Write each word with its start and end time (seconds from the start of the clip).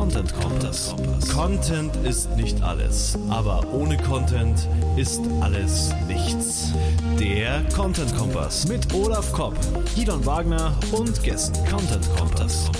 Content 0.00 0.32
Kompass. 0.40 0.94
Content 1.30 1.94
ist 2.06 2.34
nicht 2.34 2.62
alles, 2.62 3.18
aber 3.28 3.62
ohne 3.70 3.98
Content 3.98 4.66
ist 4.96 5.20
alles 5.42 5.92
nichts. 6.08 6.72
Der 7.18 7.62
Content 7.74 8.16
Kompass 8.16 8.66
mit 8.66 8.94
Olaf 8.94 9.30
Kopp, 9.30 9.54
Gidon 9.94 10.24
Wagner 10.24 10.74
und 10.92 11.22
Gästen. 11.22 11.54
Content 11.68 12.08
Kompass. 12.16 12.70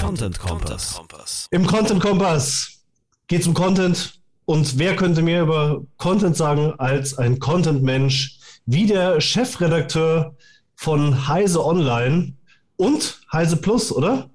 Content 0.00 0.38
Kompass. 0.38 1.48
Im 1.50 1.66
Content 1.66 2.00
Kompass 2.00 2.84
geht 3.26 3.40
es 3.40 3.48
um 3.48 3.54
Content. 3.54 4.14
Und 4.44 4.78
wer 4.78 4.94
könnte 4.94 5.22
mehr 5.22 5.42
über 5.42 5.82
Content 5.98 6.36
sagen 6.36 6.72
als 6.78 7.18
ein 7.18 7.40
Content-Mensch 7.40 8.37
wie 8.70 8.84
der 8.84 9.18
Chefredakteur 9.18 10.36
von 10.76 11.26
Heise 11.26 11.64
Online 11.64 12.34
und 12.76 13.18
Heise 13.32 13.56
Plus, 13.56 13.90
oder? 13.90 14.28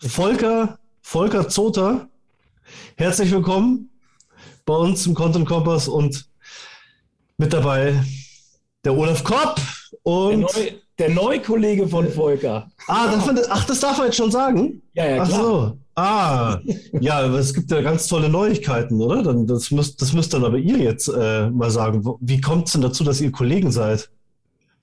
Volker, 0.00 0.80
Volker 1.02 1.48
Zoter. 1.48 2.08
Herzlich 2.96 3.30
willkommen 3.30 3.88
bei 4.66 4.74
uns 4.74 5.06
im 5.06 5.14
Content 5.14 5.46
Kompass 5.46 5.86
und 5.86 6.26
mit 7.38 7.52
dabei 7.52 7.94
der 8.84 8.98
Olaf 8.98 9.22
Kopp 9.22 9.60
und 10.02 10.48
der, 10.98 11.10
neue 11.10 11.40
Kollege 11.40 11.86
von 11.86 12.08
Volker. 12.12 12.68
Ah, 12.88 13.16
man, 13.24 13.38
ach, 13.50 13.64
das 13.66 13.78
darf 13.78 13.98
man 13.98 14.06
jetzt 14.06 14.16
schon 14.16 14.32
sagen? 14.32 14.82
Ja, 14.94 15.06
ja, 15.06 15.24
klar. 15.24 15.28
Ach 15.28 15.42
so. 15.42 15.78
Ah, 16.00 16.60
ja, 16.98 17.18
aber 17.18 17.38
es 17.38 17.52
gibt 17.52 17.70
ja 17.70 17.82
ganz 17.82 18.06
tolle 18.06 18.30
Neuigkeiten, 18.30 19.02
oder? 19.02 19.22
Dann, 19.22 19.46
das, 19.46 19.70
müsst, 19.70 20.00
das 20.00 20.14
müsst 20.14 20.32
dann 20.32 20.44
aber 20.44 20.56
ihr 20.56 20.78
jetzt 20.78 21.08
äh, 21.08 21.50
mal 21.50 21.70
sagen. 21.70 22.02
Wie 22.20 22.40
kommt 22.40 22.68
es 22.68 22.72
denn 22.72 22.80
dazu, 22.80 23.04
dass 23.04 23.20
ihr 23.20 23.30
Kollegen 23.30 23.70
seid? 23.70 24.10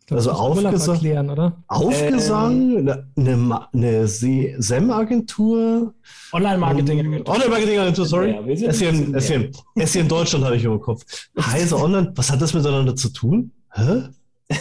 Glaub, 0.05 0.20
also 0.20 0.31
Aufgesang, 0.31 0.95
erklären, 0.95 1.30
oder? 1.31 1.63
Aufgesang, 1.67 2.88
ähm, 2.88 3.52
eine, 3.52 3.67
eine 3.73 4.08
SEM-Agentur. 4.08 5.95
Online-Marketing-Agentur. 6.33 7.34
Online-Marketing-Agentur, 7.34 8.06
sorry. 8.06 8.31
Ja, 8.31 8.41
ja, 8.41 8.72
SEM, 8.72 9.19
SEM, 9.19 9.52
SEM 9.75 10.02
in 10.03 10.08
Deutschland 10.08 10.45
habe 10.45 10.56
ich 10.56 10.63
im 10.63 10.80
Kopf. 10.80 11.03
Heise 11.41 11.78
Online, 11.78 12.11
was 12.16 12.31
hat 12.31 12.39
das 12.41 12.53
miteinander 12.53 12.95
zu 12.95 13.09
tun? 13.09 13.52
Hä? 13.73 14.03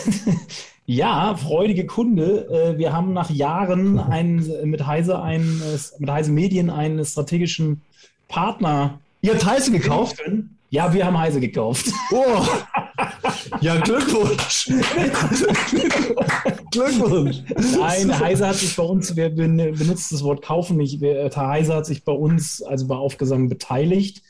Ja, 0.87 1.35
freudige 1.37 1.85
Kunde. 1.85 2.49
Äh, 2.49 2.79
wir 2.79 2.93
haben 2.93 3.13
nach 3.13 3.29
Jahren 3.31 3.99
einen, 3.99 4.49
mit 4.71 4.87
Heise 4.87 5.21
einen, 5.21 5.61
mit 5.99 6.09
Heise 6.09 6.31
Medien 6.31 6.71
einen 6.71 7.05
strategischen 7.05 7.83
Partner. 8.29 9.01
Ihr 9.21 9.35
habt 9.35 9.45
Heise 9.45 9.73
gekauft? 9.73 10.23
Ja, 10.71 10.93
wir 10.95 11.05
haben 11.05 11.19
Heise 11.19 11.41
gekauft. 11.41 11.87
Oh. 12.13 12.47
Ja, 13.61 13.77
Glückwunsch. 13.81 14.67
Glückwunsch. 16.71 17.43
Nein, 17.79 18.19
Heise 18.19 18.49
hat 18.49 18.57
sich 18.57 18.75
bei 18.75 18.83
uns, 18.83 19.15
wir 19.17 19.29
benutzen 19.31 20.09
das 20.11 20.25
Wort 20.25 20.43
kaufen 20.43 20.79
nicht, 20.79 21.01
Heise 21.03 21.75
hat 21.75 21.87
sich 21.87 22.05
bei 22.05 22.13
uns, 22.13 22.63
also 22.63 22.87
bei 22.87 22.95
Aufgesang 22.95 23.49
beteiligt 23.49 24.23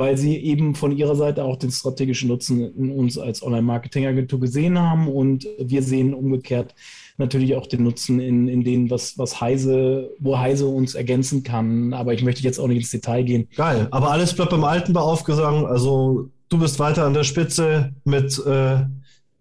weil 0.00 0.16
sie 0.16 0.38
eben 0.38 0.74
von 0.74 0.96
ihrer 0.96 1.14
Seite 1.14 1.44
auch 1.44 1.56
den 1.56 1.70
strategischen 1.70 2.28
Nutzen 2.28 2.74
in 2.74 2.90
uns 2.90 3.18
als 3.18 3.42
Online-Marketing-Agentur 3.42 4.40
gesehen 4.40 4.78
haben 4.78 5.08
und 5.08 5.46
wir 5.58 5.82
sehen 5.82 6.14
umgekehrt 6.14 6.74
natürlich 7.18 7.54
auch 7.54 7.66
den 7.66 7.84
Nutzen 7.84 8.18
in, 8.18 8.48
in 8.48 8.64
dem, 8.64 8.90
was, 8.90 9.18
was 9.18 9.42
Heise, 9.42 10.10
wo 10.18 10.38
Heise 10.38 10.66
uns 10.68 10.94
ergänzen 10.94 11.42
kann. 11.42 11.92
Aber 11.92 12.14
ich 12.14 12.22
möchte 12.22 12.42
jetzt 12.42 12.58
auch 12.58 12.66
nicht 12.66 12.78
ins 12.78 12.90
Detail 12.90 13.24
gehen. 13.24 13.48
Geil, 13.54 13.88
aber 13.90 14.10
alles 14.10 14.34
bleibt 14.34 14.52
beim 14.52 14.64
alten 14.64 14.94
Beaufgesang. 14.94 15.66
Also 15.66 16.30
du 16.48 16.58
bist 16.58 16.78
weiter 16.78 17.04
an 17.04 17.12
der 17.12 17.24
Spitze 17.24 17.92
mit, 18.04 18.42
äh, 18.46 18.78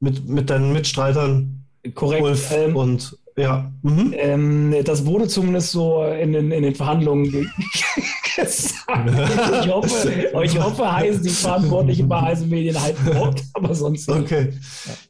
mit, 0.01 0.27
mit 0.27 0.49
deinen 0.49 0.73
Mitstreitern. 0.73 1.63
Korrekt. 1.95 2.21
Ulf 2.21 2.51
ähm, 2.53 2.75
und 2.75 3.17
ja. 3.37 3.71
Mhm. 3.81 4.13
Ähm, 4.17 4.75
das 4.83 5.05
wurde 5.05 5.29
zumindest 5.29 5.71
so 5.71 6.03
in 6.03 6.33
den, 6.33 6.51
in 6.51 6.63
den 6.63 6.75
Verhandlungen 6.75 7.49
gesagt. 8.41 9.65
Ich 9.65 9.71
hoffe, 9.71 10.11
ich 10.43 10.59
hoffe 10.59 10.91
heißen 10.91 11.23
die 11.23 11.29
Verantwortlichen 11.29 12.07
bei 12.07 12.21
Heise 12.21 12.45
Medien 12.45 12.79
halten 12.79 13.05
Wort, 13.15 13.41
aber 13.53 13.73
sonst. 13.73 14.09
Okay. 14.09 14.53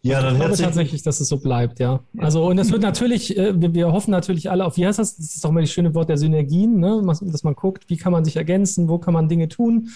Ja, 0.01 0.21
dann 0.21 0.35
ich 0.35 0.39
glaube 0.39 0.57
tatsächlich, 0.57 1.03
dass 1.03 1.19
es 1.19 1.27
so 1.27 1.37
bleibt, 1.37 1.79
ja. 1.79 2.01
Also, 2.17 2.45
und 2.45 2.57
es 2.57 2.71
wird 2.71 2.81
natürlich, 2.81 3.37
äh, 3.37 3.53
wir, 3.55 3.91
hoffen 3.91 4.11
natürlich 4.11 4.49
alle 4.49 4.65
auf, 4.65 4.77
wie 4.77 4.85
heißt 4.85 4.99
das? 4.99 5.17
Das 5.17 5.35
ist 5.35 5.45
auch 5.45 5.51
mal 5.51 5.61
das 5.61 5.71
schöne 5.71 5.93
Wort 5.95 6.09
der 6.09 6.17
Synergien, 6.17 6.79
ne? 6.79 7.01
dass 7.21 7.43
man 7.43 7.55
guckt, 7.55 7.85
wie 7.89 7.97
kann 7.97 8.11
man 8.11 8.25
sich 8.25 8.35
ergänzen, 8.35 8.89
wo 8.89 8.97
kann 8.97 9.13
man 9.13 9.27
Dinge 9.29 9.47
tun. 9.47 9.89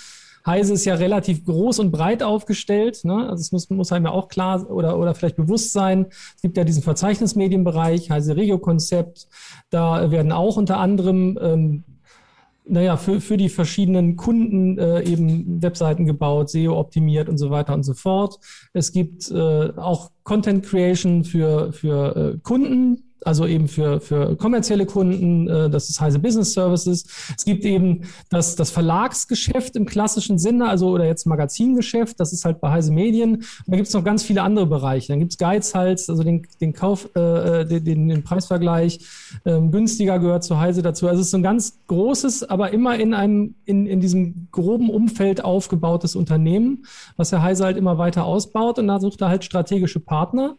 Heise 0.45 0.73
ist 0.73 0.85
ja 0.85 0.95
relativ 0.95 1.45
groß 1.45 1.79
und 1.79 1.91
breit 1.91 2.21
aufgestellt. 2.21 3.05
Ne? 3.05 3.29
Also 3.29 3.41
es 3.41 3.51
muss, 3.51 3.69
muss 3.69 3.91
einem 3.91 4.05
ja 4.05 4.11
auch 4.11 4.27
klar 4.27 4.69
oder, 4.69 4.99
oder 4.99 5.15
vielleicht 5.15 5.37
bewusst 5.37 5.71
sein. 5.71 6.07
Es 6.35 6.41
gibt 6.41 6.57
ja 6.57 6.65
diesen 6.65 6.83
Verzeichnismedienbereich, 6.83 8.09
Heise 8.09 8.35
Regio-Konzept. 8.35 9.27
Da 9.69 10.11
werden 10.11 10.31
auch 10.31 10.57
unter 10.57 10.79
anderem 10.79 11.39
ähm, 11.41 11.83
naja, 12.65 12.97
für, 12.97 13.19
für 13.19 13.37
die 13.37 13.49
verschiedenen 13.49 14.15
Kunden 14.15 14.77
äh, 14.77 15.03
eben 15.03 15.61
Webseiten 15.61 16.05
gebaut, 16.05 16.49
SEO 16.49 16.79
optimiert 16.79 17.29
und 17.29 17.37
so 17.37 17.49
weiter 17.49 17.73
und 17.73 17.83
so 17.83 17.93
fort. 17.93 18.39
Es 18.73 18.91
gibt 18.91 19.29
äh, 19.31 19.69
auch 19.75 20.11
Content 20.23 20.65
Creation 20.65 21.23
für, 21.23 21.73
für 21.73 22.15
äh, 22.15 22.39
Kunden, 22.41 23.12
also 23.25 23.45
eben 23.45 23.67
für, 23.67 23.99
für 23.99 24.35
kommerzielle 24.35 24.85
Kunden, 24.85 25.47
äh, 25.47 25.69
das 25.69 25.89
ist 25.89 26.01
Heise 26.01 26.19
Business 26.19 26.53
Services. 26.53 27.05
Es 27.37 27.45
gibt 27.45 27.65
eben 27.65 28.01
das, 28.29 28.55
das 28.55 28.71
Verlagsgeschäft 28.71 29.75
im 29.75 29.85
klassischen 29.85 30.37
Sinne, 30.37 30.67
also 30.69 30.89
oder 30.89 31.05
jetzt 31.05 31.25
Magazingeschäft, 31.25 32.19
das 32.19 32.33
ist 32.33 32.45
halt 32.45 32.61
bei 32.61 32.71
Heise 32.71 32.91
Medien. 32.91 33.35
Und 33.35 33.45
da 33.67 33.75
gibt 33.75 33.87
es 33.87 33.93
noch 33.93 34.03
ganz 34.03 34.23
viele 34.23 34.41
andere 34.41 34.65
Bereiche. 34.65 35.07
Dann 35.07 35.19
gibt 35.19 35.33
es 35.33 35.37
Geizhals, 35.37 36.09
also 36.09 36.23
den, 36.23 36.47
den 36.61 36.73
Kauf, 36.73 37.09
äh, 37.15 37.65
den, 37.65 38.07
den 38.07 38.23
Preisvergleich. 38.23 38.99
Ähm, 39.45 39.71
günstiger 39.71 40.19
gehört 40.19 40.43
zu 40.43 40.59
Heise 40.59 40.81
dazu. 40.81 41.07
Also 41.07 41.21
es 41.21 41.27
ist 41.27 41.31
so 41.31 41.37
ein 41.37 41.43
ganz 41.43 41.79
großes, 41.87 42.49
aber 42.49 42.71
immer 42.71 42.97
in 42.99 43.13
einem, 43.13 43.55
in, 43.65 43.85
in 43.87 43.99
diesem 43.99 44.47
groben 44.51 44.89
Umfeld 44.89 45.43
aufgebautes 45.43 46.15
Unternehmen, 46.15 46.85
was 47.17 47.29
der 47.29 47.41
Heise 47.41 47.65
halt 47.65 47.77
immer 47.77 47.97
weiter 47.97 48.25
ausbaut 48.25 48.79
und 48.79 48.87
da 48.87 48.99
sucht 48.99 49.21
er 49.21 49.29
halt 49.29 49.43
strategische 49.43 49.99
Partner 49.99 50.55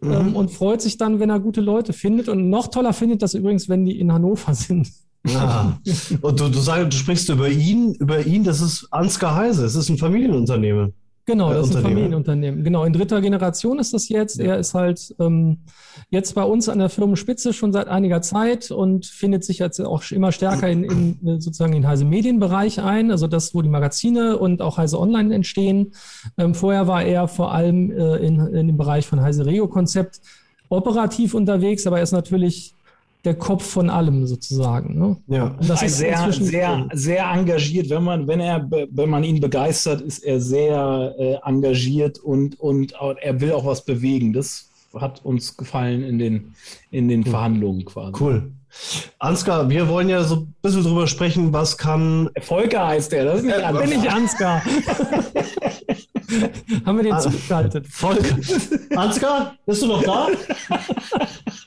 mhm. 0.00 0.12
ähm, 0.12 0.36
und 0.36 0.50
freut 0.50 0.82
sich 0.82 0.96
dann, 0.96 1.20
wenn 1.20 1.30
er 1.30 1.40
gute 1.40 1.60
Leute 1.60 1.92
findet. 1.92 2.28
Und 2.28 2.50
noch 2.50 2.68
toller 2.68 2.92
findet 2.92 3.22
das 3.22 3.34
übrigens, 3.34 3.68
wenn 3.68 3.84
die 3.84 3.98
in 3.98 4.12
Hannover 4.12 4.54
sind. 4.54 4.90
Ja. 5.26 5.78
Und 6.22 6.40
du, 6.40 6.48
du, 6.48 6.58
sagst, 6.58 6.92
du 6.92 6.96
sprichst 6.96 7.28
über 7.28 7.48
ihn, 7.48 7.94
über 7.94 8.24
ihn, 8.24 8.42
das 8.42 8.60
ist 8.60 8.88
Ansgar 8.90 9.34
Heise, 9.34 9.66
es 9.66 9.74
ist 9.74 9.88
ein 9.90 9.98
Familienunternehmen. 9.98 10.94
Genau, 11.26 11.52
das 11.52 11.68
ist 11.68 11.76
ein 11.76 11.82
Familienunternehmen. 11.82 12.64
Genau, 12.64 12.84
in 12.84 12.92
dritter 12.92 13.20
Generation 13.20 13.78
ist 13.78 13.92
das 13.92 14.08
jetzt. 14.08 14.38
Ja. 14.38 14.46
Er 14.46 14.58
ist 14.58 14.74
halt 14.74 15.14
ähm, 15.20 15.58
jetzt 16.10 16.34
bei 16.34 16.42
uns 16.42 16.68
an 16.68 16.80
der 16.80 16.88
Firmenspitze 16.88 17.52
schon 17.52 17.72
seit 17.72 17.86
einiger 17.86 18.20
Zeit 18.20 18.70
und 18.70 19.06
findet 19.06 19.44
sich 19.44 19.60
jetzt 19.60 19.80
auch 19.80 20.02
immer 20.10 20.32
stärker 20.32 20.68
in, 20.68 20.84
in 20.84 21.40
sozusagen 21.40 21.72
den 21.72 21.86
Heise 21.86 22.04
Medienbereich 22.04 22.82
ein, 22.82 23.12
also 23.12 23.28
das, 23.28 23.54
wo 23.54 23.62
die 23.62 23.68
Magazine 23.68 24.36
und 24.36 24.60
auch 24.60 24.76
Heise 24.76 24.98
Online 24.98 25.32
entstehen. 25.32 25.92
Ähm, 26.36 26.54
vorher 26.54 26.88
war 26.88 27.04
er 27.04 27.28
vor 27.28 27.52
allem 27.52 27.92
äh, 27.92 28.16
in, 28.16 28.40
in 28.40 28.66
dem 28.66 28.76
Bereich 28.76 29.06
von 29.06 29.20
Heise 29.22 29.46
Rego 29.46 29.68
Konzept 29.68 30.20
operativ 30.68 31.34
unterwegs, 31.34 31.86
aber 31.86 31.98
er 31.98 32.02
ist 32.02 32.12
natürlich 32.12 32.74
der 33.24 33.34
Kopf 33.34 33.64
von 33.64 33.90
allem 33.90 34.26
sozusagen. 34.26 34.98
Ne? 34.98 35.16
Ja, 35.28 35.54
und 35.60 35.68
das 35.68 35.82
ist 35.82 35.98
sehr, 35.98 36.32
sehr, 36.32 36.88
sehr 36.92 37.24
engagiert. 37.30 37.90
Wenn 37.90 38.02
man, 38.02 38.26
wenn 38.26 38.40
er, 38.40 38.68
wenn 38.68 39.10
man 39.10 39.24
ihn 39.24 39.40
begeistert, 39.40 40.00
ist 40.00 40.24
er 40.24 40.40
sehr 40.40 41.14
äh, 41.18 41.36
engagiert 41.44 42.18
und, 42.18 42.58
und 42.58 42.94
er 43.20 43.40
will 43.40 43.52
auch 43.52 43.66
was 43.66 43.84
bewegen. 43.84 44.32
Das 44.32 44.69
hat 44.94 45.24
uns 45.24 45.56
gefallen 45.56 46.02
in 46.02 46.18
den, 46.18 46.54
in 46.90 47.08
den 47.08 47.22
cool. 47.24 47.30
Verhandlungen 47.30 47.84
quasi. 47.84 48.12
Cool. 48.20 48.52
Ansgar, 49.18 49.68
wir 49.68 49.88
wollen 49.88 50.08
ja 50.08 50.22
so 50.22 50.36
ein 50.36 50.54
bisschen 50.62 50.84
drüber 50.84 51.08
sprechen, 51.08 51.52
was 51.52 51.76
kann. 51.76 52.30
Volker 52.40 52.86
heißt 52.86 53.10
der, 53.12 53.24
das 53.24 53.40
ist 53.40 53.46
nicht 53.46 53.58
äh, 53.58 53.62
Ansgar. 53.62 53.82
Bin 53.82 54.00
ich 54.00 54.10
Ansgar. 54.10 54.62
Haben 56.86 56.98
wir 56.98 57.02
den 57.02 57.12
ah, 57.12 57.18
zugeschaltet? 57.18 57.88
Volker. 57.88 58.36
Ansgar, 58.94 59.56
bist 59.66 59.82
du 59.82 59.88
noch 59.88 60.04
da? 60.04 60.28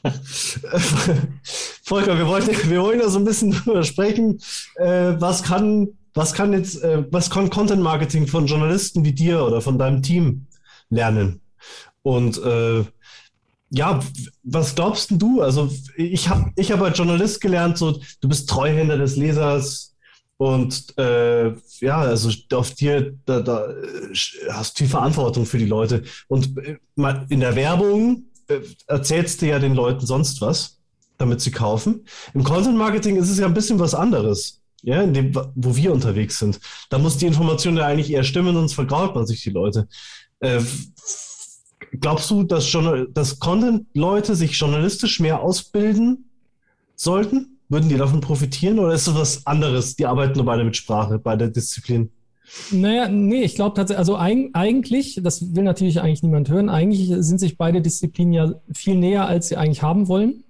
Volker, 1.83 2.17
wir 2.17 2.27
wollen, 2.27 2.47
wir 2.47 2.81
wollen 2.81 3.01
ja 3.01 3.09
so 3.09 3.19
ein 3.19 3.25
bisschen 3.25 3.51
drüber 3.51 3.83
sprechen. 3.83 4.39
Äh, 4.75 5.15
was 5.19 5.43
kann, 5.43 5.89
was 6.13 6.33
kann 6.33 6.53
jetzt, 6.53 6.81
äh, 6.81 7.03
was 7.11 7.29
kann 7.29 7.49
Content 7.49 7.83
Marketing 7.83 8.27
von 8.27 8.47
Journalisten 8.47 9.03
wie 9.03 9.11
dir 9.11 9.43
oder 9.43 9.59
von 9.59 9.77
deinem 9.77 10.01
Team 10.01 10.45
lernen? 10.89 11.41
Und 12.03 12.37
äh, 12.43 12.83
ja, 13.73 13.99
was 14.43 14.75
glaubst 14.75 15.09
du? 15.11 15.41
Also 15.41 15.71
ich 15.97 16.29
habe 16.29 16.51
ich 16.55 16.71
hab 16.71 16.81
als 16.81 16.97
Journalist 16.97 17.41
gelernt, 17.41 17.77
so 17.77 17.99
du 18.21 18.27
bist 18.29 18.47
Treuhänder 18.47 18.97
des 18.97 19.15
Lesers 19.15 19.95
und 20.37 20.95
äh, 20.97 21.53
ja, 21.79 22.01
also 22.01 22.29
auf 22.53 22.75
dir 22.75 23.17
da, 23.25 23.39
da 23.39 23.67
hast 24.51 24.79
du 24.79 24.83
die 24.83 24.89
Verantwortung 24.89 25.45
für 25.45 25.57
die 25.57 25.65
Leute 25.65 26.03
und 26.27 26.55
äh, 26.57 26.77
in 27.29 27.39
der 27.39 27.55
Werbung 27.55 28.25
äh, 28.47 28.59
erzählst 28.85 29.41
du 29.41 29.47
ja 29.47 29.57
den 29.57 29.73
Leuten 29.73 30.05
sonst 30.05 30.39
was, 30.41 30.77
damit 31.17 31.41
sie 31.41 31.51
kaufen. 31.51 32.05
Im 32.35 32.43
Content 32.43 32.77
Marketing 32.77 33.15
ist 33.15 33.29
es 33.29 33.39
ja 33.39 33.47
ein 33.47 33.53
bisschen 33.55 33.79
was 33.79 33.95
anderes. 33.95 34.59
Ja, 34.85 35.01
in 35.01 35.13
dem, 35.13 35.33
wo 35.55 35.77
wir 35.77 35.93
unterwegs 35.93 36.39
sind. 36.39 36.59
Da 36.89 36.97
muss 36.97 37.17
die 37.17 37.25
Information 37.25 37.77
ja 37.77 37.85
eigentlich 37.85 38.11
eher 38.11 38.25
stimmen, 38.25 38.53
sonst 38.53 38.73
vergraut 38.73 39.15
man 39.15 39.25
sich 39.25 39.41
die 39.41 39.49
Leute. 39.49 39.87
Äh, 40.41 40.59
glaubst 41.99 42.29
du, 42.29 42.43
dass, 42.43 42.75
dass 43.13 43.39
Content-Leute 43.39 44.35
sich 44.35 44.57
journalistisch 44.57 45.19
mehr 45.19 45.41
ausbilden 45.41 46.29
sollten? 46.95 47.59
Würden 47.69 47.89
die 47.89 47.97
davon 47.97 48.21
profitieren 48.21 48.79
oder 48.79 48.93
ist 48.93 49.07
das 49.07 49.15
was 49.15 49.47
anderes? 49.47 49.95
Die 49.95 50.05
arbeiten 50.05 50.37
nur 50.37 50.45
beide 50.45 50.63
mit 50.63 50.77
Sprache, 50.77 51.17
bei 51.17 51.35
der 51.35 51.47
Disziplin. 51.47 52.11
Naja, 52.71 53.07
nee, 53.07 53.43
ich 53.43 53.55
glaube 53.55 53.75
tatsächlich, 53.75 53.99
also 53.99 54.17
eigentlich, 54.17 55.19
das 55.23 55.55
will 55.55 55.63
natürlich 55.63 56.01
eigentlich 56.01 56.23
niemand 56.23 56.49
hören, 56.49 56.69
eigentlich 56.69 57.07
sind 57.07 57.39
sich 57.39 57.57
beide 57.57 57.81
Disziplinen 57.81 58.33
ja 58.33 58.53
viel 58.73 58.95
näher, 58.95 59.27
als 59.27 59.47
sie 59.47 59.57
eigentlich 59.57 59.81
haben 59.81 60.07
wollen. 60.07 60.43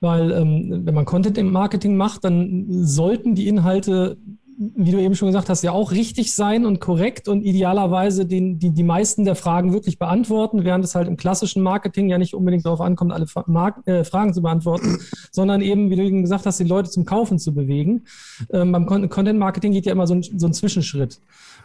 Weil 0.00 0.32
ähm, 0.32 0.82
wenn 0.84 0.94
man 0.94 1.06
Content 1.06 1.38
im 1.38 1.50
Marketing 1.50 1.96
macht, 1.96 2.24
dann 2.24 2.66
sollten 2.68 3.34
die 3.34 3.48
Inhalte 3.48 4.18
wie 4.56 4.92
du 4.92 5.00
eben 5.00 5.14
schon 5.14 5.28
gesagt 5.28 5.48
hast, 5.48 5.62
ja 5.62 5.72
auch 5.72 5.90
richtig 5.90 6.34
sein 6.34 6.64
und 6.64 6.80
korrekt 6.80 7.28
und 7.28 7.42
idealerweise 7.42 8.26
den, 8.26 8.58
die, 8.58 8.70
die 8.70 8.82
meisten 8.82 9.24
der 9.24 9.34
Fragen 9.34 9.72
wirklich 9.72 9.98
beantworten, 9.98 10.64
während 10.64 10.84
es 10.84 10.94
halt 10.94 11.08
im 11.08 11.16
klassischen 11.16 11.62
Marketing 11.62 12.08
ja 12.08 12.18
nicht 12.18 12.34
unbedingt 12.34 12.64
darauf 12.64 12.80
ankommt, 12.80 13.12
alle 13.12 13.26
Mark 13.46 13.86
äh, 13.86 14.04
Fragen 14.04 14.32
zu 14.32 14.42
beantworten, 14.42 14.98
sondern 15.30 15.60
eben, 15.60 15.90
wie 15.90 15.96
du 15.96 16.02
eben 16.02 16.22
gesagt 16.22 16.46
hast, 16.46 16.60
die 16.60 16.64
Leute 16.64 16.90
zum 16.90 17.04
Kaufen 17.04 17.38
zu 17.38 17.52
bewegen. 17.52 18.04
Ähm, 18.52 18.72
beim 18.72 18.86
Content 18.86 19.38
Marketing 19.38 19.72
geht 19.72 19.86
ja 19.86 19.92
immer 19.92 20.06
so 20.06 20.14
ein, 20.14 20.22
so 20.22 20.46
ein 20.46 20.52
Zwischenschritt. 20.52 21.20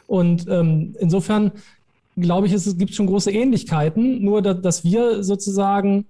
Und 0.08 0.48
ähm, 0.50 0.96
insofern 1.00 1.52
glaube 2.18 2.48
ich, 2.48 2.54
es 2.54 2.78
gibt 2.78 2.96
schon 2.96 3.08
große 3.08 3.32
Ähnlichkeiten, 3.32 4.24
nur 4.24 4.42
dass 4.42 4.84
wir 4.84 5.24
sozusagen 5.24 6.06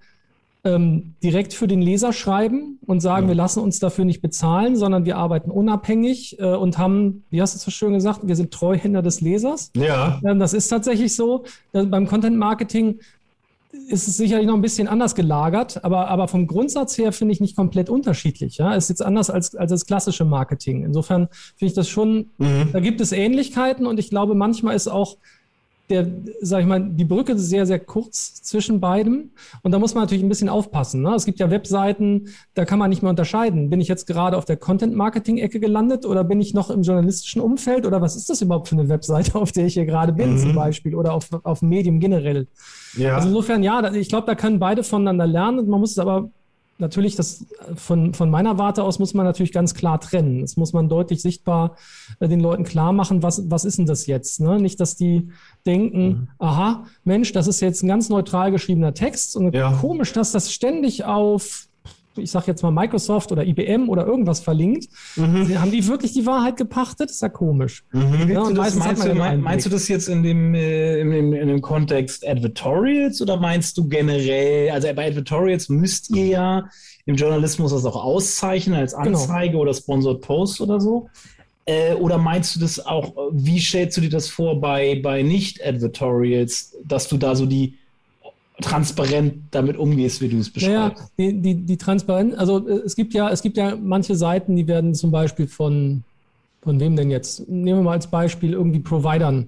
ähm, 0.63 1.15
direkt 1.23 1.53
für 1.53 1.67
den 1.67 1.81
Leser 1.81 2.11
schreiben 2.11 2.79
und 2.85 2.99
sagen, 2.99 3.25
ja. 3.25 3.29
wir 3.29 3.35
lassen 3.35 3.61
uns 3.61 3.79
dafür 3.79 4.03
nicht 4.03 4.21
bezahlen, 4.21 4.75
sondern 4.75 5.05
wir 5.05 5.17
arbeiten 5.17 5.51
unabhängig 5.51 6.37
äh, 6.39 6.53
und 6.53 6.77
haben, 6.77 7.23
wie 7.29 7.41
hast 7.41 7.53
du 7.53 7.57
es 7.57 7.63
so 7.63 7.71
schön 7.71 7.93
gesagt, 7.93 8.21
wir 8.23 8.35
sind 8.35 8.51
Treuhänder 8.51 9.01
des 9.01 9.21
Lesers. 9.21 9.71
Ja. 9.75 10.19
Ähm, 10.25 10.39
das 10.39 10.53
ist 10.53 10.67
tatsächlich 10.67 11.15
so. 11.15 11.45
Beim 11.71 12.07
Content 12.07 12.37
Marketing 12.37 12.99
ist 13.87 14.07
es 14.07 14.17
sicherlich 14.17 14.47
noch 14.47 14.55
ein 14.55 14.61
bisschen 14.61 14.87
anders 14.87 15.15
gelagert, 15.15 15.83
aber, 15.83 16.07
aber 16.07 16.27
vom 16.27 16.47
Grundsatz 16.47 16.97
her 16.97 17.11
finde 17.11 17.33
ich 17.33 17.39
nicht 17.39 17.55
komplett 17.55 17.89
unterschiedlich. 17.89 18.57
Ja, 18.57 18.73
ist 18.73 18.89
jetzt 18.89 19.01
anders 19.01 19.29
als, 19.29 19.55
als 19.55 19.71
das 19.71 19.85
klassische 19.85 20.25
Marketing. 20.25 20.83
Insofern 20.83 21.27
finde 21.55 21.69
ich 21.69 21.73
das 21.73 21.87
schon, 21.87 22.31
mhm. 22.37 22.69
da 22.73 22.79
gibt 22.79 22.99
es 22.99 23.11
Ähnlichkeiten 23.11 23.85
und 23.85 23.99
ich 23.99 24.09
glaube, 24.09 24.35
manchmal 24.35 24.75
ist 24.75 24.87
auch 24.87 25.17
der, 25.89 26.07
sag 26.41 26.61
ich 26.61 26.67
mal, 26.67 26.87
die 26.89 27.05
Brücke 27.05 27.33
ist 27.33 27.49
sehr, 27.49 27.65
sehr 27.65 27.79
kurz 27.79 28.41
zwischen 28.43 28.79
beidem. 28.79 29.31
Und 29.63 29.71
da 29.71 29.79
muss 29.79 29.95
man 29.95 30.03
natürlich 30.03 30.23
ein 30.23 30.29
bisschen 30.29 30.49
aufpassen. 30.49 31.01
Ne? 31.01 31.15
Es 31.15 31.25
gibt 31.25 31.39
ja 31.39 31.49
Webseiten, 31.49 32.29
da 32.53 32.65
kann 32.65 32.79
man 32.79 32.89
nicht 32.89 33.01
mehr 33.01 33.09
unterscheiden. 33.09 33.69
Bin 33.69 33.81
ich 33.81 33.87
jetzt 33.87 34.05
gerade 34.05 34.37
auf 34.37 34.45
der 34.45 34.57
Content-Marketing-Ecke 34.57 35.59
gelandet 35.59 36.05
oder 36.05 36.23
bin 36.23 36.39
ich 36.39 36.53
noch 36.53 36.69
im 36.69 36.83
journalistischen 36.83 37.41
Umfeld? 37.41 37.85
Oder 37.85 38.01
was 38.01 38.15
ist 38.15 38.29
das 38.29 38.41
überhaupt 38.41 38.67
für 38.67 38.75
eine 38.75 38.89
Webseite, 38.89 39.35
auf 39.35 39.51
der 39.51 39.65
ich 39.65 39.73
hier 39.73 39.85
gerade 39.85 40.13
bin, 40.13 40.33
mhm. 40.33 40.37
zum 40.37 40.55
Beispiel? 40.55 40.95
Oder 40.95 41.13
auf, 41.13 41.29
auf 41.43 41.61
Medium 41.61 41.99
generell? 41.99 42.47
Ja. 42.95 43.15
Also 43.15 43.29
insofern, 43.29 43.63
ja, 43.63 43.91
ich 43.93 44.09
glaube, 44.09 44.27
da 44.27 44.35
können 44.35 44.59
beide 44.59 44.83
voneinander 44.83 45.27
lernen. 45.27 45.67
Man 45.67 45.79
muss 45.79 45.91
es 45.91 45.99
aber 45.99 46.29
natürlich, 46.79 47.15
das 47.15 47.45
von, 47.75 48.13
von 48.13 48.29
meiner 48.29 48.57
Warte 48.57 48.83
aus 48.83 48.99
muss 48.99 49.13
man 49.13 49.25
natürlich 49.25 49.51
ganz 49.51 49.73
klar 49.73 49.99
trennen. 49.99 50.41
Das 50.41 50.57
muss 50.57 50.73
man 50.73 50.89
deutlich 50.89 51.21
sichtbar 51.21 51.75
äh, 52.19 52.27
den 52.27 52.39
Leuten 52.39 52.63
klar 52.63 52.93
machen, 52.93 53.21
was, 53.21 53.49
was 53.49 53.65
ist 53.65 53.77
denn 53.77 53.85
das 53.85 54.07
jetzt? 54.07 54.39
Ne? 54.39 54.59
Nicht, 54.59 54.79
dass 54.79 54.95
die 54.95 55.29
denken, 55.65 56.07
mhm. 56.07 56.27
aha, 56.39 56.85
Mensch, 57.03 57.31
das 57.31 57.47
ist 57.47 57.59
jetzt 57.59 57.83
ein 57.83 57.87
ganz 57.87 58.09
neutral 58.09 58.51
geschriebener 58.51 58.93
Text 58.93 59.35
und 59.35 59.53
ja. 59.53 59.71
komisch, 59.73 60.13
dass 60.13 60.31
das 60.31 60.51
ständig 60.51 61.05
auf 61.05 61.68
ich 62.19 62.31
sage 62.31 62.47
jetzt 62.47 62.61
mal 62.61 62.71
Microsoft 62.71 63.31
oder 63.31 63.45
IBM 63.45 63.89
oder 63.89 64.05
irgendwas 64.05 64.39
verlinkt, 64.39 64.89
mhm. 65.15 65.59
haben 65.59 65.71
die 65.71 65.85
wirklich 65.87 66.13
die 66.13 66.25
Wahrheit 66.25 66.57
gepachtet? 66.57 67.09
ist 67.09 67.21
ja 67.21 67.29
komisch. 67.29 67.83
Mhm. 67.91 68.29
Ja, 68.29 68.51
das, 68.51 68.75
meinst, 68.75 69.05
du, 69.05 69.15
meinst, 69.15 69.65
du, 69.65 69.69
das 69.69 69.87
jetzt 69.87 70.09
in 70.09 70.23
dem, 70.23 70.53
äh, 70.53 70.99
in, 70.99 71.11
dem, 71.11 71.33
in 71.33 71.47
dem 71.47 71.61
Kontext 71.61 72.27
Advertorials 72.27 73.21
oder 73.21 73.37
meinst 73.37 73.77
du 73.77 73.87
generell, 73.87 74.71
also 74.71 74.87
bei 74.93 75.07
Advertorials 75.07 75.69
müsst 75.69 76.09
ihr 76.15 76.25
ja 76.25 76.69
im 77.05 77.15
Journalismus 77.15 77.71
das 77.71 77.85
auch 77.85 78.03
auszeichnen 78.03 78.77
als 78.77 78.95
genau. 78.95 79.19
Anzeige 79.19 79.51
genau. 79.51 79.61
oder 79.63 79.73
Sponsored 79.73 80.21
Post 80.21 80.61
oder 80.61 80.79
so? 80.79 81.09
Äh, 81.65 81.93
oder 81.93 82.17
meinst 82.17 82.55
du 82.55 82.59
das 82.59 82.83
auch, 82.83 83.13
wie 83.31 83.59
stellst 83.59 83.97
du 83.97 84.01
dir 84.01 84.09
das 84.09 84.27
vor 84.29 84.59
bei, 84.59 84.99
bei 85.03 85.21
Nicht-Advertorials, 85.21 86.77
dass 86.83 87.07
du 87.07 87.17
da 87.17 87.35
so 87.35 87.45
die 87.45 87.75
transparent 88.61 89.35
damit 89.51 89.77
umgehst, 89.77 90.21
wie 90.21 90.29
du 90.29 90.37
es 90.37 90.49
beschreibst. 90.49 91.01
Naja, 91.17 91.31
die, 91.33 91.41
die, 91.41 91.55
die 91.55 91.77
Transparenz, 91.77 92.35
also 92.37 92.67
äh, 92.67 92.81
es 92.85 92.95
gibt 92.95 93.13
ja, 93.13 93.29
es 93.29 93.41
gibt 93.41 93.57
ja 93.57 93.75
manche 93.75 94.15
Seiten, 94.15 94.55
die 94.55 94.67
werden 94.67 94.95
zum 94.95 95.11
Beispiel 95.11 95.47
von, 95.47 96.03
von 96.61 96.79
wem 96.79 96.95
denn 96.95 97.09
jetzt? 97.09 97.47
Nehmen 97.47 97.79
wir 97.79 97.83
mal 97.83 97.93
als 97.93 98.07
Beispiel 98.07 98.53
irgendwie 98.53 98.79
Providern 98.79 99.47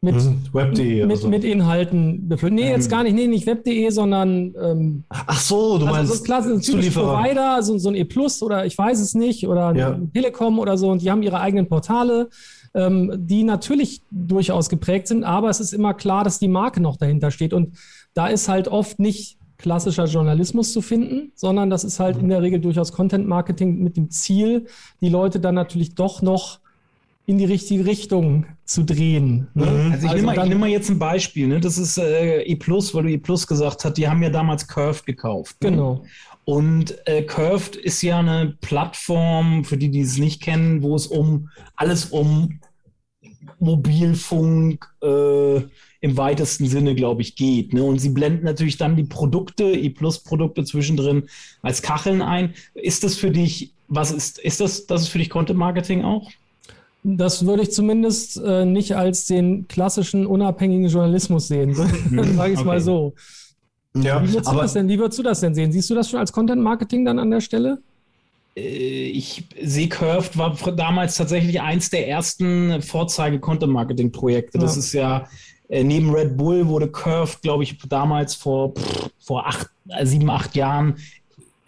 mit, 0.00 0.16
hm, 0.16 0.42
Web.de. 0.52 1.06
Mit, 1.06 1.16
so. 1.18 1.28
mit 1.28 1.44
Inhalten 1.44 2.28
befüllt. 2.28 2.52
Nee, 2.52 2.68
jetzt 2.68 2.86
ähm. 2.86 2.90
gar 2.90 3.02
nicht, 3.04 3.14
nee, 3.14 3.26
nicht 3.26 3.46
Web.de, 3.46 3.90
sondern 3.90 4.54
ähm, 4.60 5.04
Ach 5.08 5.40
so, 5.40 5.78
du 5.78 5.86
also 5.86 5.96
meinst 5.96 6.16
so 6.16 6.22
klar, 6.22 6.44
ein 6.44 6.60
Provider, 6.60 7.62
so, 7.62 7.78
so 7.78 7.88
ein 7.88 7.94
E 7.94 8.04
Plus 8.04 8.42
oder 8.42 8.66
ich 8.66 8.76
weiß 8.76 9.00
es 9.00 9.14
nicht, 9.14 9.48
oder 9.48 9.74
ja. 9.74 9.98
Telekom 10.12 10.58
oder 10.58 10.76
so, 10.76 10.90
und 10.90 11.00
die 11.00 11.10
haben 11.10 11.22
ihre 11.22 11.40
eigenen 11.40 11.68
Portale 11.68 12.28
ähm, 12.74 13.12
die 13.16 13.44
natürlich 13.44 14.02
durchaus 14.10 14.68
geprägt 14.68 15.08
sind, 15.08 15.24
aber 15.24 15.48
es 15.48 15.60
ist 15.60 15.72
immer 15.72 15.94
klar, 15.94 16.24
dass 16.24 16.38
die 16.38 16.48
Marke 16.48 16.80
noch 16.80 16.96
dahinter 16.96 17.30
steht. 17.30 17.52
Und 17.52 17.76
da 18.14 18.28
ist 18.28 18.48
halt 18.48 18.68
oft 18.68 18.98
nicht 18.98 19.38
klassischer 19.58 20.06
Journalismus 20.06 20.72
zu 20.72 20.82
finden, 20.82 21.32
sondern 21.34 21.70
das 21.70 21.84
ist 21.84 22.00
halt 22.00 22.18
in 22.18 22.28
der 22.28 22.42
Regel 22.42 22.60
durchaus 22.60 22.92
Content 22.92 23.26
Marketing 23.26 23.82
mit 23.82 23.96
dem 23.96 24.10
Ziel, 24.10 24.66
die 25.00 25.08
Leute 25.08 25.40
dann 25.40 25.54
natürlich 25.54 25.94
doch 25.94 26.22
noch 26.22 26.60
in 27.26 27.38
die 27.38 27.46
richtige 27.46 27.86
Richtung 27.86 28.44
zu 28.64 28.84
drehen. 28.84 29.48
Ne? 29.54 29.64
Mhm. 29.64 29.92
Also 29.92 30.06
ich 30.06 30.12
also 30.12 30.14
nehme 30.14 30.36
mal, 30.36 30.48
nehm 30.48 30.60
mal, 30.60 30.68
jetzt 30.68 30.90
ein 30.90 30.98
Beispiel. 30.98 31.46
Ne? 31.46 31.60
Das 31.60 31.78
ist 31.78 31.96
äh, 31.96 32.42
E 32.42 32.56
Plus, 32.56 32.94
weil 32.94 33.04
du 33.04 33.10
E 33.10 33.18
Plus 33.18 33.46
gesagt 33.46 33.84
hast, 33.84 33.94
die 33.94 34.06
haben 34.08 34.22
ja 34.22 34.28
damals 34.28 34.66
Curved 34.68 35.06
gekauft. 35.06 35.62
Ne? 35.62 35.70
Genau. 35.70 36.04
Und 36.44 36.94
äh, 37.06 37.22
Curved 37.22 37.76
ist 37.76 38.02
ja 38.02 38.18
eine 38.18 38.58
Plattform, 38.60 39.64
für 39.64 39.78
die, 39.78 39.90
die 39.90 40.02
es 40.02 40.18
nicht 40.18 40.42
kennen, 40.42 40.82
wo 40.82 40.94
es 40.94 41.06
um 41.06 41.48
alles 41.76 42.06
um 42.06 42.60
Mobilfunk, 43.58 44.86
äh, 45.02 45.62
im 46.04 46.18
weitesten 46.18 46.66
Sinne, 46.66 46.94
glaube 46.94 47.22
ich, 47.22 47.34
geht. 47.34 47.72
Ne? 47.72 47.82
Und 47.82 47.98
sie 47.98 48.10
blenden 48.10 48.44
natürlich 48.44 48.76
dann 48.76 48.94
die 48.94 49.04
Produkte, 49.04 49.64
E-Plus-Produkte 49.64 50.62
zwischendrin 50.64 51.24
als 51.62 51.80
Kacheln 51.80 52.20
ein. 52.20 52.52
Ist 52.74 53.04
das 53.04 53.14
für 53.14 53.30
dich, 53.30 53.72
was 53.88 54.12
ist, 54.12 54.38
ist 54.38 54.60
das, 54.60 54.86
das 54.86 55.02
ist 55.02 55.08
für 55.08 55.16
dich 55.16 55.30
Content-Marketing 55.30 56.04
auch? 56.04 56.30
Das 57.04 57.46
würde 57.46 57.62
ich 57.62 57.70
zumindest 57.70 58.38
äh, 58.44 58.66
nicht 58.66 58.96
als 58.96 59.24
den 59.24 59.66
klassischen 59.66 60.26
unabhängigen 60.26 60.88
Journalismus 60.88 61.48
sehen, 61.48 61.74
sage 61.74 61.92
ich 61.96 62.54
es 62.54 62.58
okay. 62.58 62.64
mal 62.64 62.80
so. 62.80 63.14
Ja, 63.96 64.22
wie, 64.22 64.28
würdest 64.28 64.48
aber, 64.48 64.56
du 64.56 64.62
das 64.62 64.72
denn, 64.74 64.88
wie 64.88 64.98
würdest 64.98 65.18
du 65.18 65.22
das 65.22 65.40
denn 65.40 65.54
sehen? 65.54 65.72
Siehst 65.72 65.88
du 65.88 65.94
das 65.94 66.10
schon 66.10 66.20
als 66.20 66.32
Content 66.32 66.60
Marketing 66.60 67.04
dann 67.06 67.18
an 67.18 67.30
der 67.30 67.40
Stelle? 67.40 67.78
Äh, 68.56 69.06
ich 69.06 69.44
sehe 69.60 69.88
Curved 69.88 70.36
war 70.36 70.54
damals 70.72 71.16
tatsächlich 71.16 71.60
eins 71.60 71.90
der 71.90 72.08
ersten 72.08 72.82
Vorzeige-Content-Marketing-Projekte. 72.82 74.58
Das 74.58 74.74
ja. 74.74 74.78
ist 74.80 74.92
ja 74.92 75.28
äh, 75.68 75.82
neben 75.82 76.10
Red 76.10 76.36
Bull 76.36 76.66
wurde 76.66 76.88
Curved, 76.88 77.42
glaube 77.42 77.64
ich, 77.64 77.78
damals 77.88 78.34
vor, 78.34 78.74
pff, 78.74 79.10
vor 79.18 79.46
acht, 79.46 79.70
äh, 79.88 80.04
sieben, 80.06 80.30
acht 80.30 80.54
Jahren 80.54 80.96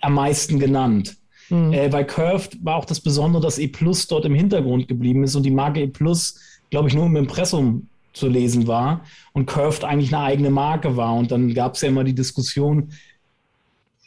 am 0.00 0.14
meisten 0.14 0.58
genannt. 0.58 1.16
Mhm. 1.48 1.72
Äh, 1.72 1.88
bei 1.88 2.04
Curved 2.04 2.64
war 2.64 2.76
auch 2.76 2.84
das 2.84 3.00
Besondere, 3.00 3.42
dass 3.42 3.58
E 3.58 3.68
Plus 3.68 4.06
dort 4.06 4.24
im 4.24 4.34
Hintergrund 4.34 4.88
geblieben 4.88 5.24
ist 5.24 5.34
und 5.34 5.44
die 5.44 5.50
Marke 5.50 5.80
E 5.80 5.86
Plus, 5.86 6.38
glaube 6.70 6.88
ich, 6.88 6.94
nur 6.94 7.06
im 7.06 7.16
Impressum 7.16 7.88
zu 8.12 8.28
lesen 8.28 8.66
war 8.66 9.02
und 9.32 9.46
Curved 9.46 9.84
eigentlich 9.84 10.14
eine 10.14 10.24
eigene 10.24 10.50
Marke 10.50 10.96
war. 10.96 11.14
Und 11.14 11.30
dann 11.30 11.54
gab 11.54 11.74
es 11.74 11.82
ja 11.82 11.88
immer 11.88 12.04
die 12.04 12.14
Diskussion, 12.14 12.92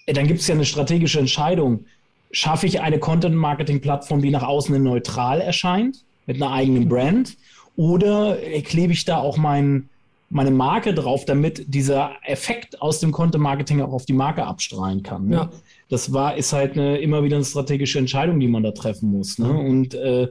äh, 0.06 0.14
dann 0.14 0.28
gibt 0.28 0.42
es 0.42 0.48
ja 0.48 0.56
eine 0.56 0.66
strategische 0.66 1.20
Entscheidung. 1.20 1.86
Schaffe 2.32 2.68
ich 2.68 2.82
eine 2.82 3.00
Content-Marketing-Plattform, 3.00 4.22
die 4.22 4.30
nach 4.30 4.44
außen 4.44 4.82
neutral 4.82 5.42
erscheint, 5.42 6.04
mit 6.26 6.42
einer 6.42 6.52
eigenen 6.52 6.88
Brand? 6.88 7.38
Oder 7.76 8.38
klebe 8.64 8.94
ich 8.94 9.06
da 9.06 9.18
auch 9.18 9.38
mein, 9.38 9.90
meine 10.30 10.52
Marke 10.52 10.94
drauf, 10.94 11.26
damit 11.26 11.74
dieser 11.74 12.12
Effekt 12.24 12.82
aus 12.82 13.00
dem 13.00 13.12
Content-Marketing 13.12 13.82
auch 13.82 13.94
auf 13.94 14.06
die 14.06 14.14
Marke 14.14 14.46
abstrahlen 14.46 15.02
kann. 15.02 15.28
Ne? 15.28 15.36
Ja. 15.36 15.50
Das 15.90 16.14
war, 16.14 16.38
ist 16.38 16.54
halt 16.54 16.74
eine, 16.74 16.98
immer 17.00 17.24
wieder 17.24 17.38
eine 17.38 17.46
strategische 17.46 18.00
Entscheidung, 18.00 18.40
die 18.40 18.48
man 18.48 18.64
da 18.64 18.72
treffen 18.72 19.12
muss. 19.12 19.40
Ne? 19.40 19.52
Und 19.52 19.96
äh, 19.96 20.28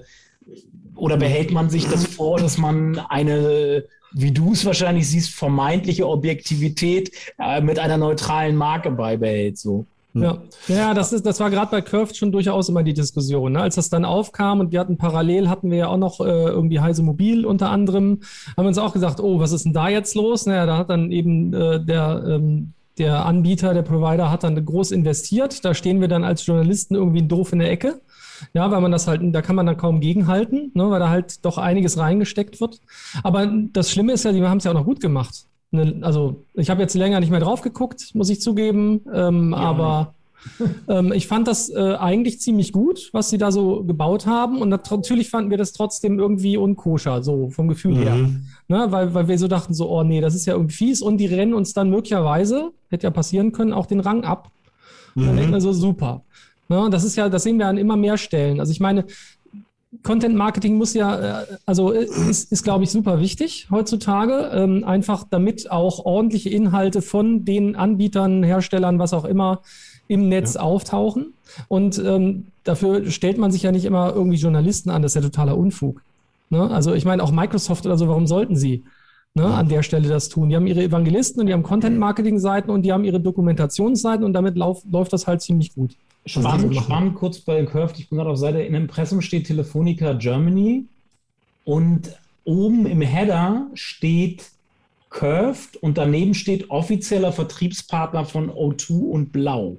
oder 0.94 1.16
behält 1.16 1.52
man 1.52 1.70
sich 1.70 1.86
das 1.86 2.06
vor, 2.06 2.38
dass 2.38 2.58
man 2.58 2.98
eine, 2.98 3.84
wie 4.12 4.32
du 4.32 4.52
es 4.52 4.64
wahrscheinlich 4.64 5.08
siehst, 5.08 5.30
vermeintliche 5.30 6.08
Objektivität 6.08 7.12
äh, 7.38 7.60
mit 7.60 7.78
einer 7.78 7.96
neutralen 7.96 8.56
Marke 8.56 8.90
beibehält? 8.90 9.58
So. 9.58 9.86
Ja, 10.22 10.42
ja 10.68 10.94
das, 10.94 11.12
ist, 11.12 11.26
das 11.26 11.40
war 11.40 11.50
gerade 11.50 11.70
bei 11.70 11.80
Curved 11.80 12.16
schon 12.16 12.32
durchaus 12.32 12.68
immer 12.68 12.82
die 12.82 12.94
Diskussion. 12.94 13.52
Ne? 13.52 13.60
Als 13.60 13.76
das 13.76 13.88
dann 13.88 14.04
aufkam 14.04 14.60
und 14.60 14.72
wir 14.72 14.80
hatten 14.80 14.98
parallel, 14.98 15.48
hatten 15.48 15.70
wir 15.70 15.78
ja 15.78 15.88
auch 15.88 15.96
noch 15.96 16.20
äh, 16.20 16.24
irgendwie 16.24 16.80
Heise 16.80 17.02
Mobil 17.02 17.44
unter 17.46 17.70
anderem, 17.70 18.20
haben 18.56 18.64
wir 18.64 18.68
uns 18.68 18.78
auch 18.78 18.92
gesagt, 18.92 19.20
oh, 19.20 19.40
was 19.40 19.52
ist 19.52 19.64
denn 19.64 19.72
da 19.72 19.88
jetzt 19.88 20.14
los? 20.14 20.46
Naja, 20.46 20.66
da 20.66 20.78
hat 20.78 20.90
dann 20.90 21.10
eben 21.10 21.52
äh, 21.52 21.84
der, 21.84 22.24
ähm, 22.26 22.72
der 22.98 23.26
Anbieter, 23.26 23.74
der 23.74 23.82
Provider 23.82 24.30
hat 24.30 24.44
dann 24.44 24.62
groß 24.64 24.90
investiert. 24.90 25.64
Da 25.64 25.74
stehen 25.74 26.00
wir 26.00 26.08
dann 26.08 26.24
als 26.24 26.44
Journalisten 26.44 26.94
irgendwie 26.94 27.22
doof 27.22 27.52
in 27.52 27.60
der 27.60 27.70
Ecke. 27.70 28.00
Ja, 28.54 28.70
weil 28.70 28.80
man 28.80 28.92
das 28.92 29.08
halt, 29.08 29.20
da 29.34 29.42
kann 29.42 29.56
man 29.56 29.66
dann 29.66 29.76
kaum 29.76 30.00
gegenhalten, 30.00 30.70
ne, 30.74 30.90
weil 30.90 31.00
da 31.00 31.08
halt 31.08 31.44
doch 31.44 31.58
einiges 31.58 31.98
reingesteckt 31.98 32.60
wird. 32.60 32.80
Aber 33.22 33.46
das 33.72 33.90
Schlimme 33.90 34.12
ist 34.12 34.24
ja, 34.24 34.32
die 34.32 34.42
haben 34.42 34.58
es 34.58 34.64
ja 34.64 34.70
auch 34.70 34.76
noch 34.76 34.84
gut 34.84 35.00
gemacht. 35.00 35.46
Eine, 35.72 35.98
also 36.02 36.44
ich 36.54 36.70
habe 36.70 36.80
jetzt 36.80 36.94
länger 36.94 37.20
nicht 37.20 37.30
mehr 37.30 37.40
drauf 37.40 37.60
geguckt, 37.60 38.14
muss 38.14 38.30
ich 38.30 38.40
zugeben, 38.40 39.02
ähm, 39.12 39.50
ja, 39.52 39.58
aber 39.58 40.14
ähm, 40.88 41.12
ich 41.12 41.26
fand 41.26 41.48
das 41.48 41.68
äh, 41.68 41.96
eigentlich 41.98 42.40
ziemlich 42.40 42.72
gut, 42.72 43.10
was 43.12 43.30
sie 43.30 43.38
da 43.38 43.50
so 43.50 43.84
gebaut 43.84 44.26
haben. 44.26 44.60
Und 44.60 44.68
natürlich 44.68 45.30
fanden 45.30 45.50
wir 45.50 45.58
das 45.58 45.72
trotzdem 45.72 46.18
irgendwie 46.18 46.56
unkoscher, 46.56 47.22
so 47.22 47.50
vom 47.50 47.68
Gefühl 47.68 47.94
mhm. 47.94 48.02
her. 48.02 48.16
Ne? 48.68 48.86
Weil, 48.90 49.14
weil 49.14 49.28
wir 49.28 49.38
so 49.38 49.48
dachten, 49.48 49.74
so, 49.74 49.90
oh 49.90 50.02
nee, 50.02 50.20
das 50.20 50.34
ist 50.34 50.46
ja 50.46 50.54
irgendwie 50.54 50.74
fies. 50.74 51.02
Und 51.02 51.18
die 51.18 51.26
rennen 51.26 51.54
uns 51.54 51.72
dann 51.72 51.90
möglicherweise, 51.90 52.70
hätte 52.90 53.06
ja 53.06 53.10
passieren 53.10 53.52
können, 53.52 53.72
auch 53.72 53.86
den 53.86 54.00
Rang 54.00 54.24
ab. 54.24 54.50
Mhm. 55.14 55.26
Dann 55.26 55.36
denkt 55.36 55.50
man 55.50 55.60
so, 55.60 55.72
super. 55.72 56.22
Ne? 56.68 56.88
Das 56.90 57.04
ist 57.04 57.16
ja, 57.16 57.28
das 57.28 57.42
sehen 57.42 57.58
wir 57.58 57.66
an 57.66 57.78
immer 57.78 57.96
mehr 57.96 58.16
Stellen. 58.16 58.60
Also 58.60 58.72
ich 58.72 58.80
meine, 58.80 59.04
Content 60.02 60.36
Marketing 60.36 60.76
muss 60.76 60.92
ja, 60.92 61.42
äh, 61.42 61.46
also 61.64 61.92
äh, 61.92 62.04
ist, 62.04 62.52
ist 62.52 62.62
glaube 62.62 62.84
ich, 62.84 62.90
super 62.90 63.20
wichtig 63.20 63.68
heutzutage. 63.70 64.50
Ähm, 64.52 64.84
einfach 64.84 65.24
damit 65.28 65.70
auch 65.70 66.04
ordentliche 66.04 66.50
Inhalte 66.50 67.00
von 67.00 67.44
den 67.44 67.74
Anbietern, 67.74 68.42
Herstellern, 68.42 68.98
was 68.98 69.14
auch 69.14 69.24
immer, 69.24 69.62
im 70.06 70.28
Netz 70.28 70.54
ja. 70.54 70.60
auftauchen. 70.60 71.32
Und 71.68 71.98
ähm, 72.04 72.48
dafür 72.64 73.10
stellt 73.10 73.38
man 73.38 73.50
sich 73.50 73.62
ja 73.62 73.72
nicht 73.72 73.84
immer 73.84 74.12
irgendwie 74.14 74.38
Journalisten 74.38 74.90
an, 74.90 75.02
das 75.02 75.12
ist 75.12 75.22
ja 75.22 75.28
totaler 75.28 75.56
Unfug. 75.56 76.02
Ne? 76.50 76.70
Also 76.70 76.92
ich 76.94 77.04
meine, 77.04 77.22
auch 77.22 77.32
Microsoft 77.32 77.86
oder 77.86 77.96
so, 77.96 78.08
warum 78.08 78.26
sollten 78.26 78.56
sie 78.56 78.84
ne, 79.34 79.46
an 79.46 79.68
der 79.68 79.82
Stelle 79.82 80.08
das 80.08 80.28
tun? 80.28 80.50
Die 80.50 80.56
haben 80.56 80.66
ihre 80.66 80.82
Evangelisten 80.82 81.40
und 81.40 81.46
die 81.46 81.52
haben 81.52 81.62
Content-Marketing-Seiten 81.62 82.70
und 82.70 82.82
die 82.82 82.92
haben 82.92 83.04
ihre 83.04 83.20
Dokumentationsseiten 83.20 84.24
und 84.24 84.34
damit 84.34 84.56
lauf, 84.56 84.82
läuft 84.90 85.12
das 85.12 85.26
halt 85.26 85.40
ziemlich 85.40 85.74
gut. 85.74 85.96
Spannend, 86.26 86.76
spannend 86.76 87.14
kurz 87.14 87.40
bei 87.40 87.64
Curved, 87.64 87.98
ich 87.98 88.08
bin 88.08 88.18
gerade 88.18 88.30
auf 88.30 88.36
Seite, 88.36 88.60
in 88.60 88.74
Impressum 88.74 89.22
steht 89.22 89.46
Telefonica 89.46 90.12
Germany 90.12 90.84
und 91.64 92.12
oben 92.44 92.86
im 92.86 93.00
Header 93.00 93.68
steht 93.74 94.50
Curved 95.10 95.76
und 95.76 95.96
daneben 95.96 96.34
steht 96.34 96.70
offizieller 96.70 97.32
Vertriebspartner 97.32 98.24
von 98.24 98.50
O2 98.50 99.10
und 99.10 99.32
Blau. 99.32 99.78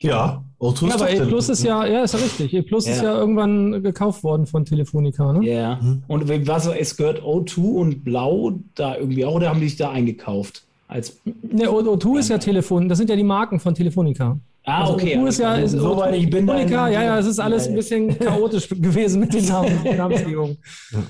Ja, 0.00 0.42
O2 0.60 0.88
ja, 0.88 0.94
aber 0.94 1.10
E 1.10 1.20
Plus 1.20 1.48
ist 1.48 1.62
ja, 1.62 1.86
ja, 1.86 2.02
ist 2.02 2.14
ja 2.14 2.20
richtig. 2.20 2.52
E 2.52 2.62
Plus 2.62 2.86
ja. 2.86 2.92
ist 2.92 3.02
ja 3.02 3.16
irgendwann 3.16 3.82
gekauft 3.82 4.24
worden 4.24 4.46
von 4.46 4.64
Telefonica, 4.64 5.32
ne? 5.32 5.48
Ja. 5.48 5.78
Mhm. 5.80 6.02
Und 6.08 6.28
was, 6.46 6.66
es 6.66 6.96
gehört 6.96 7.22
O2 7.22 7.60
und 7.60 8.04
Blau 8.04 8.58
da 8.74 8.96
irgendwie 8.96 9.24
auch, 9.24 9.36
oder 9.36 9.50
haben 9.50 9.60
die 9.60 9.68
sich 9.68 9.78
da 9.78 9.90
eingekauft? 9.90 10.64
Als 10.88 11.20
ne, 11.24 11.68
O2 11.68 12.18
ist 12.18 12.28
ja 12.28 12.38
Telefon, 12.38 12.88
das 12.88 12.98
sind 12.98 13.08
ja 13.08 13.16
die 13.16 13.22
Marken 13.22 13.60
von 13.60 13.74
Telefonica. 13.74 14.38
Ah, 14.64 14.82
also 14.82 14.94
okay. 14.94 15.16
O2 15.16 15.28
ist 15.28 15.38
ja, 15.38 15.54
ist 15.54 15.72
so 15.72 15.96
weit 15.96 16.14
ich 16.14 16.30
bin 16.30 16.46
Telefonica, 16.46 16.88
ja, 16.88 17.02
ja, 17.02 17.18
es 17.18 17.26
ist 17.26 17.40
alles 17.40 17.66
ein 17.66 17.74
bisschen 17.74 18.16
chaotisch 18.18 18.68
gewesen 18.70 19.20
mit 19.20 19.34
den 19.34 19.44
Namensgebungen. 19.96 20.58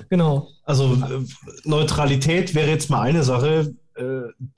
Genau. 0.09 0.47
Also 0.63 0.95
äh, 0.95 1.23
Neutralität 1.63 2.55
wäre 2.55 2.69
jetzt 2.69 2.89
mal 2.89 3.01
eine 3.01 3.23
Sache 3.23 3.75
äh, 3.95 4.03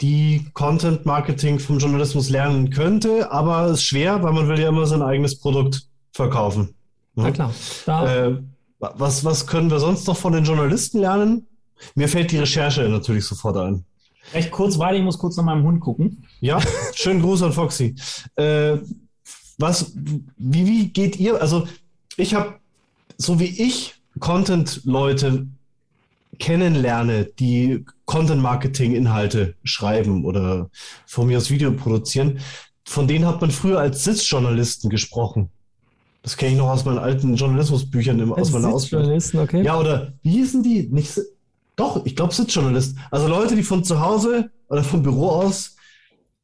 die 0.02 0.46
Content 0.54 1.06
Marketing 1.06 1.60
vom 1.60 1.80
Journalismus 1.80 2.30
lernen 2.30 2.70
könnte, 2.70 3.32
aber 3.32 3.66
es 3.66 3.80
ist 3.80 3.84
schwer, 3.84 4.24
weil 4.24 4.32
man 4.32 4.48
will 4.48 4.60
ja 4.60 4.70
immer 4.70 4.86
sein 4.86 5.02
eigenes 5.02 5.40
Produkt 5.40 5.90
verkaufen. 6.14 6.76
Ne? 7.16 7.24
Na 7.24 7.32
klar. 7.32 7.52
Äh, 8.08 8.38
was, 8.80 9.26
was 9.26 9.48
können 9.48 9.72
wir 9.72 9.80
sonst 9.80 10.08
noch 10.08 10.18
von 10.18 10.34
den 10.34 10.46
Journalisten 10.46 11.00
lernen? 11.00 11.48
Mir 11.96 12.08
fällt 12.08 12.32
die 12.32 12.38
Recherche 12.38 12.88
natürlich 12.88 13.26
sofort 13.26 13.58
ein. 13.58 13.86
Recht 14.34 14.52
kurz, 14.52 14.78
weil 14.80 14.96
ich 14.96 15.04
muss 15.04 15.18
kurz 15.18 15.38
nach 15.38 15.44
meinem 15.44 15.64
Hund 15.64 15.80
gucken. 15.80 16.26
Ja, 16.42 16.60
schönen 16.94 17.22
Gruß 17.22 17.44
an 17.44 17.54
Foxy. 17.54 17.96
Äh, 18.36 18.78
was, 19.58 19.94
wie, 20.38 20.66
wie 20.66 20.88
geht 20.90 21.18
ihr? 21.18 21.42
Also, 21.42 21.68
ich 22.18 22.34
habe, 22.34 22.56
so 23.18 23.40
wie 23.40 23.46
ich 23.46 23.96
Content-Leute 24.20 25.48
kennenlerne, 26.40 27.26
die 27.40 27.86
Content-Marketing-Inhalte 28.06 29.56
schreiben 29.64 30.26
oder 30.26 30.70
von 31.06 31.28
mir 31.28 31.38
aus 31.38 31.50
Video 31.50 31.72
produzieren, 31.72 32.40
von 32.84 33.08
denen 33.08 33.26
hat 33.26 33.42
man 33.42 33.52
früher 33.52 33.80
als 33.80 34.04
Sitzjournalisten 34.04 34.90
gesprochen. 34.90 35.50
Das 36.22 36.38
kenne 36.38 36.54
ich 36.54 36.58
noch 36.58 36.70
aus 36.70 36.86
meinen 36.86 36.98
alten 36.98 37.36
Journalismusbüchern, 37.36 38.20
im, 38.20 38.34
aus 38.34 38.52
meiner 38.52 38.70
Ausbildung. 38.70 39.22
Okay. 39.44 39.64
Ja, 39.64 39.80
oder 39.80 40.14
wie 40.24 40.32
hießen 40.32 40.64
die? 40.64 40.88
Nicht, 40.92 41.20
doch, 41.76 42.06
ich 42.06 42.16
glaube 42.16 42.34
Sitzjournalist. 42.34 42.98
Also 43.12 43.28
Leute, 43.28 43.56
die 43.56 43.64
von 43.64 43.84
zu 43.84 44.00
Hause 44.00 44.52
oder 44.70 44.84
vom 44.84 45.04
Büro 45.04 45.30
aus 45.30 45.76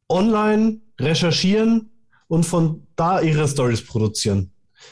online 0.10 0.82
recherchieren 1.00 1.90
und 2.28 2.46
von 2.46 2.88
da 2.96 3.22
ihre 3.22 3.48
Stories 3.48 3.86
produzieren. 3.86 4.52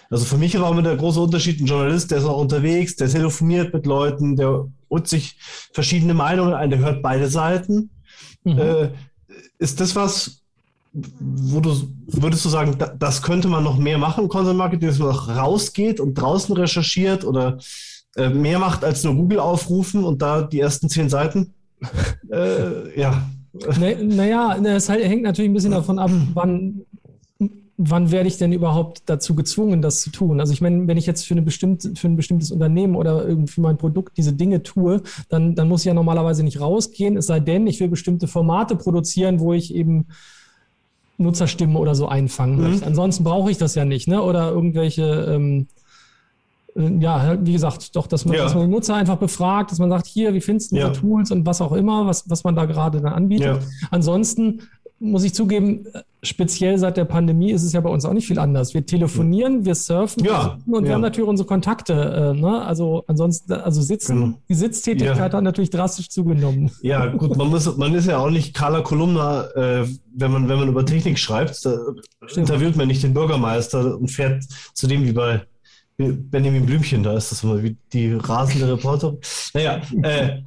Also 0.09 0.25
für 0.25 0.37
mich 0.37 0.59
war 0.59 0.71
immer 0.71 0.81
der 0.81 0.97
große 0.97 1.19
Unterschied, 1.19 1.59
ein 1.59 1.65
Journalist, 1.65 2.11
der 2.11 2.19
ist 2.19 2.25
auch 2.25 2.39
unterwegs, 2.39 2.95
der 2.95 3.09
telefoniert 3.09 3.73
mit 3.73 3.85
Leuten, 3.85 4.35
der 4.35 4.67
holt 4.89 5.07
sich 5.07 5.37
verschiedene 5.73 6.13
Meinungen 6.13 6.53
ein, 6.53 6.69
der 6.69 6.79
hört 6.79 7.01
beide 7.01 7.27
Seiten. 7.27 7.89
Mhm. 8.43 8.57
Äh, 8.57 8.89
ist 9.57 9.79
das 9.79 9.95
was, 9.95 10.41
wo 10.91 11.59
du 11.59 11.89
würdest 12.07 12.43
du 12.45 12.49
sagen, 12.49 12.77
das 12.97 13.21
könnte 13.21 13.47
man 13.47 13.63
noch 13.63 13.77
mehr 13.77 13.97
machen, 13.97 14.27
Content 14.27 14.57
Marketing, 14.57 14.89
dass 14.89 14.97
man 14.97 15.09
auch 15.09 15.27
rausgeht 15.27 15.99
und 15.99 16.15
draußen 16.15 16.55
recherchiert 16.55 17.23
oder 17.23 17.59
äh, 18.15 18.29
mehr 18.29 18.59
macht 18.59 18.83
als 18.83 19.03
nur 19.03 19.15
Google 19.15 19.39
aufrufen 19.39 20.03
und 20.03 20.21
da 20.21 20.41
die 20.41 20.59
ersten 20.59 20.89
zehn 20.89 21.09
Seiten? 21.09 21.53
äh, 22.31 22.99
ja. 22.99 23.29
Naja, 23.79 24.57
es 24.57 24.89
halt, 24.89 25.03
hängt 25.03 25.23
natürlich 25.23 25.49
ein 25.49 25.55
bisschen 25.55 25.71
davon 25.71 25.97
ab, 25.97 26.11
wann 26.33 26.85
wann 27.81 28.11
werde 28.11 28.27
ich 28.27 28.37
denn 28.37 28.51
überhaupt 28.51 29.03
dazu 29.05 29.35
gezwungen, 29.35 29.81
das 29.81 30.01
zu 30.01 30.11
tun? 30.11 30.41
Also 30.41 30.51
ich 30.51 30.59
meine, 30.59 30.85
wenn 30.87 30.97
ich 30.97 31.05
jetzt 31.05 31.25
für, 31.25 31.33
eine 31.33 31.41
bestimmte, 31.41 31.95
für 31.95 32.09
ein 32.09 32.17
bestimmtes 32.17 32.51
Unternehmen 32.51 32.95
oder 32.95 33.25
für 33.47 33.61
mein 33.61 33.77
Produkt 33.77 34.17
diese 34.17 34.33
Dinge 34.33 34.63
tue, 34.63 35.01
dann, 35.29 35.55
dann 35.55 35.69
muss 35.69 35.81
ich 35.81 35.85
ja 35.85 35.93
normalerweise 35.93 36.43
nicht 36.43 36.59
rausgehen, 36.59 37.15
es 37.15 37.27
sei 37.27 37.39
denn, 37.39 37.67
ich 37.67 37.79
will 37.79 37.87
bestimmte 37.87 38.27
Formate 38.27 38.75
produzieren, 38.75 39.39
wo 39.39 39.53
ich 39.53 39.73
eben 39.73 40.07
Nutzerstimmen 41.17 41.77
oder 41.77 41.95
so 41.95 42.09
einfangen 42.09 42.57
mhm. 42.57 42.63
möchte. 42.63 42.85
Ansonsten 42.85 43.23
brauche 43.23 43.49
ich 43.49 43.57
das 43.57 43.75
ja 43.75 43.85
nicht, 43.85 44.09
ne? 44.09 44.21
Oder 44.23 44.49
irgendwelche 44.49 45.03
ähm, 45.29 45.67
äh, 45.77 45.78
ja, 46.75 47.37
wie 47.41 47.53
gesagt, 47.53 47.95
doch, 47.95 48.07
dass 48.07 48.25
man, 48.25 48.35
ja. 48.35 48.43
dass 48.43 48.53
man 48.53 48.63
den 48.63 48.71
Nutzer 48.71 48.95
einfach 48.95 49.17
befragt, 49.17 49.71
dass 49.71 49.79
man 49.79 49.89
sagt, 49.89 50.05
hier, 50.05 50.33
wie 50.33 50.41
findest 50.41 50.71
du 50.71 50.77
ja. 50.77 50.89
Tools 50.89 51.31
und 51.31 51.45
was 51.45 51.61
auch 51.61 51.71
immer, 51.71 52.05
was, 52.05 52.29
was 52.29 52.43
man 52.43 52.55
da 52.55 52.65
gerade 52.65 53.01
dann 53.01 53.13
anbietet. 53.13 53.61
Ja. 53.61 53.67
Ansonsten 53.91 54.61
muss 54.99 55.23
ich 55.23 55.33
zugeben, 55.33 55.85
speziell 56.21 56.77
seit 56.77 56.97
der 56.97 57.05
Pandemie 57.05 57.51
ist 57.51 57.63
es 57.63 57.71
ja 57.71 57.79
bei 57.79 57.89
uns 57.89 58.03
auch 58.03 58.11
nicht 58.11 58.27
viel 58.27 58.39
anders. 58.39 58.73
Wir 58.73 58.85
telefonieren, 58.85 59.63
wir 59.63 59.75
surfen 59.75 60.25
ja, 60.25 60.57
und 60.67 60.83
wir 60.83 60.93
haben 60.93 61.01
natürlich 61.01 61.29
unsere 61.29 61.47
Kontakte. 61.47 61.93
Äh, 61.93 62.39
ne? 62.39 62.61
Also 62.61 63.05
ansonsten, 63.07 63.53
also 63.53 63.81
sitzen, 63.81 64.15
genau. 64.15 64.37
die 64.49 64.55
Sitztätigkeit 64.55 65.33
hat 65.33 65.43
natürlich 65.43 65.69
drastisch 65.69 66.09
zugenommen. 66.09 66.69
Ja, 66.81 67.05
gut, 67.05 67.37
man, 67.37 67.47
muss, 67.47 67.77
man 67.77 67.95
ist 67.95 68.07
ja 68.07 68.17
auch 68.17 68.29
nicht 68.29 68.53
Carla 68.53 68.81
Kolumna, 68.81 69.45
äh, 69.55 69.87
wenn, 70.13 70.31
man, 70.31 70.49
wenn 70.49 70.59
man 70.59 70.67
über 70.67 70.85
Technik 70.85 71.17
schreibt. 71.17 71.65
Da 71.65 71.77
Stimmt. 72.25 72.49
interviewt 72.49 72.75
man 72.75 72.87
nicht 72.87 73.01
den 73.01 73.13
Bürgermeister 73.13 73.97
und 73.97 74.09
fährt 74.09 74.43
zu 74.73 74.87
dem 74.87 75.05
wie 75.05 75.13
bei 75.13 75.41
Benjamin 75.99 76.65
Blümchen, 76.65 77.03
da 77.03 77.15
ist 77.15 77.31
das 77.31 77.43
immer 77.43 77.61
wie 77.61 77.75
die 77.91 78.13
rasende 78.13 78.71
Reporter. 78.71 79.17
Naja, 79.53 79.81
äh, 80.01 80.41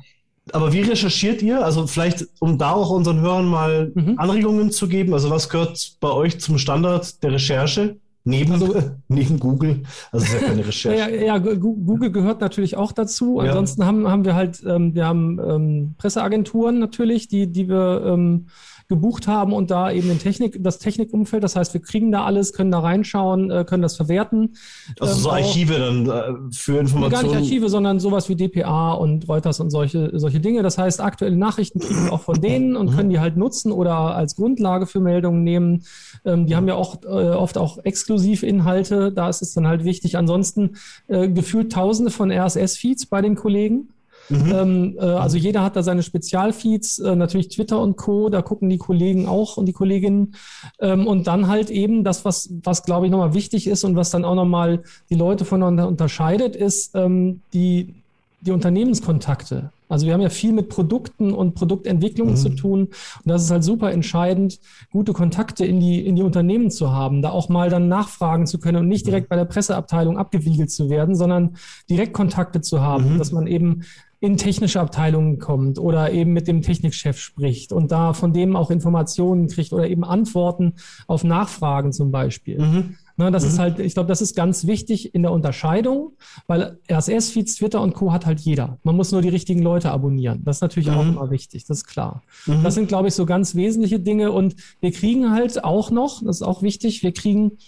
aber 0.51 0.73
wie 0.73 0.81
recherchiert 0.81 1.43
ihr? 1.43 1.65
Also 1.65 1.87
vielleicht, 1.87 2.27
um 2.41 2.59
da 2.59 2.73
auch 2.73 2.91
unseren 2.91 3.21
Hörern 3.21 3.47
mal 3.47 3.93
mhm. 3.95 4.19
Anregungen 4.19 4.71
zu 4.71 4.89
geben. 4.89 5.13
Also 5.13 5.31
was 5.31 5.49
gehört 5.49 5.97
bei 6.01 6.11
euch 6.11 6.41
zum 6.41 6.59
Standard 6.59 7.23
der 7.23 7.33
Recherche? 7.33 7.97
Neben, 8.25 8.53
also, 8.53 8.75
neben 9.09 9.39
Google, 9.39 9.83
also 10.13 10.25
ist 10.25 10.35
ja 10.35 10.49
keine 10.49 10.67
Recherche. 10.67 10.97
ja, 10.97 11.09
ja, 11.09 11.39
Google 11.39 12.13
gehört 12.13 12.41
natürlich 12.41 12.77
auch 12.77 12.93
dazu. 12.93 13.41
Ansonsten 13.41 13.83
ja. 13.83 13.87
haben, 13.89 14.09
haben 14.09 14.25
wir 14.25 14.35
halt, 14.35 14.63
ähm, 14.65 14.95
wir 14.95 15.07
haben 15.07 15.41
ähm, 15.41 15.95
Presseagenturen 15.99 16.79
natürlich, 16.79 17.29
die, 17.29 17.49
die 17.49 17.69
wir 17.69 18.03
ähm, 18.07 18.47
gebucht 18.93 19.27
haben 19.27 19.55
und 19.55 19.71
da 19.71 19.91
eben 19.91 20.09
den 20.09 20.19
Technik, 20.19 20.63
das 20.63 20.79
Technikumfeld. 20.79 21.43
Das 21.43 21.57
heißt, 21.57 21.73
wir 21.73 21.81
kriegen 21.81 22.13
da 22.13 22.25
alles, 22.25 22.53
können 22.53 22.71
da 22.71 22.81
reinschauen, 22.81 23.51
äh, 23.51 23.65
können 23.65 23.83
das 23.83 23.97
verwerten. 23.97 24.55
Also 25.01 25.15
so 25.15 25.29
ähm, 25.31 25.35
Archive 25.37 25.79
dann 25.79 26.07
äh, 26.07 26.53
für 26.53 26.79
Informationen? 26.79 27.11
Gar 27.11 27.23
nicht 27.23 27.35
Archive, 27.35 27.69
sondern 27.71 28.01
sowas 28.01 28.29
wie 28.29 28.37
DPA 28.37 28.93
und 28.93 29.27
Reuters 29.29 29.61
und 29.61 29.71
solche, 29.71 30.11
solche 30.19 30.41
Dinge. 30.41 30.63
Das 30.63 30.77
heißt, 30.77 31.01
aktuelle 31.01 31.37
Nachrichten 31.37 31.81
kriegen 31.81 32.05
wir 32.05 32.13
auch 32.13 32.21
von 32.21 32.41
denen 32.41 32.77
und 32.77 32.91
mhm. 32.91 32.97
können 32.97 33.11
die 33.11 33.19
halt 33.19 33.39
nutzen 33.39 33.73
oder 33.73 34.15
als 34.15 34.37
Grundlage 34.37 34.87
für 34.87 35.01
Meldungen 35.01 35.43
nehmen. 35.43 35.85
Ähm, 36.27 36.47
die 36.47 36.55
haben 36.55 36.69
ja 36.69 36.75
auch 36.75 37.03
äh, 37.05 37.07
oft 37.07 37.57
auch 37.57 37.79
Exklusivinhalte. 37.79 39.11
Da 39.11 39.31
ist 39.31 39.41
es 39.41 39.55
dann 39.55 39.67
halt 39.67 39.85
wichtig. 39.85 40.19
Ansonsten 40.19 40.77
gefühlt 41.09 41.73
Tausende 41.73 42.11
von 42.11 42.31
RSS-Feeds 42.31 43.07
bei 43.07 43.23
den 43.23 43.35
Kollegen. 43.35 43.89
Mhm. 44.33 44.53
Ähm, 44.53 44.97
äh, 44.99 45.05
also 45.05 45.37
jeder 45.37 45.63
hat 45.63 45.77
da 45.77 45.83
seine 45.83 46.03
Spezialfeeds, 46.03 46.99
äh, 47.01 47.17
natürlich 47.17 47.49
Twitter 47.49 47.81
und 47.81 47.97
Co., 47.97 48.29
da 48.29 48.43
gucken 48.43 48.69
die 48.69 48.79
Kollegen 48.79 49.27
auch 49.27 49.57
und 49.57 49.67
die 49.67 49.73
Kolleginnen. 49.73 50.35
Ähm, 50.81 51.07
und 51.07 51.27
dann 51.27 51.49
halt 51.49 51.71
eben 51.71 52.05
das, 52.05 52.25
was, 52.25 52.53
was 52.63 52.83
glaube 52.83 53.07
ich 53.07 53.13
nochmal 53.13 53.35
wichtig 53.35 53.67
ist 53.67 53.85
und 53.85 53.97
was 53.97 54.11
dann 54.11 54.25
auch 54.25 54.35
nochmal 54.35 54.83
die 55.11 55.15
Leute 55.15 55.45
voneinander 55.45 55.89
unterscheidet, 55.89 56.57
ist 56.57 56.95
ähm, 56.95 57.41
die, 57.53 57.95
die 58.41 58.51
Unternehmenskontakte. 58.51 59.71
Also 59.93 60.07
wir 60.07 60.15
haben 60.15 60.23
ja 60.23 60.31
viel 60.31 60.53
mit 60.53 60.71
Produkten 60.71 61.35
und 61.35 61.55
Produktentwicklungen 61.55 62.33
mhm. 62.33 62.39
zu 62.39 62.49
tun. 62.49 62.81
Und 62.81 63.27
das 63.27 63.45
ist 63.45 63.51
halt 63.51 63.63
super 63.63 63.93
entscheidend, 63.93 64.59
gute 64.91 65.13
Kontakte 65.13 65.67
in 65.67 65.81
die, 65.81 66.05
in 66.07 66.17
die 66.17 66.23
Unternehmen 66.23 66.71
zu 66.71 66.93
haben, 66.93 67.21
da 67.21 67.29
auch 67.29 67.51
mal 67.51 67.69
dann 67.69 67.89
nachfragen 67.89 68.47
zu 68.47 68.59
können 68.59 68.79
und 68.79 68.89
nicht 68.89 69.07
direkt 69.07 69.29
bei 69.29 69.37
der 69.37 69.45
Presseabteilung 69.45 70.17
abgewiegelt 70.17 70.71
zu 70.71 70.89
werden, 70.89 71.15
sondern 71.15 71.57
direkt 71.91 72.15
Kontakte 72.15 72.63
zu 72.63 72.81
haben, 72.81 73.15
mhm. 73.15 73.19
dass 73.19 73.33
man 73.33 73.47
eben 73.47 73.83
in 74.23 74.37
technische 74.37 74.81
Abteilungen 74.81 75.41
kommt 75.41 75.81
oder 75.81 76.13
eben 76.13 76.33
mit 76.33 76.47
dem 76.47 76.63
Technikchef 76.63 77.19
spricht 77.19 77.73
und 77.73 77.91
da 77.91 78.13
von 78.13 78.33
dem 78.33 78.55
auch 78.55 78.71
Informationen 78.71 79.49
kriegt 79.49 79.73
oder 79.73 79.89
eben 79.89 80.05
Antworten 80.05 80.75
auf 81.09 81.25
Nachfragen 81.25 81.93
zum 81.93 82.13
Beispiel. 82.13 82.61
Mhm. 82.61 82.97
Na, 83.17 83.33
das 83.33 83.43
mhm. 83.43 83.49
ist 83.49 83.59
halt, 83.59 83.79
ich 83.81 83.95
glaube, 83.95 84.09
das 84.09 84.23
ist 84.23 84.37
ganz 84.37 84.65
wichtig 84.69 85.13
in 85.13 85.23
der 85.23 85.33
Unterscheidung, 85.33 86.13
weil 86.47 86.79
RSS-Feeds, 86.89 87.57
Twitter 87.57 87.81
und 87.81 87.95
Co. 87.95 88.13
hat 88.13 88.25
halt 88.25 88.39
jeder. 88.39 88.79
Man 88.85 88.95
muss 88.95 89.11
nur 89.11 89.23
die 89.23 89.29
richtigen 89.29 89.61
Leute 89.61 89.91
abonnieren. 89.91 90.43
Das 90.45 90.59
ist 90.59 90.63
natürlich 90.63 90.89
mhm. 90.89 90.95
auch 90.95 91.03
immer 91.03 91.31
wichtig, 91.33 91.65
das 91.67 91.79
ist 91.79 91.87
klar. 91.87 92.23
Mhm. 92.47 92.63
Das 92.63 92.75
sind, 92.75 92.87
glaube 92.87 93.09
ich, 93.09 93.15
so 93.15 93.27
ganz 93.27 93.57
wesentliche 93.57 93.99
Dinge 93.99 94.31
und 94.31 94.55
wir 94.81 94.93
kriegen 94.93 95.33
halt 95.33 95.65
auch 95.65 95.91
noch, 95.91 96.23
das 96.23 96.37
ist 96.37 96.43
auch 96.43 96.63
wichtig, 96.63 97.03
wir 97.03 97.13
kriegen 97.13 97.59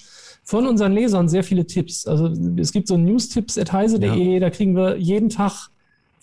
von 0.45 0.69
unseren 0.69 0.93
Lesern 0.93 1.29
sehr 1.29 1.43
viele 1.43 1.67
Tipps. 1.67 2.07
Also 2.07 2.33
es 2.59 2.71
gibt 2.71 2.87
so 2.87 2.97
newstipps.heise.de, 2.97 4.35
ja. 4.35 4.39
da 4.39 4.51
kriegen 4.51 4.77
wir 4.77 4.99
jeden 4.99 5.31
Tag 5.31 5.71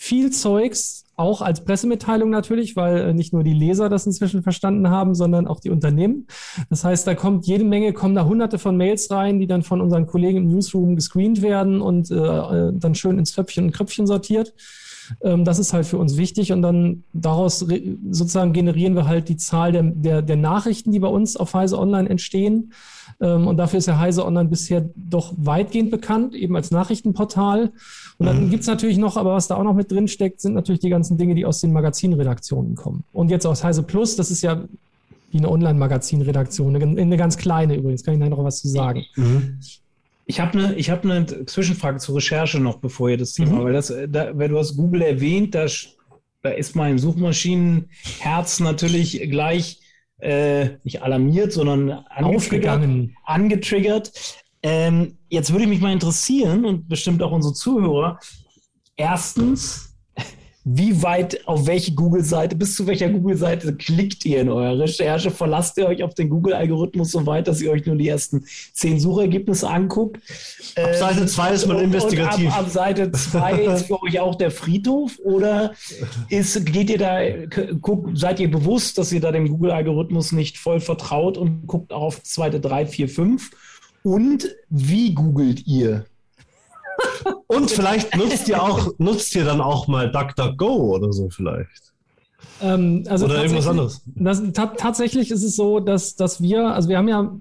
viel 0.01 0.31
Zeugs, 0.31 1.05
auch 1.15 1.43
als 1.43 1.63
Pressemitteilung 1.63 2.31
natürlich, 2.31 2.75
weil 2.75 2.97
äh, 2.97 3.13
nicht 3.13 3.33
nur 3.33 3.43
die 3.43 3.53
Leser 3.53 3.87
das 3.87 4.07
inzwischen 4.07 4.41
verstanden 4.41 4.89
haben, 4.89 5.13
sondern 5.13 5.45
auch 5.45 5.59
die 5.59 5.69
Unternehmen. 5.69 6.25
Das 6.71 6.83
heißt, 6.83 7.05
da 7.05 7.13
kommt 7.13 7.45
jede 7.45 7.63
Menge, 7.63 7.93
kommen 7.93 8.15
da 8.15 8.25
hunderte 8.25 8.57
von 8.57 8.75
Mails 8.75 9.11
rein, 9.11 9.37
die 9.37 9.45
dann 9.45 9.61
von 9.61 9.79
unseren 9.79 10.07
Kollegen 10.07 10.39
im 10.39 10.47
Newsroom 10.47 10.95
gescreent 10.95 11.43
werden 11.43 11.81
und 11.81 12.09
äh, 12.09 12.15
äh 12.15 12.73
dann 12.73 12.95
schön 12.95 13.19
ins 13.19 13.33
Töpfchen 13.33 13.65
und 13.65 13.73
Kröpfchen 13.73 14.07
sortiert. 14.07 14.55
Ähm, 15.21 15.45
das 15.45 15.59
ist 15.59 15.73
halt 15.73 15.85
für 15.85 15.97
uns 15.97 16.17
wichtig 16.17 16.51
und 16.51 16.61
dann 16.61 17.03
daraus 17.13 17.65
sozusagen 18.09 18.53
generieren 18.53 18.95
wir 18.95 19.07
halt 19.07 19.29
die 19.29 19.37
Zahl 19.37 19.71
der, 19.71 19.83
der, 19.83 20.21
der 20.21 20.35
Nachrichten, 20.35 20.91
die 20.91 20.99
bei 20.99 21.07
uns 21.07 21.37
auf 21.37 21.53
Heise 21.53 21.77
Online 21.77 22.09
entstehen. 22.09 22.73
Ähm, 23.19 23.47
und 23.47 23.57
dafür 23.57 23.79
ist 23.79 23.87
ja 23.87 23.99
Heise 23.99 24.25
Online 24.25 24.49
bisher 24.49 24.89
doch 24.95 25.33
weitgehend 25.37 25.91
bekannt, 25.91 26.35
eben 26.35 26.55
als 26.55 26.71
Nachrichtenportal. 26.71 27.71
Und 28.17 28.25
dann 28.25 28.45
mhm. 28.45 28.49
gibt's 28.49 28.67
natürlich 28.67 28.97
noch, 28.97 29.17
aber 29.17 29.33
was 29.33 29.47
da 29.47 29.55
auch 29.55 29.63
noch 29.63 29.75
mit 29.75 29.91
drin 29.91 30.07
steckt, 30.07 30.41
sind 30.41 30.53
natürlich 30.53 30.81
die 30.81 30.89
ganzen 30.89 31.17
Dinge, 31.17 31.35
die 31.35 31.45
aus 31.45 31.61
den 31.61 31.71
Magazinredaktionen 31.73 32.75
kommen. 32.75 33.03
Und 33.13 33.29
jetzt 33.29 33.45
aus 33.45 33.63
Heise 33.63 33.83
Plus, 33.83 34.15
das 34.15 34.31
ist 34.31 34.41
ja 34.41 34.63
wie 35.31 35.37
eine 35.37 35.49
Online-Magazinredaktion, 35.49 36.75
eine, 36.75 37.17
ganz 37.17 37.37
kleine 37.37 37.75
übrigens, 37.75 38.03
kann 38.03 38.15
ich 38.15 38.19
nachher 38.19 38.31
noch 38.31 38.43
was 38.43 38.59
zu 38.59 38.67
sagen. 38.67 39.05
Mhm. 39.15 39.59
Ich 40.31 40.39
habe 40.39 40.57
eine 40.57 40.81
hab 40.81 41.03
ne 41.03 41.45
Zwischenfrage 41.45 41.99
zur 41.99 42.15
Recherche 42.15 42.57
noch, 42.61 42.77
bevor 42.77 43.09
ihr 43.09 43.17
das 43.17 43.33
Thema, 43.33 43.59
mhm. 43.59 43.63
weil, 43.65 43.73
das, 43.73 43.93
da, 44.07 44.31
weil 44.37 44.47
du 44.47 44.57
hast 44.57 44.77
Google 44.77 45.01
erwähnt, 45.01 45.53
da, 45.53 45.65
da 46.41 46.49
ist 46.51 46.73
mein 46.73 46.97
Suchmaschinenherz 46.97 48.61
natürlich 48.61 49.19
gleich 49.29 49.81
äh, 50.19 50.77
nicht 50.85 51.01
alarmiert, 51.01 51.51
sondern 51.51 51.91
aufgegangen, 51.91 53.17
angetriggert. 53.25 54.13
Ähm, 54.63 55.17
jetzt 55.27 55.51
würde 55.51 55.67
mich 55.67 55.81
mal 55.81 55.91
interessieren 55.91 56.63
und 56.63 56.87
bestimmt 56.87 57.21
auch 57.23 57.33
unsere 57.33 57.53
Zuhörer. 57.53 58.17
Erstens, 58.95 59.90
wie 60.63 61.01
weit 61.01 61.47
auf 61.47 61.65
welche 61.65 61.93
Google-Seite, 61.93 62.55
bis 62.55 62.75
zu 62.75 62.85
welcher 62.85 63.09
Google-Seite 63.09 63.75
klickt 63.75 64.25
ihr 64.25 64.41
in 64.41 64.49
eurer 64.49 64.77
Recherche? 64.77 65.31
Verlasst 65.31 65.77
ihr 65.77 65.87
euch 65.87 66.03
auf 66.03 66.13
den 66.13 66.29
Google-Algorithmus 66.29 67.11
so 67.11 67.25
weit, 67.25 67.47
dass 67.47 67.61
ihr 67.61 67.71
euch 67.71 67.87
nur 67.87 67.95
die 67.95 68.07
ersten 68.07 68.45
zehn 68.73 68.99
Suchergebnisse 68.99 69.67
anguckt? 69.67 70.21
Ab 70.75 70.93
Seite 70.95 71.25
2 71.25 71.51
ist 71.51 71.65
man 71.65 71.77
ähm, 71.77 71.85
investigativ. 71.85 72.51
Ab, 72.51 72.59
ab, 72.59 72.69
Seite 72.69 73.11
2 73.11 73.61
ist 73.73 73.87
für 73.87 74.03
euch 74.03 74.19
auch 74.19 74.35
der 74.35 74.51
Friedhof? 74.51 75.17
Oder 75.23 75.73
ist, 76.29 76.63
geht 76.67 76.91
ihr 76.91 76.99
da, 76.99 77.21
guckt, 77.81 78.15
seid 78.17 78.39
ihr 78.39 78.51
bewusst, 78.51 78.99
dass 78.99 79.11
ihr 79.11 79.19
da 79.19 79.31
dem 79.31 79.49
Google-Algorithmus 79.49 80.31
nicht 80.31 80.59
voll 80.59 80.79
vertraut 80.79 81.37
und 81.37 81.65
guckt 81.65 81.91
auf 81.91 82.19
Seite 82.23 82.59
3, 82.59 82.85
4, 82.85 83.09
5? 83.09 83.51
Und 84.03 84.55
wie 84.69 85.15
googelt 85.15 85.65
ihr? 85.65 86.05
Und 87.47 87.71
vielleicht 87.71 88.15
nutzt 88.15 88.47
ihr 88.47 88.61
auch, 88.61 88.91
nutzt 88.97 89.35
ihr 89.35 89.45
dann 89.45 89.61
auch 89.61 89.87
mal 89.87 90.11
DuckDuckGo 90.11 90.95
oder 90.95 91.11
so 91.11 91.29
vielleicht. 91.29 91.91
Ähm, 92.61 93.03
also 93.07 93.25
oder 93.25 93.41
irgendwas 93.41 93.67
anderes. 93.67 94.01
Das, 94.05 94.41
tatsächlich 94.53 95.31
ist 95.31 95.43
es 95.43 95.55
so, 95.55 95.79
dass, 95.79 96.15
dass 96.15 96.41
wir, 96.41 96.73
also 96.73 96.89
wir 96.89 96.97
haben 96.97 97.07
ja, 97.07 97.35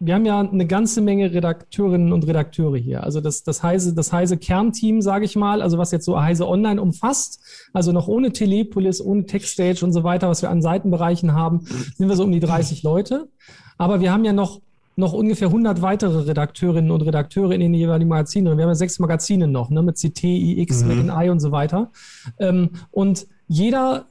wir 0.00 0.14
haben 0.14 0.24
ja 0.24 0.40
eine 0.40 0.66
ganze 0.66 1.00
Menge 1.00 1.32
Redakteurinnen 1.32 2.12
und 2.12 2.24
Redakteure 2.26 2.76
hier. 2.76 3.02
Also 3.02 3.20
das, 3.20 3.42
das 3.42 3.64
Heise, 3.64 3.94
das 3.94 4.12
Heise 4.12 4.36
Kernteam, 4.36 5.02
sage 5.02 5.24
ich 5.24 5.34
mal, 5.34 5.60
also 5.60 5.76
was 5.76 5.90
jetzt 5.90 6.04
so 6.04 6.20
Heise 6.20 6.46
Online 6.46 6.80
umfasst, 6.80 7.40
also 7.72 7.90
noch 7.90 8.06
ohne 8.06 8.32
Telepolis, 8.32 9.00
ohne 9.00 9.26
Techstage 9.26 9.84
und 9.84 9.92
so 9.92 10.04
weiter, 10.04 10.28
was 10.28 10.42
wir 10.42 10.50
an 10.50 10.62
Seitenbereichen 10.62 11.32
haben, 11.32 11.66
sind 11.96 12.08
wir 12.08 12.14
so 12.14 12.22
um 12.22 12.30
die 12.30 12.40
30 12.40 12.84
Leute. 12.84 13.28
Aber 13.76 14.00
wir 14.00 14.12
haben 14.12 14.24
ja 14.24 14.32
noch 14.32 14.60
noch 14.98 15.12
ungefähr 15.12 15.46
100 15.46 15.80
weitere 15.80 16.26
Redakteurinnen 16.26 16.90
und 16.90 17.02
Redakteure 17.02 17.52
in 17.52 17.60
den 17.60 17.72
jeweiligen 17.72 18.08
Magazinen. 18.08 18.56
Wir 18.56 18.64
haben 18.64 18.70
ja 18.70 18.74
sechs 18.74 18.98
Magazine 18.98 19.46
noch, 19.46 19.70
ne, 19.70 19.80
mit 19.80 19.96
CT, 19.96 20.24
IX, 20.24 20.82
mhm. 20.82 20.88
mit 20.88 21.06
NI 21.06 21.30
und 21.30 21.38
so 21.38 21.52
weiter. 21.52 21.92
Ähm, 22.38 22.70
und 22.90 23.28
jeder 23.46 24.06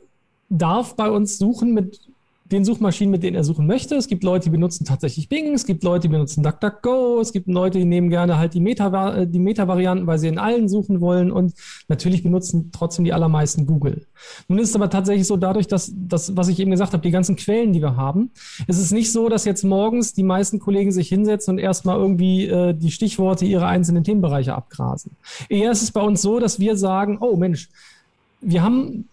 darf 0.49 0.95
bei 0.95 1.09
uns 1.09 1.37
suchen 1.37 1.73
mit 1.73 2.06
den 2.51 2.63
Suchmaschinen, 2.63 3.11
mit 3.11 3.23
denen 3.23 3.35
er 3.35 3.43
suchen 3.43 3.67
möchte. 3.67 3.95
Es 3.95 4.07
gibt 4.07 4.23
Leute, 4.23 4.45
die 4.45 4.49
benutzen 4.51 4.85
tatsächlich 4.85 5.27
Bing, 5.27 5.53
es 5.53 5.65
gibt 5.65 5.83
Leute, 5.83 6.03
die 6.03 6.13
benutzen 6.13 6.43
DuckDuckGo, 6.43 7.19
es 7.19 7.33
gibt 7.33 7.47
Leute, 7.47 7.79
die 7.79 7.85
nehmen 7.85 8.09
gerne 8.09 8.37
halt 8.37 8.53
die 8.53 8.61
Meta, 8.61 9.25
die 9.25 9.39
Meta-Varianten, 9.39 10.07
weil 10.07 10.17
sie 10.19 10.27
in 10.27 10.37
allen 10.37 10.69
suchen 10.69 11.01
wollen 11.01 11.31
und 11.31 11.53
natürlich 11.87 12.23
benutzen 12.23 12.71
trotzdem 12.71 13.05
die 13.05 13.13
allermeisten 13.13 13.65
Google. 13.65 14.07
Nun 14.47 14.59
ist 14.59 14.69
es 14.69 14.75
aber 14.75 14.89
tatsächlich 14.89 15.27
so, 15.27 15.37
dadurch, 15.37 15.67
dass 15.67 15.91
das, 15.95 16.35
was 16.35 16.47
ich 16.47 16.59
eben 16.59 16.71
gesagt 16.71 16.93
habe, 16.93 17.03
die 17.03 17.11
ganzen 17.11 17.35
Quellen, 17.35 17.73
die 17.73 17.81
wir 17.81 17.95
haben, 17.95 18.31
ist 18.67 18.79
es 18.79 18.91
nicht 18.91 19.11
so, 19.11 19.29
dass 19.29 19.45
jetzt 19.45 19.63
morgens 19.63 20.13
die 20.13 20.23
meisten 20.23 20.59
Kollegen 20.59 20.91
sich 20.91 21.09
hinsetzen 21.09 21.55
und 21.55 21.59
erstmal 21.59 21.97
irgendwie 21.97 22.47
äh, 22.47 22.73
die 22.73 22.91
Stichworte 22.91 23.45
ihrer 23.45 23.67
einzelnen 23.67 24.03
Themenbereiche 24.03 24.55
abgrasen. 24.55 25.11
Eher 25.49 25.71
ist 25.71 25.83
es 25.83 25.91
bei 25.91 26.01
uns 26.01 26.21
so, 26.21 26.39
dass 26.39 26.59
wir 26.59 26.77
sagen, 26.77 27.17
oh 27.19 27.35
Mensch, 27.35 27.69
wir 28.41 28.63
haben 28.63 29.09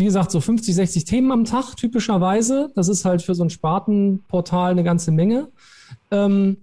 wie 0.00 0.06
gesagt, 0.06 0.30
so 0.30 0.40
50, 0.40 0.74
60 0.74 1.04
Themen 1.04 1.30
am 1.30 1.44
Tag 1.44 1.76
typischerweise. 1.76 2.70
Das 2.74 2.88
ist 2.88 3.04
halt 3.04 3.22
für 3.22 3.34
so 3.34 3.44
ein 3.44 3.50
Spartenportal 3.50 4.72
eine 4.72 4.82
ganze 4.82 5.12
Menge. 5.12 5.48
Ähm, 6.10 6.56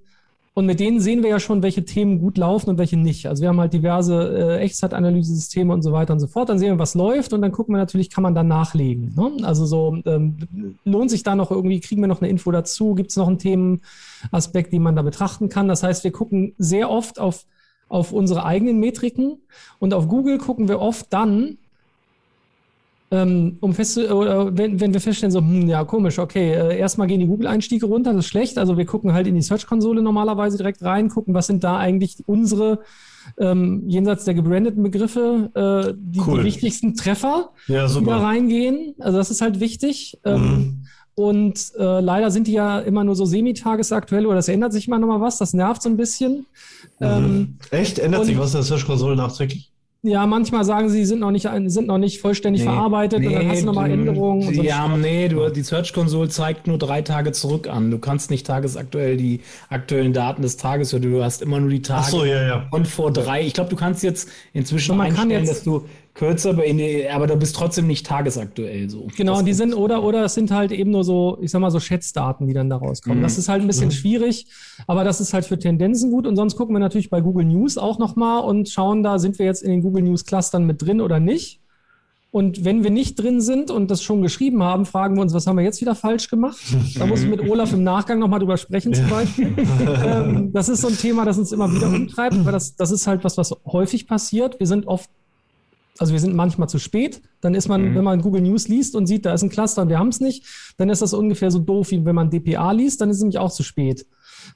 und 0.58 0.66
mit 0.66 0.80
denen 0.80 1.00
sehen 1.00 1.22
wir 1.22 1.30
ja 1.30 1.40
schon, 1.40 1.62
welche 1.62 1.86
Themen 1.86 2.20
gut 2.20 2.40
laufen 2.40 2.72
und 2.72 2.80
welche 2.80 2.98
nicht. 2.98 3.28
Also 3.28 3.44
wir 3.44 3.50
haben 3.50 3.60
halt 3.60 3.74
diverse 3.74 4.58
äh, 4.58 4.58
Echtzeitanalyse-Systeme 4.62 5.72
und 5.72 5.84
so 5.84 5.92
weiter 5.92 6.14
und 6.14 6.20
so 6.20 6.26
fort. 6.26 6.50
Dann 6.50 6.58
sehen 6.58 6.70
wir, 6.70 6.80
was 6.80 6.96
läuft 6.96 7.32
und 7.34 7.44
dann 7.44 7.52
gucken 7.52 7.76
wir 7.76 7.78
natürlich, 7.78 8.10
kann 8.10 8.24
man 8.24 8.34
da 8.34 8.42
nachlegen. 8.42 9.14
Ne? 9.16 9.46
Also 9.46 9.68
so 9.68 10.00
ähm, 10.08 10.80
lohnt 10.84 11.12
sich 11.12 11.22
da 11.22 11.36
noch 11.36 11.52
irgendwie, 11.52 11.80
kriegen 11.80 12.02
wir 12.02 12.08
noch 12.08 12.22
eine 12.22 12.30
Info 12.32 12.50
dazu? 12.52 12.96
Gibt 12.96 13.12
es 13.12 13.18
noch 13.18 13.28
einen 13.28 13.38
Themenaspekt, 13.38 14.74
den 14.74 14.82
man 14.82 14.96
da 14.96 15.04
betrachten 15.04 15.48
kann? 15.48 15.68
Das 15.68 15.84
heißt, 15.84 16.04
wir 16.04 16.12
gucken 16.12 16.56
sehr 16.58 16.90
oft 16.90 17.20
auf, 17.20 17.46
auf 17.88 18.12
unsere 18.12 18.44
eigenen 18.44 18.80
Metriken 18.80 19.38
und 19.78 19.94
auf 19.94 20.08
Google 20.08 20.40
gucken 20.40 20.68
wir 20.68 20.80
oft 20.80 21.14
dann, 21.14 21.60
ähm, 23.10 23.58
um 23.62 23.74
fest 23.74 23.98
wenn, 23.98 24.80
wenn 24.80 24.94
wir 24.94 25.00
feststellen, 25.00 25.32
so, 25.32 25.40
hm, 25.40 25.68
ja, 25.68 25.84
komisch, 25.86 26.20
okay, 26.20 26.54
äh, 26.54 26.78
erstmal 26.78 27.08
gehen 27.08 27.20
die 27.20 27.28
Google-Einstiege 27.28 27.86
runter, 27.86 28.12
das 28.14 28.26
ist 28.26 28.30
schlecht. 28.30 28.58
Also 28.58 28.78
wir 28.78 28.86
gucken 28.86 29.14
halt 29.14 29.28
in 29.28 29.36
die 29.36 29.42
Search-Konsole 29.42 30.02
normalerweise 30.02 30.58
direkt 30.58 30.84
rein, 30.84 31.10
gucken, 31.10 31.34
was 31.34 31.48
sind 31.48 31.64
da 31.64 31.78
eigentlich 31.78 32.18
unsere 32.26 32.80
ähm, 33.38 33.84
jenseits 33.88 34.26
der 34.26 34.34
gebrandeten 34.34 34.84
Begriffe 34.84 35.52
äh, 35.54 35.94
die, 35.98 36.22
cool. 36.26 36.40
die, 36.40 36.46
wichtigsten 36.46 36.96
Treffer, 36.96 37.52
ja, 37.68 37.88
die 37.88 38.04
da 38.04 38.20
reingehen. 38.20 38.96
Also 39.00 39.18
das 39.18 39.32
ist 39.32 39.42
halt 39.42 39.60
wichtig. 39.60 40.20
Ähm, 40.26 40.42
mhm. 40.42 40.86
Und 41.16 41.72
äh, 41.80 42.00
leider 42.00 42.30
sind 42.30 42.46
die 42.48 42.54
ja 42.54 42.80
immer 42.80 43.04
nur 43.04 43.16
so 43.16 43.26
semi-tagesaktuell 43.26 44.26
oder 44.26 44.36
das 44.36 44.50
ändert 44.50 44.72
sich 44.72 44.88
immer 44.88 45.00
noch 45.00 45.08
mal 45.08 45.20
was. 45.20 45.38
Das 45.38 45.54
nervt 45.54 45.82
so 45.82 45.90
ein 45.90 45.98
bisschen. 45.98 46.46
Mhm. 47.00 47.06
Ähm, 47.06 47.58
Echt? 47.72 48.00
Ändert 48.00 48.26
sich 48.26 48.38
was 48.38 48.52
in 48.52 48.58
der 48.58 48.64
Search-Konsole 48.64 49.16
nachträglich? 49.16 49.72
Ja, 50.08 50.26
manchmal 50.26 50.64
sagen 50.64 50.90
sie, 50.90 51.04
sind 51.04 51.20
noch 51.20 51.32
nicht, 51.32 51.50
sind 51.66 51.88
noch 51.88 51.98
nicht 51.98 52.22
vollständig 52.22 52.62
nee, 52.62 52.70
verarbeitet 52.70 53.20
nee, 53.20 53.28
und 53.28 53.34
dann 53.34 53.50
hast 53.50 53.62
du 53.62 53.66
nochmal 53.66 53.92
Änderungen. 53.92 54.56
So 54.56 54.64
ja, 54.64 54.88
nee, 54.88 55.28
du, 55.28 55.50
die 55.50 55.64
Search 55.64 55.92
Console 55.92 56.30
zeigt 56.30 56.66
nur 56.66 56.78
drei 56.78 57.02
Tage 57.02 57.34
zurück 57.34 57.68
an. 57.68 57.92
Du 57.92 58.00
kannst 58.00 58.32
nicht 58.32 58.48
tagesaktuell 58.48 59.18
die 59.18 59.42
aktuellen 59.70 60.14
Daten 60.14 60.44
des 60.44 60.56
Tages, 60.56 60.94
oder 60.94 61.10
du 61.10 61.24
hast 61.24 61.42
immer 61.42 61.60
nur 61.60 61.70
die 61.70 61.82
Tage 61.82 62.10
so, 62.10 62.24
ja, 62.24 62.48
ja. 62.48 62.68
und 62.72 62.88
vor 62.88 63.12
drei. 63.12 63.42
Ich 63.42 63.54
glaube, 63.54 63.70
du 63.70 63.76
kannst 63.76 64.02
jetzt 64.02 64.30
inzwischen 64.54 65.00
einstellen, 65.02 65.30
jetzt, 65.30 65.50
dass 65.50 65.64
du 65.64 65.86
kürzer, 66.18 66.58
aber 67.14 67.28
du 67.28 67.36
bist 67.36 67.56
trotzdem 67.56 67.86
nicht 67.86 68.06
tagesaktuell 68.06 68.90
so. 68.90 69.08
Genau, 69.16 69.42
die 69.44 69.54
sind, 69.54 69.74
oder, 69.76 70.04
oder 70.04 70.26
es 70.26 70.34
sind 70.34 70.50
halt 70.52 70.72
eben 70.72 70.92
nur 70.92 71.04
so, 71.04 71.38
ich 71.42 71.52
sag 71.52 71.60
mal, 71.60 71.70
so 71.70 71.80
Schätzdaten, 71.80 72.48
die 72.48 72.54
dann 72.54 72.70
da 72.70 72.78
rauskommen. 72.78 73.20
Mhm. 73.20 73.24
Das 73.24 73.38
ist 73.38 73.48
halt 73.48 73.62
ein 73.62 73.68
bisschen 73.68 73.90
mhm. 73.90 73.92
schwierig, 73.92 74.48
aber 74.88 75.04
das 75.04 75.22
ist 75.22 75.34
halt 75.34 75.46
für 75.46 75.60
Tendenzen 75.60 76.12
gut. 76.12 76.26
Und 76.26 76.36
sonst 76.36 76.56
gucken 76.56 76.76
wir 76.76 76.80
natürlich 76.80 77.12
bei 77.12 77.22
Google 77.22 77.46
News 77.46 77.78
auch 77.78 78.00
nochmal 78.00 78.44
und 78.44 78.68
schauen 78.68 79.04
da, 79.04 79.20
sind 79.20 79.38
wir 79.38 79.46
jetzt 79.46 79.62
in 79.62 79.70
den 79.70 79.82
Google 79.82 80.04
News 80.04 80.26
Clustern 80.26 80.66
mit 80.66 80.82
drin 80.82 81.02
oder 81.02 81.20
nicht. 81.20 81.62
Und 82.32 82.66
wenn 82.66 82.84
wir 82.84 82.92
nicht 82.92 83.16
drin 83.16 83.40
sind 83.40 83.72
und 83.72 83.90
das 83.90 84.04
schon 84.04 84.22
geschrieben 84.22 84.62
haben, 84.62 84.86
fragen 84.86 85.16
wir 85.16 85.22
uns, 85.22 85.34
was 85.34 85.48
haben 85.48 85.56
wir 85.58 85.64
jetzt 85.64 85.82
wieder 85.82 85.96
falsch 85.96 86.30
gemacht? 86.30 86.58
Da 86.98 87.06
muss 87.06 87.22
ich 87.22 87.30
mit 87.30 87.40
Olaf 87.50 87.74
im 87.74 87.84
Nachgang 87.84 88.20
nochmal 88.20 88.40
drüber 88.40 88.58
sprechen 88.58 88.94
zum 88.94 89.08
Beispiel. 89.10 89.54
ähm, 90.04 90.52
das 90.52 90.68
ist 90.68 90.82
so 90.82 90.88
ein 90.88 90.98
Thema, 90.98 91.26
das 91.26 91.38
uns 91.38 91.52
immer 91.52 91.72
wieder 91.74 91.88
umtreibt, 91.88 92.44
weil 92.44 92.52
das, 92.52 92.76
das 92.76 92.92
ist 92.92 93.08
halt 93.08 93.24
was, 93.24 93.38
was 93.38 93.56
häufig 93.66 94.08
passiert. 94.08 94.60
Wir 94.60 94.68
sind 94.68 94.88
oft 94.88 95.10
Also 96.00 96.14
wir 96.14 96.20
sind 96.20 96.36
manchmal 96.36 96.70
zu 96.70 96.80
spät. 96.80 97.22
Dann 97.42 97.54
ist 97.54 97.68
man, 97.68 97.82
mhm. 97.82 97.96
wenn 97.96 98.04
man 98.04 98.22
Google 98.22 98.42
News 98.42 98.68
liest 98.68 98.96
und 98.96 99.08
sieht, 99.08 99.26
da 99.26 99.34
ist 99.34 99.44
ein 99.44 99.50
Cluster 99.50 99.82
und 99.82 99.90
wir 99.90 100.00
haben 100.00 100.10
es 100.10 100.20
nicht, 100.20 100.46
dann 100.78 100.90
ist 100.90 101.02
das 101.02 101.14
ungefähr 101.14 101.52
so 101.52 101.60
doof, 101.60 101.92
wie 101.92 102.06
wenn 102.06 102.16
man 102.16 102.30
DPA 102.30 102.72
liest, 102.72 103.02
dann 103.02 103.10
ist 103.10 103.18
es 103.18 103.24
nämlich 103.24 103.40
auch 103.40 103.52
zu 103.52 103.64
spät. 103.64 104.06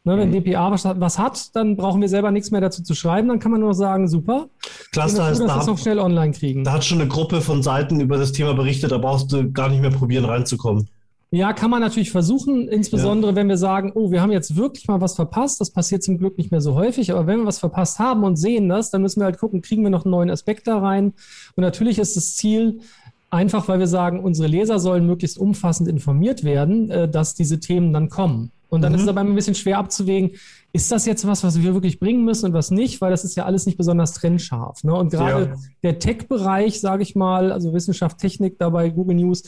Ne, 0.04 0.18
wenn 0.18 0.30
mhm. 0.30 0.44
DPA 0.44 0.72
was, 0.72 0.86
was, 0.86 1.20
hat, 1.20 1.56
dann 1.56 1.76
brauchen 1.76 2.02
wir 2.02 2.10
selber 2.10 2.32
nichts 2.32 2.50
mehr 2.50 2.62
dazu 2.62 2.82
zu 2.82 2.96
schreiben. 2.96 3.28
Dann 3.28 3.40
kann 3.40 3.52
man 3.52 3.62
nur 3.62 3.74
sagen, 3.74 4.08
super. 4.08 4.48
Cluster 4.92 5.26
heißt, 5.26 5.42
da, 5.42 5.64
noch 5.66 5.78
schnell 5.78 6.00
online 6.00 6.32
kriegen. 6.32 6.64
Da 6.64 6.74
hat 6.74 6.86
schon 6.86 7.02
eine 7.02 7.10
Gruppe 7.10 7.42
von 7.42 7.62
Seiten 7.62 8.00
über 8.00 8.18
das 8.18 8.32
Thema 8.32 8.54
berichtet. 8.54 8.92
Da 8.92 8.98
brauchst 8.98 9.32
du 9.32 9.52
gar 9.52 9.70
nicht 9.70 9.82
mehr 9.82 9.92
probieren 9.92 10.26
reinzukommen. 10.26 10.88
Ja, 11.34 11.54
kann 11.54 11.72
man 11.72 11.80
natürlich 11.80 12.12
versuchen, 12.12 12.68
insbesondere 12.68 13.32
ja. 13.32 13.36
wenn 13.38 13.48
wir 13.48 13.56
sagen, 13.56 13.94
oh, 13.96 14.12
wir 14.12 14.22
haben 14.22 14.34
jetzt 14.34 14.58
wirklich 14.58 14.90
mal 14.90 15.00
was 15.00 15.16
verpasst. 15.16 15.62
Das 15.62 15.72
passiert 15.72 16.04
zum 16.04 16.18
Glück 16.18 16.38
nicht 16.38 16.52
mehr 16.52 16.60
so 16.60 16.76
häufig. 16.76 17.10
Aber 17.12 17.26
wenn 17.26 17.40
wir 17.40 17.46
was 17.46 17.60
verpasst 17.60 18.00
haben 18.00 18.26
und 18.26 18.36
sehen 18.36 18.68
das, 18.68 18.92
dann 18.92 19.02
müssen 19.02 19.22
wir 19.22 19.26
halt 19.26 19.40
gucken, 19.40 19.62
kriegen 19.62 19.82
wir 19.82 19.90
noch 19.90 20.04
einen 20.04 20.12
neuen 20.12 20.30
Aspekt 20.30 20.68
da 20.68 20.80
rein. 20.80 21.14
Und 21.56 21.62
natürlich 21.62 22.00
ist 22.00 22.18
das 22.18 22.36
Ziel, 22.36 22.82
einfach 23.30 23.70
weil 23.70 23.80
wir 23.80 23.88
sagen, 23.88 24.20
unsere 24.20 24.50
Leser 24.50 24.78
sollen 24.78 25.08
möglichst 25.08 25.38
umfassend 25.38 25.88
informiert 25.88 26.44
werden, 26.44 26.92
äh, 26.92 27.08
dass 27.10 27.34
diese 27.34 27.62
Themen 27.62 27.94
dann 27.94 28.10
kommen. 28.10 28.52
Und 28.68 28.82
dann 28.82 28.92
mhm. 28.92 28.98
ist 28.98 29.02
es 29.04 29.08
aber 29.08 29.22
ein 29.22 29.36
bisschen 29.36 29.56
schwer 29.56 29.78
abzuwägen, 29.78 30.32
ist 30.74 30.92
das 30.92 31.06
jetzt 31.06 31.26
was, 31.26 31.44
was 31.44 31.62
wir 31.62 31.74
wirklich 31.74 32.00
bringen 32.00 32.26
müssen 32.26 32.48
und 32.48 32.54
was 32.54 32.72
nicht, 32.72 33.00
weil 33.00 33.12
das 33.12 33.24
ist 33.24 33.36
ja 33.36 33.46
alles 33.46 33.66
nicht 33.66 33.78
besonders 33.78 34.14
trennscharf. 34.14 34.84
Ne? 34.84 34.94
Und 34.94 35.12
gerade 35.12 35.46
ja. 35.46 35.56
der 35.84 36.00
Tech-Bereich, 36.00 36.80
sage 36.80 37.04
ich 37.04 37.16
mal, 37.16 37.52
also 37.52 37.74
Wissenschaft, 37.74 38.18
Technik 38.18 38.58
dabei, 38.60 38.90
Google 38.90 39.16
News, 39.16 39.44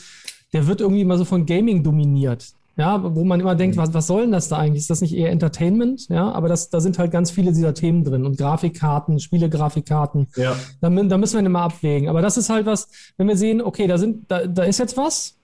der 0.54 0.66
wird 0.66 0.80
irgendwie 0.80 1.02
immer 1.02 1.18
so 1.18 1.26
von 1.26 1.44
Gaming 1.44 1.82
dominiert. 1.82 2.54
Ja, 2.76 3.14
wo 3.14 3.22
man 3.22 3.38
immer 3.38 3.54
denkt, 3.54 3.76
was, 3.76 3.94
was 3.94 4.08
soll 4.08 4.22
denn 4.22 4.32
das 4.32 4.48
da 4.48 4.56
eigentlich? 4.56 4.80
Ist 4.80 4.90
das 4.90 5.00
nicht 5.00 5.14
eher 5.14 5.30
Entertainment? 5.30 6.08
Ja, 6.08 6.32
aber 6.32 6.48
das, 6.48 6.70
da 6.70 6.80
sind 6.80 6.98
halt 6.98 7.12
ganz 7.12 7.30
viele 7.30 7.52
dieser 7.52 7.72
Themen 7.72 8.02
drin 8.02 8.24
und 8.24 8.36
Grafikkarten, 8.36 9.20
Spielegrafikkarten. 9.20 10.26
Ja. 10.34 10.56
Da, 10.80 10.90
da 10.90 11.18
müssen 11.18 11.38
wir 11.38 11.46
immer 11.46 11.60
abwägen. 11.60 12.08
Aber 12.08 12.20
das 12.20 12.36
ist 12.36 12.50
halt 12.50 12.66
was, 12.66 12.88
wenn 13.16 13.28
wir 13.28 13.36
sehen, 13.36 13.62
okay, 13.62 13.86
da 13.86 13.96
sind, 13.96 14.24
da, 14.28 14.46
da 14.46 14.64
ist 14.64 14.78
jetzt 14.78 14.96
was 14.96 15.36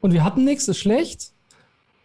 und 0.00 0.12
wir 0.12 0.24
hatten 0.24 0.44
nichts, 0.44 0.66
ist 0.66 0.78
schlecht. 0.78 1.30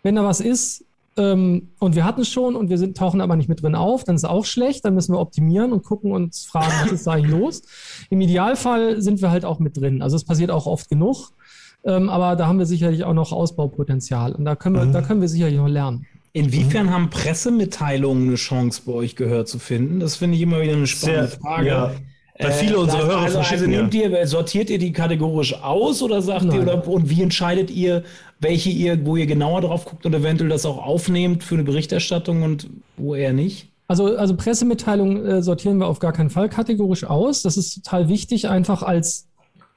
Wenn 0.03 0.15
da 0.15 0.23
was 0.23 0.39
ist, 0.39 0.85
ähm, 1.19 1.69
und 1.79 1.95
wir 1.95 2.05
hatten 2.05 2.21
es 2.21 2.29
schon 2.29 2.55
und 2.55 2.69
wir 2.69 2.77
sind, 2.77 2.95
tauchen 2.95 3.21
aber 3.21 3.35
nicht 3.35 3.49
mit 3.49 3.61
drin 3.61 3.75
auf, 3.75 4.03
dann 4.03 4.15
ist 4.15 4.23
es 4.23 4.29
auch 4.29 4.45
schlecht, 4.45 4.85
dann 4.85 4.93
müssen 4.93 5.13
wir 5.13 5.19
optimieren 5.19 5.73
und 5.73 5.83
gucken 5.83 6.11
und 6.11 6.35
fragen, 6.35 6.71
was 6.83 6.91
ist 6.91 7.07
da 7.07 7.11
eigentlich 7.11 7.31
los. 7.31 7.61
Im 8.09 8.21
Idealfall 8.21 9.01
sind 9.01 9.21
wir 9.21 9.29
halt 9.29 9.45
auch 9.45 9.59
mit 9.59 9.75
drin. 9.75 10.01
Also 10.01 10.15
es 10.15 10.23
passiert 10.23 10.51
auch 10.51 10.65
oft 10.65 10.89
genug, 10.89 11.31
ähm, 11.83 12.09
aber 12.09 12.35
da 12.35 12.47
haben 12.47 12.59
wir 12.59 12.65
sicherlich 12.65 13.03
auch 13.03 13.13
noch 13.13 13.31
Ausbaupotenzial 13.31 14.33
und 14.33 14.45
da 14.45 14.55
können 14.55 14.75
wir, 14.75 14.85
mhm. 14.85 14.93
da 14.93 15.01
können 15.01 15.21
wir 15.21 15.29
sicherlich 15.29 15.57
noch 15.57 15.67
lernen. 15.67 16.05
Inwiefern 16.33 16.87
mhm. 16.87 16.91
haben 16.91 17.09
Pressemitteilungen 17.09 18.27
eine 18.27 18.35
Chance 18.35 18.83
bei 18.85 18.91
euch 18.91 19.15
gehört 19.15 19.47
zu 19.47 19.59
finden? 19.59 19.99
Das 19.99 20.15
finde 20.15 20.35
ich 20.35 20.43
immer 20.43 20.61
wieder 20.61 20.73
eine 20.73 20.87
spannende 20.87 21.27
Sehr, 21.27 21.39
Frage. 21.39 21.67
Ja. 21.67 21.91
Weil 22.41 22.51
viele 22.53 22.75
äh, 22.75 22.77
unserer 22.77 23.05
Hörer 23.05 23.21
also, 23.21 23.39
also 23.39 23.67
nehmt 23.67 23.93
ihr, 23.93 24.25
sortiert 24.25 24.69
ihr 24.69 24.77
die 24.77 24.93
kategorisch 24.93 25.61
aus 25.61 26.01
oder 26.01 26.21
sagt 26.21 26.45
Nein. 26.45 26.55
ihr, 26.55 26.61
oder, 26.61 26.87
und 26.87 27.09
wie 27.09 27.21
entscheidet 27.21 27.69
ihr, 27.69 28.03
welche 28.39 28.69
ihr, 28.69 29.05
wo 29.05 29.17
ihr 29.17 29.25
genauer 29.25 29.61
drauf 29.61 29.85
guckt 29.85 30.05
und 30.05 30.13
eventuell 30.13 30.49
das 30.49 30.65
auch 30.65 30.77
aufnehmt 30.77 31.43
für 31.43 31.55
eine 31.55 31.63
Berichterstattung 31.63 32.43
und 32.43 32.69
wo 32.95 33.15
eher 33.15 33.33
nicht? 33.33 33.69
Also, 33.89 34.15
also 34.15 34.37
Pressemitteilungen 34.37 35.25
äh, 35.25 35.41
sortieren 35.41 35.79
wir 35.79 35.87
auf 35.87 35.99
gar 35.99 36.13
keinen 36.13 36.29
Fall 36.29 36.47
kategorisch 36.47 37.03
aus. 37.03 37.41
Das 37.41 37.57
ist 37.57 37.73
total 37.73 38.07
wichtig, 38.07 38.47
einfach 38.47 38.83
als, 38.83 39.27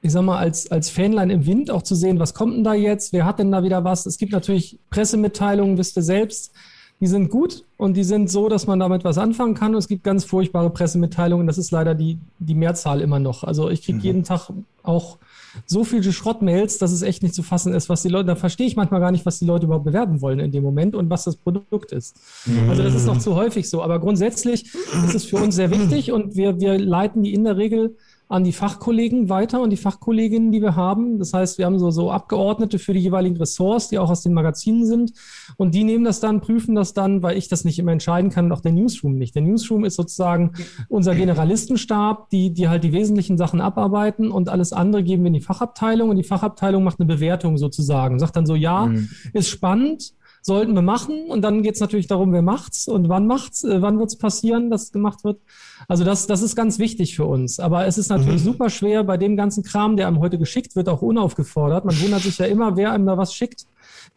ich 0.02 0.10
sag 0.10 0.22
mal, 0.22 0.38
als, 0.38 0.70
als 0.70 0.90
Fähnlein 0.90 1.30
im 1.30 1.46
Wind 1.46 1.70
auch 1.70 1.82
zu 1.82 1.94
sehen, 1.94 2.18
was 2.18 2.34
kommt 2.34 2.56
denn 2.56 2.64
da 2.64 2.74
jetzt, 2.74 3.12
wer 3.12 3.24
hat 3.24 3.38
denn 3.38 3.52
da 3.52 3.62
wieder 3.62 3.84
was. 3.84 4.04
Es 4.04 4.18
gibt 4.18 4.32
natürlich 4.32 4.78
Pressemitteilungen, 4.90 5.78
wisst 5.78 5.96
ihr 5.96 6.02
selbst, 6.02 6.52
die 7.00 7.06
sind 7.06 7.30
gut 7.30 7.64
und 7.78 7.96
die 7.96 8.04
sind 8.04 8.30
so, 8.30 8.48
dass 8.48 8.66
man 8.66 8.78
damit 8.78 9.04
was 9.04 9.18
anfangen 9.18 9.54
kann. 9.54 9.72
Und 9.72 9.78
es 9.78 9.88
gibt 9.88 10.04
ganz 10.04 10.24
furchtbare 10.24 10.70
Pressemitteilungen. 10.70 11.46
Das 11.46 11.58
ist 11.58 11.70
leider 11.70 11.94
die, 11.94 12.18
die 12.38 12.54
Mehrzahl 12.54 13.00
immer 13.00 13.18
noch. 13.18 13.42
Also 13.44 13.70
ich 13.70 13.82
kriege 13.84 13.98
mhm. 13.98 14.04
jeden 14.04 14.22
Tag 14.24 14.50
auch 14.82 15.18
so 15.66 15.84
viele 15.84 16.12
Schrottmails, 16.12 16.78
dass 16.78 16.92
es 16.92 17.02
echt 17.02 17.22
nicht 17.22 17.34
zu 17.34 17.42
fassen 17.42 17.74
ist, 17.74 17.88
was 17.88 18.02
die 18.02 18.08
Leute, 18.08 18.26
da 18.26 18.36
verstehe 18.36 18.66
ich 18.66 18.76
manchmal 18.76 19.00
gar 19.00 19.10
nicht, 19.10 19.26
was 19.26 19.38
die 19.38 19.44
Leute 19.44 19.66
überhaupt 19.66 19.84
bewerben 19.84 20.20
wollen 20.20 20.38
in 20.38 20.50
dem 20.50 20.62
Moment 20.62 20.94
und 20.94 21.10
was 21.10 21.24
das 21.24 21.36
Produkt 21.36 21.92
ist. 21.92 22.16
Mhm. 22.46 22.70
Also 22.70 22.82
das 22.82 22.94
ist 22.94 23.06
noch 23.06 23.18
zu 23.18 23.34
häufig 23.34 23.68
so. 23.68 23.82
Aber 23.82 23.98
grundsätzlich 23.98 24.72
ist 25.04 25.14
es 25.14 25.24
für 25.24 25.36
uns 25.36 25.56
sehr 25.56 25.70
wichtig 25.70 26.12
und 26.12 26.36
wir, 26.36 26.60
wir 26.60 26.78
leiten 26.78 27.22
die 27.22 27.34
in 27.34 27.44
der 27.44 27.56
Regel 27.56 27.96
an 28.32 28.44
die 28.44 28.52
Fachkollegen 28.52 29.28
weiter 29.28 29.60
und 29.60 29.70
die 29.70 29.76
Fachkolleginnen, 29.76 30.52
die 30.52 30.62
wir 30.62 30.74
haben. 30.74 31.18
Das 31.18 31.34
heißt, 31.34 31.58
wir 31.58 31.66
haben 31.66 31.78
so, 31.78 31.90
so 31.90 32.10
Abgeordnete 32.10 32.78
für 32.78 32.94
die 32.94 33.00
jeweiligen 33.00 33.36
Ressorts, 33.36 33.88
die 33.88 33.98
auch 33.98 34.08
aus 34.08 34.22
den 34.22 34.32
Magazinen 34.32 34.86
sind. 34.86 35.12
Und 35.58 35.74
die 35.74 35.84
nehmen 35.84 36.02
das 36.02 36.18
dann, 36.18 36.40
prüfen 36.40 36.74
das 36.74 36.94
dann, 36.94 37.22
weil 37.22 37.36
ich 37.36 37.48
das 37.48 37.66
nicht 37.66 37.78
immer 37.78 37.92
entscheiden 37.92 38.30
kann 38.30 38.46
und 38.46 38.52
auch 38.52 38.62
der 38.62 38.72
Newsroom 38.72 39.18
nicht. 39.18 39.34
Der 39.34 39.42
Newsroom 39.42 39.84
ist 39.84 39.96
sozusagen 39.96 40.52
unser 40.88 41.14
Generalistenstab, 41.14 42.30
die, 42.30 42.54
die 42.54 42.70
halt 42.70 42.84
die 42.84 42.92
wesentlichen 42.92 43.36
Sachen 43.36 43.60
abarbeiten 43.60 44.30
und 44.30 44.48
alles 44.48 44.72
andere 44.72 45.02
geben 45.02 45.24
wir 45.24 45.28
in 45.28 45.34
die 45.34 45.40
Fachabteilung 45.40 46.08
und 46.08 46.16
die 46.16 46.24
Fachabteilung 46.24 46.84
macht 46.84 47.00
eine 47.00 47.06
Bewertung 47.06 47.58
sozusagen. 47.58 48.18
Sagt 48.18 48.36
dann 48.36 48.46
so, 48.46 48.54
ja, 48.54 48.86
mhm. 48.86 49.10
ist 49.34 49.50
spannend, 49.50 50.14
sollten 50.42 50.74
wir 50.74 50.82
machen. 50.82 51.26
Und 51.28 51.42
dann 51.42 51.62
geht 51.62 51.74
es 51.74 51.80
natürlich 51.80 52.08
darum, 52.08 52.32
wer 52.32 52.42
macht's 52.42 52.88
und 52.88 53.08
wann 53.08 53.26
macht's, 53.26 53.64
äh, 53.64 53.80
wann 53.80 53.98
wird's 53.98 54.16
passieren, 54.16 54.70
dass 54.70 54.84
es 54.84 54.92
gemacht 54.92 55.24
wird. 55.24 55.40
Also 55.88 56.04
das, 56.04 56.26
das 56.26 56.42
ist 56.42 56.56
ganz 56.56 56.78
wichtig 56.78 57.16
für 57.16 57.24
uns. 57.24 57.60
Aber 57.60 57.86
es 57.86 57.96
ist 57.96 58.10
natürlich 58.10 58.42
mhm. 58.42 58.46
super 58.46 58.68
schwer 58.68 59.04
bei 59.04 59.16
dem 59.16 59.36
ganzen 59.36 59.62
Kram, 59.62 59.96
der 59.96 60.08
einem 60.08 60.18
heute 60.18 60.38
geschickt 60.38 60.76
wird, 60.76 60.88
auch 60.88 61.00
unaufgefordert. 61.00 61.84
Man 61.84 61.98
wundert 62.00 62.22
sich 62.22 62.36
ja 62.38 62.46
immer, 62.46 62.76
wer 62.76 62.92
einem 62.92 63.06
da 63.06 63.16
was 63.16 63.32
schickt. 63.32 63.66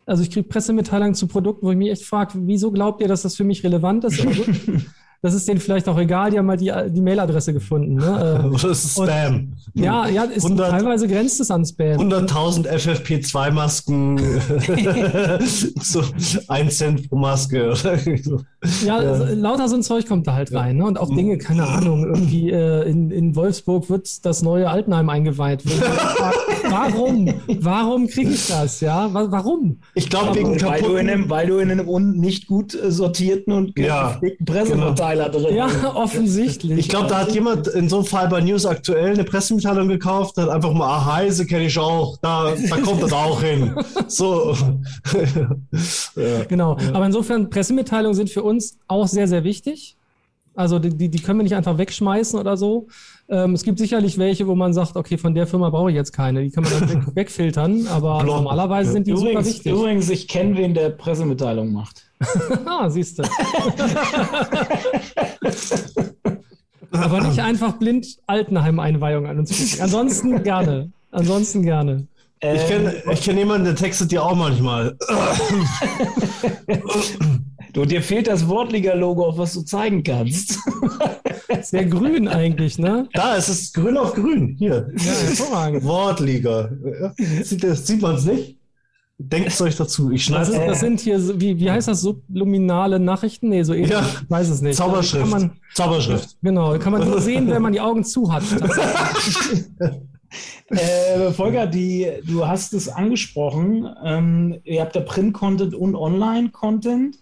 Also 0.05 0.23
ich 0.23 0.31
kriege 0.31 0.47
Pressemitteilungen 0.47 1.15
zu 1.15 1.27
Produkten, 1.27 1.65
wo 1.65 1.71
ich 1.71 1.77
mich 1.77 1.91
echt 1.91 2.05
frage, 2.05 2.33
wieso 2.35 2.71
glaubt 2.71 3.01
ihr, 3.01 3.07
dass 3.07 3.21
das 3.21 3.35
für 3.35 3.43
mich 3.43 3.63
relevant 3.63 4.03
ist? 4.03 4.25
das 5.25 5.33
ist 5.33 5.47
denen 5.47 5.59
vielleicht 5.59 5.89
auch 5.89 5.97
egal, 5.97 6.29
die 6.29 6.38
haben 6.38 6.45
mal 6.45 6.55
die, 6.55 6.71
die 6.89 7.01
Mailadresse 7.01 7.51
gefunden. 7.51 7.95
Ne? 7.95 8.47
Oder 8.53 8.69
ist 8.69 8.91
Spam? 8.91 9.53
Und, 9.73 9.83
ja, 9.83 10.07
ja 10.07 10.25
ist, 10.25 10.43
100, 10.43 10.69
teilweise 10.69 11.07
grenzt 11.07 11.39
es 11.39 11.49
an 11.49 11.65
Spam. 11.65 11.99
100.000 11.99 12.67
FFP2-Masken, 12.67 14.19
so 15.81 16.03
ein 16.47 16.69
Cent 16.69 17.09
pro 17.09 17.15
Maske. 17.15 17.73
ja, 18.85 19.01
ja, 19.01 19.15
lauter 19.33 19.67
so 19.67 19.77
ein 19.77 19.81
Zeug 19.81 20.07
kommt 20.07 20.27
da 20.27 20.35
halt 20.35 20.53
rein. 20.53 20.77
Ne? 20.77 20.85
Und 20.85 20.99
auch 20.99 21.09
Dinge, 21.09 21.39
keine 21.39 21.67
Ahnung, 21.67 22.05
irgendwie 22.05 22.51
äh, 22.51 22.88
in, 22.88 23.09
in 23.09 23.35
Wolfsburg 23.35 23.89
wird 23.89 24.23
das 24.27 24.43
neue 24.43 24.69
Altenheim 24.69 25.09
eingeweiht. 25.09 25.63
warum? 26.69 27.33
Warum 27.61 28.07
kriege 28.07 28.29
ich 28.29 28.47
das? 28.47 28.79
Ja, 28.81 29.09
warum? 29.11 29.79
Ich 29.95 30.07
glaube, 30.07 30.35
wegen 30.35 30.61
weil 30.61 30.83
du 30.83 30.95
in 30.97 31.09
einem, 31.09 31.29
weil 31.31 31.47
du 31.47 31.57
in 31.57 31.71
einem 31.71 32.11
nicht 32.11 32.45
gut 32.45 32.77
sortierten 32.88 33.51
und 33.53 33.79
ja, 33.79 34.21
Pressemitteilung 34.45 35.14
Pfeiler 35.15 35.30
drin. 35.30 35.56
Ja, 35.56 35.67
offensichtlich. 35.95 36.78
Ich 36.78 36.89
glaube, 36.89 37.08
da 37.08 37.19
hat 37.19 37.34
jemand 37.34 37.67
in 37.67 37.89
so 37.89 37.97
einem 37.97 38.06
Fall 38.06 38.28
bei 38.28 38.41
News 38.41 38.65
aktuell 38.65 39.13
eine 39.13 39.23
Pressemitteilung 39.23 39.88
gekauft, 39.88 40.38
hat 40.38 40.49
einfach 40.49 40.73
mal, 40.73 40.88
ah, 40.88 41.15
Heise 41.15 41.45
kenne 41.45 41.65
ich 41.65 41.78
auch, 41.78 42.17
da, 42.21 42.54
da 42.69 42.78
kommt 42.78 43.01
das 43.01 43.13
auch 43.13 43.41
hin. 43.41 43.75
So. 44.08 44.54
ja. 46.15 46.43
Genau. 46.47 46.78
Aber 46.93 47.06
insofern, 47.06 47.49
Pressemitteilungen 47.49 48.13
sind 48.13 48.30
für 48.30 48.43
uns 48.43 48.78
auch 48.88 49.08
sehr, 49.08 49.28
sehr 49.28 49.43
wichtig. 49.43 49.97
Also 50.54 50.80
die, 50.80 51.10
die 51.10 51.19
können 51.21 51.39
wir 51.39 51.43
nicht 51.43 51.56
einfach 51.56 51.78
wegschmeißen 51.78 52.39
oder 52.39 52.56
so. 52.56 52.88
Ähm, 53.28 53.54
es 53.54 53.63
gibt 53.63 53.80
sicherlich 53.80 54.17
welche, 54.17 54.47
wo 54.47 54.56
man 54.56 54.73
sagt, 54.73 54.95
okay, 54.95 55.17
von 55.17 55.34
der 55.34 55.47
Firma 55.47 55.69
brauche 55.69 55.89
ich 55.89 55.95
jetzt 55.95 56.13
keine. 56.13 56.43
Die 56.43 56.51
kann 56.51 56.63
man 56.63 56.73
dann 56.73 56.89
weg, 56.89 57.15
wegfiltern, 57.15 57.88
aber 57.88 58.19
Blond. 58.19 58.43
normalerweise 58.43 58.91
sind 58.91 59.08
die 59.08 59.12
übrigens, 59.12 59.34
super 59.34 59.45
wichtig. 59.45 59.71
Übrigens, 59.71 60.10
ich 60.10 60.28
kenne 60.28 60.58
wen, 60.58 60.73
der 60.73 60.89
Pressemitteilung 60.89 61.73
macht. 61.73 62.05
ah, 62.65 62.89
siehst 62.89 63.19
du. 63.19 63.23
aber 66.91 67.21
nicht 67.21 67.39
einfach 67.39 67.73
blind 67.73 68.08
Altenheim-Einweihung 68.28 69.28
an 69.28 69.39
uns 69.39 69.56
schicken. 69.56 69.82
Ansonsten 69.84 70.43
gerne. 70.43 70.91
Ansonsten 71.12 71.63
gerne. 71.63 72.08
Ich 72.41 72.67
kenne 72.67 73.04
ich 73.12 73.21
kenn 73.21 73.38
jemanden, 73.38 73.65
der 73.65 73.75
textet 73.75 74.12
dir 74.12 74.23
auch 74.23 74.36
manchmal. 74.36 74.97
Du, 77.75 77.84
dir 77.84 78.01
fehlt 78.01 78.28
das 78.28 78.47
Wortliga-Logo, 78.47 79.25
auf 79.25 79.38
was 79.38 79.54
du 79.54 79.62
zeigen 79.62 80.01
kannst. 80.01 80.60
Sehr 81.62 81.84
grün 81.86 82.30
eigentlich, 82.30 82.78
ne? 82.78 83.10
Da, 83.13 83.36
es 83.36 83.49
ist 83.49 83.73
grün 83.73 83.97
auf 83.97 84.13
grün. 84.13 84.56
Hier. 84.58 84.89
Ja, 84.97 85.12
hervorragend. 85.12 85.84
Wortliga. 85.84 86.69
Sieht, 87.43 87.65
das, 87.65 87.86
sieht 87.86 88.01
man 88.01 88.15
es 88.15 88.23
nicht? 88.23 88.58
Denkt 89.17 89.47
es 89.47 89.62
euch 89.62 89.78
dazu. 89.78 90.12
Ich 90.12 90.28
das, 90.28 90.49
ist, 90.49 90.58
das 90.58 90.82
sind 90.82 90.99
hier, 90.99 91.39
wie, 91.39 91.58
wie 91.58 91.71
heißt 91.71 91.88
das, 91.88 92.01
subluminale 92.01 92.99
Nachrichten? 92.99 93.47
Nee, 93.47 93.63
so 93.63 93.73
ähnlich. 93.73 93.91
Ja, 93.91 94.01
ich 94.01 94.30
weiß 94.30 94.49
es 94.49 94.62
nicht. 94.62 94.75
Zauberschrift. 94.75 95.32
Man, 95.32 95.58
Zauberschrift. 95.73 96.36
Genau, 96.41 96.78
kann 96.80 96.91
man 96.91 97.08
nur 97.08 97.21
sehen, 97.21 97.49
wenn 97.49 97.62
man 97.62 97.71
die 97.71 97.80
Augen 97.80 98.04
zu 98.04 98.34
hat. 98.34 98.43
äh, 100.69 101.32
Volker, 101.32 101.65
die, 101.65 102.12
du 102.25 102.45
hast 102.45 102.73
es 102.73 102.89
angesprochen. 102.89 103.88
Ähm, 104.04 104.60
ihr 104.65 104.82
habt 104.82 104.97
da 104.97 104.99
Print-Content 104.99 105.75
und 105.75 105.95
Online-Content. 105.95 107.17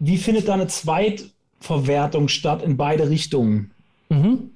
Wie 0.00 0.16
findet 0.16 0.48
da 0.48 0.54
eine 0.54 0.66
Zweitverwertung 0.66 2.26
statt 2.26 2.62
in 2.62 2.76
beide 2.76 3.08
Richtungen? 3.08 3.70
Mhm. 4.08 4.50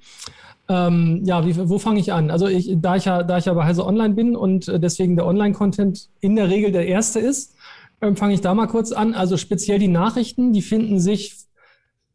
Ähm, 0.67 1.21
ja, 1.23 1.45
wie, 1.45 1.69
wo 1.69 1.77
fange 1.77 1.99
ich 1.99 2.11
an? 2.11 2.31
Also 2.31 2.47
ich, 2.47 2.71
da 2.77 2.95
ich 2.95 3.05
ja, 3.05 3.23
da 3.23 3.37
ich 3.37 3.45
ja 3.45 3.53
bei 3.53 3.65
Heise 3.65 3.85
Online 3.85 4.13
bin 4.13 4.35
und 4.35 4.67
äh, 4.67 4.79
deswegen 4.79 5.15
der 5.15 5.27
Online-Content 5.27 6.09
in 6.21 6.35
der 6.35 6.49
Regel 6.49 6.71
der 6.71 6.87
erste 6.87 7.19
ist, 7.19 7.55
ähm, 8.01 8.15
fange 8.15 8.33
ich 8.33 8.41
da 8.41 8.53
mal 8.53 8.67
kurz 8.67 8.91
an. 8.91 9.13
Also 9.13 9.37
speziell 9.37 9.79
die 9.79 9.87
Nachrichten, 9.87 10.53
die 10.53 10.61
finden 10.61 10.99
sich 10.99 11.37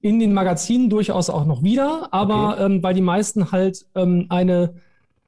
in 0.00 0.18
den 0.18 0.32
Magazinen 0.32 0.90
durchaus 0.90 1.30
auch 1.30 1.44
noch 1.44 1.62
wieder, 1.62 2.08
aber 2.12 2.54
okay. 2.54 2.64
ähm, 2.64 2.82
weil 2.82 2.94
die 2.94 3.02
meisten 3.02 3.52
halt 3.52 3.86
ähm, 3.94 4.26
eine 4.30 4.74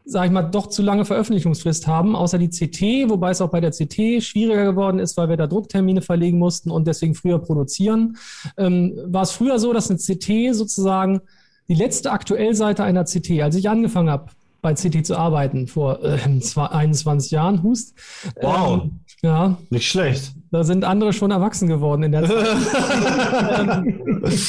sage 0.05 0.27
ich 0.27 0.33
mal, 0.33 0.43
doch 0.43 0.67
zu 0.67 0.83
lange 0.83 1.05
Veröffentlichungsfrist 1.05 1.87
haben, 1.87 2.17
außer 2.17 2.39
die 2.39 2.49
CT, 2.49 3.09
wobei 3.09 3.31
es 3.31 3.41
auch 3.41 3.51
bei 3.51 3.61
der 3.61 3.71
CT 3.71 4.23
schwieriger 4.23 4.65
geworden 4.65 4.99
ist, 4.99 5.17
weil 5.17 5.29
wir 5.29 5.37
da 5.37 5.47
Drucktermine 5.47 6.03
verlegen 6.03 6.39
mussten 6.39 6.71
und 6.71 6.87
deswegen 6.87 7.15
früher 7.15 7.39
produzieren. 7.39 8.17
Ähm, 8.57 8.99
war 9.07 9.23
es 9.23 9.31
früher 9.31 9.59
so, 9.59 9.73
dass 9.73 9.91
eine 9.91 9.99
CT 9.99 10.55
sozusagen 10.55 11.21
die 11.69 11.75
letzte 11.75 12.13
Aktuellseite 12.13 12.85
einer 12.85 13.05
CT, 13.05 13.41
als 13.43 13.57
ich 13.57 13.69
angefangen 13.69 14.11
habe, 14.11 14.27
bei 14.61 14.75
CT 14.75 15.05
zu 15.07 15.17
arbeiten 15.17 15.67
vor 15.67 16.03
äh, 16.05 16.19
21 16.57 17.31
Jahren, 17.31 17.63
Hust. 17.63 17.95
Wow. 18.41 18.85
Ähm, 18.85 19.01
ja. 19.23 19.59
Nicht 19.71 19.89
schlecht. 19.89 20.33
Da 20.53 20.65
sind 20.65 20.85
andere 20.85 21.15
schon 21.15 21.31
erwachsen 21.31 21.67
geworden 21.67 22.03
in 22.03 22.13
der 22.13 22.25
Zeit. 22.25 22.47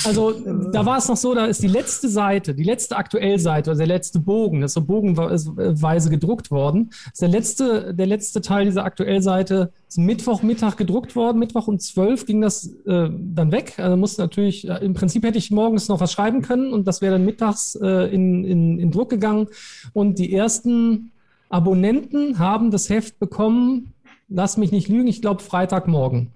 Also 0.05 0.33
da 0.71 0.85
war 0.85 0.99
es 0.99 1.07
noch 1.07 1.17
so, 1.17 1.33
da 1.33 1.45
ist 1.45 1.63
die 1.63 1.67
letzte 1.67 2.07
Seite, 2.07 2.53
die 2.53 2.63
letzte 2.63 2.95
Aktuellseite, 2.95 3.71
also 3.71 3.79
der 3.79 3.87
letzte 3.87 4.19
Bogen, 4.19 4.61
das 4.61 4.71
ist 4.71 4.75
so 4.75 4.81
bogenweise 4.81 6.09
gedruckt 6.11 6.51
worden. 6.51 6.91
ist 7.11 7.21
der 7.23 7.29
letzte, 7.29 7.93
der 7.93 8.05
letzte 8.05 8.41
Teil 8.41 8.65
dieser 8.65 8.83
Aktuellseite 8.83 9.71
ist 9.87 9.97
Mittwochmittag 9.97 10.75
gedruckt 10.75 11.15
worden. 11.15 11.39
Mittwoch 11.39 11.67
um 11.67 11.79
zwölf 11.79 12.27
ging 12.27 12.41
das 12.41 12.67
äh, 12.85 13.09
dann 13.09 13.51
weg. 13.51 13.79
Also 13.79 13.97
musste 13.97 14.21
natürlich, 14.21 14.67
im 14.67 14.93
Prinzip 14.93 15.25
hätte 15.25 15.39
ich 15.39 15.49
morgens 15.49 15.87
noch 15.87 15.99
was 15.99 16.11
schreiben 16.11 16.43
können 16.43 16.71
und 16.71 16.85
das 16.87 17.01
wäre 17.01 17.13
dann 17.13 17.25
mittags 17.25 17.75
äh, 17.81 18.13
in, 18.13 18.43
in, 18.43 18.77
in 18.77 18.91
Druck 18.91 19.09
gegangen. 19.09 19.47
Und 19.93 20.19
die 20.19 20.33
ersten 20.33 21.11
Abonnenten 21.49 22.37
haben 22.37 22.69
das 22.69 22.89
Heft 22.89 23.17
bekommen 23.19 23.92
lass 24.33 24.57
mich 24.57 24.71
nicht 24.71 24.87
lügen, 24.87 25.07
ich 25.07 25.21
glaube 25.21 25.41
Freitagmorgen. 25.41 26.31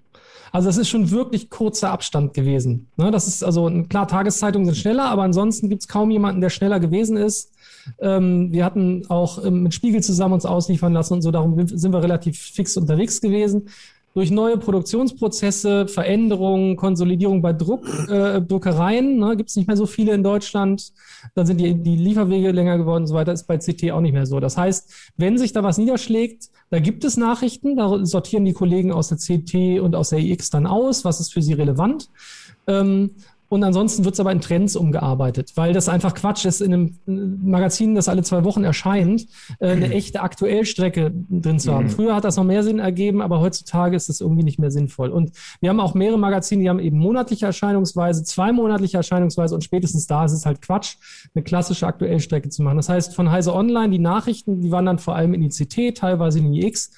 Also 0.52 0.70
das 0.70 0.78
ist 0.78 0.88
schon 0.90 1.12
wirklich 1.12 1.50
kurzer 1.50 1.92
Abstand 1.92 2.34
gewesen. 2.34 2.88
Ne, 2.96 3.12
das 3.12 3.28
ist 3.28 3.44
also 3.44 3.70
klar, 3.90 4.08
Tageszeitungen 4.08 4.66
sind 4.66 4.78
schneller, 4.78 5.06
aber 5.06 5.24
ansonsten 5.24 5.70
gibt 5.70 5.82
es 5.82 5.88
kaum 5.88 6.10
jemanden, 6.10 6.42
der 6.42 6.50
schneller 6.50 6.80
gewesen 6.80 7.18
ist. 7.18 7.52
Ähm, 8.00 8.52
wir 8.52 8.64
hatten 8.64 9.04
auch 9.10 9.44
ähm, 9.44 9.64
mit 9.64 9.74
Spiegel 9.74 10.02
zusammen 10.02 10.36
uns 10.36 10.46
ausliefern 10.46 10.94
lassen 10.94 11.14
und 11.16 11.22
so, 11.22 11.32
darum 11.32 11.68
sind 11.68 11.92
wir 11.92 12.02
relativ 12.02 12.40
fix 12.40 12.78
unterwegs 12.78 13.22
gewesen 13.22 13.68
durch 14.18 14.32
neue 14.32 14.58
Produktionsprozesse, 14.58 15.88
Veränderungen, 15.88 16.76
Konsolidierung 16.76 17.44
bei 17.44 17.54
Druck, 17.54 17.88
äh, 18.10 18.42
Druckereien, 18.42 19.20
ne, 19.20 19.38
gibt 19.38 19.52
es 19.52 19.56
nicht 19.56 19.68
mehr 19.68 19.78
so 19.78 19.86
viele 19.86 20.12
in 20.16 20.24
Deutschland, 20.24 20.92
dann 21.36 21.46
sind 21.46 21.62
die, 21.62 21.76
die 21.76 21.96
Lieferwege 21.96 22.50
länger 22.50 22.80
geworden 22.80 23.04
und 23.04 23.08
so 23.08 23.14
weiter, 23.14 23.32
ist 23.32 23.46
bei 23.46 23.60
CT 23.60 23.92
auch 23.92 24.02
nicht 24.02 24.14
mehr 24.14 24.26
so. 24.26 24.40
Das 24.40 24.58
heißt, 24.58 25.14
wenn 25.18 25.38
sich 25.38 25.54
da 25.54 25.62
was 25.62 25.78
niederschlägt, 25.78 26.50
da 26.72 26.80
gibt 26.80 27.04
es 27.06 27.16
Nachrichten, 27.16 27.76
da 27.76 28.04
sortieren 28.08 28.44
die 28.44 28.54
Kollegen 28.54 28.92
aus 28.92 29.10
der 29.10 29.20
CT 29.20 29.82
und 29.82 29.96
aus 29.96 30.10
der 30.10 30.18
IX 30.18 30.50
dann 30.50 30.66
aus, 30.66 31.06
was 31.06 31.20
ist 31.20 31.32
für 31.32 31.44
sie 31.44 31.54
relevant. 31.54 32.10
Ähm, 32.66 33.12
und 33.50 33.64
ansonsten 33.64 34.04
wird 34.04 34.14
es 34.14 34.20
aber 34.20 34.32
in 34.32 34.42
Trends 34.42 34.76
umgearbeitet, 34.76 35.54
weil 35.56 35.74
das 35.74 35.88
einfach 35.88 36.14
Quatsch 36.14 36.46
ist, 36.46 36.62
in 36.62 36.74
einem 36.74 37.00
Magazin, 37.06 37.96
das 37.96 38.10
alle 38.10 38.24
zwei 38.24 38.44
Wochen 38.44 38.64
erscheint, 38.64 39.28
äh, 39.60 39.70
eine 39.70 39.92
echte 39.94 40.22
Aktuellstrecke 40.22 41.14
drin 41.30 41.60
zu 41.60 41.74
haben. 41.74 41.86
Mhm. 41.86 41.92
Früher 41.92 42.16
hat 42.16 42.26
das 42.26 42.36
noch 42.36 42.44
mehr 42.44 42.64
Sinn 42.64 42.80
ergeben, 42.80 43.22
aber 43.22 43.40
heutzutage 43.40 43.96
ist 43.96 44.10
das 44.10 44.20
irgendwie 44.20 44.44
nicht 44.44 44.60
mehr 44.60 44.72
sinnvoll. 44.72 45.10
Und 45.10 45.32
wir 45.62 45.70
haben 45.70 45.80
auch 45.80 45.94
mehrere 45.94 46.20
Magazine, 46.20 46.62
die 46.62 46.70
haben 46.70 46.80
eben 46.80 46.98
monatliche 46.98 47.46
Erscheinungsweise, 47.46 48.24
zweimonatliche 48.24 48.98
Erscheinungsweise 48.98 49.56
und 49.56 49.64
spätestens 49.64 50.08
da 50.08 50.26
ist 50.26 50.34
es 50.34 50.46
halt 50.46 50.62
Quatsch, 50.62 50.96
eine 51.34 51.44
klassische 51.44 51.88
Aktuellstrecke 51.88 52.50
zu 52.50 52.64
machen. 52.64 52.78
Das 52.78 52.90
heißt, 52.90 53.16
von 53.16 53.32
Heise 53.32 53.54
Online, 53.54 53.90
die 53.90 54.00
Nachrichten, 54.00 54.62
die 54.62 54.72
wandern 54.72 55.00
vor 55.00 55.16
allem 55.16 55.34
in 55.34 55.42
die 55.42 55.50
CT, 55.50 55.98
teilweise 55.98 56.40
in 56.40 56.52
die 56.52 56.66
X 56.66 56.92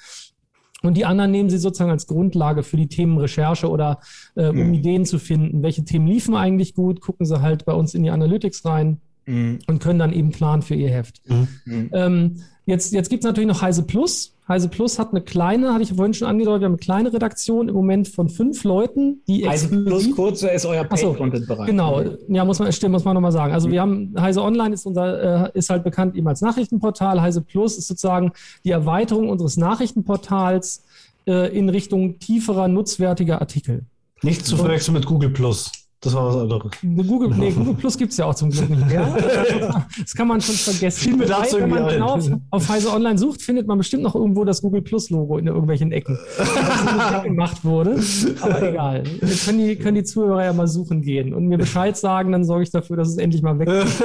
und 0.82 0.96
die 0.96 1.04
anderen 1.04 1.30
nehmen 1.30 1.50
sie 1.50 1.58
sozusagen 1.58 1.90
als 1.90 2.06
Grundlage 2.06 2.62
für 2.62 2.76
die 2.76 2.88
Themenrecherche 2.88 3.68
oder 3.68 4.00
äh, 4.34 4.48
um 4.48 4.68
mhm. 4.68 4.74
Ideen 4.74 5.04
zu 5.04 5.18
finden. 5.18 5.62
Welche 5.62 5.84
Themen 5.84 6.06
liefen 6.06 6.34
eigentlich 6.34 6.74
gut? 6.74 7.00
Gucken 7.00 7.26
sie 7.26 7.42
halt 7.42 7.64
bei 7.64 7.72
uns 7.72 7.94
in 7.94 8.02
die 8.02 8.10
Analytics 8.10 8.64
rein 8.64 8.98
mhm. 9.26 9.58
und 9.66 9.80
können 9.80 9.98
dann 9.98 10.12
eben 10.12 10.30
planen 10.30 10.62
für 10.62 10.74
ihr 10.74 10.90
Heft. 10.90 11.20
Mhm. 11.28 11.48
mhm. 11.64 11.90
Ähm, 11.92 12.36
jetzt 12.66 12.92
jetzt 12.92 13.10
gibt 13.10 13.24
es 13.24 13.28
natürlich 13.28 13.48
noch 13.48 13.62
Heise 13.62 13.82
Plus. 13.82 14.34
Heise 14.50 14.68
Plus 14.68 14.98
hat 14.98 15.12
eine 15.12 15.20
kleine, 15.20 15.72
hatte 15.72 15.84
ich 15.84 15.94
vorhin 15.94 16.12
schon 16.12 16.26
angedeutet, 16.26 16.62
wir 16.62 16.64
haben 16.66 16.72
eine 16.72 16.78
kleine 16.78 17.12
Redaktion 17.12 17.68
im 17.68 17.74
Moment 17.76 18.08
von 18.08 18.28
fünf 18.28 18.64
Leuten, 18.64 19.22
die 19.28 19.48
Heise 19.48 19.68
Plus 19.68 20.10
kurze 20.10 20.48
ist 20.48 20.66
euer 20.66 20.82
Paid-Content-Bereich. 20.82 21.66
Genau, 21.66 22.02
ja, 22.26 22.44
muss 22.44 22.58
man, 22.58 22.72
stimmt, 22.72 22.92
muss 22.92 23.04
man 23.04 23.14
nochmal 23.14 23.30
sagen. 23.30 23.54
Also 23.54 23.68
mhm. 23.68 23.72
wir 23.72 23.80
haben, 23.80 24.14
Heise 24.18 24.42
Online 24.42 24.74
ist 24.74 24.86
unser, 24.86 25.46
äh, 25.54 25.58
ist 25.58 25.70
halt 25.70 25.84
bekannt 25.84 26.16
eben 26.16 26.26
als 26.26 26.40
Nachrichtenportal. 26.40 27.22
Heise 27.22 27.42
Plus 27.42 27.78
ist 27.78 27.86
sozusagen 27.86 28.32
die 28.64 28.72
Erweiterung 28.72 29.28
unseres 29.28 29.56
Nachrichtenportals 29.56 30.82
äh, 31.28 31.56
in 31.56 31.68
Richtung 31.68 32.18
tieferer, 32.18 32.66
nutzwertiger 32.66 33.40
Artikel. 33.40 33.84
Nicht 34.22 34.44
zu 34.44 34.56
verwechseln 34.56 34.94
mit 34.94 35.06
Google 35.06 35.30
Plus. 35.30 35.70
Das 36.02 36.14
war 36.14 36.28
was 36.28 36.36
anderes. 36.36 36.72
Google, 36.82 37.28
nee, 37.36 37.50
Google 37.56 37.74
Plus 37.74 37.98
gibt 37.98 38.12
es 38.12 38.16
ja 38.16 38.24
auch 38.24 38.34
zum 38.34 38.48
Glück 38.50 38.70
nicht 38.70 38.86
mehr. 38.86 39.86
Das 40.00 40.14
kann 40.14 40.28
man 40.28 40.40
schon 40.40 40.54
vergessen. 40.54 41.00
Fiel 41.00 41.16
mir 41.16 41.26
dazu 41.26 41.58
Wenn 41.58 41.68
man 41.68 41.88
genau 41.88 42.14
auf, 42.14 42.30
auf 42.50 42.68
Heise 42.68 42.90
Online 42.90 43.18
sucht, 43.18 43.42
findet 43.42 43.66
man 43.66 43.76
bestimmt 43.76 44.02
noch 44.02 44.14
irgendwo 44.14 44.44
das 44.44 44.62
Google 44.62 44.80
Plus 44.80 45.10
Logo 45.10 45.36
in 45.36 45.46
irgendwelchen 45.46 45.92
Ecken, 45.92 46.18
was 46.38 47.22
gemacht 47.22 47.64
wurde. 47.64 48.00
Aber 48.40 48.62
egal. 48.62 49.04
Wir 49.20 49.36
können 49.36 49.58
die, 49.58 49.76
können 49.76 49.96
die 49.96 50.04
Zuhörer 50.04 50.44
ja 50.44 50.52
mal 50.54 50.68
suchen 50.68 51.02
gehen 51.02 51.34
und 51.34 51.46
mir 51.46 51.58
Bescheid 51.58 51.96
sagen, 51.96 52.32
dann 52.32 52.44
sorge 52.44 52.62
ich 52.62 52.70
dafür, 52.70 52.96
dass 52.96 53.08
es 53.08 53.18
endlich 53.18 53.42
mal 53.42 53.58
weg 53.58 53.68
ist. 53.68 54.02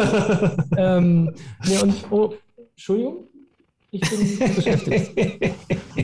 ähm, 0.77 1.31
nee, 1.65 1.77
und, 1.81 1.93
oh, 2.11 2.33
Entschuldigung? 2.71 3.27
Ich 3.91 4.01
bin 4.01 4.55
beschäftigt. 4.55 5.11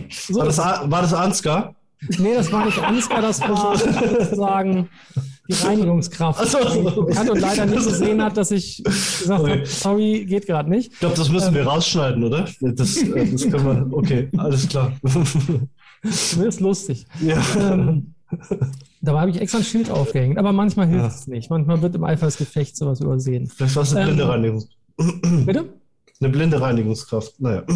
So, 0.09 0.39
war, 0.39 0.45
das, 0.45 0.57
war 0.57 1.01
das 1.01 1.13
Ansgar? 1.13 1.75
Nee, 2.17 2.33
das 2.33 2.51
war 2.51 2.65
nicht 2.65 2.79
Ansgar, 2.79 3.21
das 3.21 3.41
war 3.41 3.75
sozusagen 3.75 4.89
die 5.51 5.65
Reinigungskraft, 5.65 6.39
also, 6.39 6.57
die 6.59 7.13
kann 7.13 7.29
und 7.29 7.39
leider 7.39 7.65
nicht 7.65 7.87
gesehen 7.87 8.23
hat, 8.23 8.37
dass 8.37 8.51
ich 8.51 8.83
gesagt 8.83 9.41
okay. 9.41 9.51
habe, 9.51 9.65
sorry, 9.65 10.25
geht 10.25 10.47
gerade 10.47 10.69
nicht. 10.69 10.93
Ich 10.93 10.99
glaube, 10.99 11.15
das 11.15 11.29
müssen 11.29 11.49
ähm, 11.49 11.55
wir 11.55 11.63
rausschneiden, 11.63 12.23
oder? 12.23 12.47
Das, 12.61 12.97
äh, 12.97 13.31
das 13.31 13.41
können 13.43 13.89
wir, 13.91 13.97
okay, 13.97 14.29
alles 14.37 14.67
klar. 14.67 14.93
Das 16.03 16.33
ist 16.33 16.59
lustig. 16.59 17.05
Ja. 17.21 17.37
Ähm, 17.59 18.15
dabei 19.01 19.19
habe 19.19 19.29
ich 19.29 19.39
extra 19.39 19.59
ein 19.59 19.63
Schild 19.63 19.91
aufgehängt, 19.91 20.39
aber 20.39 20.51
manchmal 20.51 20.87
hilft 20.87 21.03
ja. 21.03 21.07
es 21.09 21.27
nicht. 21.27 21.51
Manchmal 21.51 21.79
wird 21.83 21.93
im 21.93 22.03
Eifer 22.03 22.25
des 22.25 22.37
Gefechts 22.37 22.79
sowas 22.79 23.01
übersehen. 23.01 23.45
Vielleicht 23.45 23.75
war 23.75 23.83
es 23.83 23.95
eine 23.95 24.05
blinde 24.05 24.23
ähm, 24.23 24.29
Reinigung. 24.29 24.63
Bitte? 25.45 25.69
Eine 26.21 26.29
blinde 26.29 26.61
Reinigungskraft. 26.61 27.39
Naja. 27.39 27.63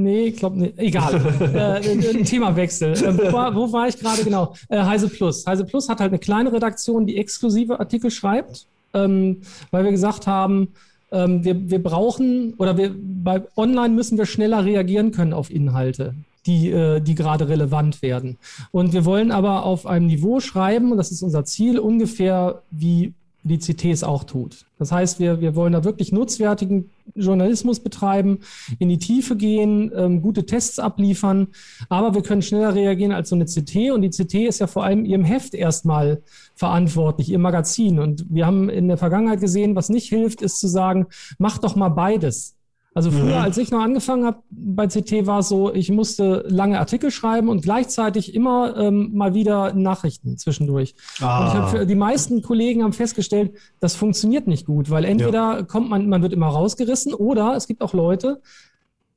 Nee, 0.00 0.28
ich 0.28 0.36
glaube 0.36 0.58
nicht. 0.58 0.78
Egal. 0.78 1.14
äh, 1.54 1.80
Themawechsel. 2.24 2.92
Äh, 2.92 3.18
wo, 3.18 3.32
war, 3.32 3.54
wo 3.54 3.70
war 3.70 3.88
ich 3.88 3.98
gerade 3.98 4.24
genau? 4.24 4.54
Äh, 4.68 4.82
Heise 4.82 5.08
Plus. 5.08 5.46
Heise 5.46 5.64
Plus 5.64 5.88
hat 5.90 6.00
halt 6.00 6.10
eine 6.10 6.18
kleine 6.18 6.52
Redaktion, 6.52 7.06
die 7.06 7.18
exklusive 7.18 7.78
Artikel 7.78 8.10
schreibt, 8.10 8.66
ähm, 8.94 9.42
weil 9.70 9.84
wir 9.84 9.90
gesagt 9.90 10.26
haben, 10.26 10.68
ähm, 11.12 11.44
wir, 11.44 11.70
wir 11.70 11.82
brauchen 11.82 12.54
oder 12.54 12.78
wir 12.78 12.94
bei 12.96 13.42
online 13.56 13.94
müssen 13.94 14.16
wir 14.16 14.24
schneller 14.24 14.64
reagieren 14.64 15.10
können 15.10 15.34
auf 15.34 15.50
Inhalte 15.50 16.14
die, 16.46 16.70
äh, 16.70 17.00
die 17.00 17.14
gerade 17.14 17.48
relevant 17.48 18.02
werden. 18.02 18.38
Und 18.70 18.92
wir 18.92 19.04
wollen 19.04 19.30
aber 19.30 19.64
auf 19.64 19.86
einem 19.86 20.06
Niveau 20.06 20.40
schreiben, 20.40 20.90
und 20.92 20.98
das 20.98 21.10
ist 21.10 21.22
unser 21.22 21.44
Ziel, 21.44 21.78
ungefähr 21.78 22.62
wie 22.70 23.12
die 23.42 23.58
CTs 23.58 24.02
auch 24.02 24.24
tut. 24.24 24.66
Das 24.78 24.92
heißt, 24.92 25.18
wir, 25.18 25.40
wir 25.40 25.54
wollen 25.54 25.72
da 25.72 25.84
wirklich 25.84 26.12
nutzwertigen 26.12 26.90
Journalismus 27.14 27.80
betreiben, 27.80 28.40
in 28.78 28.88
die 28.88 28.98
Tiefe 28.98 29.36
gehen, 29.36 29.90
ähm, 29.94 30.22
gute 30.22 30.46
Tests 30.46 30.78
abliefern, 30.78 31.48
aber 31.88 32.14
wir 32.14 32.22
können 32.22 32.42
schneller 32.42 32.74
reagieren 32.74 33.12
als 33.12 33.30
so 33.30 33.34
eine 33.34 33.46
CT 33.46 33.92
und 33.92 34.02
die 34.02 34.10
CT 34.10 34.34
ist 34.46 34.60
ja 34.60 34.66
vor 34.66 34.84
allem 34.84 35.04
ihrem 35.04 35.24
Heft 35.24 35.54
erstmal 35.54 36.22
verantwortlich, 36.54 37.30
ihr 37.30 37.38
Magazin. 37.38 37.98
Und 37.98 38.26
wir 38.28 38.46
haben 38.46 38.68
in 38.68 38.88
der 38.88 38.98
Vergangenheit 38.98 39.40
gesehen, 39.40 39.74
was 39.74 39.88
nicht 39.88 40.08
hilft, 40.08 40.42
ist 40.42 40.60
zu 40.60 40.68
sagen, 40.68 41.06
mach 41.38 41.58
doch 41.58 41.76
mal 41.76 41.88
beides. 41.88 42.56
Also 42.92 43.12
früher, 43.12 43.36
mhm. 43.36 43.44
als 43.44 43.56
ich 43.56 43.70
noch 43.70 43.80
angefangen 43.80 44.24
habe 44.24 44.42
bei 44.50 44.88
CT, 44.88 45.24
war 45.24 45.40
es 45.40 45.48
so, 45.48 45.72
ich 45.72 45.90
musste 45.90 46.44
lange 46.48 46.80
Artikel 46.80 47.12
schreiben 47.12 47.48
und 47.48 47.62
gleichzeitig 47.62 48.34
immer 48.34 48.76
ähm, 48.76 49.10
mal 49.14 49.32
wieder 49.32 49.72
Nachrichten 49.74 50.36
zwischendurch. 50.38 50.96
Ah. 51.20 51.40
Und 51.40 51.46
ich 51.46 51.54
hab, 51.54 51.88
die 51.88 51.94
meisten 51.94 52.42
Kollegen 52.42 52.82
haben 52.82 52.92
festgestellt, 52.92 53.52
das 53.78 53.94
funktioniert 53.94 54.48
nicht 54.48 54.66
gut, 54.66 54.90
weil 54.90 55.04
entweder 55.04 55.58
ja. 55.58 55.62
kommt 55.62 55.88
man, 55.88 56.08
man 56.08 56.22
wird 56.22 56.32
immer 56.32 56.48
rausgerissen 56.48 57.14
oder 57.14 57.54
es 57.54 57.68
gibt 57.68 57.80
auch 57.80 57.92
Leute, 57.92 58.40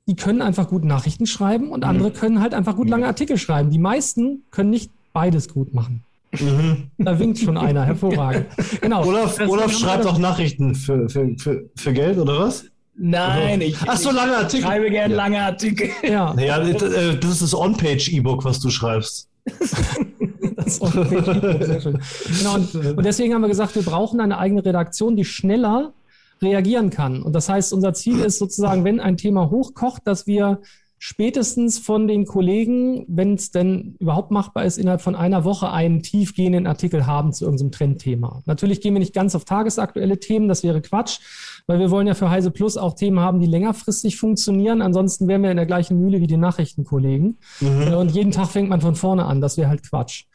die 0.07 0.15
können 0.15 0.43
einfach 0.43 0.67
gut 0.67 0.83
Nachrichten 0.83 1.25
schreiben 1.25 1.69
und 1.69 1.79
mhm. 1.79 1.89
andere 1.89 2.11
können 2.11 2.41
halt 2.41 2.53
einfach 2.53 2.75
gut 2.75 2.89
lange 2.89 3.07
Artikel 3.07 3.39
schreiben. 3.39 3.71
Die 3.71 3.79
meisten 3.79 4.43
können 4.51 4.69
nicht 4.69 4.91
beides 5.13 5.51
gut 5.51 5.73
machen. 5.73 6.03
Mhm. 6.39 6.91
Da 6.99 7.17
winkt 7.17 7.39
schon 7.39 7.57
einer, 7.57 7.85
hervorragend. 7.85 8.45
Genau. 8.81 9.05
Olaf, 9.05 9.39
Olaf 9.47 9.71
schreibt 9.71 10.05
auch 10.05 10.17
Nachrichten 10.17 10.75
für, 10.75 11.09
für, 11.09 11.35
für, 11.37 11.69
für 11.75 11.93
Geld, 11.93 12.17
oder 12.17 12.39
was? 12.39 12.65
Nein, 12.95 13.61
ich, 13.61 13.77
Ach 13.87 13.97
so, 13.97 14.11
lange 14.11 14.37
Artikel. 14.37 14.65
schreibe 14.65 14.89
gerne 14.91 15.15
lange 15.15 15.41
Artikel. 15.41 15.89
Ja, 16.03 16.35
ja 16.39 16.59
äh, 16.59 17.17
das 17.17 17.31
ist 17.31 17.41
das 17.41 17.55
On-Page-E-Book, 17.55 18.45
was 18.45 18.59
du 18.59 18.69
schreibst. 18.69 19.29
das 19.45 20.81
On-Page-E-Book, 20.81 21.63
sehr 21.63 21.81
schön. 21.81 21.99
Genau, 22.37 22.53
und, 22.55 22.75
und 22.97 23.03
deswegen 23.03 23.33
haben 23.33 23.41
wir 23.41 23.49
gesagt, 23.49 23.75
wir 23.75 23.83
brauchen 23.83 24.19
eine 24.19 24.37
eigene 24.37 24.63
Redaktion, 24.63 25.15
die 25.15 25.25
schneller 25.25 25.93
reagieren 26.41 26.89
kann. 26.89 27.23
Und 27.23 27.33
das 27.33 27.49
heißt, 27.49 27.73
unser 27.73 27.93
Ziel 27.93 28.19
ist 28.19 28.37
sozusagen, 28.37 28.83
wenn 28.83 28.99
ein 28.99 29.17
Thema 29.17 29.49
hochkocht, 29.49 30.03
dass 30.05 30.27
wir 30.27 30.59
spätestens 30.99 31.79
von 31.79 32.07
den 32.07 32.25
Kollegen, 32.25 33.03
wenn 33.09 33.33
es 33.33 33.51
denn 33.51 33.97
überhaupt 33.99 34.31
machbar 34.31 34.63
ist, 34.63 34.77
innerhalb 34.77 35.01
von 35.01 35.15
einer 35.15 35.43
Woche 35.43 35.69
einen 35.69 36.01
tiefgehenden 36.01 36.65
Artikel 36.65 37.05
haben 37.05 37.33
zu 37.33 37.43
irgendeinem 37.43 37.73
Trendthema. 37.73 38.41
Natürlich 38.45 38.79
gehen 38.79 38.93
wir 38.93 38.99
nicht 38.99 39.13
ganz 39.13 39.35
auf 39.35 39.43
tagesaktuelle 39.43 40.19
Themen, 40.19 40.47
das 40.47 40.63
wäre 40.63 40.81
Quatsch, 40.81 41.19
weil 41.65 41.79
wir 41.79 41.91
wollen 41.91 42.07
ja 42.07 42.13
für 42.13 42.29
Heise 42.29 42.51
Plus 42.51 42.77
auch 42.77 42.93
Themen 42.93 43.19
haben, 43.19 43.39
die 43.39 43.45
längerfristig 43.45 44.17
funktionieren. 44.17 44.81
Ansonsten 44.81 45.27
wären 45.27 45.43
wir 45.43 45.51
in 45.51 45.57
der 45.57 45.65
gleichen 45.65 45.99
Mühle 45.99 46.19
wie 46.19 46.27
die 46.27 46.37
Nachrichtenkollegen. 46.37 47.37
Mhm. 47.61 47.81
Äh, 47.81 47.95
und 47.95 48.11
jeden 48.11 48.31
Tag 48.31 48.47
fängt 48.47 48.69
man 48.69 48.81
von 48.81 48.95
vorne 48.95 49.25
an. 49.25 49.39
Das 49.39 49.57
wäre 49.57 49.69
halt 49.69 49.87
Quatsch. 49.87 50.25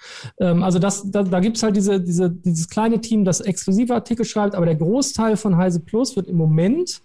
Ähm, 0.41 0.62
also 0.62 0.79
das, 0.79 1.11
da, 1.11 1.23
da 1.23 1.41
gibt 1.41 1.59
es 1.59 1.62
halt 1.62 1.77
diese, 1.77 2.01
diese, 2.01 2.31
dieses 2.31 2.69
kleine 2.69 3.01
Team, 3.01 3.25
das 3.25 3.41
exklusive 3.41 3.95
Artikel 3.95 4.25
schreibt, 4.25 4.55
aber 4.55 4.67
der 4.67 4.77
Großteil 4.77 5.37
von 5.37 5.57
Heise 5.57 5.81
Plus 5.81 6.17
wird 6.17 6.29
im 6.29 6.37
Moment 6.37 7.03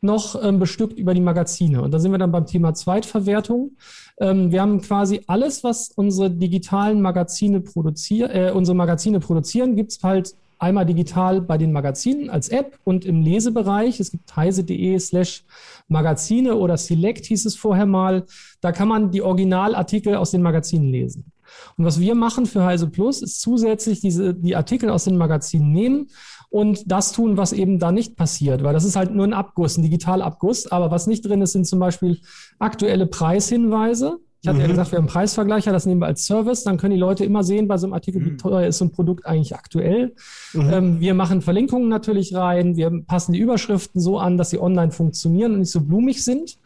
noch 0.00 0.40
ähm, 0.42 0.60
bestückt 0.60 0.98
über 0.98 1.12
die 1.12 1.20
Magazine. 1.20 1.82
Und 1.82 1.92
da 1.92 1.98
sind 1.98 2.12
wir 2.12 2.18
dann 2.18 2.30
beim 2.30 2.46
Thema 2.46 2.74
Zweitverwertung. 2.74 3.72
Ähm, 4.20 4.52
wir 4.52 4.60
haben 4.62 4.80
quasi 4.80 5.22
alles, 5.26 5.64
was 5.64 5.90
unsere 5.94 6.30
digitalen 6.30 7.02
Magazine 7.02 7.60
produzieren, 7.60 8.30
äh, 8.30 8.52
unsere 8.52 8.76
Magazine 8.76 9.18
produzieren, 9.18 9.74
gibt's 9.74 9.98
halt 10.02 10.34
einmal 10.58 10.86
digital 10.86 11.40
bei 11.40 11.58
den 11.58 11.72
Magazinen 11.72 12.30
als 12.30 12.48
App 12.48 12.78
und 12.84 13.04
im 13.04 13.22
Lesebereich. 13.22 14.00
Es 14.00 14.10
gibt 14.10 14.34
heise.de 14.34 14.98
slash 14.98 15.44
Magazine 15.88 16.56
oder 16.56 16.76
Select 16.76 17.26
hieß 17.26 17.46
es 17.46 17.56
vorher 17.56 17.86
mal. 17.86 18.24
Da 18.60 18.72
kann 18.72 18.88
man 18.88 19.10
die 19.10 19.22
Originalartikel 19.22 20.16
aus 20.16 20.30
den 20.30 20.42
Magazinen 20.42 20.90
lesen. 20.90 21.32
Und 21.76 21.84
was 21.84 22.00
wir 22.00 22.14
machen 22.14 22.46
für 22.46 22.64
Heise 22.64 22.88
Plus 22.88 23.22
ist 23.22 23.40
zusätzlich 23.40 24.00
diese, 24.00 24.34
die 24.34 24.56
Artikel 24.56 24.90
aus 24.90 25.04
den 25.04 25.16
Magazinen 25.16 25.72
nehmen 25.72 26.10
und 26.50 26.90
das 26.90 27.12
tun, 27.12 27.36
was 27.36 27.52
eben 27.52 27.78
da 27.78 27.92
nicht 27.92 28.16
passiert, 28.16 28.62
weil 28.62 28.72
das 28.72 28.84
ist 28.84 28.96
halt 28.96 29.14
nur 29.14 29.24
ein 29.24 29.32
Abguss, 29.32 29.76
ein 29.76 29.82
Digitalabguss. 29.82 30.66
Aber 30.68 30.90
was 30.90 31.06
nicht 31.06 31.24
drin 31.24 31.42
ist, 31.42 31.52
sind 31.52 31.66
zum 31.66 31.78
Beispiel 31.78 32.20
aktuelle 32.58 33.06
Preishinweise. 33.06 34.18
Ich 34.40 34.48
hatte 34.48 34.58
mhm. 34.58 34.62
ja 34.62 34.68
gesagt, 34.68 34.92
wir 34.92 34.98
haben 34.98 35.04
einen 35.04 35.12
Preisvergleicher, 35.12 35.72
das 35.72 35.84
nehmen 35.84 36.00
wir 36.00 36.06
als 36.06 36.24
Service. 36.24 36.62
Dann 36.62 36.76
können 36.76 36.94
die 36.94 37.00
Leute 37.00 37.24
immer 37.24 37.42
sehen 37.42 37.66
bei 37.66 37.76
so 37.76 37.86
einem 37.86 37.94
Artikel, 37.94 38.24
wie 38.24 38.30
mhm. 38.30 38.38
teuer 38.38 38.66
ist 38.66 38.78
so 38.78 38.84
ein 38.84 38.92
Produkt 38.92 39.26
eigentlich 39.26 39.54
aktuell. 39.56 40.14
Mhm. 40.52 40.70
Ähm, 40.70 41.00
wir 41.00 41.14
machen 41.14 41.42
Verlinkungen 41.42 41.88
natürlich 41.88 42.34
rein. 42.34 42.76
Wir 42.76 43.02
passen 43.06 43.32
die 43.32 43.40
Überschriften 43.40 44.00
so 44.00 44.18
an, 44.18 44.36
dass 44.36 44.50
sie 44.50 44.60
online 44.60 44.92
funktionieren 44.92 45.54
und 45.54 45.60
nicht 45.60 45.72
so 45.72 45.80
blumig 45.80 46.24
sind 46.24 46.58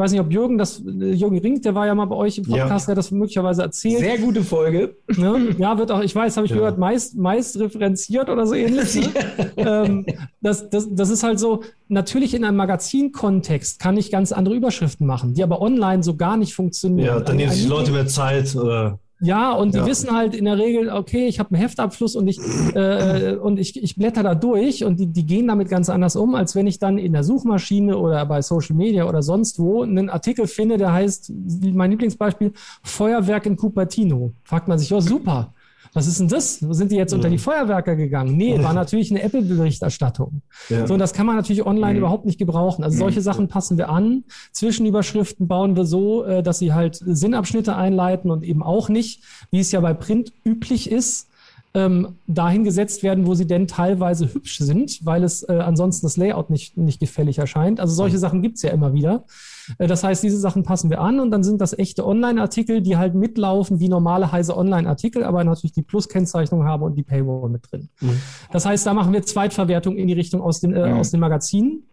weiß 0.00 0.10
nicht, 0.10 0.20
ob 0.20 0.32
Jürgen 0.32 0.58
das, 0.58 0.82
Jürgen 0.84 1.38
Ring, 1.38 1.60
der 1.60 1.74
war 1.74 1.86
ja 1.86 1.94
mal 1.94 2.06
bei 2.06 2.16
euch 2.16 2.38
im 2.38 2.44
Podcast, 2.44 2.86
ja. 2.86 2.86
der 2.86 2.94
das 2.96 3.10
möglicherweise 3.12 3.62
erzählt. 3.62 4.00
Sehr 4.00 4.18
gute 4.18 4.42
Folge. 4.42 4.96
Ne? 5.16 5.54
Ja, 5.58 5.78
wird 5.78 5.92
auch, 5.92 6.00
ich 6.00 6.14
weiß, 6.14 6.36
habe 6.36 6.46
ich 6.46 6.50
ja. 6.50 6.56
gehört, 6.56 6.78
meist, 6.78 7.16
meist 7.16 7.58
referenziert 7.60 8.28
oder 8.28 8.46
so 8.46 8.54
ähnlich. 8.54 8.94
Ne? 8.96 9.12
ähm, 9.56 10.06
das, 10.40 10.68
das, 10.70 10.88
das 10.90 11.10
ist 11.10 11.22
halt 11.22 11.38
so, 11.38 11.62
natürlich 11.88 12.34
in 12.34 12.44
einem 12.44 12.56
Magazinkontext 12.56 13.78
kann 13.78 13.96
ich 13.96 14.10
ganz 14.10 14.32
andere 14.32 14.56
Überschriften 14.56 15.06
machen, 15.06 15.34
die 15.34 15.42
aber 15.42 15.60
online 15.60 16.02
so 16.02 16.16
gar 16.16 16.36
nicht 16.36 16.54
funktionieren. 16.54 17.06
Ja, 17.06 17.20
dann 17.20 17.36
nehmen 17.36 17.52
sich 17.52 17.68
Leute 17.68 17.92
mehr 17.92 18.06
Zeit 18.06 18.56
oder. 18.56 18.98
Ja, 19.20 19.52
und 19.52 19.74
ja. 19.74 19.82
die 19.82 19.90
wissen 19.90 20.10
halt 20.12 20.34
in 20.34 20.46
der 20.46 20.56
Regel, 20.56 20.88
okay, 20.88 21.26
ich 21.26 21.38
habe 21.38 21.54
einen 21.54 21.62
Heftabschluss 21.62 22.16
und 22.16 22.26
ich 22.26 22.40
äh, 22.74 23.36
und 23.36 23.58
ich, 23.58 23.82
ich 23.82 23.96
blätter 23.96 24.22
da 24.22 24.34
durch 24.34 24.82
und 24.84 24.98
die, 24.98 25.06
die 25.06 25.26
gehen 25.26 25.46
damit 25.48 25.68
ganz 25.68 25.90
anders 25.90 26.16
um, 26.16 26.34
als 26.34 26.54
wenn 26.54 26.66
ich 26.66 26.78
dann 26.78 26.96
in 26.96 27.12
der 27.12 27.22
Suchmaschine 27.22 27.98
oder 27.98 28.24
bei 28.24 28.40
Social 28.40 28.76
Media 28.76 29.06
oder 29.06 29.22
sonst 29.22 29.58
wo 29.58 29.82
einen 29.82 30.08
Artikel 30.08 30.46
finde, 30.46 30.78
der 30.78 30.92
heißt, 30.92 31.32
mein 31.74 31.90
Lieblingsbeispiel, 31.90 32.52
Feuerwerk 32.82 33.44
in 33.44 33.56
Cupertino. 33.56 34.32
Fragt 34.42 34.68
man 34.68 34.78
sich, 34.78 34.92
oh 34.94 35.00
super, 35.00 35.52
was 35.92 36.06
ist 36.06 36.20
denn 36.20 36.28
das? 36.28 36.58
Sind 36.58 36.92
die 36.92 36.96
jetzt 36.96 37.12
unter 37.12 37.28
die 37.28 37.38
Feuerwerker 37.38 37.96
gegangen? 37.96 38.36
Nee, 38.36 38.62
war 38.62 38.72
natürlich 38.74 39.10
eine 39.10 39.22
Apple-Berichterstattung. 39.22 40.42
Ja. 40.68 40.86
So, 40.86 40.94
und 40.94 41.00
das 41.00 41.12
kann 41.12 41.26
man 41.26 41.36
natürlich 41.36 41.66
online 41.66 41.94
mhm. 41.94 41.98
überhaupt 41.98 42.26
nicht 42.26 42.38
gebrauchen. 42.38 42.84
Also 42.84 42.98
solche 42.98 43.22
Sachen 43.22 43.48
passen 43.48 43.76
wir 43.76 43.88
an. 43.88 44.24
Zwischenüberschriften 44.52 45.48
bauen 45.48 45.76
wir 45.76 45.84
so, 45.84 46.24
äh, 46.24 46.42
dass 46.42 46.58
sie 46.58 46.72
halt 46.72 47.00
Sinnabschnitte 47.04 47.74
einleiten 47.74 48.30
und 48.30 48.44
eben 48.44 48.62
auch 48.62 48.88
nicht, 48.88 49.24
wie 49.50 49.60
es 49.60 49.72
ja 49.72 49.80
bei 49.80 49.94
Print 49.94 50.32
üblich 50.44 50.90
ist, 50.90 51.28
ähm, 51.74 52.16
dahin 52.26 52.64
gesetzt 52.64 53.02
werden, 53.02 53.26
wo 53.26 53.34
sie 53.34 53.46
denn 53.46 53.68
teilweise 53.68 54.32
hübsch 54.32 54.58
sind, 54.58 55.04
weil 55.04 55.22
es 55.22 55.48
äh, 55.48 55.52
ansonsten 55.52 56.06
das 56.06 56.16
Layout 56.16 56.50
nicht, 56.50 56.76
nicht 56.76 57.00
gefällig 57.00 57.38
erscheint. 57.38 57.80
Also 57.80 57.94
solche 57.94 58.16
mhm. 58.16 58.20
Sachen 58.20 58.42
gibt's 58.42 58.62
ja 58.62 58.70
immer 58.70 58.92
wieder. 58.92 59.24
Äh, 59.78 59.86
das 59.86 60.04
heißt, 60.04 60.22
diese 60.22 60.38
Sachen 60.38 60.62
passen 60.62 60.90
wir 60.90 61.00
an 61.00 61.20
und 61.20 61.30
dann 61.30 61.42
sind 61.42 61.60
das 61.60 61.78
echte 61.78 62.06
Online-Artikel, 62.06 62.80
die 62.80 62.96
halt 62.96 63.14
mitlaufen 63.14 63.80
wie 63.80 63.88
normale 63.88 64.32
heise 64.32 64.56
Online-Artikel, 64.56 65.24
aber 65.24 65.42
natürlich 65.44 65.72
die 65.72 65.82
Plus-Kennzeichnung 65.82 66.64
haben 66.64 66.82
und 66.82 66.96
die 66.96 67.02
Paywall 67.02 67.50
mit 67.50 67.70
drin. 67.70 67.88
Mhm. 68.00 68.20
Das 68.52 68.66
heißt, 68.66 68.86
da 68.86 68.94
machen 68.94 69.12
wir 69.12 69.22
Zweitverwertung 69.22 69.96
in 69.96 70.08
die 70.08 70.14
Richtung 70.14 70.40
aus 70.40 70.60
den, 70.60 70.74
äh, 70.74 70.92
mhm. 70.92 70.98
aus 70.98 71.10
den 71.10 71.20
Magazinen. 71.20 71.84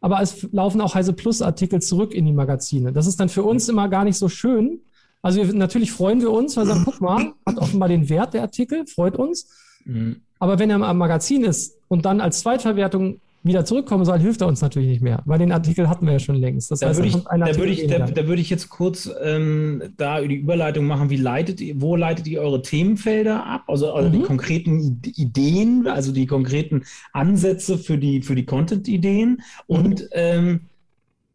Aber 0.00 0.22
es 0.22 0.48
laufen 0.52 0.80
auch 0.80 0.94
Heise 0.94 1.12
Plus-Artikel 1.12 1.82
zurück 1.82 2.14
in 2.14 2.24
die 2.24 2.32
Magazine. 2.32 2.92
Das 2.92 3.08
ist 3.08 3.18
dann 3.18 3.28
für 3.28 3.42
uns 3.42 3.68
immer 3.68 3.88
gar 3.88 4.04
nicht 4.04 4.16
so 4.16 4.28
schön, 4.28 4.80
also 5.22 5.40
wir, 5.40 5.52
natürlich 5.52 5.92
freuen 5.92 6.20
wir 6.20 6.30
uns, 6.30 6.56
weil 6.56 6.66
wir 6.66 6.74
sagen, 6.74 6.84
guck 6.84 7.00
mal, 7.00 7.32
hat 7.46 7.58
offenbar 7.58 7.88
den 7.88 8.08
Wert 8.08 8.34
der 8.34 8.42
Artikel, 8.42 8.86
freut 8.86 9.16
uns. 9.16 9.48
Mhm. 9.84 10.22
Aber 10.38 10.58
wenn 10.58 10.70
er 10.70 10.80
am 10.80 10.98
Magazin 10.98 11.44
ist 11.44 11.76
und 11.88 12.04
dann 12.04 12.20
als 12.20 12.40
Zweitverwertung 12.40 13.20
wieder 13.48 13.64
zurückkommen 13.64 14.04
soll, 14.04 14.18
hilft 14.18 14.40
er 14.40 14.46
uns 14.46 14.60
natürlich 14.60 14.88
nicht 14.88 15.02
mehr, 15.02 15.22
weil 15.24 15.38
den 15.38 15.50
Artikel 15.52 15.88
hatten 15.88 16.06
wir 16.06 16.12
ja 16.12 16.18
schon 16.18 16.36
längst. 16.36 16.70
Das 16.70 16.80
da 16.80 16.88
heißt, 16.88 16.98
würde 16.98 17.08
ich, 17.08 17.24
da 17.24 17.56
würde 17.56 17.72
ich, 17.72 17.86
da, 17.86 17.98
da 17.98 18.26
würde 18.26 18.40
ich 18.40 18.50
jetzt 18.50 18.68
kurz 18.68 19.10
ähm, 19.22 19.82
da 19.96 20.20
die 20.20 20.36
Überleitung 20.36 20.86
machen. 20.86 21.10
Wie 21.10 21.16
leitet 21.16 21.60
ihr, 21.60 21.80
wo 21.80 21.96
leitet 21.96 22.26
ihr 22.26 22.40
eure 22.40 22.62
Themenfelder 22.62 23.44
ab? 23.44 23.64
Also, 23.66 23.92
also 23.92 24.08
mhm. 24.08 24.12
die 24.12 24.22
konkreten 24.22 25.00
Ideen, 25.16 25.86
also 25.86 26.12
die 26.12 26.26
konkreten 26.26 26.84
Ansätze 27.12 27.78
für 27.78 27.98
die, 27.98 28.22
für 28.22 28.34
die 28.34 28.44
Content-Ideen 28.44 29.42
und 29.66 30.00
mhm. 30.00 30.08
ähm, 30.12 30.60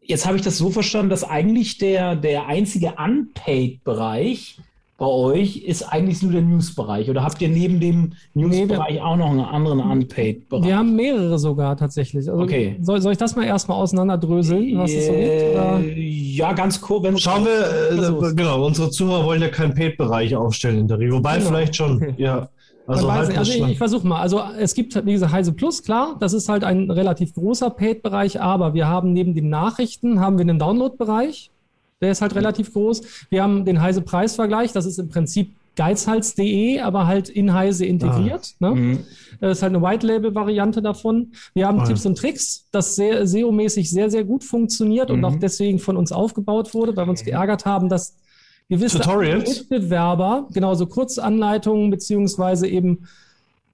jetzt 0.01 0.25
habe 0.25 0.37
ich 0.37 0.43
das 0.43 0.57
so 0.57 0.69
verstanden, 0.69 1.09
dass 1.09 1.23
eigentlich 1.23 1.77
der, 1.77 2.15
der 2.15 2.47
einzige 2.47 2.93
Unpaid-Bereich 2.97 4.59
bei 5.03 5.09
euch 5.09 5.57
ist 5.57 5.83
eigentlich 5.83 6.23
nur 6.23 6.31
der 6.31 6.41
News-Bereich. 6.43 7.09
Oder 7.09 7.25
habt 7.25 7.41
ihr 7.41 7.49
neben 7.49 7.81
dem 7.81 8.13
News-Bereich 8.35 8.93
nee, 8.93 9.01
auch 9.01 9.17
noch 9.17 9.31
einen 9.31 9.41
anderen 9.41 9.81
Unpaid-Bereich? 9.81 10.63
Wir 10.63 10.77
haben 10.77 10.95
mehrere 10.95 11.37
sogar 11.37 11.75
tatsächlich. 11.75 12.29
Also 12.29 12.41
okay. 12.41 12.77
Soll, 12.79 13.01
soll 13.01 13.11
ich 13.11 13.17
das 13.17 13.35
mal 13.35 13.43
erstmal 13.43 13.79
auseinanderdröseln, 13.79 14.77
was 14.77 14.93
es 14.93 15.07
so 15.07 15.11
gibt? 15.11 15.43
Oder? 15.51 15.81
Ja, 15.83 16.53
ganz 16.53 16.79
kurz. 16.79 17.19
Schauen 17.19 17.43
wir, 17.43 18.29
äh, 18.29 18.33
genau, 18.33 18.65
unsere 18.65 18.91
Zuhörer 18.91 19.25
wollen 19.25 19.41
ja 19.41 19.49
keinen 19.49 19.73
Paid-Bereich 19.73 20.37
aufstellen 20.37 20.79
in 20.79 20.87
der 20.87 20.99
Regel. 20.99 21.15
Wobei 21.15 21.37
genau. 21.37 21.49
vielleicht 21.49 21.75
schon, 21.75 21.97
okay. 21.97 22.13
ja. 22.15 22.47
Also, 22.87 23.11
halt 23.11 23.37
also 23.37 23.51
ich, 23.51 23.61
ich 23.71 23.77
versuche 23.77 24.07
mal. 24.07 24.21
Also 24.21 24.41
es 24.57 24.73
gibt, 24.73 25.05
wie 25.05 25.11
gesagt, 25.11 25.33
Heise 25.33 25.51
Plus, 25.51 25.83
klar, 25.83 26.15
das 26.21 26.31
ist 26.31 26.47
halt 26.47 26.63
ein 26.63 26.89
relativ 26.89 27.33
großer 27.33 27.69
Paid-Bereich, 27.71 28.39
aber 28.39 28.73
wir 28.73 28.87
haben 28.87 29.11
neben 29.11 29.35
den 29.35 29.49
Nachrichten, 29.49 30.21
haben 30.21 30.37
wir 30.37 30.43
einen 30.43 30.59
Download-Bereich, 30.59 31.51
der 32.03 32.11
ist 32.11 32.21
halt 32.21 32.35
relativ 32.35 32.73
groß. 32.73 33.01
Wir 33.29 33.41
haben 33.41 33.65
den 33.65 33.81
Heise 33.81 34.01
Preisvergleich, 34.01 34.71
das 34.71 34.85
ist 34.85 34.99
im 34.99 35.09
Prinzip 35.09 35.55
geizhals.de, 35.75 36.79
aber 36.81 37.07
halt 37.07 37.29
in 37.29 37.53
Heise 37.53 37.85
integriert. 37.85 38.53
Ah. 38.59 38.69
Ne? 38.69 38.75
Mhm. 38.75 38.99
Das 39.39 39.57
ist 39.57 39.63
halt 39.63 39.73
eine 39.73 39.83
White-Label-Variante 39.83 40.81
davon. 40.81 41.31
Wir 41.53 41.67
haben 41.67 41.79
ah. 41.79 41.85
Tipps 41.85 42.05
und 42.05 42.17
Tricks, 42.17 42.67
das 42.71 42.95
sehr 42.95 43.25
SEO-mäßig 43.25 43.89
sehr, 43.89 44.11
sehr 44.11 44.23
gut 44.23 44.43
funktioniert 44.43 45.09
mhm. 45.09 45.15
und 45.15 45.25
auch 45.25 45.35
deswegen 45.35 45.79
von 45.79 45.97
uns 45.97 46.11
aufgebaut 46.11 46.73
wurde, 46.73 46.95
weil 46.95 47.07
wir 47.07 47.11
uns 47.11 47.23
geärgert 47.23 47.65
haben, 47.65 47.89
dass 47.89 48.15
gewisse 48.69 48.99
Tutorials. 48.99 49.61
Wettbewerber, 49.61 50.47
genauso 50.53 50.85
Kurzanleitungen 50.85 51.89
beziehungsweise 51.89 52.67
eben 52.67 53.07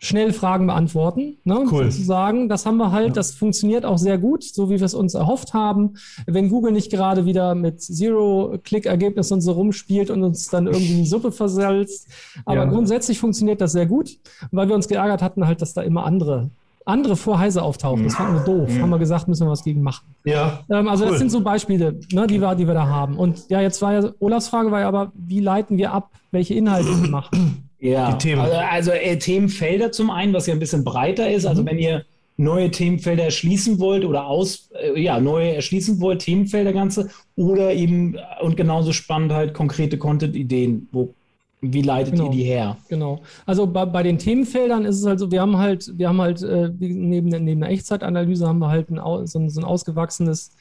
schnell 0.01 0.31
Fragen 0.31 0.67
beantworten, 0.67 1.37
ne, 1.43 1.65
cool. 1.71 1.91
sozusagen. 1.91 2.47
Das 2.47 2.65
haben 2.65 2.77
wir 2.77 2.91
halt, 2.91 3.07
ja. 3.07 3.13
das 3.13 3.31
funktioniert 3.31 3.85
auch 3.85 3.97
sehr 3.97 4.17
gut, 4.17 4.43
so 4.43 4.69
wie 4.69 4.79
wir 4.79 4.85
es 4.85 4.93
uns 4.93 5.13
erhofft 5.13 5.53
haben. 5.53 5.95
Wenn 6.25 6.49
Google 6.49 6.71
nicht 6.71 6.89
gerade 6.89 7.25
wieder 7.25 7.53
mit 7.53 7.81
Zero-Click-Ergebnissen 7.81 9.33
und 9.35 9.41
so 9.41 9.51
rumspielt 9.51 10.09
und 10.09 10.23
uns 10.23 10.47
dann 10.47 10.67
irgendwie 10.67 10.95
die 10.95 11.05
Suppe 11.05 11.33
versalzt. 11.33 12.07
Aber 12.45 12.63
ja. 12.63 12.65
grundsätzlich 12.65 13.19
funktioniert 13.19 13.59
das 13.59 13.73
sehr 13.73 13.85
gut, 13.85 14.17
weil 14.51 14.69
wir 14.69 14.75
uns 14.75 14.87
geärgert 14.87 15.21
hatten 15.21 15.45
halt, 15.45 15.61
dass 15.61 15.73
da 15.73 15.81
immer 15.81 16.05
andere 16.05 16.49
andere 16.85 17.15
vor 17.15 17.37
Heise 17.37 17.61
auftauchen. 17.61 18.03
Das 18.03 18.15
fanden 18.15 18.33
wir 18.33 18.41
doof. 18.41 18.69
Mhm. 18.69 18.81
Haben 18.81 18.89
wir 18.89 18.97
gesagt, 18.97 19.27
müssen 19.27 19.45
wir 19.45 19.51
was 19.51 19.63
gegen 19.63 19.83
machen. 19.83 20.07
Ja. 20.25 20.61
Ähm, 20.71 20.87
also 20.87 21.03
cool. 21.03 21.11
das 21.11 21.19
sind 21.19 21.29
so 21.29 21.41
Beispiele, 21.41 21.99
ne, 22.11 22.25
die, 22.25 22.41
wir, 22.41 22.55
die 22.55 22.65
wir 22.65 22.73
da 22.73 22.87
haben. 22.87 23.17
Und 23.17 23.47
ja, 23.49 23.61
jetzt 23.61 23.81
war 23.81 23.93
ja, 23.93 24.09
Olafs 24.19 24.47
Frage 24.47 24.71
war 24.71 24.79
ja 24.79 24.87
aber, 24.87 25.11
wie 25.13 25.39
leiten 25.39 25.77
wir 25.77 25.93
ab, 25.93 26.09
welche 26.31 26.55
Inhalte 26.55 26.89
wir 27.01 27.09
machen? 27.09 27.58
Ja, 27.79 28.13
Themen. 28.13 28.41
also, 28.41 28.55
also 28.57 28.91
äh, 28.91 29.17
Themenfelder 29.17 29.91
zum 29.91 30.09
einen, 30.09 30.33
was 30.33 30.47
ja 30.47 30.53
ein 30.53 30.59
bisschen 30.59 30.83
breiter 30.83 31.31
ist. 31.31 31.45
Also 31.45 31.61
mhm. 31.61 31.67
wenn 31.67 31.79
ihr 31.79 32.05
neue 32.39 32.71
Themenfelder 32.71 33.25
erschließen 33.25 33.79
wollt 33.79 34.05
oder 34.05 34.25
aus, 34.25 34.69
äh, 34.81 34.99
ja, 34.99 35.19
neue 35.19 35.55
erschließen 35.55 35.99
wollt, 35.99 36.21
Themenfelder 36.21 36.73
ganze 36.73 37.09
oder 37.35 37.73
eben 37.73 38.15
äh, 38.15 38.19
und 38.41 38.57
genauso 38.57 38.93
spannend 38.93 39.33
halt 39.33 39.53
konkrete 39.53 39.97
Content-Ideen. 39.97 40.87
Wo, 40.91 41.13
wie 41.61 41.81
leitet 41.81 42.13
genau. 42.13 42.25
ihr 42.25 42.31
die 42.31 42.43
her? 42.43 42.77
Genau. 42.87 43.21
Also 43.45 43.67
bei, 43.67 43.85
bei 43.85 44.03
den 44.03 44.17
Themenfeldern 44.17 44.85
ist 44.85 44.99
es 44.99 45.05
halt 45.05 45.19
so, 45.19 45.31
wir 45.31 45.41
haben 45.41 45.57
halt, 45.57 45.91
wir 45.97 46.07
haben 46.07 46.21
halt 46.21 46.41
äh, 46.41 46.69
neben, 46.79 47.27
neben 47.27 47.59
der 47.59 47.69
Echtzeitanalyse 47.69 48.47
haben 48.47 48.59
wir 48.59 48.69
halt 48.69 48.89
ein, 48.89 49.01
so, 49.27 49.39
ein, 49.39 49.49
so 49.49 49.59
ein 49.59 49.65
ausgewachsenes 49.65 50.51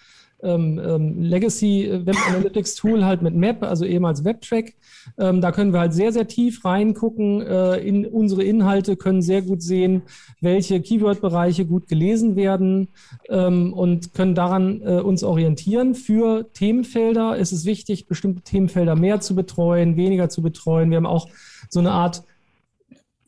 ähm, 0.42 0.80
ähm, 0.84 1.22
Legacy 1.22 1.90
Web 2.04 2.16
Analytics 2.28 2.76
Tool 2.76 3.04
halt 3.04 3.22
mit 3.22 3.34
Map, 3.34 3.62
also 3.62 3.84
ehemals 3.84 4.24
WebTrack. 4.24 4.74
Ähm, 5.18 5.40
da 5.40 5.52
können 5.52 5.72
wir 5.72 5.80
halt 5.80 5.94
sehr, 5.94 6.12
sehr 6.12 6.28
tief 6.28 6.64
reingucken 6.64 7.42
äh, 7.42 7.76
in 7.76 8.06
unsere 8.06 8.44
Inhalte, 8.44 8.96
können 8.96 9.22
sehr 9.22 9.42
gut 9.42 9.62
sehen, 9.62 10.02
welche 10.40 10.80
Keyword-Bereiche 10.80 11.66
gut 11.66 11.88
gelesen 11.88 12.36
werden 12.36 12.88
ähm, 13.28 13.72
und 13.72 14.14
können 14.14 14.34
daran 14.34 14.80
äh, 14.82 15.00
uns 15.00 15.24
orientieren. 15.24 15.94
Für 15.94 16.50
Themenfelder 16.52 17.36
ist 17.36 17.52
es 17.52 17.64
wichtig, 17.64 18.06
bestimmte 18.06 18.42
Themenfelder 18.42 18.96
mehr 18.96 19.20
zu 19.20 19.34
betreuen, 19.34 19.96
weniger 19.96 20.28
zu 20.28 20.42
betreuen. 20.42 20.90
Wir 20.90 20.98
haben 20.98 21.06
auch 21.06 21.28
so 21.68 21.80
eine 21.80 21.92
Art 21.92 22.22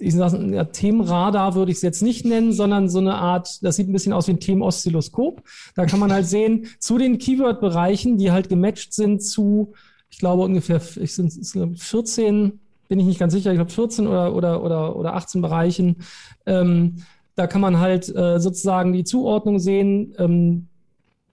ich 0.00 0.14
sage, 0.14 0.54
ja, 0.54 0.64
Themenradar 0.64 1.54
würde 1.54 1.70
ich 1.70 1.78
es 1.78 1.82
jetzt 1.82 2.02
nicht 2.02 2.24
nennen, 2.24 2.52
sondern 2.52 2.88
so 2.88 2.98
eine 2.98 3.14
Art, 3.14 3.62
das 3.62 3.76
sieht 3.76 3.88
ein 3.88 3.92
bisschen 3.92 4.12
aus 4.12 4.26
wie 4.26 4.32
ein 4.32 4.40
Themenoszilloskop. 4.40 5.42
Da 5.74 5.86
kann 5.86 6.00
man 6.00 6.12
halt 6.12 6.26
sehen, 6.26 6.66
zu 6.78 6.98
den 6.98 7.18
Keyword-Bereichen, 7.18 8.18
die 8.18 8.32
halt 8.32 8.48
gematcht 8.48 8.94
sind 8.94 9.22
zu, 9.22 9.72
ich 10.08 10.18
glaube 10.18 10.42
ungefähr, 10.42 10.80
ich 10.96 11.14
sind 11.14 11.32
14, 11.78 12.60
bin 12.88 12.98
ich 12.98 13.06
nicht 13.06 13.20
ganz 13.20 13.32
sicher, 13.32 13.52
ich 13.52 13.58
glaube 13.58 13.70
14 13.70 14.06
oder, 14.06 14.34
oder, 14.34 14.64
oder, 14.64 14.96
oder 14.96 15.14
18 15.14 15.42
Bereichen. 15.42 15.96
Ähm, 16.46 16.96
da 17.36 17.46
kann 17.46 17.60
man 17.60 17.78
halt 17.78 18.14
äh, 18.14 18.40
sozusagen 18.40 18.92
die 18.92 19.04
Zuordnung 19.04 19.58
sehen. 19.58 20.14
Ähm, 20.18 20.66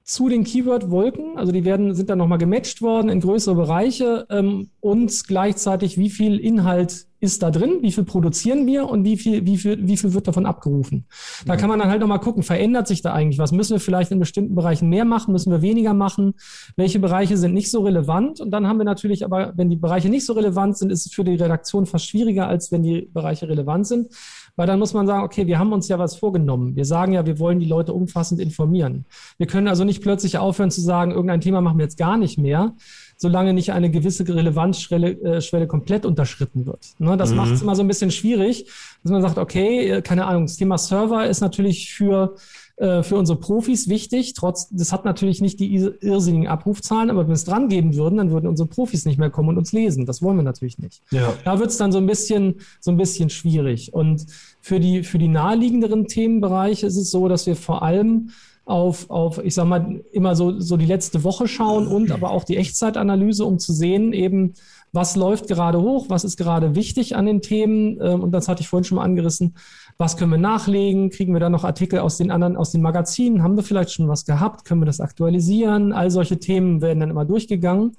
zu 0.04 0.30
den 0.30 0.46
Keyword-Wolken, 0.46 1.38
also 1.38 1.52
die 1.52 1.66
werden, 1.66 1.94
sind 1.94 2.10
dann 2.10 2.18
nochmal 2.18 2.38
gematcht 2.38 2.82
worden 2.82 3.10
in 3.10 3.20
größere 3.20 3.56
Bereiche 3.56 4.26
ähm, 4.30 4.70
und 4.80 5.28
gleichzeitig, 5.28 5.98
wie 5.98 6.10
viel 6.10 6.40
Inhalt 6.40 7.07
ist 7.20 7.42
da 7.42 7.50
drin, 7.50 7.80
wie 7.82 7.92
viel 7.92 8.04
produzieren 8.04 8.68
wir 8.68 8.88
und 8.88 9.04
wie 9.04 9.18
viel, 9.18 9.46
wie 9.46 9.58
viel, 9.58 9.88
wie 9.88 9.98
viel 9.98 10.14
wird 10.14 10.28
davon 10.28 10.46
abgerufen. 10.46 11.06
Da 11.46 11.54
mhm. 11.54 11.58
kann 11.58 11.70
man 11.70 11.80
dann 11.80 11.90
halt 11.90 12.02
nochmal 12.02 12.20
gucken, 12.20 12.44
verändert 12.44 12.88
sich 12.88 13.02
da 13.02 13.14
eigentlich 13.14 13.40
was? 13.40 13.52
Müssen 13.52 13.74
wir 13.74 13.80
vielleicht 13.80 14.12
in 14.12 14.20
bestimmten 14.20 14.56
Bereichen 14.56 14.90
mehr 14.90 15.06
machen? 15.06 15.32
Müssen 15.32 15.52
wir 15.52 15.62
weniger 15.62 15.94
machen? 15.94 16.34
Welche 16.76 17.00
Bereiche 17.00 17.38
sind 17.38 17.54
nicht 17.54 17.72
so 17.72 17.82
relevant? 17.82 18.40
Und 18.40 18.52
dann 18.52 18.68
haben 18.68 18.78
wir 18.78 18.86
natürlich 18.86 19.26
aber, 19.26 19.54
wenn 19.56 19.70
die 19.70 19.76
Bereiche 19.76 20.10
nicht 20.10 20.26
so 20.26 20.34
relevant 20.34 20.78
sind, 20.78 20.92
ist 20.92 21.06
es 21.06 21.14
für 21.14 21.24
die 21.24 21.36
Redaktion 21.36 21.86
fast 21.86 22.08
schwieriger, 22.08 22.48
als 22.48 22.72
wenn 22.72 22.84
die 22.84 23.10
Bereiche 23.12 23.50
relevant 23.50 23.88
sind. 23.88 24.14
Weil 24.56 24.68
dann 24.68 24.80
muss 24.80 24.94
man 24.94 25.06
sagen, 25.06 25.24
okay, 25.24 25.48
wir 25.48 25.60
haben 25.60 25.72
uns 25.72 25.88
ja 25.88 26.00
was 26.00 26.16
vorgenommen. 26.16 26.76
Wir 26.76 26.86
sagen 26.86 27.14
ja, 27.14 27.26
wir 27.26 27.40
wollen 27.40 27.60
die 27.60 27.68
Leute 27.68 27.94
umfassend 27.94 28.40
informieren. 28.42 29.06
Wir 29.38 29.48
können 29.48 29.68
also 29.68 29.84
nicht 29.84 30.02
plötzlich 30.02 30.38
aufhören 30.38 30.72
zu 30.72 30.82
sagen, 30.82 31.12
irgendein 31.12 31.42
Thema 31.42 31.62
machen 31.62 31.78
wir 31.78 31.86
jetzt 31.86 31.98
gar 31.98 32.18
nicht 32.18 32.40
mehr, 32.40 32.74
solange 33.18 33.54
nicht 33.54 33.74
eine 33.74 33.92
gewisse 33.92 34.28
Relevanzschwelle 34.28 35.22
äh, 35.22 35.42
Schwelle 35.42 35.68
komplett 35.68 36.06
unterschritten 36.06 36.66
wird. 36.66 36.94
Ne, 37.00 37.18
das 37.18 37.32
mhm. 37.32 37.38
macht 37.38 37.52
es 37.52 37.62
immer 37.62 37.76
so 37.76 37.82
ein 37.82 37.88
bisschen 37.88 38.12
schwierig, 38.12 38.66
dass 39.04 39.12
man 39.12 39.22
sagt, 39.22 39.38
okay, 39.38 39.90
äh, 39.90 40.02
keine 40.02 40.26
Ahnung, 40.26 40.46
das 40.46 40.56
Thema 40.56 40.78
Server 40.78 41.28
ist 41.28 41.42
natürlich 41.42 41.92
für 41.92 42.36
äh, 42.78 43.02
für 43.02 43.16
unsere 43.16 43.40
Profis 43.40 43.90
wichtig. 43.90 44.34
Trotz, 44.34 44.70
das 44.70 44.94
hat 44.94 45.04
natürlich 45.04 45.42
nicht 45.42 45.60
die 45.60 45.74
irrsinnigen 45.74 46.48
Abrufzahlen, 46.48 47.10
aber 47.10 47.22
wenn 47.22 47.30
wir 47.30 47.34
es 47.34 47.44
dran 47.44 47.70
geben 47.70 47.96
würden, 47.96 48.18
dann 48.18 48.30
würden 48.30 48.46
unsere 48.46 48.70
Profis 48.70 49.04
nicht 49.06 49.18
mehr 49.18 49.32
kommen 49.32 49.50
und 49.50 49.58
uns 49.58 49.72
lesen. 49.72 50.06
Das 50.06 50.22
wollen 50.22 50.38
wir 50.38 50.44
natürlich 50.44 50.78
nicht. 50.78 51.02
Ja. 51.10 51.34
Da 51.44 51.58
wird 51.58 51.72
es 51.72 51.78
dann 51.78 51.92
so 51.92 51.98
ein 51.98 52.06
bisschen, 52.06 52.62
so 52.80 52.92
ein 52.92 52.98
bisschen 52.98 53.32
schwierig. 53.32 53.94
Und 53.96 54.28
für 54.62 54.80
die, 54.80 55.02
für 55.02 55.18
die 55.18 55.28
naheliegenderen 55.28 56.06
Themenbereiche 56.06 56.86
ist 56.86 56.98
es 56.98 57.10
so, 57.10 57.28
dass 57.28 57.48
wir 57.48 57.56
vor 57.56 57.82
allem 57.82 58.30
auf, 58.68 59.10
auf, 59.10 59.40
ich 59.44 59.54
sag 59.54 59.66
mal, 59.66 60.02
immer 60.12 60.36
so, 60.36 60.60
so 60.60 60.76
die 60.76 60.86
letzte 60.86 61.24
Woche 61.24 61.48
schauen 61.48 61.88
und 61.88 62.12
aber 62.12 62.32
auch 62.32 62.44
die 62.44 62.58
Echtzeitanalyse, 62.58 63.46
um 63.46 63.60
zu 63.60 63.72
sehen, 63.72 64.12
eben, 64.12 64.56
was 64.92 65.16
läuft 65.16 65.48
gerade 65.48 65.82
hoch, 65.82 66.08
was 66.10 66.26
ist 66.26 66.36
gerade 66.36 66.76
wichtig 66.76 67.16
an 67.16 67.26
den 67.26 67.42
Themen. 67.42 67.98
Ähm, 68.02 68.22
und 68.22 68.32
das 68.32 68.50
hatte 68.50 68.62
ich 68.62 68.68
vorhin 68.68 68.84
schon 68.84 68.98
mal 68.98 69.06
angerissen. 69.06 69.56
Was 69.98 70.18
können 70.18 70.32
wir 70.32 70.38
nachlegen? 70.38 71.10
Kriegen 71.10 71.34
wir 71.34 71.40
da 71.40 71.50
noch 71.50 71.64
Artikel 71.64 72.00
aus 72.00 72.18
den 72.18 72.30
anderen, 72.30 72.58
aus 72.58 72.72
den 72.72 72.82
Magazinen? 72.82 73.42
Haben 73.42 73.56
wir 73.56 73.64
vielleicht 73.64 73.92
schon 73.92 74.10
was 74.10 74.26
gehabt? 74.26 74.66
Können 74.66 74.82
wir 74.82 74.86
das 74.86 75.00
aktualisieren? 75.00 75.94
All 75.94 76.12
solche 76.12 76.38
Themen 76.38 76.82
werden 76.82 77.00
dann 77.00 77.10
immer 77.10 77.26
durchgegangen. 77.26 77.96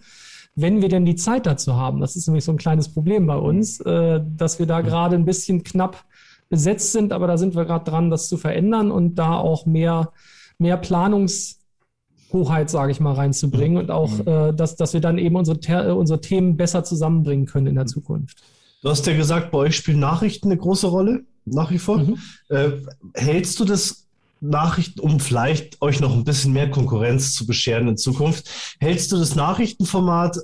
Wenn 0.55 0.83
wir 0.83 0.91
denn 0.91 1.07
die 1.07 1.17
Zeit 1.17 1.47
dazu 1.47 1.77
haben, 1.77 2.01
das 2.01 2.15
ist 2.15 2.27
nämlich 2.27 2.45
so 2.45 2.53
ein 2.53 2.59
kleines 2.59 2.91
Problem 2.91 3.27
bei 3.27 3.37
uns, 3.37 3.81
äh, 3.81 4.21
dass 4.37 4.59
wir 4.59 4.67
da 4.67 4.83
gerade 4.83 5.17
ein 5.17 5.25
bisschen 5.25 5.63
knapp 5.63 6.05
besetzt 6.51 6.93
sind, 6.93 7.13
aber 7.13 7.27
da 7.27 7.39
sind 7.39 7.55
wir 7.55 7.65
gerade 7.65 7.91
dran, 7.91 8.11
das 8.11 8.29
zu 8.29 8.37
verändern 8.37 8.91
und 8.91 9.15
da 9.15 9.37
auch 9.37 9.67
mehr, 9.67 10.13
mehr 10.59 10.77
Planungshoheit, 10.77 12.69
sage 12.69 12.93
ich 12.93 13.01
mal, 13.01 13.15
reinzubringen 13.15 13.79
und 13.79 13.91
auch, 13.91 14.11
mhm. 14.11 14.27
äh, 14.27 14.53
dass, 14.53 14.77
dass 14.77 14.93
wir 14.93 15.01
dann 15.01 15.19
eben 15.19 15.37
unsere, 15.37 15.95
unsere 15.95 16.21
Themen 16.21 16.57
besser 16.57 16.85
zusammenbringen 16.85 17.47
können 17.47 17.69
in 17.69 17.77
der 17.77 17.87
Zukunft. 17.87 18.43
Du 18.83 18.91
hast 18.91 19.07
ja 19.07 19.17
gesagt, 19.17 19.51
bei 19.51 19.59
euch 19.59 19.77
spielen 19.77 20.01
Nachrichten 20.01 20.49
eine 20.49 20.57
große 20.57 20.87
Rolle 20.87 21.25
nach 21.45 21.71
wie 21.71 21.79
vor. 21.79 21.99
Mhm. 21.99 22.19
Äh, 22.49 22.71
hältst 23.15 23.59
du 23.59 23.65
das 23.65 24.07
Nachrichten, 24.41 25.01
um 25.01 25.19
vielleicht 25.19 25.83
euch 25.83 26.01
noch 26.01 26.15
ein 26.15 26.25
bisschen 26.25 26.53
mehr 26.53 26.71
Konkurrenz 26.71 27.35
zu 27.35 27.47
bescheren 27.47 27.89
in 27.89 27.97
Zukunft, 27.97 28.49
hältst 28.79 29.11
du 29.11 29.17
das 29.17 29.35
Nachrichtenformat 29.35 30.39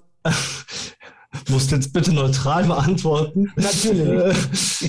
musst 1.48 1.70
jetzt 1.70 1.92
bitte 1.92 2.12
neutral 2.12 2.64
beantworten. 2.64 3.52
Natürlich. 3.56 4.08
Äh, 4.08 4.34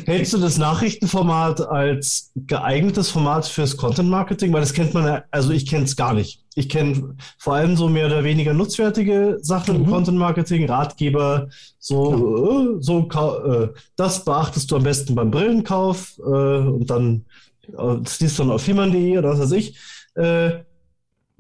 hältst 0.06 0.34
du 0.34 0.38
das 0.38 0.58
Nachrichtenformat 0.58 1.62
als 1.62 2.32
geeignetes 2.36 3.10
Format 3.10 3.46
fürs 3.48 3.78
Content 3.78 4.10
Marketing? 4.10 4.54
Weil 4.54 4.62
das 4.62 4.74
kennt 4.74 4.94
man 4.94 5.06
ja, 5.06 5.24
also 5.32 5.52
ich 5.52 5.66
kenne 5.66 5.86
es 5.86 5.96
gar 5.96 6.14
nicht. 6.14 6.44
Ich 6.56 6.70
kenne 6.70 7.16
vor 7.38 7.56
allem 7.56 7.76
so 7.76 7.90
mehr 7.90 8.08
oder 8.08 8.24
weniger 8.24 8.54
nutzwertige 8.54 9.40
Sachen 9.42 9.78
mhm. 9.78 9.84
im 9.84 9.90
Content 9.90 10.18
Marketing, 10.18 10.70
Ratgeber, 10.70 11.50
so, 11.80 12.78
äh, 12.78 12.82
so 12.82 13.10
äh, 13.10 13.68
das 13.96 14.24
beachtest 14.24 14.72
du 14.72 14.78
am 14.78 14.84
besten 14.84 15.16
beim 15.16 15.32
Brillenkauf 15.32 16.18
äh, 16.20 16.22
und 16.22 16.90
dann 16.90 17.26
äh, 17.68 17.98
das 18.02 18.20
liest 18.20 18.40
du 18.40 18.44
dann 18.44 18.52
auf 18.52 18.62
firman.de 18.62 19.18
oder 19.18 19.32
was 19.32 19.40
weiß 19.40 19.52
ich. 19.52 19.78
Äh, 20.16 20.64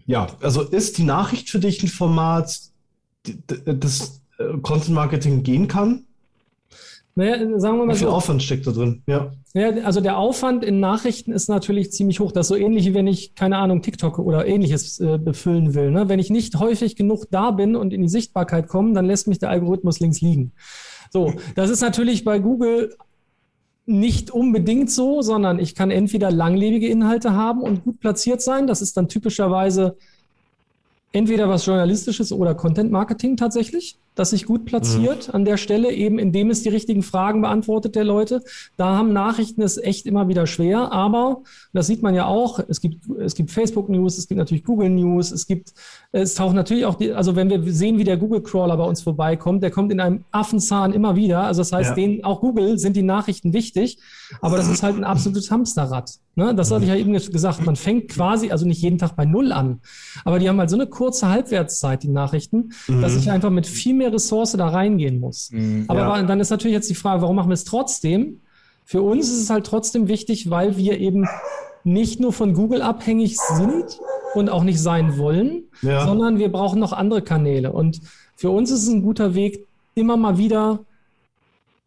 ja, 0.05 0.27
also 0.41 0.61
ist 0.61 0.97
die 0.97 1.03
Nachricht 1.03 1.49
für 1.49 1.59
dich 1.59 1.81
ein 1.81 1.87
Format, 1.87 2.59
das 3.65 4.01
äh, 4.01 4.24
Content 4.61 4.95
Marketing 4.95 5.43
gehen 5.43 5.67
kann? 5.67 6.05
Naja, 7.17 7.37
sagen 7.59 7.77
wir 7.77 7.85
mal 7.85 7.93
Wie 7.93 7.97
viel 7.97 8.07
so. 8.07 8.13
Aufwand 8.13 8.43
steckt 8.43 8.67
da 8.67 8.71
drin? 8.71 9.01
Ja. 9.07 9.31
ja. 9.53 9.69
Also 9.85 10.01
der 10.01 10.17
Aufwand 10.17 10.65
in 10.65 10.81
Nachrichten 10.81 11.31
ist 11.31 11.47
natürlich 11.47 11.93
ziemlich 11.93 12.19
hoch. 12.19 12.33
Das 12.33 12.47
ist 12.47 12.49
so 12.49 12.55
ähnlich 12.55 12.85
wie 12.85 12.93
wenn 12.93 13.07
ich, 13.07 13.35
keine 13.35 13.57
Ahnung, 13.57 13.81
TikTok 13.81 14.19
oder 14.19 14.45
ähnliches 14.45 14.99
äh, 14.99 15.17
befüllen 15.17 15.73
will. 15.73 15.91
Ne? 15.91 16.09
Wenn 16.09 16.19
ich 16.19 16.29
nicht 16.29 16.59
häufig 16.59 16.97
genug 16.97 17.27
da 17.31 17.51
bin 17.51 17.77
und 17.77 17.93
in 17.93 18.01
die 18.01 18.09
Sichtbarkeit 18.09 18.67
komme, 18.67 18.93
dann 18.93 19.05
lässt 19.05 19.27
mich 19.27 19.39
der 19.39 19.49
Algorithmus 19.49 20.01
links 20.01 20.19
liegen. 20.19 20.51
So, 21.09 21.33
das 21.55 21.69
ist 21.69 21.79
natürlich 21.79 22.25
bei 22.25 22.39
Google 22.39 22.93
nicht 23.85 24.31
unbedingt 24.31 24.91
so, 24.91 25.21
sondern 25.21 25.57
ich 25.57 25.73
kann 25.73 25.91
entweder 25.91 26.31
langlebige 26.31 26.89
Inhalte 26.89 27.31
haben 27.31 27.61
und 27.61 27.85
gut 27.85 28.01
platziert 28.01 28.41
sein. 28.41 28.67
Das 28.67 28.81
ist 28.81 28.97
dann 28.97 29.07
typischerweise 29.07 29.95
entweder 31.13 31.47
was 31.47 31.65
Journalistisches 31.65 32.33
oder 32.33 32.55
Content 32.55 32.91
Marketing 32.91 33.37
tatsächlich 33.37 33.97
das 34.15 34.31
sich 34.31 34.45
gut 34.45 34.65
platziert 34.65 35.27
mhm. 35.27 35.35
an 35.35 35.45
der 35.45 35.57
Stelle, 35.57 35.91
eben 35.91 36.17
indem 36.17 36.49
es 36.49 36.63
die 36.63 36.69
richtigen 36.69 37.03
Fragen 37.03 37.41
beantwortet 37.41 37.95
der 37.95 38.03
Leute. 38.03 38.41
Da 38.77 38.95
haben 38.95 39.13
Nachrichten 39.13 39.61
es 39.61 39.77
echt 39.77 40.05
immer 40.05 40.27
wieder 40.27 40.47
schwer, 40.47 40.91
aber 40.91 41.43
das 41.73 41.87
sieht 41.87 42.01
man 42.01 42.15
ja 42.15 42.25
auch, 42.25 42.59
es 42.67 42.81
gibt, 42.81 43.07
es 43.19 43.35
gibt 43.35 43.51
Facebook 43.51 43.89
News, 43.89 44.17
es 44.17 44.27
gibt 44.27 44.39
natürlich 44.39 44.63
Google 44.63 44.89
News, 44.89 45.31
es 45.31 45.45
gibt, 45.45 45.73
es 46.11 46.35
taucht 46.35 46.55
natürlich 46.55 46.85
auch 46.85 46.95
die, 46.95 47.11
also 47.11 47.35
wenn 47.35 47.49
wir 47.49 47.61
sehen, 47.71 47.97
wie 47.97 48.03
der 48.03 48.17
Google 48.17 48.41
Crawler 48.41 48.77
bei 48.77 48.85
uns 48.85 49.01
vorbeikommt, 49.01 49.61
der 49.61 49.71
kommt 49.71 49.91
in 49.91 49.99
einem 49.99 50.23
Affenzahn 50.31 50.93
immer 50.93 51.15
wieder. 51.15 51.41
Also 51.41 51.61
das 51.61 51.71
heißt, 51.71 51.89
ja. 51.91 51.95
denen, 51.95 52.23
auch 52.23 52.39
Google 52.39 52.79
sind 52.79 52.95
die 52.95 53.03
Nachrichten 53.03 53.53
wichtig, 53.53 53.99
aber 54.41 54.57
das 54.57 54.69
ist 54.69 54.81
halt 54.81 54.95
ein 54.95 55.03
absolutes 55.03 55.51
Hamsterrad. 55.51 56.19
Ne? 56.35 56.53
Das 56.53 56.71
hatte 56.71 56.83
ich 56.83 56.89
ja 56.89 56.95
eben 56.95 57.13
gesagt. 57.13 57.65
Man 57.65 57.75
fängt 57.75 58.09
quasi, 58.09 58.51
also 58.51 58.65
nicht 58.65 58.81
jeden 58.81 58.97
Tag 58.97 59.15
bei 59.15 59.25
Null 59.25 59.51
an, 59.51 59.79
aber 60.25 60.39
die 60.39 60.49
haben 60.49 60.59
halt 60.59 60.69
so 60.69 60.75
eine 60.75 60.87
kurze 60.87 61.29
Halbwertszeit, 61.29 62.03
die 62.03 62.09
Nachrichten, 62.09 62.71
mhm. 62.87 63.01
dass 63.01 63.15
ich 63.15 63.31
einfach 63.31 63.49
mit 63.49 63.65
viel 63.67 63.93
mehr 63.93 64.11
Ressource 64.13 64.51
da 64.53 64.67
reingehen 64.67 65.19
muss. 65.19 65.49
Mhm, 65.51 65.85
aber 65.87 66.01
ja. 66.01 66.23
dann 66.23 66.39
ist 66.39 66.49
natürlich 66.49 66.75
jetzt 66.75 66.89
die 66.89 66.95
Frage, 66.95 67.21
warum 67.21 67.35
machen 67.37 67.49
wir 67.49 67.55
es 67.55 67.63
trotzdem? 67.63 68.41
Für 68.83 69.01
uns 69.01 69.29
ist 69.29 69.41
es 69.41 69.49
halt 69.49 69.65
trotzdem 69.65 70.07
wichtig, 70.07 70.49
weil 70.49 70.77
wir 70.77 70.99
eben 70.99 71.25
nicht 71.83 72.19
nur 72.19 72.33
von 72.33 72.53
Google 72.53 72.81
abhängig 72.81 73.37
sind 73.37 73.99
und 74.33 74.49
auch 74.49 74.63
nicht 74.63 74.79
sein 74.79 75.17
wollen, 75.17 75.63
ja. 75.81 76.05
sondern 76.05 76.37
wir 76.37 76.51
brauchen 76.51 76.79
noch 76.79 76.93
andere 76.93 77.21
Kanäle. 77.21 77.71
Und 77.71 78.01
für 78.35 78.49
uns 78.49 78.71
ist 78.71 78.83
es 78.83 78.89
ein 78.89 79.01
guter 79.01 79.33
Weg, 79.33 79.65
immer 79.95 80.17
mal 80.17 80.37
wieder 80.37 80.79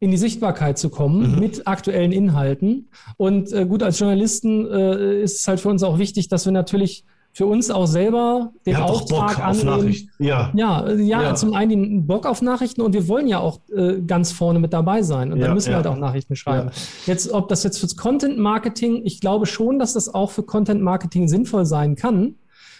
in 0.00 0.10
die 0.10 0.16
Sichtbarkeit 0.16 0.78
zu 0.78 0.90
kommen 0.90 1.32
mhm. 1.32 1.40
mit 1.40 1.66
aktuellen 1.66 2.12
Inhalten. 2.12 2.88
Und 3.16 3.52
äh, 3.52 3.66
gut, 3.66 3.82
als 3.82 3.98
Journalisten 3.98 4.66
äh, 4.70 5.22
ist 5.22 5.40
es 5.40 5.48
halt 5.48 5.60
für 5.60 5.68
uns 5.68 5.82
auch 5.82 5.98
wichtig, 5.98 6.28
dass 6.28 6.44
wir 6.44 6.52
natürlich 6.52 7.04
für 7.32 7.46
uns 7.46 7.70
auch 7.70 7.86
selber 7.86 8.52
den 8.66 8.74
Ihr 8.74 8.84
Auftrag 8.84 9.38
annehmen. 9.38 9.94
Ja. 10.18 10.50
Ja, 10.54 10.86
äh, 10.86 11.00
ja. 11.00 11.22
ja, 11.22 11.34
zum 11.34 11.52
einen 11.52 11.70
den 11.70 12.06
Bock 12.06 12.26
auf 12.26 12.42
Nachrichten 12.42 12.80
und 12.80 12.94
wir 12.94 13.06
wollen 13.08 13.28
ja 13.28 13.38
auch 13.38 13.60
äh, 13.74 14.00
ganz 14.00 14.32
vorne 14.32 14.58
mit 14.58 14.72
dabei 14.72 15.02
sein. 15.02 15.32
Und 15.32 15.40
dann 15.40 15.50
ja, 15.50 15.54
müssen 15.54 15.70
wir 15.70 15.76
halt 15.76 15.86
auch 15.86 15.98
Nachrichten 15.98 16.36
schreiben. 16.36 16.70
Jetzt, 17.06 17.32
ob 17.32 17.48
das 17.48 17.64
jetzt 17.64 17.78
fürs 17.78 17.96
Content 17.96 18.38
Marketing, 18.38 19.02
ich 19.04 19.20
glaube 19.20 19.46
schon, 19.46 19.78
dass 19.78 19.92
das 19.92 20.12
auch 20.12 20.30
für 20.30 20.42
Content 20.42 20.80
Marketing 20.80 21.28
sinnvoll 21.28 21.66
sein 21.66 21.96
kann 21.96 22.36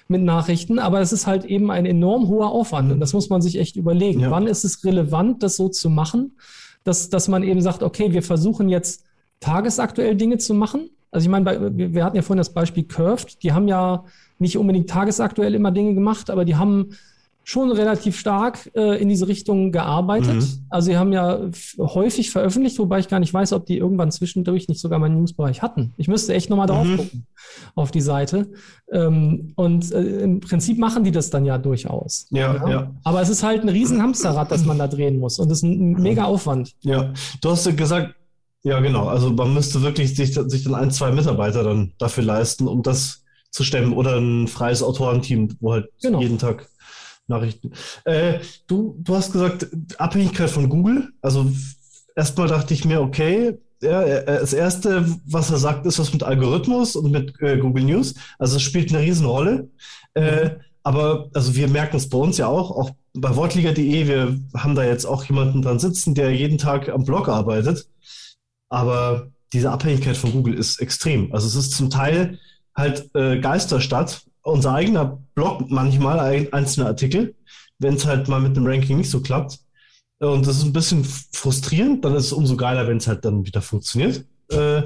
mit 0.09 0.23
Nachrichten, 0.23 0.79
aber 0.79 1.01
es 1.01 1.13
ist 1.13 1.27
halt 1.27 1.45
eben 1.45 1.71
ein 1.71 1.85
enorm 1.85 2.29
hoher 2.29 2.51
Aufwand 2.51 2.91
und 2.91 2.99
das 2.99 3.13
muss 3.13 3.29
man 3.29 3.43
sich 3.43 3.59
echt 3.59 3.77
überlegen. 3.77 4.25
Wann 4.31 4.47
ist 4.47 4.65
es 4.65 4.83
relevant, 4.83 5.43
das 5.43 5.57
so 5.57 5.69
zu 5.69 5.91
machen, 5.91 6.33
dass, 6.85 7.09
dass 7.09 7.29
man 7.29 7.43
eben 7.43 7.61
sagt, 7.61 7.83
okay, 7.83 8.13
wir 8.13 8.23
versuchen 8.23 8.69
jetzt 8.69 9.05
tagesaktuell 9.41 10.17
Dinge 10.17 10.39
zu 10.39 10.55
machen. 10.55 10.91
Also 11.11 11.25
ich 11.25 11.31
meine, 11.31 11.71
wir 11.77 12.05
hatten 12.05 12.17
ja 12.17 12.23
vorhin 12.23 12.39
das 12.39 12.53
Beispiel 12.53 12.85
Curved, 12.85 13.43
die 13.43 13.53
haben 13.53 13.69
ja 13.69 14.05
nicht 14.39 14.57
unbedingt 14.59 14.91
tagesaktuell 14.91 15.55
immer 15.55 15.71
Dinge 15.71 15.95
gemacht, 15.95 16.31
aber 16.31 16.45
die 16.45 16.57
haben 16.57 16.91
schon 17.49 17.73
relativ 17.73 18.19
stark 18.19 18.71
äh, 18.75 19.01
in 19.01 19.09
diese 19.09 19.27
Richtung 19.27 19.73
gearbeitet. 19.73 20.35
Mhm. 20.35 20.67
Also 20.69 20.91
sie 20.91 20.99
haben 20.99 21.15
ja 21.15 21.41
häufig 21.79 22.31
veröffentlicht, 22.31 22.79
wobei 22.79 22.99
ich 22.99 23.09
gar 23.09 23.21
nicht 23.21 23.33
weiß, 23.33 23.55
ob 23.55 23.65
die 23.65 23.79
irgendwann 23.79 24.11
zwischendurch 24.11 24.69
nicht 24.69 24.83
sogar 24.83 24.99
meinen 24.99 25.19
Newsbereich 25.19 25.63
hatten. 25.63 25.95
Ich 25.97 26.09
müsste 26.09 26.35
echt 26.35 26.51
nochmal 26.51 26.67
drauf 26.67 26.87
mhm. 26.87 26.97
gucken 26.99 27.27
auf 27.75 27.91
die 27.91 28.03
Seite. 28.03 28.49
Ähm, 28.93 29.55
und 29.57 29.91
äh, 29.93 30.21
im 30.21 30.41
Prinzip 30.41 30.77
machen 30.77 31.05
die 31.05 31.11
das 31.11 31.31
dann 31.31 31.47
ja 31.47 31.57
durchaus. 31.57 32.27
Ja, 32.33 32.55
ja, 32.55 32.69
ja. 32.69 32.95
Aber 33.03 33.23
es 33.23 33.31
ist 33.31 33.43
halt 33.43 33.63
ein 33.63 33.71
riesen 33.71 34.03
Hamsterrad, 34.03 34.51
das 34.51 34.67
man 34.67 34.77
da 34.77 34.87
drehen 34.87 35.19
muss. 35.19 35.39
Und 35.39 35.49
das 35.49 35.59
ist 35.59 35.65
ein 35.65 35.93
mega 35.93 36.25
Aufwand. 36.25 36.75
Ja, 36.83 37.15
du 37.41 37.51
hast 37.51 37.65
ja 37.65 37.73
gesagt, 37.73 38.15
ja 38.63 38.79
genau, 38.81 39.07
also 39.07 39.31
man 39.31 39.55
müsste 39.55 39.81
wirklich 39.81 40.15
sich, 40.15 40.35
sich 40.35 40.65
dann 40.65 40.75
ein, 40.75 40.91
zwei 40.91 41.13
Mitarbeiter 41.13 41.65
dann 41.65 41.95
dafür 41.97 42.25
leisten, 42.25 42.69
um 42.69 42.83
das 42.83 43.25
zu 43.51 43.65
stemmen 43.65 43.95
oder 43.95 44.19
ein 44.19 44.49
freies 44.49 44.83
Autorenteam, 44.83 45.57
wo 45.61 45.73
halt 45.73 45.89
genau. 46.03 46.21
jeden 46.21 46.37
Tag 46.37 46.69
Nachrichten. 47.29 47.73
Äh, 48.05 48.41
du, 48.67 48.97
du 48.99 49.15
hast 49.15 49.33
gesagt, 49.33 49.69
Abhängigkeit 49.99 50.51
von 50.51 50.69
Google. 50.69 51.11
Also 51.23 51.51
erstmal 52.17 52.49
dachte 52.49 52.75
ich 52.75 52.85
mir, 52.85 53.01
okay, 53.01 53.59
ja, 53.81 54.23
das 54.23 54.53
erste, 54.53 55.07
was 55.27 55.51
er 55.51 55.59
sagt, 55.59 55.87
ist 55.87 55.99
was 55.99 56.13
mit 56.13 56.25
Algorithmus 56.25 56.97
und 56.97 57.13
mit 57.13 57.41
äh, 57.41 57.59
Google 57.59 57.85
News. 57.85 58.15
Also 58.39 58.57
es 58.57 58.63
spielt 58.63 58.91
eine 58.91 59.05
Riesenrolle. 59.05 59.69
Äh, 60.15 60.51
aber 60.83 61.31
also 61.35 61.55
wir 61.55 61.69
merken 61.69 61.97
es 61.97 62.09
bei 62.09 62.19
uns 62.19 62.39
ja 62.39 62.47
auch, 62.47 62.71
auch 62.71 62.91
bei 63.15 63.35
Wortliga.de, 63.37 64.09
wir 64.09 64.39
haben 64.57 64.75
da 64.75 64.85
jetzt 64.85 65.05
auch 65.05 65.25
jemanden 65.25 65.63
dran 65.63 65.79
sitzen, 65.79 66.15
der 66.15 66.35
jeden 66.35 66.59
Tag 66.59 66.89
am 66.89 67.05
Blog 67.05 67.29
arbeitet. 67.29 67.89
Aber 68.69 69.29
diese 69.53 69.71
Abhängigkeit 69.71 70.17
von 70.17 70.33
Google 70.33 70.55
ist 70.55 70.81
extrem. 70.81 71.33
Also 71.33 71.47
es 71.47 71.55
ist 71.55 71.73
zum 71.73 71.91
Teil 71.91 72.39
halt 72.75 73.11
äh, 73.15 73.41
Geisterstadt 73.41 74.23
unser 74.49 74.75
eigener 74.75 75.19
Blog 75.35 75.71
manchmal 75.71 76.49
einzelne 76.53 76.87
Artikel, 76.87 77.35
wenn 77.79 77.95
es 77.95 78.07
halt 78.07 78.29
mal 78.29 78.41
mit 78.41 78.57
dem 78.57 78.67
Ranking 78.67 78.97
nicht 78.97 79.11
so 79.11 79.21
klappt. 79.21 79.59
Und 80.19 80.47
das 80.47 80.59
ist 80.59 80.65
ein 80.65 80.73
bisschen 80.73 81.05
frustrierend, 81.05 82.05
dann 82.05 82.15
ist 82.15 82.27
es 82.27 82.33
umso 82.33 82.57
geiler, 82.57 82.89
wenn 82.89 82.97
es 82.97 83.07
halt 83.07 83.25
dann 83.25 83.47
wieder 83.47 83.63
funktioniert. 83.63 84.25
Äh, 84.51 84.83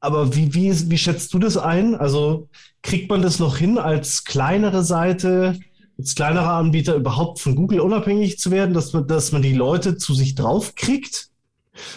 aber 0.00 0.34
wie, 0.34 0.54
wie, 0.54 0.90
wie 0.90 0.98
schätzt 0.98 1.34
du 1.34 1.38
das 1.38 1.56
ein? 1.56 1.94
Also 1.94 2.48
kriegt 2.82 3.10
man 3.10 3.22
das 3.22 3.38
noch 3.38 3.56
hin, 3.56 3.78
als 3.78 4.24
kleinere 4.24 4.84
Seite, 4.84 5.58
als 5.98 6.14
kleinerer 6.14 6.54
Anbieter 6.54 6.94
überhaupt 6.94 7.40
von 7.40 7.56
Google 7.56 7.80
unabhängig 7.80 8.38
zu 8.38 8.50
werden, 8.50 8.74
dass 8.74 8.92
man, 8.92 9.06
dass 9.06 9.32
man 9.32 9.42
die 9.42 9.54
Leute 9.54 9.96
zu 9.96 10.14
sich 10.14 10.34
drauf 10.34 10.74
kriegt? 10.74 11.31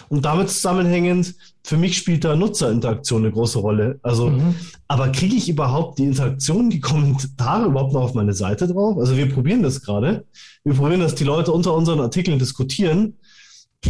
Und 0.08 0.24
damit 0.24 0.50
zusammenhängend, 0.50 1.34
für 1.62 1.76
mich 1.76 1.96
spielt 1.96 2.24
da 2.24 2.34
Nutzerinteraktion 2.34 3.24
eine 3.24 3.32
große 3.32 3.58
Rolle. 3.58 3.98
Also, 4.02 4.30
mhm. 4.30 4.54
aber 4.88 5.10
kriege 5.10 5.36
ich 5.36 5.48
überhaupt 5.48 5.98
die 5.98 6.04
Interaktion, 6.04 6.70
die 6.70 6.80
Kommentare 6.80 7.66
überhaupt 7.66 7.92
noch 7.92 8.02
auf 8.02 8.14
meine 8.14 8.32
Seite 8.32 8.66
drauf? 8.68 8.96
Also 8.98 9.16
wir 9.16 9.32
probieren 9.32 9.62
das 9.62 9.82
gerade. 9.82 10.24
Wir 10.64 10.74
probieren, 10.74 11.00
dass 11.00 11.14
die 11.14 11.24
Leute 11.24 11.52
unter 11.52 11.74
unseren 11.74 12.00
Artikeln 12.00 12.38
diskutieren. 12.38 13.18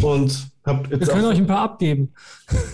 Und 0.02 0.48
hab 0.64 0.90
jetzt 0.90 1.00
wir 1.00 1.06
können 1.06 1.26
euch 1.26 1.38
ein 1.38 1.46
paar 1.46 1.60
abgeben. 1.60 2.12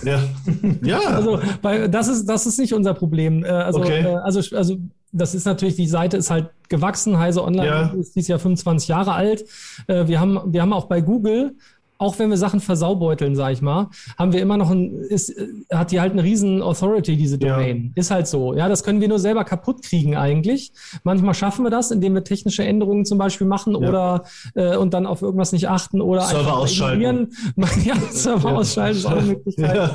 Ja. 0.04 0.22
ja. 0.82 0.98
Also, 1.00 1.40
weil 1.60 1.88
das 1.88 2.08
ist, 2.08 2.26
das 2.26 2.46
ist 2.46 2.58
nicht 2.58 2.72
unser 2.72 2.94
Problem. 2.94 3.44
Äh, 3.44 3.48
also, 3.48 3.80
okay. 3.80 4.00
Äh, 4.00 4.16
also, 4.16 4.56
also 4.56 4.78
das 5.12 5.34
ist 5.34 5.44
natürlich, 5.44 5.76
die 5.76 5.86
Seite 5.86 6.16
ist 6.16 6.30
halt 6.30 6.50
gewachsen. 6.68 7.18
Heise 7.18 7.44
Online 7.44 7.66
ja. 7.66 7.82
ist 7.92 8.16
dieses 8.16 8.28
Jahr 8.28 8.38
25 8.38 8.88
Jahre 8.88 9.12
alt. 9.12 9.44
Äh, 9.86 10.08
wir 10.08 10.18
haben, 10.18 10.40
wir 10.52 10.62
haben 10.62 10.72
auch 10.72 10.86
bei 10.86 11.02
Google 11.02 11.54
auch 12.02 12.18
wenn 12.18 12.30
wir 12.30 12.36
Sachen 12.36 12.58
versaubeuteln, 12.58 13.36
sag 13.36 13.52
ich 13.52 13.62
mal, 13.62 13.88
haben 14.18 14.32
wir 14.32 14.42
immer 14.42 14.56
noch 14.56 14.70
ein, 14.70 14.92
ist, 15.08 15.32
hat 15.72 15.92
die 15.92 16.00
halt 16.00 16.12
eine 16.12 16.24
riesen 16.24 16.60
Authority, 16.60 17.16
diese 17.16 17.38
Domain. 17.38 17.92
Ja. 17.94 18.00
Ist 18.00 18.10
halt 18.10 18.26
so. 18.26 18.54
Ja, 18.54 18.68
das 18.68 18.82
können 18.82 19.00
wir 19.00 19.06
nur 19.06 19.20
selber 19.20 19.44
kaputt 19.44 19.82
kriegen 19.82 20.16
eigentlich. 20.16 20.72
Manchmal 21.04 21.34
schaffen 21.34 21.64
wir 21.64 21.70
das, 21.70 21.92
indem 21.92 22.14
wir 22.14 22.24
technische 22.24 22.64
Änderungen 22.64 23.04
zum 23.04 23.18
Beispiel 23.18 23.46
machen 23.46 23.80
ja. 23.80 23.88
oder 23.88 24.24
äh, 24.54 24.76
und 24.76 24.94
dann 24.94 25.06
auf 25.06 25.22
irgendwas 25.22 25.52
nicht 25.52 25.68
achten 25.68 26.00
oder 26.00 26.22
Server 26.22 26.40
einfach 26.40 26.58
ausschalten. 26.58 27.28
ja, 27.84 27.94
Server 28.10 28.50
ja. 28.50 28.56
ausschalten 28.56 28.98
ist 28.98 29.06
auch 29.06 29.12
eine 29.12 29.22
Möglichkeit. 29.22 29.90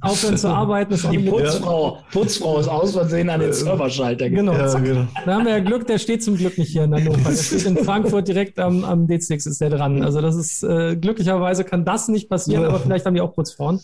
Aufhören 0.00 0.38
zu 0.38 0.48
arbeiten 0.48 0.94
ist 0.94 1.04
auch 1.04 1.10
Die 1.10 1.18
Putzfrau, 1.18 1.98
Putzfrau 2.10 2.58
ist 2.60 2.68
aus 2.68 2.92
Versehen 2.92 3.28
an 3.28 3.40
den 3.40 3.52
Serverschalter. 3.52 4.30
Genau. 4.30 4.52
genau. 4.52 5.06
Da 5.26 5.34
haben 5.34 5.44
wir 5.44 5.52
ja 5.52 5.60
Glück, 5.60 5.86
der 5.86 5.98
steht 5.98 6.24
zum 6.24 6.36
Glück 6.36 6.56
nicht 6.56 6.72
hier 6.72 6.84
in 6.84 6.94
Hannover. 6.94 7.28
Der 7.28 7.36
steht 7.36 7.66
in 7.66 7.76
Frankfurt 7.76 8.28
direkt 8.28 8.58
am, 8.58 8.82
am 8.84 9.04
D6 9.04 9.46
ist 9.46 9.60
der 9.60 9.68
dran. 9.68 10.02
Also 10.02 10.22
das 10.22 10.36
ist 10.36 10.62
äh, 10.62 10.96
glücklicherweise 10.96 11.49
Normalerweise 11.50 11.64
kann 11.64 11.84
das 11.84 12.08
nicht 12.08 12.28
passieren, 12.28 12.64
aber 12.64 12.78
vielleicht 12.80 13.06
haben 13.06 13.14
die 13.14 13.20
auch 13.20 13.34
kurz 13.34 13.52
vorn. 13.52 13.80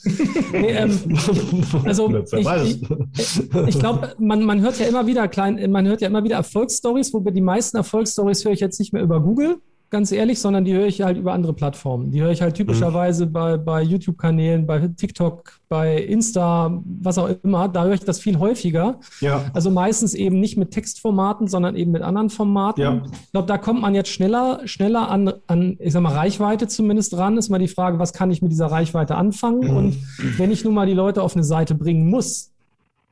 Nee, 0.53 0.71
ähm, 0.71 0.99
also 1.85 2.25
ich, 2.33 2.47
ich, 2.63 3.53
ich 3.67 3.79
glaube, 3.79 4.15
man, 4.19 4.45
man 4.45 4.61
hört 4.61 4.79
ja 4.79 4.87
immer 4.87 5.07
wieder 5.07 5.27
klein, 5.29 5.71
man 5.71 5.87
hört 5.87 6.01
ja 6.01 6.09
immer 6.09 6.23
wieder 6.25 6.37
Erfolgsstories, 6.37 7.13
wobei 7.13 7.31
die 7.31 7.41
meisten 7.41 7.77
Erfolgsstories 7.77 8.45
höre 8.45 8.53
ich 8.53 8.61
jetzt 8.61 8.79
nicht 8.79 8.93
mehr 8.93 9.03
über 9.03 9.21
Google, 9.21 9.57
ganz 9.91 10.11
ehrlich, 10.13 10.41
sondern 10.41 10.65
die 10.65 10.75
höre 10.75 10.87
ich 10.87 11.03
halt 11.03 11.17
über 11.17 11.33
andere 11.33 11.53
Plattformen. 11.53 12.11
Die 12.11 12.21
höre 12.21 12.31
ich 12.31 12.43
halt 12.43 12.57
typischerweise 12.57 13.27
mhm. 13.27 13.33
bei, 13.33 13.57
bei 13.57 13.83
YouTube-Kanälen, 13.83 14.67
bei 14.67 14.89
TikTok, 14.89 15.61
bei 15.69 15.97
Insta, 16.03 16.83
was 16.85 17.19
auch 17.19 17.31
immer. 17.43 17.69
Da 17.69 17.85
höre 17.85 17.95
ich 17.95 18.01
das 18.01 18.21
viel 18.21 18.39
häufiger. 18.39 18.99
Ja. 19.21 19.45
Also 19.55 19.71
meistens 19.71 20.15
eben 20.15 20.41
nicht 20.41 20.57
mit 20.57 20.73
Textformaten, 20.73 21.47
sondern 21.47 21.77
eben 21.77 21.93
mit 21.93 22.03
anderen 22.03 22.31
Formaten. 22.31 22.83
Ja. 22.83 23.03
Ich 23.25 23.33
glaube, 23.33 23.47
da 23.47 23.59
kommt 23.59 23.81
man 23.81 23.95
jetzt 23.95 24.11
schneller, 24.11 24.61
schneller 24.65 25.09
an, 25.09 25.33
an, 25.47 25.77
ich 25.79 25.93
sag 25.93 26.03
mal, 26.03 26.13
Reichweite 26.13 26.67
zumindest 26.67 27.17
ran. 27.17 27.37
Ist 27.37 27.49
mal 27.49 27.59
die 27.59 27.69
Frage, 27.69 27.99
was 27.99 28.13
kann 28.13 28.31
ich 28.31 28.43
mit 28.43 28.51
dieser 28.51 28.67
Reichweite 28.67 29.15
anfangen? 29.15 29.71
Mhm. 29.71 29.77
Und 29.77 29.97
wenn 30.39 30.51
ich 30.51 30.65
nun 30.65 30.75
mal 30.75 30.87
die 30.87 30.95
Leute 30.95 31.23
auf 31.23 31.35
eine 31.35 31.45
Seite 31.45 31.75
bringen 31.75 32.11
muss, 32.11 32.51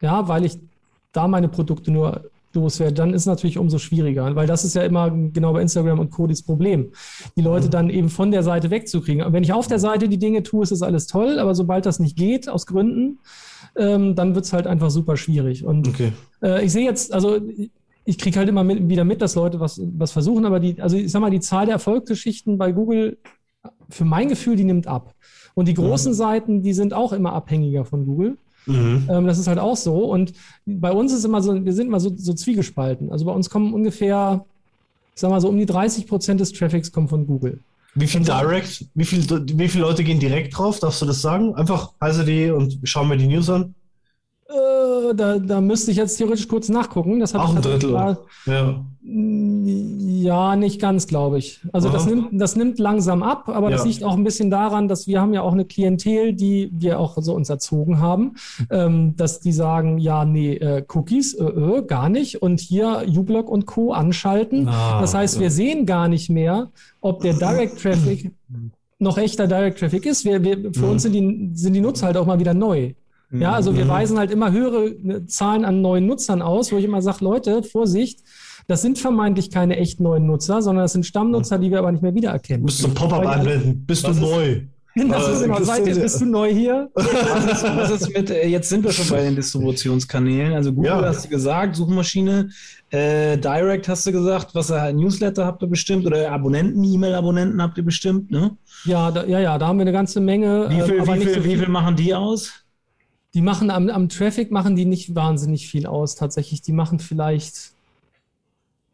ja, 0.00 0.26
weil 0.28 0.44
ich 0.44 0.58
da 1.12 1.28
meine 1.28 1.48
Produkte 1.48 1.90
nur 1.90 2.30
loswerde, 2.54 2.94
dann 2.94 3.14
ist 3.14 3.26
natürlich 3.26 3.58
umso 3.58 3.78
schwieriger, 3.78 4.34
weil 4.36 4.46
das 4.46 4.64
ist 4.64 4.74
ja 4.74 4.82
immer 4.82 5.10
genau 5.10 5.52
bei 5.52 5.62
Instagram 5.62 5.98
und 5.98 6.10
Co. 6.10 6.26
das 6.26 6.42
Problem, 6.42 6.92
die 7.36 7.42
Leute 7.42 7.68
dann 7.68 7.90
eben 7.90 8.08
von 8.08 8.30
der 8.30 8.42
Seite 8.42 8.70
wegzukriegen. 8.70 9.24
Und 9.24 9.32
wenn 9.32 9.42
ich 9.42 9.52
auf 9.52 9.66
der 9.66 9.78
Seite 9.78 10.08
die 10.08 10.18
Dinge 10.18 10.42
tue, 10.42 10.62
ist 10.62 10.72
das 10.72 10.82
alles 10.82 11.06
toll, 11.06 11.38
aber 11.38 11.54
sobald 11.54 11.86
das 11.86 11.98
nicht 11.98 12.16
geht, 12.16 12.48
aus 12.48 12.66
Gründen, 12.66 13.18
ähm, 13.76 14.14
dann 14.14 14.34
wird 14.34 14.44
es 14.44 14.52
halt 14.52 14.66
einfach 14.66 14.90
super 14.90 15.16
schwierig. 15.16 15.64
Und 15.64 15.88
okay. 15.88 16.12
äh, 16.42 16.64
ich 16.64 16.72
sehe 16.72 16.84
jetzt, 16.84 17.12
also 17.12 17.40
ich 18.04 18.18
kriege 18.18 18.38
halt 18.38 18.48
immer 18.48 18.64
mit, 18.64 18.88
wieder 18.88 19.04
mit, 19.04 19.22
dass 19.22 19.34
Leute 19.34 19.60
was, 19.60 19.80
was 19.82 20.12
versuchen, 20.12 20.44
aber 20.44 20.60
die, 20.60 20.80
also 20.80 20.96
ich 20.96 21.10
sag 21.10 21.20
mal, 21.20 21.30
die 21.30 21.40
Zahl 21.40 21.66
der 21.66 21.74
Erfolgsgeschichten 21.74 22.58
bei 22.58 22.72
Google, 22.72 23.18
für 23.88 24.04
mein 24.04 24.28
Gefühl, 24.28 24.56
die 24.56 24.64
nimmt 24.64 24.86
ab. 24.86 25.14
Und 25.54 25.68
die 25.68 25.74
großen 25.74 26.12
ja. 26.12 26.16
Seiten, 26.16 26.62
die 26.62 26.72
sind 26.72 26.92
auch 26.92 27.12
immer 27.12 27.32
abhängiger 27.32 27.84
von 27.84 28.06
Google. 28.06 28.36
Mhm. 28.66 29.08
Ähm, 29.10 29.26
das 29.26 29.38
ist 29.38 29.46
halt 29.46 29.58
auch 29.58 29.76
so. 29.76 30.04
Und 30.04 30.32
bei 30.66 30.92
uns 30.92 31.12
ist 31.12 31.24
immer 31.24 31.42
so, 31.42 31.64
wir 31.64 31.72
sind 31.72 31.88
immer 31.88 32.00
so, 32.00 32.12
so 32.16 32.32
zwiegespalten. 32.32 33.10
Also 33.12 33.24
bei 33.24 33.32
uns 33.32 33.50
kommen 33.50 33.74
ungefähr, 33.74 34.44
ich 35.14 35.20
sag 35.20 35.30
mal 35.30 35.40
so, 35.40 35.48
um 35.48 35.58
die 35.58 35.66
30 35.66 36.06
Prozent 36.06 36.40
des 36.40 36.52
Traffics 36.52 36.92
kommen 36.92 37.08
von 37.08 37.26
Google. 37.26 37.60
Wie 37.94 38.06
viel 38.06 38.22
Direct? 38.22 38.86
Wie, 38.94 39.04
viel, 39.04 39.24
wie 39.28 39.68
viele 39.68 39.84
Leute 39.84 40.02
gehen 40.02 40.18
direkt 40.18 40.56
drauf? 40.56 40.80
Darfst 40.80 41.00
du 41.02 41.06
das 41.06 41.22
sagen? 41.22 41.54
Einfach 41.54 41.92
heise.de 42.00 42.50
und 42.50 42.78
schauen 42.82 43.08
mir 43.08 43.16
die 43.16 43.28
News 43.28 43.48
an? 43.50 43.74
Da, 45.12 45.38
da 45.38 45.60
müsste 45.60 45.90
ich 45.90 45.96
jetzt 45.96 46.16
theoretisch 46.16 46.48
kurz 46.48 46.68
nachgucken. 46.68 47.20
Das 47.20 47.34
Auch 47.34 47.54
ein 47.54 47.62
Drittel. 47.62 47.90
Mal, 47.90 48.18
ja. 48.46 48.84
ja, 49.02 50.56
nicht 50.56 50.80
ganz, 50.80 51.06
glaube 51.06 51.38
ich. 51.38 51.60
Also 51.72 51.90
das 51.90 52.06
nimmt, 52.06 52.28
das 52.32 52.56
nimmt 52.56 52.78
langsam 52.78 53.22
ab, 53.22 53.48
aber 53.48 53.70
ja. 53.70 53.76
das 53.76 53.86
liegt 53.86 54.04
auch 54.04 54.16
ein 54.16 54.24
bisschen 54.24 54.50
daran, 54.50 54.88
dass 54.88 55.06
wir 55.06 55.20
haben 55.20 55.34
ja 55.34 55.42
auch 55.42 55.52
eine 55.52 55.64
Klientel, 55.64 56.32
die 56.32 56.70
wir 56.72 56.98
auch 56.98 57.16
so 57.20 57.34
uns 57.34 57.50
erzogen 57.50 57.98
haben, 57.98 58.34
ähm, 58.70 59.14
dass 59.16 59.40
die 59.40 59.52
sagen, 59.52 59.98
ja, 59.98 60.24
nee, 60.24 60.54
äh, 60.54 60.84
Cookies, 60.88 61.34
äh, 61.34 61.44
äh, 61.44 61.82
gar 61.82 62.08
nicht. 62.08 62.40
Und 62.40 62.60
hier 62.60 63.04
uBlock 63.06 63.48
und 63.50 63.66
Co. 63.66 63.92
anschalten. 63.92 64.68
Ah, 64.68 65.00
das 65.00 65.14
heißt, 65.14 65.36
ja. 65.36 65.42
wir 65.42 65.50
sehen 65.50 65.86
gar 65.86 66.08
nicht 66.08 66.30
mehr, 66.30 66.70
ob 67.00 67.20
der 67.20 67.34
Direct 67.34 67.80
Traffic 67.80 68.32
noch 68.98 69.18
echter 69.18 69.46
Direct 69.46 69.78
Traffic 69.78 70.06
ist. 70.06 70.24
Wir, 70.24 70.42
wir, 70.42 70.72
für 70.72 70.86
mhm. 70.86 70.90
uns 70.90 71.02
sind 71.02 71.12
die, 71.12 71.50
sind 71.54 71.74
die 71.74 71.80
Nutzer 71.80 72.06
halt 72.06 72.16
auch 72.16 72.26
mal 72.26 72.38
wieder 72.38 72.54
neu. 72.54 72.94
Ja, 73.40 73.52
also 73.52 73.76
wir 73.76 73.84
mhm. 73.84 73.90
weisen 73.90 74.18
halt 74.18 74.30
immer 74.30 74.52
höhere 74.52 74.94
ne, 75.02 75.26
Zahlen 75.26 75.64
an 75.64 75.82
neuen 75.82 76.06
Nutzern 76.06 76.42
aus, 76.42 76.72
wo 76.72 76.76
ich 76.76 76.84
immer 76.84 77.02
sage, 77.02 77.24
Leute, 77.24 77.62
Vorsicht, 77.62 78.20
das 78.66 78.82
sind 78.82 78.98
vermeintlich 78.98 79.50
keine 79.50 79.76
echt 79.76 80.00
neuen 80.00 80.26
Nutzer, 80.26 80.62
sondern 80.62 80.84
das 80.84 80.92
sind 80.92 81.04
Stammnutzer, 81.04 81.58
die 81.58 81.70
wir 81.70 81.78
aber 81.78 81.92
nicht 81.92 82.02
mehr 82.02 82.14
wiedererkennen. 82.14 82.62
Du 82.62 82.66
musst 82.66 82.78
so 82.78 82.88
ein 82.88 82.94
Pop-up 82.94 83.26
einblenden. 83.26 83.84
Bist 83.86 84.06
du 84.06 84.12
neu? 84.12 84.60
Das 84.96 85.28
ist 85.28 85.42
immer, 85.42 85.64
seid 85.64 85.88
ihr, 85.88 85.96
bist 85.96 86.20
du 86.20 86.24
neu 86.24 86.52
hier? 86.52 86.88
Was 86.94 87.04
ist, 87.46 87.64
was 87.64 87.90
ist 87.90 88.16
mit, 88.16 88.30
äh, 88.30 88.46
jetzt 88.46 88.68
sind 88.68 88.84
wir 88.84 88.92
schon 88.92 89.08
bei 89.08 89.24
den 89.24 89.34
Distributionskanälen. 89.34 90.52
Also 90.52 90.72
Google 90.72 90.90
ja. 90.90 91.02
hast 91.02 91.24
du 91.24 91.30
gesagt, 91.30 91.74
Suchmaschine, 91.74 92.50
äh, 92.90 93.36
Direct 93.36 93.88
hast 93.88 94.06
du 94.06 94.12
gesagt, 94.12 94.54
was 94.54 94.70
äh, 94.70 94.92
Newsletter 94.92 95.44
habt 95.44 95.62
ihr 95.62 95.68
bestimmt 95.68 96.06
oder 96.06 96.30
Abonnenten, 96.30 96.84
E-Mail-Abonnenten 96.84 97.60
habt 97.60 97.76
ihr 97.76 97.84
bestimmt, 97.84 98.30
ne? 98.30 98.56
Ja, 98.84 99.10
da, 99.10 99.24
ja, 99.24 99.40
ja, 99.40 99.58
da 99.58 99.66
haben 99.66 99.78
wir 99.78 99.82
eine 99.82 99.92
ganze 99.92 100.20
Menge. 100.20 100.68
Wie 100.70 100.80
viel, 100.80 101.00
äh, 101.00 101.06
wie 101.06 101.24
viel, 101.24 101.34
so 101.34 101.44
wie 101.44 101.56
viel 101.56 101.68
machen 101.68 101.96
die 101.96 102.14
aus? 102.14 102.63
Die 103.34 103.42
machen 103.42 103.70
am, 103.70 103.90
am 103.90 104.08
Traffic 104.08 104.52
machen 104.52 104.76
die 104.76 104.84
nicht 104.84 105.14
wahnsinnig 105.16 105.66
viel 105.66 105.86
aus, 105.86 106.14
tatsächlich. 106.14 106.62
Die 106.62 106.70
machen 106.70 107.00
vielleicht, 107.00 107.72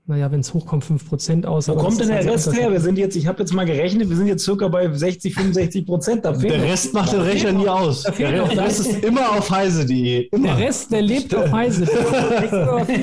naja, 0.07 0.33
wenn 0.33 0.41
es 0.41 0.55
hochkommt, 0.55 0.83
5% 0.83 1.45
aus. 1.45 1.69
Wo 1.69 1.75
kommt 1.75 2.01
denn 2.01 2.09
der 2.09 2.17
halt 2.17 2.29
Rest 2.31 2.51
her? 2.55 2.73
Wir 2.73 2.81
sind 2.81 2.97
jetzt, 2.97 3.17
ich 3.17 3.27
habe 3.27 3.41
jetzt 3.41 3.53
mal 3.53 3.67
gerechnet, 3.67 4.09
wir 4.09 4.17
sind 4.17 4.29
jetzt 4.29 4.43
circa 4.43 4.69
bei 4.69 4.91
60, 4.91 5.35
65 5.35 5.85
Prozent. 5.85 6.25
Der 6.25 6.63
Rest 6.63 6.95
macht 6.95 7.13
den 7.13 7.21
Rechner 7.21 7.53
nie 7.53 7.69
aus. 7.69 8.05
Der 8.05 8.59
Rest 8.59 8.81
ist 8.81 9.05
immer 9.05 9.31
auf 9.31 9.51
heise.de. 9.51 10.31
Der 10.31 10.57
Rest, 10.57 10.91
der 10.91 11.03
lebt 11.03 11.35
auf 11.35 11.53
heise. 11.53 11.85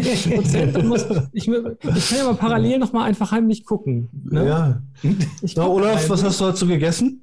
ich, 0.02 0.26
ich 0.32 1.46
kann 1.46 2.18
ja 2.18 2.24
mal 2.24 2.34
parallel 2.34 2.80
noch 2.80 2.94
mal 2.94 3.04
einfach 3.04 3.32
heimlich 3.32 3.64
gucken. 3.64 4.10
Ne? 4.24 4.48
Ja. 4.48 4.82
Ich 5.44 5.56
Na, 5.56 5.68
Olaf, 5.68 6.10
was 6.10 6.24
hast 6.24 6.42
du 6.42 6.46
dazu 6.46 6.66
gegessen? 6.66 7.22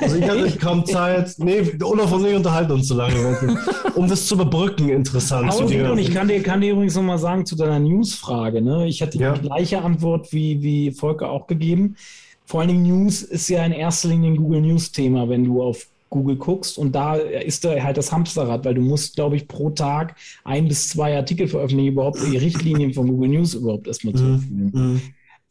Also 0.00 0.16
ich 0.16 0.28
hatte 0.28 0.58
kaum 0.60 0.84
Zeit. 0.86 1.34
Nee, 1.38 1.62
Olaf 1.82 2.12
und 2.12 2.26
ich 2.26 2.34
unterhalten 2.34 2.72
uns 2.72 2.88
so 2.88 2.94
lange. 2.94 3.58
Um 3.94 4.08
das 4.08 4.26
zu 4.26 4.34
überbrücken, 4.34 4.88
interessant. 4.88 5.52
Und 5.54 5.98
ich 5.98 6.12
kann 6.12 6.28
dir, 6.28 6.42
kann 6.42 6.60
dir 6.60 6.72
übrigens 6.72 6.96
nochmal 6.96 7.18
sagen 7.18 7.46
zu 7.46 7.56
deiner 7.56 7.78
Newsfrage. 7.78 8.62
Ne? 8.62 8.86
Ich 8.86 9.02
hatte 9.02 9.18
ja. 9.18 9.32
die 9.32 9.42
gleiche 9.42 9.82
Antwort 9.82 10.32
wie, 10.32 10.62
wie 10.62 10.90
Volker 10.92 11.30
auch 11.30 11.46
gegeben. 11.46 11.96
Vor 12.44 12.60
allen 12.60 12.68
Dingen 12.68 12.82
News 12.82 13.22
ist 13.22 13.48
ja 13.48 13.64
in 13.64 13.72
erster 13.72 14.08
Linie 14.08 14.32
ein 14.32 14.36
Google 14.36 14.60
News 14.60 14.92
Thema, 14.92 15.28
wenn 15.28 15.44
du 15.44 15.62
auf 15.62 15.86
Google 16.10 16.36
guckst 16.36 16.76
und 16.76 16.94
da 16.94 17.16
ist 17.16 17.64
da 17.64 17.82
halt 17.82 17.96
das 17.96 18.12
Hamsterrad, 18.12 18.64
weil 18.64 18.74
du 18.74 18.82
musst, 18.82 19.16
glaube 19.16 19.36
ich, 19.36 19.48
pro 19.48 19.70
Tag 19.70 20.14
ein 20.44 20.68
bis 20.68 20.90
zwei 20.90 21.16
Artikel 21.16 21.48
veröffentlichen, 21.48 21.92
überhaupt 21.92 22.18
die 22.30 22.36
Richtlinien 22.36 22.92
von 22.92 23.08
Google 23.08 23.30
News 23.30 23.54
überhaupt 23.54 23.86
erstmal 23.86 24.14
zu 24.14 24.22
mhm. 24.22 24.34
erfüllen. 24.34 25.02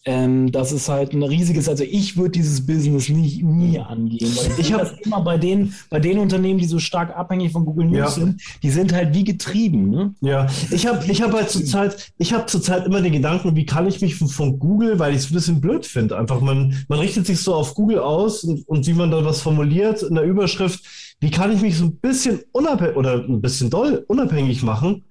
Ähm, 0.03 0.51
das 0.51 0.71
ist 0.71 0.89
halt 0.89 1.13
ein 1.13 1.21
riesiges, 1.21 1.69
also 1.69 1.83
ich 1.83 2.17
würde 2.17 2.31
dieses 2.31 2.65
Business 2.65 3.07
nie, 3.09 3.43
nie 3.43 3.77
angehen, 3.77 4.35
weil 4.35 4.59
ich, 4.59 4.73
habe 4.73 4.97
immer 5.03 5.21
bei 5.21 5.37
den, 5.37 5.75
bei 5.91 5.99
den 5.99 6.17
Unternehmen, 6.17 6.57
die 6.57 6.65
so 6.65 6.79
stark 6.79 7.15
abhängig 7.15 7.51
von 7.51 7.65
Google 7.65 7.85
News 7.85 7.97
ja. 7.97 8.09
sind, 8.09 8.41
die 8.63 8.71
sind 8.71 8.93
halt 8.93 9.13
wie 9.13 9.23
getrieben. 9.23 9.91
Ne? 9.91 10.15
Ja, 10.21 10.47
ich 10.71 10.87
habe 10.87 11.05
ich 11.05 11.21
hab 11.21 11.33
halt 11.33 11.51
zurzeit, 11.51 12.11
ich 12.17 12.33
habe 12.33 12.47
zurzeit 12.47 12.87
immer 12.87 12.99
den 12.99 13.13
Gedanken, 13.13 13.55
wie 13.55 13.67
kann 13.67 13.85
ich 13.85 14.01
mich 14.01 14.15
von, 14.15 14.27
von 14.27 14.57
Google, 14.57 14.97
weil 14.97 15.13
ich 15.13 15.19
es 15.19 15.29
ein 15.29 15.35
bisschen 15.35 15.61
blöd 15.61 15.85
finde, 15.85 16.17
einfach 16.17 16.41
man, 16.41 16.83
man 16.87 16.97
richtet 16.97 17.27
sich 17.27 17.39
so 17.39 17.53
auf 17.53 17.75
Google 17.75 17.99
aus 17.99 18.43
und, 18.43 18.67
und 18.67 18.87
wie 18.87 18.93
man 18.93 19.11
da 19.11 19.23
was 19.23 19.41
formuliert 19.41 20.01
in 20.01 20.15
der 20.15 20.23
Überschrift, 20.23 20.83
wie 21.19 21.29
kann 21.29 21.53
ich 21.53 21.61
mich 21.61 21.77
so 21.77 21.85
ein 21.85 21.97
bisschen 21.97 22.39
unabhängig 22.53 22.95
oder 22.95 23.23
ein 23.23 23.39
bisschen 23.39 23.69
doll 23.69 24.03
unabhängig 24.07 24.63
machen? 24.63 25.03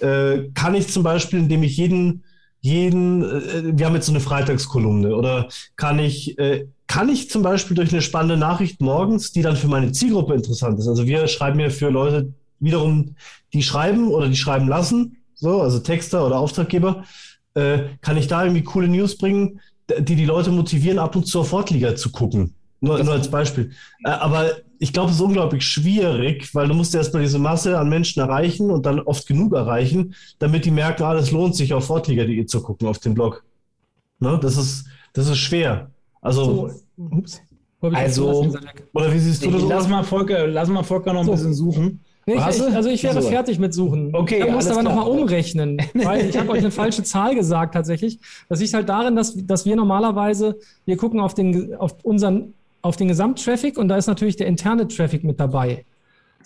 Äh, 0.00 0.48
kann 0.54 0.74
ich 0.74 0.88
zum 0.88 1.02
Beispiel, 1.02 1.40
indem 1.40 1.62
ich 1.62 1.76
jeden 1.76 2.24
jeden, 2.60 3.22
äh, 3.22 3.78
wir 3.78 3.86
haben 3.86 3.94
jetzt 3.94 4.06
so 4.06 4.12
eine 4.12 4.20
Freitagskolumne 4.20 5.14
oder 5.14 5.48
kann 5.76 5.98
ich, 5.98 6.38
äh, 6.38 6.66
kann 6.86 7.08
ich 7.08 7.30
zum 7.30 7.42
Beispiel 7.42 7.76
durch 7.76 7.92
eine 7.92 8.02
spannende 8.02 8.36
Nachricht 8.36 8.80
morgens, 8.80 9.32
die 9.32 9.42
dann 9.42 9.56
für 9.56 9.68
meine 9.68 9.92
Zielgruppe 9.92 10.34
interessant 10.34 10.78
ist. 10.78 10.88
Also 10.88 11.06
wir 11.06 11.26
schreiben 11.28 11.60
ja 11.60 11.70
für 11.70 11.90
Leute 11.90 12.32
wiederum, 12.60 13.14
die 13.52 13.62
schreiben 13.62 14.08
oder 14.08 14.28
die 14.28 14.36
schreiben 14.36 14.68
lassen, 14.68 15.16
so, 15.34 15.62
also 15.62 15.78
Texter 15.78 16.26
oder 16.26 16.38
Auftraggeber, 16.38 17.04
äh, 17.54 17.80
kann 18.00 18.16
ich 18.16 18.26
da 18.26 18.42
irgendwie 18.42 18.64
coole 18.64 18.88
News 18.88 19.16
bringen, 19.16 19.60
die 19.98 20.16
die 20.16 20.24
Leute 20.24 20.50
motivieren, 20.50 20.98
ab 20.98 21.16
und 21.16 21.26
zu 21.26 21.40
auf 21.40 21.48
Fortliga 21.48 21.94
zu 21.96 22.10
gucken. 22.10 22.54
Nur, 22.80 23.02
nur 23.02 23.14
als 23.14 23.30
Beispiel. 23.30 23.70
Äh, 24.04 24.10
aber 24.10 24.50
ich 24.78 24.92
glaube, 24.92 25.10
es 25.10 25.16
ist 25.16 25.22
unglaublich 25.22 25.64
schwierig, 25.64 26.54
weil 26.54 26.68
du 26.68 26.74
musst 26.74 26.94
erstmal 26.94 27.22
diese 27.22 27.38
Masse 27.38 27.78
an 27.78 27.88
Menschen 27.88 28.20
erreichen 28.20 28.70
und 28.70 28.86
dann 28.86 29.00
oft 29.00 29.26
genug 29.26 29.52
erreichen, 29.52 30.14
damit 30.38 30.64
die 30.64 30.70
merken, 30.70 31.02
ah, 31.02 31.14
es 31.14 31.32
lohnt 31.32 31.56
sich 31.56 31.74
auf 31.74 31.86
fortliga.de 31.86 32.46
zu 32.46 32.62
gucken, 32.62 32.86
auf 32.86 32.98
den 32.98 33.14
Blog. 33.14 33.44
Ne? 34.20 34.38
Das, 34.40 34.56
ist, 34.56 34.86
das 35.12 35.28
ist 35.28 35.38
schwer. 35.38 35.90
Also, 36.20 36.70
so, 36.96 37.06
ups. 37.10 37.40
Also, 37.80 38.52
oder 38.92 39.12
wie 39.12 39.18
siehst 39.18 39.44
du 39.44 39.52
das? 39.52 39.62
Lass 39.62 39.88
mal 39.88 40.02
Volker, 40.02 40.48
lass 40.48 40.68
mal 40.68 40.82
Volker 40.82 41.12
noch 41.12 41.20
ein 41.20 41.26
so. 41.26 41.32
bisschen 41.32 41.54
suchen. 41.54 42.00
Nee, 42.26 42.34
ich, 42.34 42.40
also 42.42 42.90
ich 42.90 43.02
wäre 43.04 43.22
so. 43.22 43.28
fertig 43.28 43.58
mit 43.58 43.72
Suchen. 43.72 44.14
Okay, 44.14 44.44
ich 44.46 44.52
muss 44.52 44.66
aber 44.66 44.82
nochmal 44.82 45.08
umrechnen, 45.08 45.78
weil 45.94 46.28
ich 46.28 46.36
habe 46.36 46.50
euch 46.50 46.58
eine 46.58 46.70
falsche 46.70 47.02
Zahl 47.02 47.34
gesagt 47.34 47.72
tatsächlich. 47.72 48.18
Das 48.50 48.60
liegt 48.60 48.74
halt 48.74 48.86
darin, 48.86 49.16
dass, 49.16 49.34
dass 49.46 49.64
wir 49.64 49.76
normalerweise, 49.76 50.58
wir 50.84 50.98
gucken 50.98 51.20
auf, 51.20 51.32
den, 51.32 51.74
auf 51.76 51.94
unseren 52.02 52.52
auf 52.82 52.96
den 52.96 53.08
Gesamttraffic 53.08 53.78
und 53.78 53.88
da 53.88 53.96
ist 53.96 54.06
natürlich 54.06 54.36
der 54.36 54.46
interne 54.46 54.88
Traffic 54.88 55.24
mit 55.24 55.40
dabei. 55.40 55.84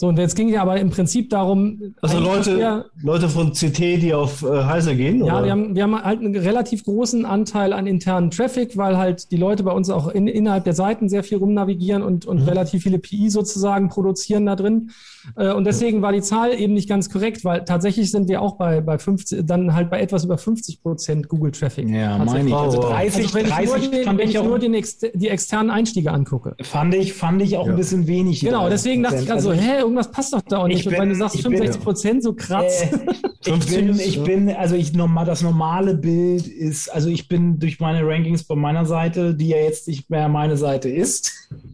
So, 0.03 0.09
und 0.09 0.18
jetzt 0.18 0.34
ging 0.34 0.48
ja 0.48 0.62
aber 0.62 0.80
im 0.80 0.90
Prinzip 0.90 1.30
darum. 1.30 1.94
Also 2.03 2.18
Leute, 2.18 2.59
wir, 2.59 2.86
Leute 3.05 3.28
von 3.28 3.53
CT, 3.53 3.78
die 3.78 4.12
auf 4.12 4.42
äh, 4.42 4.64
Heiser 4.64 4.96
gehen? 4.96 5.24
Ja, 5.24 5.44
wir 5.44 5.53
haben, 5.53 5.76
wir 5.76 5.84
haben 5.84 5.94
halt 5.94 6.18
einen 6.18 6.34
relativ 6.34 6.82
großen 6.82 7.24
Anteil 7.24 7.72
an 7.72 7.86
internen 7.86 8.32
Traffic, 8.32 8.76
weil 8.76 8.98
halt 8.98 9.30
die 9.30 9.36
Leute 9.36 9.62
bei 9.62 9.70
uns 9.70 9.90
auch 9.90 10.09
in, 10.09 10.26
innerhalb 10.26 10.64
der 10.64 10.72
Seiten 10.72 11.09
sehr 11.09 11.22
viel 11.22 11.38
rumnavigieren 11.38 12.03
und, 12.03 12.26
und 12.26 12.40
mhm. 12.40 12.48
relativ 12.48 12.82
viele 12.82 12.98
PI 12.98 13.30
sozusagen 13.30 13.90
produzieren 13.90 14.44
da 14.44 14.57
drin. 14.57 14.90
Äh, 15.36 15.53
und 15.53 15.68
deswegen 15.68 16.03
war 16.03 16.11
die 16.11 16.20
Zahl 16.20 16.53
eben 16.53 16.74
nicht 16.74 16.88
ganz 16.88 17.09
korrekt, 17.09 17.44
weil 17.44 17.64
tatsächlich 17.64 18.11
sind 18.11 18.28
wir 18.28 18.42
auch 18.42 18.57
bei, 18.57 18.80
bei 18.80 18.98
50, 18.98 19.46
dann 19.46 19.72
halt 19.72 19.88
bei 19.88 20.00
etwas 20.00 20.24
über 20.24 20.36
50 20.36 20.82
Prozent 20.82 21.28
Google 21.28 21.53
Traffic. 21.53 21.88
Ja, 21.88 22.18
meine 22.18 22.48
ich. 22.48 22.55
Also 22.55 22.80
30, 22.80 23.24
also 23.24 23.34
wenn 23.34 23.46
30 23.46 23.62
ich 23.62 23.70
nur, 23.70 23.90
den, 23.90 24.18
wenn 24.18 24.28
ich 24.28 24.42
nur 24.42 24.59
den 24.59 24.74
ex, 24.74 24.98
die 24.98 25.28
externen 25.28 25.70
Einstiege 25.70 26.11
angucke. 26.11 26.57
Fand 26.61 26.92
ich, 26.92 27.12
fand 27.12 27.40
ich 27.40 27.57
auch 27.57 27.66
ja. 27.66 27.72
ein 27.72 27.76
bisschen 27.76 28.09
wenig. 28.09 28.40
Genau, 28.40 28.68
deswegen 28.68 29.05
dachte 29.05 29.20
ich 29.20 29.26
gerade 29.26 29.40
so, 29.40 29.50
also 29.50 29.62
hä, 29.62 29.91
irgendwas 29.93 30.11
passt 30.11 30.32
doch 30.32 30.40
da 30.43 30.59
auch 30.59 30.66
nicht. 30.66 30.84
Bin, 30.84 30.99
wenn 30.99 31.09
du 31.11 31.14
sagst 31.14 31.40
65 31.40 31.82
Prozent, 31.82 32.22
so 32.22 32.32
krass. 32.32 32.82
Äh, 32.82 32.99
ich 33.45 33.66
bin, 33.66 33.99
ich 33.99 34.22
bin, 34.22 34.51
also 34.51 34.74
ich 34.74 34.93
normal, 34.93 35.26
das 35.26 35.43
normale 35.43 35.95
Bild 35.95 36.47
ist, 36.47 36.88
also 36.88 37.09
ich 37.09 37.28
bin 37.28 37.59
durch 37.59 37.78
meine 37.80 38.07
Rankings 38.07 38.45
bei 38.45 38.55
meiner 38.55 38.86
Seite, 38.86 39.34
die 39.34 39.49
ja 39.49 39.59
jetzt 39.59 39.88
nicht 39.88 40.09
mehr 40.11 40.28
meine 40.28 40.57
Seite 40.57 40.88
ist. 40.88 41.32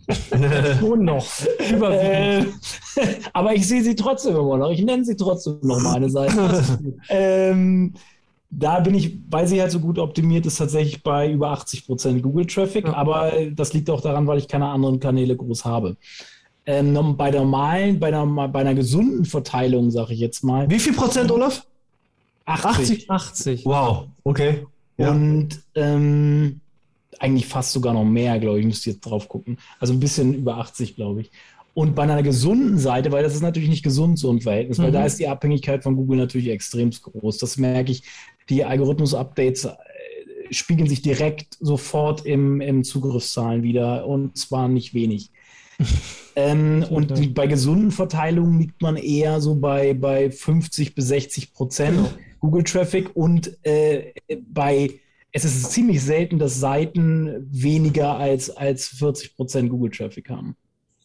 Schon 0.81 1.05
noch. 1.05 1.27
Äh, 1.59 2.45
aber 3.33 3.55
ich 3.55 3.67
sehe 3.67 3.83
sie 3.83 3.95
trotzdem 3.95 4.37
immer 4.37 4.59
noch. 4.59 4.71
Ich 4.71 4.83
nenne 4.83 5.05
sie 5.05 5.17
trotzdem 5.17 5.59
noch 5.63 5.81
meine 5.81 6.11
Seite. 6.11 6.79
ähm, 7.09 7.95
da 8.51 8.81
bin 8.81 8.95
ich, 8.95 9.19
weil 9.29 9.47
sie 9.47 9.61
halt 9.61 9.71
so 9.71 9.79
gut 9.79 9.99
optimiert 9.99 10.47
ist, 10.47 10.57
tatsächlich 10.57 11.03
bei 11.03 11.31
über 11.31 11.51
80 11.51 11.87
Prozent 11.87 12.23
Google-Traffic. 12.23 12.87
Ja. 12.87 12.95
Aber 12.95 13.31
das 13.53 13.75
liegt 13.75 13.91
auch 13.91 14.01
daran, 14.01 14.27
weil 14.27 14.39
ich 14.39 14.49
keine 14.49 14.69
anderen 14.69 15.01
Kanäle 15.01 15.37
groß 15.37 15.67
habe. 15.67 15.97
Ähm, 16.71 17.17
bei 17.17 17.31
der 17.31 17.41
normalen, 17.41 17.99
bei 17.99 18.09
einer, 18.09 18.27
bei 18.27 18.61
einer 18.61 18.75
gesunden 18.75 19.25
Verteilung, 19.25 19.91
sage 19.91 20.13
ich 20.13 20.21
jetzt 20.21 20.45
mal. 20.45 20.69
Wie 20.69 20.79
viel 20.79 20.93
Prozent, 20.93 21.31
Olaf? 21.31 21.65
80. 22.45 23.11
80. 23.11 23.65
Wow, 23.65 24.09
okay. 24.23 24.67
Ja. 24.99 25.11
Und 25.11 25.61
ähm, 25.75 26.61
eigentlich 27.19 27.47
fast 27.47 27.73
sogar 27.73 27.95
noch 27.95 28.05
mehr, 28.05 28.39
glaube 28.39 28.61
ich, 28.61 28.67
müsste 28.67 28.91
jetzt 28.91 29.01
drauf 29.01 29.31
gucken. 29.31 29.57
Also 29.81 29.95
ein 29.95 30.01
bisschen 30.01 30.35
über 30.35 30.59
80, 30.59 30.95
glaube 30.95 31.23
ich. 31.23 31.31
Und 31.73 31.95
bei 31.95 32.03
einer 32.03 32.23
gesunden 32.23 32.77
Seite, 32.77 33.13
weil 33.13 33.23
das 33.23 33.35
ist 33.35 33.41
natürlich 33.41 33.71
nicht 33.71 33.83
gesund 33.83 34.19
so 34.19 34.31
ein 34.31 34.43
Verhältnis, 34.43 34.77
mhm. 34.77 34.83
weil 34.83 34.93
da 34.93 35.07
ist 35.07 35.19
die 35.19 35.29
Abhängigkeit 35.29 35.83
von 35.83 35.97
Google 35.97 36.19
natürlich 36.19 36.49
extrem 36.49 36.91
groß. 36.91 37.39
Das 37.39 37.57
merke 37.57 37.93
ich. 37.93 38.03
Die 38.51 38.67
Algorithmus-Updates 38.67 39.65
äh, 39.65 39.73
spiegeln 40.51 40.89
sich 40.89 41.01
direkt 41.01 41.57
sofort 41.61 42.27
im, 42.27 42.61
im 42.61 42.85
Zugriffszahlen 42.85 43.63
wieder 43.63 44.07
und 44.07 44.37
zwar 44.37 44.69
nicht 44.69 44.93
wenig. 44.93 45.31
ähm, 46.37 46.85
und 46.91 47.19
die, 47.19 47.29
bei 47.29 47.47
gesunden 47.47 47.91
Verteilungen 47.91 48.59
liegt 48.59 48.83
man 48.83 48.97
eher 48.97 49.41
so 49.41 49.55
bei, 49.55 49.95
bei 49.95 50.31
50 50.31 50.95
bis 50.95 51.09
60 51.09 51.53
Prozent 51.53 51.97
genau. 51.97 52.11
Google 52.41 52.65
Traffic 52.65 53.11
und 53.15 53.57
äh, 53.65 54.13
bei 54.53 55.01
es 55.31 55.45
ist 55.45 55.73
ziemlich 55.73 56.03
selten, 56.03 56.39
dass 56.39 56.59
Seiten 56.59 57.47
weniger 57.51 58.17
als, 58.17 58.51
als 58.51 58.89
40 58.89 59.37
Prozent 59.37 59.71
Google 59.71 59.91
Traffic 59.91 60.31
haben. 60.31 60.57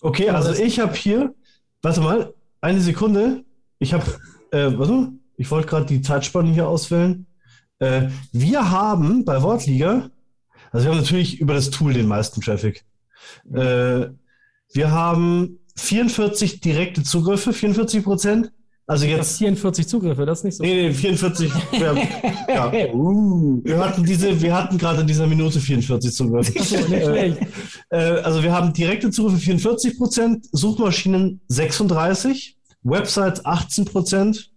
Okay, 0.01 0.29
also 0.29 0.53
ich 0.53 0.79
habe 0.79 0.95
hier, 0.95 1.33
warte 1.81 2.01
mal, 2.01 2.33
eine 2.61 2.79
Sekunde. 2.79 3.43
Ich 3.79 3.93
habe, 3.93 4.05
äh, 4.51 4.71
warte, 4.77 5.11
ich 5.37 5.51
wollte 5.51 5.67
gerade 5.67 5.85
die 5.85 6.01
Zeitspanne 6.01 6.51
hier 6.51 6.67
auswählen. 6.67 7.25
Äh, 7.79 8.09
wir 8.31 8.71
haben 8.71 9.25
bei 9.25 9.41
Wortliga, 9.41 10.09
also 10.71 10.85
wir 10.85 10.91
haben 10.91 11.01
natürlich 11.01 11.39
über 11.39 11.53
das 11.53 11.69
Tool 11.69 11.93
den 11.93 12.07
meisten 12.07 12.41
Traffic. 12.41 12.85
Äh, 13.53 14.07
wir 14.73 14.91
haben 14.91 15.59
44 15.75 16.61
direkte 16.61 17.03
Zugriffe, 17.03 17.53
44 17.53 18.03
Prozent. 18.03 18.51
Also 18.85 19.05
jetzt 19.05 19.37
44 19.37 19.87
Zugriffe, 19.87 20.25
das 20.25 20.39
ist 20.39 20.43
nicht 20.43 20.57
so. 20.57 20.63
Nee, 20.63 20.89
nee, 20.89 20.93
44. 20.93 21.49
Wir, 21.71 21.95
ja. 22.49 22.71
uh. 22.93 23.61
wir 23.63 23.79
hatten 23.79 24.03
diese, 24.03 24.41
wir 24.41 24.53
hatten 24.53 24.77
gerade 24.77 25.01
in 25.01 25.07
dieser 25.07 25.25
Minute 25.25 25.59
44 25.61 26.13
Zugriffe. 26.13 26.59
Achso, 26.59 26.75
nicht 26.89 27.05
schlecht. 27.05 27.37
Äh, 27.89 27.97
also 27.97 28.43
wir 28.43 28.51
haben 28.51 28.73
direkte 28.73 29.09
Zugriffe 29.09 29.37
44 29.37 29.97
Prozent, 29.97 30.47
Suchmaschinen 30.51 31.39
36, 31.47 32.57
Websites 32.83 33.45
18 33.45 33.85
Prozent, 33.85 34.51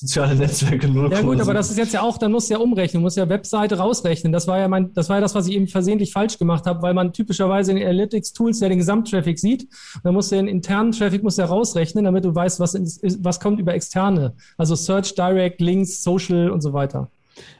soziale 0.00 0.36
Netzwerke 0.36 0.88
0, 0.88 1.10
Ja 1.10 1.22
gut, 1.22 1.40
aber 1.40 1.54
das 1.54 1.70
ist 1.70 1.76
jetzt 1.76 1.92
ja 1.92 2.02
auch, 2.02 2.18
dann 2.18 2.30
muss 2.30 2.48
ja 2.48 2.58
umrechnen, 2.58 3.02
muss 3.02 3.16
ja 3.16 3.28
Webseite 3.28 3.78
rausrechnen. 3.78 4.32
Das 4.32 4.46
war 4.46 4.58
ja 4.58 4.68
mein, 4.68 4.92
das 4.94 5.08
war 5.08 5.16
ja 5.16 5.20
das, 5.20 5.34
was 5.34 5.48
ich 5.48 5.54
eben 5.54 5.66
versehentlich 5.66 6.12
falsch 6.12 6.38
gemacht 6.38 6.66
habe, 6.66 6.82
weil 6.82 6.94
man 6.94 7.12
typischerweise 7.12 7.72
in 7.72 7.78
den 7.78 7.86
Analytics-Tools 7.86 8.60
ja 8.60 8.68
den 8.68 8.78
Gesamttraffic 8.78 9.38
sieht. 9.38 9.66
dann 10.04 10.14
muss 10.14 10.28
der 10.28 10.38
den 10.38 10.48
internen 10.48 10.92
Traffic 10.92 11.22
muss 11.22 11.36
ja 11.36 11.46
rausrechnen, 11.46 12.04
damit 12.04 12.24
du 12.24 12.34
weißt, 12.34 12.60
was, 12.60 12.74
ist, 12.74 13.24
was 13.24 13.40
kommt 13.40 13.58
über 13.58 13.74
externe. 13.74 14.34
Also 14.56 14.76
Search, 14.76 15.14
Direct, 15.14 15.60
Links, 15.60 16.02
Social 16.02 16.50
und 16.50 16.60
so 16.60 16.72
weiter. 16.72 17.10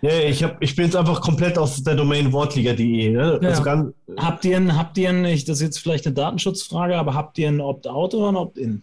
Ja, 0.02 0.10
ich, 0.10 0.42
hab, 0.44 0.62
ich 0.62 0.76
bin 0.76 0.86
jetzt 0.86 0.96
einfach 0.96 1.20
komplett 1.20 1.58
auf 1.58 1.82
der 1.82 1.94
Domain 1.94 2.32
wortliga.de. 2.32 3.10
Ne? 3.10 3.40
Ja. 3.42 3.48
Also 3.48 3.92
habt 4.16 4.44
ihr 4.44 4.56
ein, 4.56 4.76
habt 4.76 4.98
ihr 4.98 5.08
ein, 5.08 5.24
ich, 5.24 5.44
das 5.44 5.58
ist 5.58 5.62
jetzt 5.62 5.78
vielleicht 5.78 6.06
eine 6.06 6.14
Datenschutzfrage, 6.14 6.96
aber 6.96 7.14
habt 7.14 7.38
ihr 7.38 7.48
ein 7.48 7.60
Opt-out 7.60 8.14
oder 8.14 8.28
ein 8.28 8.36
Opt-in? 8.36 8.82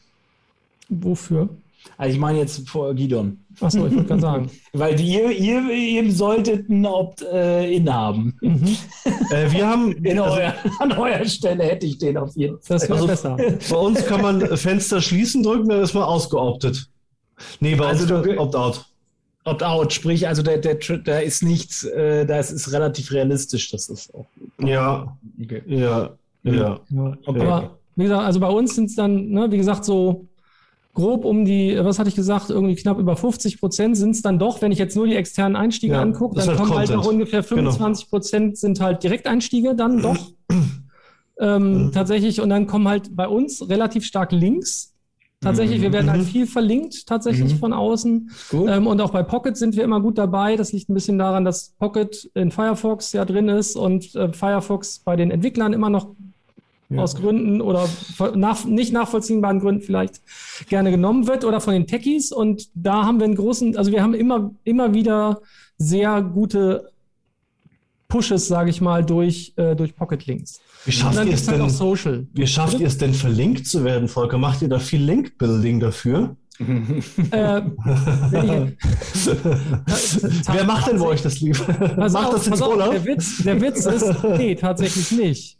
Wofür? 0.89 1.49
Also 1.97 2.13
ich 2.13 2.19
meine 2.19 2.39
jetzt 2.39 2.67
vor 2.67 2.93
Gidon. 2.93 3.39
Achso, 3.61 3.85
ich 3.85 3.93
wollte 3.95 4.07
gerade 4.07 4.21
sagen. 4.21 4.51
Weil 4.73 4.99
ihr, 4.99 5.31
ihr, 5.31 5.69
ihr 5.69 6.11
solltet 6.11 6.69
ein 6.69 6.85
Opt-in 6.85 7.93
haben. 7.93 8.37
Mhm. 8.41 8.77
äh, 9.31 9.51
wir 9.51 9.67
haben. 9.67 9.93
In 10.03 10.19
also, 10.19 10.35
euer, 10.35 10.53
an 10.79 10.91
eurer 10.91 11.25
Stelle 11.25 11.63
hätte 11.63 11.85
ich 11.85 11.97
den 11.97 12.17
auf 12.17 12.35
jeden 12.35 12.59
Fall. 12.61 12.77
Das 12.77 12.89
wäre 12.89 12.93
also, 12.93 13.07
besser. 13.07 13.37
Bei 13.69 13.77
uns 13.77 14.05
kann 14.05 14.21
man 14.21 14.57
Fenster 14.57 15.01
schließen 15.01 15.43
drücken, 15.43 15.69
dann 15.69 15.81
ist 15.81 15.93
man 15.93 16.03
ausgeoptet. 16.03 16.89
Nee, 17.59 17.75
bei 17.75 17.87
also 17.87 18.15
uns 18.15 18.37
Opt-out. 18.37 18.85
Opt-out, 19.45 19.93
sprich, 19.93 20.27
also 20.27 20.41
der, 20.41 20.57
der, 20.57 20.75
da 20.75 21.19
ist 21.19 21.43
nichts, 21.43 21.83
äh, 21.83 22.25
das 22.25 22.51
ist 22.51 22.71
relativ 22.71 23.11
realistisch, 23.11 23.69
das 23.69 23.89
ist 23.89 24.13
auch. 24.15 24.25
Ja, 24.59 25.15
okay. 25.41 25.61
ja, 25.67 26.09
ja. 26.43 26.79
ja. 26.89 27.17
Okay. 27.25 27.41
Aber 27.41 27.77
wie 27.95 28.03
gesagt, 28.03 28.23
also 28.23 28.39
bei 28.39 28.49
uns 28.49 28.75
sind 28.75 28.89
es 28.89 28.95
dann, 28.95 29.29
ne, 29.29 29.51
wie 29.51 29.57
gesagt, 29.57 29.85
so 29.85 30.25
grob 30.95 31.25
um 31.25 31.45
die, 31.45 31.77
was 31.79 31.99
hatte 31.99 32.09
ich 32.09 32.15
gesagt, 32.15 32.49
irgendwie 32.49 32.75
knapp 32.75 32.97
über 32.97 33.15
50 33.15 33.59
Prozent 33.59 33.97
sind 33.97 34.11
es 34.11 34.23
dann 34.23 34.39
doch, 34.39 34.61
wenn 34.61 34.71
ich 34.71 34.79
jetzt 34.79 34.95
nur 34.95 35.05
die 35.05 35.15
externen 35.15 35.55
Einstiege 35.55 35.93
ja, 35.93 36.01
angucke, 36.01 36.37
dann 36.37 36.47
halt 36.47 36.57
kommen 36.57 36.71
Content. 36.71 36.89
halt 36.89 36.99
noch 36.99 37.07
ungefähr 37.07 37.43
25 37.43 38.09
Prozent 38.09 38.45
genau. 38.45 38.55
sind 38.55 38.79
halt 38.79 39.03
Direkteinstiege 39.03 39.75
dann 39.75 40.01
doch. 40.01 40.31
ähm, 41.39 41.85
mhm. 41.85 41.91
Tatsächlich, 41.91 42.41
und 42.41 42.49
dann 42.49 42.65
kommen 42.65 42.87
halt 42.87 43.15
bei 43.15 43.27
uns 43.27 43.69
relativ 43.69 44.05
stark 44.05 44.31
Links. 44.31 44.93
Tatsächlich, 45.41 45.79
mhm. 45.79 45.83
wir 45.83 45.93
werden 45.93 46.09
halt 46.09 46.21
mhm. 46.21 46.27
viel 46.27 46.47
verlinkt, 46.47 47.05
tatsächlich 47.05 47.53
mhm. 47.53 47.57
von 47.59 47.73
außen. 47.73 48.31
Ähm, 48.53 48.87
und 48.87 48.99
auch 49.01 49.11
bei 49.11 49.21
Pocket 49.21 49.55
sind 49.55 49.75
wir 49.75 49.83
immer 49.83 50.01
gut 50.01 50.17
dabei. 50.17 50.55
Das 50.55 50.71
liegt 50.71 50.89
ein 50.89 50.93
bisschen 50.93 51.19
daran, 51.19 51.43
dass 51.43 51.75
Pocket 51.77 52.31
in 52.33 52.51
Firefox 52.51 53.11
ja 53.11 53.25
drin 53.25 53.49
ist 53.49 53.75
und 53.75 54.15
äh, 54.15 54.31
Firefox 54.31 54.99
bei 54.99 55.15
den 55.15 55.29
Entwicklern 55.29 55.73
immer 55.73 55.89
noch 55.89 56.14
ja. 56.97 57.03
aus 57.03 57.15
Gründen 57.15 57.61
oder 57.61 57.87
nach, 58.35 58.65
nicht 58.65 58.93
nachvollziehbaren 58.93 59.59
Gründen 59.59 59.81
vielleicht 59.81 60.21
gerne 60.69 60.91
genommen 60.91 61.27
wird 61.27 61.45
oder 61.45 61.61
von 61.61 61.73
den 61.73 61.87
Techies. 61.87 62.31
Und 62.31 62.69
da 62.73 63.05
haben 63.05 63.19
wir 63.19 63.25
einen 63.25 63.35
großen, 63.35 63.77
also 63.77 63.91
wir 63.91 64.01
haben 64.01 64.13
immer, 64.13 64.51
immer 64.63 64.93
wieder 64.93 65.41
sehr 65.77 66.21
gute 66.21 66.91
Pushes, 68.07 68.47
sage 68.47 68.69
ich 68.69 68.81
mal, 68.81 69.03
durch, 69.03 69.53
äh, 69.57 69.75
durch 69.75 69.95
Pocket 69.95 70.25
Links. 70.25 70.61
Wie 70.85 70.91
schafft 70.91 71.25
ihr 71.25 71.33
es 71.33 71.47
halt 71.47 71.59
denn, 71.59 71.69
Social. 71.69 72.27
Wie 72.33 72.45
schafft 72.45 72.79
ihr 72.79 72.87
es 72.87 72.97
denn 72.97 73.13
verlinkt 73.13 73.65
zu 73.65 73.83
werden, 73.83 74.07
Volker? 74.07 74.37
Macht 74.37 74.61
ihr 74.61 74.69
da 74.69 74.77
viel 74.77 75.01
Link-Building 75.01 75.79
dafür? 75.79 76.35
Äh, 76.59 76.63
Wer 80.51 80.63
macht 80.65 80.87
denn 80.89 80.99
bei 80.99 81.05
euch 81.05 81.21
das 81.21 81.41
lieber? 81.41 81.65
Macht 81.97 82.15
auf, 82.15 82.35
das 82.35 82.45
jetzt 82.45 82.61
Olaf? 82.61 82.91
Der 82.91 83.05
Witz, 83.05 83.43
der 83.43 83.59
Witz 83.59 83.85
ist, 83.85 84.23
nee, 84.37 84.55
tatsächlich 84.55 85.11
nicht. 85.11 85.57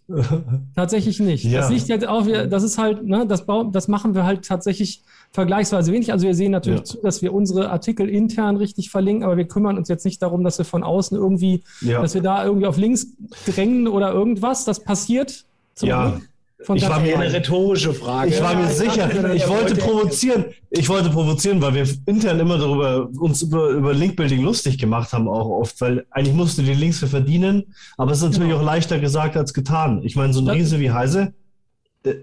Tatsächlich 0.75 1.19
nicht. 1.19 1.43
Ja. 1.43 1.61
Das 1.61 1.69
liegt 1.69 1.87
jetzt 1.87 2.07
auch, 2.07 2.25
das 2.27 2.63
ist 2.63 2.77
halt, 2.77 3.03
ne, 3.03 3.25
das, 3.27 3.45
das 3.71 3.87
machen 3.87 4.15
wir 4.15 4.23
halt 4.23 4.45
tatsächlich 4.45 5.01
vergleichsweise 5.31 5.91
wenig. 5.91 6.11
Also 6.11 6.27
wir 6.27 6.35
sehen 6.35 6.51
natürlich 6.51 6.79
ja. 6.79 6.85
zu, 6.85 7.01
dass 7.01 7.21
wir 7.21 7.33
unsere 7.33 7.69
Artikel 7.71 8.07
intern 8.07 8.55
richtig 8.57 8.89
verlinken, 8.89 9.25
aber 9.25 9.35
wir 9.37 9.47
kümmern 9.47 9.77
uns 9.77 9.89
jetzt 9.89 10.05
nicht 10.05 10.21
darum, 10.21 10.43
dass 10.43 10.57
wir 10.57 10.65
von 10.65 10.83
außen 10.83 11.17
irgendwie, 11.17 11.63
ja. 11.81 12.01
dass 12.01 12.13
wir 12.13 12.21
da 12.21 12.45
irgendwie 12.45 12.67
auf 12.67 12.77
Links 12.77 13.07
drängen 13.45 13.87
oder 13.87 14.13
irgendwas. 14.13 14.63
Das 14.63 14.79
passiert 14.81 15.45
zum 15.73 15.89
ja. 15.89 16.09
Glück. 16.11 16.29
Von 16.65 16.77
ich 16.77 16.89
war 16.89 16.99
mir 16.99 17.19
eine 17.19 17.31
rhetorische 17.31 17.93
Frage. 17.93 18.31
Ich 18.31 18.41
war 18.41 18.55
mir 18.55 18.67
sicher. 18.67 19.33
Ich 19.35 19.47
wollte 19.47 19.75
provozieren. 19.75 20.45
Ich 20.71 20.89
wollte 20.89 21.09
provozieren, 21.11 21.61
weil 21.61 21.75
wir 21.75 21.87
intern 22.07 22.39
immer 22.39 22.57
darüber 22.57 23.07
uns 23.19 23.43
über, 23.43 23.69
über 23.69 23.93
Linkbuilding 23.93 24.41
lustig 24.41 24.79
gemacht 24.79 25.13
haben 25.13 25.27
auch 25.27 25.47
oft, 25.47 25.79
weil 25.79 26.05
eigentlich 26.09 26.35
musst 26.35 26.57
du 26.57 26.63
die 26.63 26.73
Links 26.73 26.99
für 26.99 27.07
verdienen, 27.07 27.75
aber 27.97 28.11
es 28.11 28.17
ist 28.17 28.23
natürlich 28.23 28.49
genau. 28.49 28.61
auch 28.61 28.65
leichter 28.65 28.99
gesagt 28.99 29.37
als 29.37 29.53
getan. 29.53 30.01
Ich 30.03 30.15
meine, 30.15 30.33
so 30.33 30.41
ein 30.41 30.49
Riese 30.49 30.79
wie 30.79 30.89
Heise. 30.89 31.33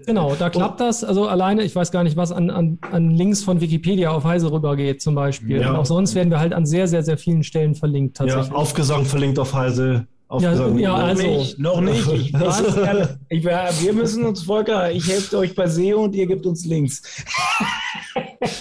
Genau, 0.05 0.35
da 0.35 0.49
klappt 0.49 0.79
das. 0.79 1.03
Also 1.03 1.27
alleine, 1.27 1.63
ich 1.63 1.75
weiß 1.75 1.91
gar 1.91 2.03
nicht, 2.03 2.15
was 2.15 2.31
an, 2.31 2.49
an, 2.49 2.79
an 2.91 3.11
Links 3.11 3.43
von 3.43 3.61
Wikipedia 3.61 4.11
auf 4.11 4.23
Heise 4.23 4.51
rübergeht, 4.51 5.01
zum 5.01 5.15
Beispiel. 5.15 5.61
Ja. 5.61 5.71
Und 5.71 5.75
auch 5.77 5.85
sonst 5.85 6.15
werden 6.15 6.29
wir 6.29 6.39
halt 6.39 6.53
an 6.53 6.65
sehr, 6.65 6.87
sehr, 6.87 7.03
sehr 7.03 7.17
vielen 7.17 7.43
Stellen 7.43 7.75
verlinkt. 7.75 8.17
Tatsächlich. 8.17 8.49
Ja, 8.49 8.55
Aufgesang 8.55 9.05
verlinkt 9.05 9.39
auf 9.39 9.53
Heise. 9.53 10.07
Ja, 10.41 10.67
ja, 10.69 10.95
also 10.95 11.23
nicht, 11.23 11.59
noch 11.59 11.81
nicht. 11.81 12.07
Ich, 13.29 13.39
ich, 13.39 13.45
wir 13.45 13.93
müssen 13.93 14.25
uns, 14.25 14.43
Volker, 14.43 14.91
ich 14.91 15.07
helfe 15.07 15.37
euch 15.37 15.55
bei 15.55 15.67
SEO 15.67 16.03
und 16.03 16.15
ihr 16.15 16.27
gebt 16.27 16.45
uns 16.45 16.65
Links. 16.65 17.01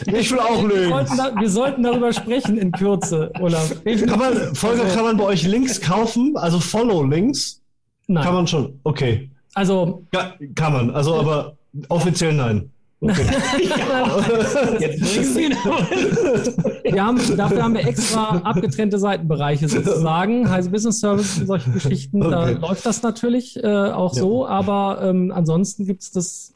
Ich 0.06 0.30
will 0.30 0.38
auch 0.38 0.62
Links. 0.62 1.10
Wir 1.10 1.16
sollten, 1.16 1.40
wir 1.40 1.50
sollten 1.50 1.82
darüber 1.82 2.12
sprechen 2.12 2.56
in 2.56 2.70
Kürze, 2.72 3.32
Olaf. 3.40 3.74
Kann 3.84 4.18
man, 4.18 4.54
Volker, 4.54 4.84
kann 4.86 5.04
man 5.04 5.16
bei 5.16 5.24
euch 5.24 5.42
Links 5.42 5.80
kaufen? 5.80 6.36
Also 6.36 6.60
Follow-Links? 6.60 7.60
Nein. 8.06 8.24
Kann 8.24 8.34
man 8.34 8.46
schon, 8.46 8.78
okay. 8.84 9.30
Also. 9.54 10.04
Ja, 10.14 10.34
kann 10.54 10.72
man, 10.72 10.90
also 10.90 11.16
aber 11.16 11.56
offiziell 11.88 12.32
nein. 12.32 12.71
Okay. 13.02 13.26
Jetzt 14.78 15.00
bringst 15.00 15.34
du 15.34 15.40
ihn 15.40 15.52
wir 16.84 17.04
haben, 17.04 17.36
Dafür 17.36 17.62
haben 17.64 17.74
wir 17.74 17.84
extra 17.84 18.38
abgetrennte 18.38 18.98
Seitenbereiche 18.98 19.68
sozusagen. 19.68 20.48
Heißt 20.48 20.70
Business 20.70 21.00
Service 21.00 21.38
und 21.38 21.46
solche 21.48 21.70
Geschichten. 21.72 22.22
Okay. 22.22 22.30
Da 22.30 22.48
läuft 22.50 22.86
das 22.86 23.02
natürlich 23.02 23.62
äh, 23.62 23.66
auch 23.66 24.14
ja. 24.14 24.20
so, 24.20 24.46
aber 24.46 25.00
ähm, 25.02 25.32
ansonsten 25.34 25.84
gibt 25.84 26.02
es 26.02 26.12
das 26.12 26.54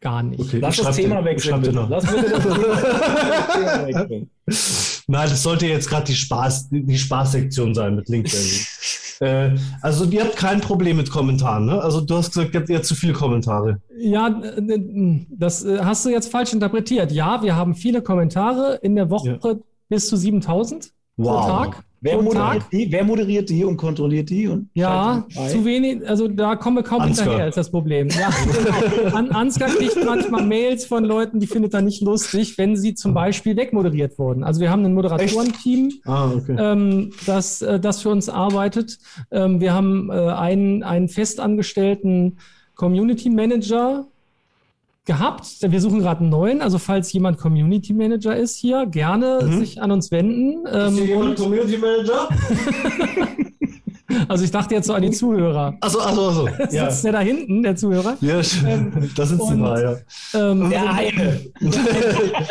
gar 0.00 0.22
nicht. 0.22 0.40
Okay, 0.40 0.58
Lass 0.58 0.76
das 0.76 0.96
Thema 0.96 1.24
wechseln. 1.24 1.62
Lass 1.88 2.04
bitte 2.06 2.30
das 2.30 2.42
Thema 2.42 3.86
wechseln. 3.86 4.30
Nein, 5.06 5.30
das 5.30 5.42
sollte 5.42 5.66
jetzt 5.66 5.88
gerade 5.88 6.04
die 6.04 6.14
Spaß, 6.14 6.68
die 6.70 6.98
Spaßsektion 6.98 7.74
sein 7.74 7.96
mit 7.96 8.10
LinkedIn. 8.10 8.66
Äh, 9.20 9.56
also 9.82 10.04
ihr 10.04 10.24
habt 10.24 10.36
kein 10.36 10.60
Problem 10.60 10.96
mit 10.96 11.10
Kommentaren, 11.10 11.66
ne? 11.66 11.80
Also 11.80 12.00
du 12.00 12.16
hast 12.16 12.32
gesagt, 12.32 12.54
ihr 12.54 12.60
habt 12.60 12.70
eher 12.70 12.82
zu 12.82 12.94
viele 12.94 13.12
Kommentare. 13.12 13.80
Ja, 13.96 14.40
das 15.30 15.64
äh, 15.64 15.78
hast 15.82 16.04
du 16.04 16.10
jetzt 16.10 16.30
falsch 16.30 16.52
interpretiert. 16.52 17.12
Ja, 17.12 17.42
wir 17.42 17.56
haben 17.56 17.74
viele 17.74 18.02
Kommentare 18.02 18.78
in 18.82 18.94
der 18.94 19.10
Woche 19.10 19.38
ja. 19.42 19.54
bis 19.88 20.08
zu 20.08 20.16
7000 20.16 20.92
wow. 21.16 21.26
pro 21.26 21.46
Tag. 21.46 21.84
Wer 22.00 22.22
moderiert, 22.22 22.64
die, 22.70 22.92
wer 22.92 23.04
moderiert, 23.04 23.50
die, 23.50 23.64
und 23.64 23.76
kontrolliert 23.76 24.30
die? 24.30 24.46
Und 24.46 24.68
ja, 24.74 25.24
zu 25.48 25.64
wenig, 25.64 26.08
also 26.08 26.28
da 26.28 26.54
kommen 26.54 26.76
wir 26.76 26.82
kaum 26.84 27.00
Ansgar. 27.00 27.26
hinterher, 27.26 27.48
ist 27.48 27.56
das 27.56 27.70
Problem. 27.70 28.08
Ja, 28.08 28.30
An, 29.12 29.30
Ansgar 29.30 29.68
kriegt 29.68 30.04
manchmal 30.04 30.46
Mails 30.46 30.86
von 30.86 31.04
Leuten, 31.04 31.40
die 31.40 31.48
findet 31.48 31.74
er 31.74 31.82
nicht 31.82 32.00
lustig, 32.02 32.56
wenn 32.56 32.76
sie 32.76 32.94
zum 32.94 33.14
Beispiel 33.14 33.56
wegmoderiert 33.56 34.18
wurden. 34.18 34.44
Also 34.44 34.60
wir 34.60 34.70
haben 34.70 34.84
ein 34.84 34.94
Moderatorenteam, 34.94 35.92
ah, 36.04 36.30
okay. 36.30 36.56
ähm, 36.58 37.10
das, 37.26 37.62
äh, 37.62 37.80
das 37.80 38.02
für 38.02 38.10
uns 38.10 38.28
arbeitet. 38.28 38.98
Ähm, 39.32 39.60
wir 39.60 39.74
haben 39.74 40.10
äh, 40.10 40.14
einen, 40.14 40.84
einen 40.84 41.08
festangestellten 41.08 42.38
Community 42.76 43.28
Manager, 43.28 44.06
gehabt. 45.08 45.46
Wir 45.60 45.80
suchen 45.80 45.98
gerade 45.98 46.20
einen 46.20 46.28
neuen. 46.28 46.62
Also 46.62 46.78
falls 46.78 47.12
jemand 47.12 47.38
Community 47.38 47.92
Manager 47.92 48.36
ist 48.36 48.56
hier, 48.56 48.86
gerne 48.86 49.40
mhm. 49.42 49.58
sich 49.58 49.82
an 49.82 49.90
uns 49.90 50.12
wenden. 50.12 50.64
Ähm, 50.72 50.88
ist 50.88 50.98
hier 50.98 51.06
jemand 51.06 51.38
Community 51.38 51.78
Manager? 51.78 52.28
Also 54.26 54.44
ich 54.44 54.50
dachte 54.50 54.74
jetzt 54.74 54.86
so 54.86 54.94
an 54.94 55.02
die 55.02 55.10
Zuhörer. 55.10 55.76
Achso, 55.80 56.00
achso, 56.00 56.28
achso. 56.28 56.48
Ja. 56.70 56.90
Sitzt 56.90 57.04
der 57.04 57.12
da 57.12 57.20
hinten, 57.20 57.62
der 57.62 57.76
Zuhörer? 57.76 58.16
Ja, 58.20 58.40
ähm, 58.66 59.10
da 59.16 59.26
sitzt 59.26 59.50
ein 59.50 59.60
paar, 59.60 59.80
ja. 59.80 59.96
Ähm, 60.34 60.70
der 60.70 60.92
eine. 60.92 61.40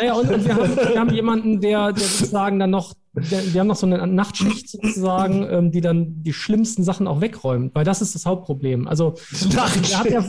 ja, 0.00 0.14
und, 0.14 0.30
und 0.30 0.44
wir, 0.44 0.54
haben, 0.54 0.76
wir 0.76 1.00
haben 1.00 1.10
jemanden, 1.12 1.60
der, 1.60 1.92
der 1.92 2.04
sozusagen 2.04 2.60
dann 2.60 2.70
noch, 2.70 2.94
der, 3.12 3.52
wir 3.52 3.60
haben 3.60 3.66
noch 3.66 3.76
so 3.76 3.86
eine 3.86 4.06
Nachtschicht 4.06 4.70
sozusagen, 4.70 5.48
ähm, 5.50 5.72
die 5.72 5.80
dann 5.80 6.22
die 6.22 6.32
schlimmsten 6.32 6.84
Sachen 6.84 7.08
auch 7.08 7.20
wegräumt, 7.20 7.74
weil 7.74 7.84
das 7.84 8.02
ist 8.02 8.14
das 8.14 8.24
Hauptproblem. 8.24 8.86
Also 8.86 9.14
er 9.52 9.98
hat 9.98 10.10
ja, 10.10 10.24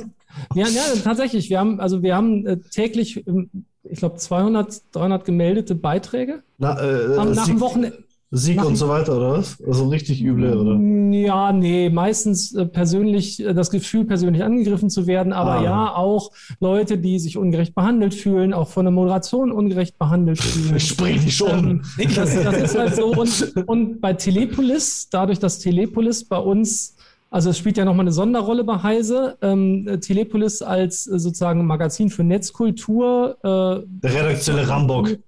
ja, 0.55 0.67
ja, 0.67 0.81
tatsächlich. 1.03 1.49
Wir 1.49 1.59
haben, 1.59 1.79
also 1.79 2.01
wir 2.01 2.15
haben 2.15 2.45
äh, 2.45 2.57
täglich, 2.57 3.25
ähm, 3.27 3.49
ich 3.83 3.99
glaube, 3.99 4.17
200, 4.17 4.81
300 4.91 5.25
gemeldete 5.25 5.75
Beiträge. 5.75 6.43
Na, 6.57 6.79
äh, 6.79 7.17
haben 7.17 7.31
nach 7.31 7.47
dem 7.47 7.59
Wochenende. 7.59 8.03
Sieg 8.31 8.57
nach 8.57 8.65
und 8.65 8.75
so 8.75 8.87
weiter, 8.87 9.17
oder 9.17 9.31
was? 9.31 9.57
Also 9.65 9.87
richtig 9.87 10.23
üble, 10.23 10.55
oder? 10.55 10.75
Mm, 10.75 11.13
ja, 11.13 11.51
nee, 11.51 11.89
meistens 11.89 12.53
äh, 12.53 12.67
persönlich, 12.67 13.43
äh, 13.43 13.55
das 13.55 13.71
Gefühl, 13.71 14.05
persönlich 14.05 14.43
angegriffen 14.43 14.91
zu 14.91 15.07
werden, 15.07 15.33
aber 15.33 15.53
ah. 15.53 15.63
ja, 15.63 15.95
auch 15.95 16.31
Leute, 16.59 16.99
die 16.99 17.17
sich 17.17 17.37
ungerecht 17.37 17.73
behandelt 17.73 18.13
fühlen, 18.13 18.53
auch 18.53 18.67
von 18.67 18.85
der 18.85 18.91
Moderation 18.91 19.51
ungerecht 19.51 19.97
behandelt 19.97 20.37
fühlen. 20.43 20.75
Ich 20.75 20.89
sprich 20.89 21.23
dich 21.23 21.37
schon. 21.37 21.81
Ähm, 21.97 22.09
das, 22.15 22.43
das 22.43 22.57
ist 22.61 22.77
halt 22.77 22.95
so. 22.95 23.07
Und, 23.07 23.53
und 23.65 23.99
bei 23.99 24.13
Telepolis, 24.13 25.09
dadurch, 25.09 25.39
dass 25.39 25.57
Telepolis 25.57 26.23
bei 26.23 26.37
uns 26.37 26.97
also 27.29 27.51
es 27.51 27.57
spielt 27.57 27.77
ja 27.77 27.85
nochmal 27.85 28.05
eine 28.05 28.11
Sonderrolle 28.11 28.63
bei 28.63 28.81
Heise. 28.81 29.37
Ähm, 29.41 29.99
Telepolis 30.01 30.61
als 30.61 31.07
äh, 31.07 31.19
sozusagen 31.19 31.65
Magazin 31.65 32.09
für 32.09 32.23
Netzkultur. 32.23 33.37
Äh, 33.43 33.85
Der 34.03 34.13
redaktionelle 34.13 34.67
Rambock. 34.67 35.09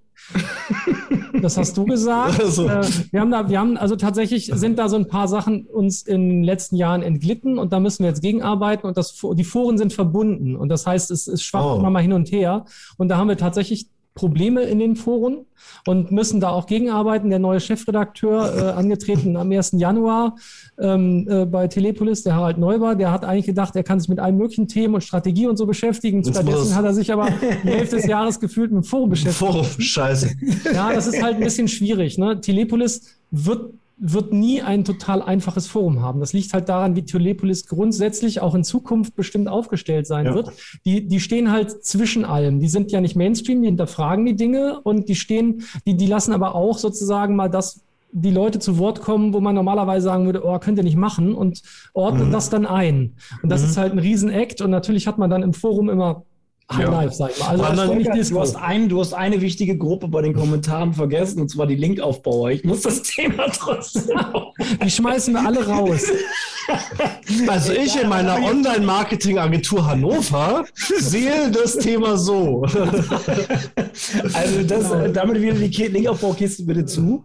Das 1.40 1.56
hast 1.56 1.76
du 1.76 1.84
gesagt. 1.84 2.40
Also. 2.42 2.68
Äh, 2.68 2.86
wir 3.10 3.20
haben 3.20 3.30
da, 3.30 3.48
wir 3.48 3.58
haben, 3.58 3.76
also 3.76 3.96
tatsächlich 3.96 4.50
sind 4.54 4.78
da 4.78 4.88
so 4.88 4.96
ein 4.96 5.08
paar 5.08 5.26
Sachen 5.26 5.66
uns 5.66 6.02
in 6.02 6.28
den 6.28 6.44
letzten 6.44 6.76
Jahren 6.76 7.02
entglitten 7.02 7.58
und 7.58 7.72
da 7.72 7.80
müssen 7.80 8.04
wir 8.04 8.10
jetzt 8.10 8.22
gegenarbeiten 8.22 8.86
und 8.86 8.96
das, 8.96 9.20
die 9.34 9.44
Foren 9.44 9.78
sind 9.78 9.92
verbunden 9.92 10.54
und 10.54 10.68
das 10.68 10.86
heißt, 10.86 11.10
es, 11.10 11.26
es 11.26 11.42
schwappt 11.42 11.64
oh. 11.64 11.78
immer 11.78 11.90
mal 11.90 12.02
hin 12.02 12.12
und 12.12 12.30
her 12.30 12.64
und 12.96 13.08
da 13.08 13.16
haben 13.16 13.28
wir 13.28 13.36
tatsächlich 13.36 13.88
Probleme 14.14 14.62
in 14.62 14.78
den 14.78 14.96
Foren 14.96 15.46
und 15.86 16.12
müssen 16.12 16.40
da 16.40 16.50
auch 16.50 16.66
gegenarbeiten. 16.66 17.30
Der 17.30 17.38
neue 17.38 17.60
Chefredakteur, 17.60 18.54
äh, 18.56 18.60
angetreten 18.72 19.36
am 19.36 19.50
1. 19.50 19.72
Januar 19.72 20.36
ähm, 20.78 21.26
äh, 21.30 21.46
bei 21.46 21.66
Telepolis, 21.68 22.22
der 22.22 22.34
Harald 22.34 22.58
Neuber, 22.58 22.94
der 22.94 23.10
hat 23.10 23.24
eigentlich 23.24 23.46
gedacht, 23.46 23.74
er 23.74 23.82
kann 23.82 24.00
sich 24.00 24.08
mit 24.08 24.18
allen 24.18 24.36
möglichen 24.36 24.68
Themen 24.68 24.94
und 24.94 25.00
Strategie 25.02 25.46
und 25.46 25.56
so 25.56 25.66
beschäftigen. 25.66 26.22
Stattdessen 26.22 26.74
hat 26.74 26.84
er 26.84 26.92
sich 26.92 27.12
aber 27.12 27.28
die 27.64 27.68
Hälfte 27.68 27.96
des 27.96 28.06
Jahres 28.06 28.38
gefühlt 28.38 28.70
mit 28.70 28.84
dem 28.84 28.86
Forum 28.86 29.10
beschäftigt. 29.10 29.38
Forum, 29.38 29.66
scheiße. 29.78 30.30
Ja, 30.74 30.92
das 30.92 31.06
ist 31.06 31.22
halt 31.22 31.36
ein 31.36 31.42
bisschen 31.42 31.68
schwierig. 31.68 32.18
Ne? 32.18 32.40
Telepolis 32.40 33.18
wird 33.30 33.72
wird 34.04 34.32
nie 34.32 34.62
ein 34.62 34.84
total 34.84 35.22
einfaches 35.22 35.68
Forum 35.68 36.02
haben. 36.02 36.18
Das 36.18 36.32
liegt 36.32 36.52
halt 36.52 36.68
daran, 36.68 36.96
wie 36.96 37.04
Telepolis 37.04 37.66
grundsätzlich 37.68 38.40
auch 38.40 38.56
in 38.56 38.64
Zukunft 38.64 39.14
bestimmt 39.14 39.46
aufgestellt 39.46 40.08
sein 40.08 40.26
ja. 40.26 40.34
wird. 40.34 40.50
Die, 40.84 41.06
die 41.06 41.20
stehen 41.20 41.52
halt 41.52 41.84
zwischen 41.84 42.24
allem. 42.24 42.58
Die 42.58 42.68
sind 42.68 42.90
ja 42.90 43.00
nicht 43.00 43.14
Mainstream, 43.14 43.62
die 43.62 43.68
hinterfragen 43.68 44.26
die 44.26 44.34
Dinge 44.34 44.80
und 44.80 45.08
die 45.08 45.14
stehen, 45.14 45.62
die, 45.86 45.96
die 45.96 46.08
lassen 46.08 46.32
aber 46.32 46.56
auch 46.56 46.78
sozusagen 46.78 47.36
mal 47.36 47.48
das 47.48 47.84
die 48.14 48.30
Leute 48.30 48.58
zu 48.58 48.76
Wort 48.76 49.00
kommen, 49.00 49.32
wo 49.32 49.40
man 49.40 49.54
normalerweise 49.54 50.04
sagen 50.04 50.26
würde, 50.26 50.44
oh, 50.44 50.58
könnt 50.58 50.76
ihr 50.76 50.84
nicht 50.84 50.98
machen 50.98 51.34
und 51.34 51.62
ordnen 51.94 52.28
mhm. 52.28 52.32
das 52.32 52.50
dann 52.50 52.66
ein. 52.66 53.14
Und 53.42 53.50
das 53.50 53.62
mhm. 53.62 53.68
ist 53.68 53.76
halt 53.78 53.92
ein 53.92 53.98
Riesenakt 53.98 54.60
und 54.60 54.70
natürlich 54.70 55.06
hat 55.06 55.16
man 55.16 55.30
dann 55.30 55.42
im 55.42 55.54
Forum 55.54 55.88
immer 55.88 56.24
High 56.70 56.84
ja. 56.84 56.90
Life, 56.90 57.14
sag 57.14 57.30
ich 57.30 57.38
mal. 57.38 57.48
Also 57.48 57.64
dann, 57.64 58.02
du, 58.02 58.40
hast 58.40 58.56
ein, 58.56 58.88
du 58.88 59.00
hast 59.00 59.12
eine 59.12 59.40
wichtige 59.40 59.76
Gruppe 59.76 60.08
bei 60.08 60.22
den 60.22 60.34
Kommentaren 60.34 60.92
vergessen, 60.94 61.40
und 61.40 61.48
zwar 61.48 61.66
die 61.66 61.76
Linkaufbauer. 61.76 62.50
Ich 62.50 62.64
muss 62.64 62.82
das 62.82 63.02
Thema 63.02 63.46
trotzdem. 63.50 64.18
die 64.84 64.90
schmeißen 64.90 65.34
wir 65.34 65.44
alle 65.46 65.66
raus. 65.66 66.04
Also 67.48 67.72
ich 67.72 68.00
in 68.00 68.08
meiner 68.08 68.36
Online-Marketing-Agentur 68.36 69.84
Hannover 69.84 70.64
sehe 70.98 71.50
das 71.50 71.76
Thema 71.76 72.16
so. 72.16 72.62
Also 74.32 74.62
das, 74.64 74.90
genau. 74.90 75.08
damit 75.08 75.42
wieder 75.42 75.54
die 75.54 75.86
Linkaufbaukiste 75.86 76.62
bitte 76.62 76.86
zu. 76.86 77.24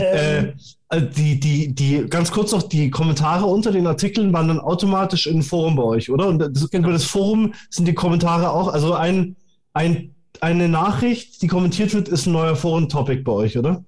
ähm, 0.00 0.54
äh, 0.88 1.02
die, 1.02 1.40
die, 1.40 1.74
die, 1.74 2.06
ganz 2.08 2.30
kurz 2.30 2.52
noch, 2.52 2.62
die 2.62 2.90
Kommentare 2.90 3.46
unter 3.46 3.72
den 3.72 3.86
Artikeln 3.86 4.32
waren 4.32 4.48
dann 4.48 4.60
automatisch 4.60 5.26
im 5.26 5.42
Forum 5.42 5.76
bei 5.76 5.82
euch, 5.82 6.10
oder? 6.10 6.28
Und 6.28 6.38
das, 6.38 6.70
genau. 6.70 6.84
über 6.84 6.92
das 6.92 7.04
Forum 7.04 7.54
sind 7.70 7.88
die 7.88 7.94
Kommentare 7.94 8.50
auch, 8.50 8.68
also 8.68 8.94
ein, 8.94 9.36
ein, 9.72 10.14
eine 10.40 10.68
Nachricht, 10.68 11.42
die 11.42 11.48
kommentiert 11.48 11.92
wird, 11.92 12.08
ist 12.08 12.26
ein 12.26 12.32
neuer 12.32 12.54
Forum-Topic 12.54 13.22
bei 13.22 13.32
euch, 13.32 13.58
oder? 13.58 13.84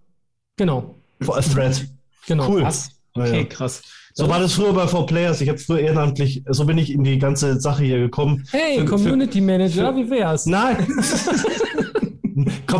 Genau. 0.56 0.96
A 1.26 1.40
Thread. 1.40 1.88
Genau. 2.26 2.48
Cool. 2.48 2.62
Krass. 2.62 2.90
Okay, 3.14 3.38
ja. 3.38 3.44
krass. 3.44 3.82
So 4.14 4.28
war 4.28 4.40
das 4.40 4.54
früher 4.54 4.72
bei 4.72 4.84
4Players. 4.84 5.40
Ich 5.40 5.48
habe 5.48 5.58
früher 5.58 5.78
ehrenamtlich, 5.78 6.42
so 6.48 6.64
bin 6.64 6.76
ich 6.76 6.92
in 6.92 7.04
die 7.04 7.20
ganze 7.20 7.60
Sache 7.60 7.84
hier 7.84 8.00
gekommen. 8.00 8.44
Hey, 8.50 8.80
für, 8.80 8.84
Community 8.84 9.40
Manager, 9.40 9.92
für, 9.92 9.96
wie 9.96 10.10
wär's? 10.10 10.46
Nein. 10.46 10.88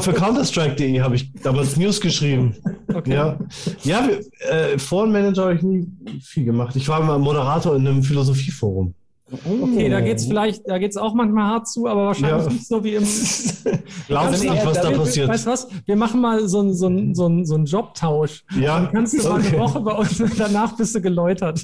für 0.01 0.13
Counterstrike.de 0.13 1.01
habe 1.01 1.17
ich 1.17 1.33
damals 1.43 1.77
News 1.77 2.01
geschrieben. 2.01 2.55
Okay. 2.93 3.15
Ja, 3.15 3.39
ja 3.83 4.09
äh, 4.51 4.79
Forenmanager 4.79 5.43
habe 5.43 5.55
ich 5.55 5.63
nie 5.63 5.87
viel 6.23 6.45
gemacht. 6.45 6.77
Ich 6.77 6.89
war 6.89 7.03
mal 7.03 7.19
Moderator 7.19 7.77
in 7.77 7.87
einem 7.87 8.03
Philosophieforum. 8.03 8.95
Okay, 9.31 9.91
da 9.91 10.01
geht's 10.01 10.25
vielleicht, 10.25 10.67
da 10.67 10.79
geht's 10.79 10.97
auch 10.97 11.13
manchmal 11.13 11.45
hart 11.45 11.69
zu, 11.69 11.87
aber 11.87 12.07
wahrscheinlich 12.07 12.47
ja. 12.47 12.53
nicht 12.53 12.67
so 12.67 12.83
wie 12.83 12.95
im. 12.95 13.05
Glaubst 14.09 14.43
nicht, 14.43 14.67
was 14.67 14.81
da, 14.81 14.91
da 14.91 14.99
passiert. 14.99 15.29
Weißt 15.29 15.47
du 15.47 15.51
was? 15.51 15.69
Wir 15.85 15.97
machen 15.97 16.23
mal 16.23 16.49
so 16.49 16.61
einen 16.61 16.75
so 16.75 16.89
so 17.13 17.27
ein, 17.27 17.45
so 17.45 17.55
ein 17.57 17.65
Jobtausch. 17.67 18.45
Ja. 18.59 18.81
Dann 18.81 18.93
kannst 18.93 19.19
du 19.19 19.29
mal 19.29 19.39
okay. 19.39 19.49
eine 19.49 19.59
Woche 19.59 19.81
bei 19.81 19.93
uns 19.93 20.21
und 20.21 20.41
danach 20.41 20.77
bist 20.77 20.95
du 20.95 21.03
geläutert. 21.03 21.63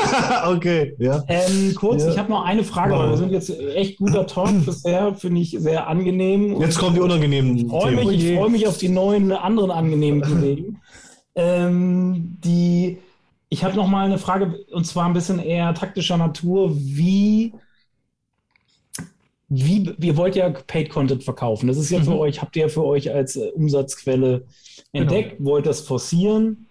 okay, 0.48 0.96
ja. 0.98 1.22
Ähm, 1.28 1.74
kurz, 1.76 2.02
ja. 2.02 2.10
ich 2.10 2.18
habe 2.18 2.30
noch 2.30 2.44
eine 2.44 2.64
Frage, 2.64 2.94
weil 2.94 3.10
wir 3.10 3.16
sind 3.16 3.30
jetzt 3.30 3.50
echt 3.74 3.98
guter 3.98 4.26
Talk 4.26 4.64
bisher, 4.64 5.14
finde 5.14 5.40
ich 5.40 5.56
sehr 5.58 5.86
angenehm. 5.86 6.60
Jetzt 6.60 6.78
kommen 6.78 6.94
die 6.94 7.00
unangenehmen. 7.00 7.56
Ich 7.56 7.66
freue 7.66 7.92
mich, 8.04 8.36
freu 8.36 8.48
mich 8.48 8.66
auf 8.66 8.78
die 8.78 8.88
neuen, 8.88 9.30
anderen 9.30 9.70
angenehmen 9.70 10.20
Kollegen. 10.22 10.80
ähm, 11.36 12.38
die 12.44 12.98
ich 13.48 13.64
habe 13.64 13.76
noch 13.76 13.86
mal 13.86 14.06
eine 14.06 14.18
Frage, 14.18 14.64
und 14.72 14.84
zwar 14.84 15.06
ein 15.06 15.12
bisschen 15.12 15.38
eher 15.38 15.74
taktischer 15.74 16.16
Natur. 16.16 16.74
Wie, 16.74 17.52
wie, 19.48 19.94
ihr 20.00 20.16
wollt 20.16 20.36
ja 20.36 20.50
Paid 20.50 20.90
Content 20.90 21.22
verkaufen. 21.22 21.68
Das 21.68 21.76
ist 21.76 21.90
ja 21.90 22.00
mhm. 22.00 22.04
für 22.04 22.18
euch, 22.18 22.42
habt 22.42 22.56
ihr 22.56 22.62
ja 22.62 22.68
für 22.68 22.84
euch 22.84 23.12
als 23.12 23.36
äh, 23.36 23.50
Umsatzquelle 23.54 24.44
entdeckt, 24.92 25.38
genau. 25.38 25.50
wollt 25.50 25.66
das 25.66 25.80
forcieren, 25.80 26.66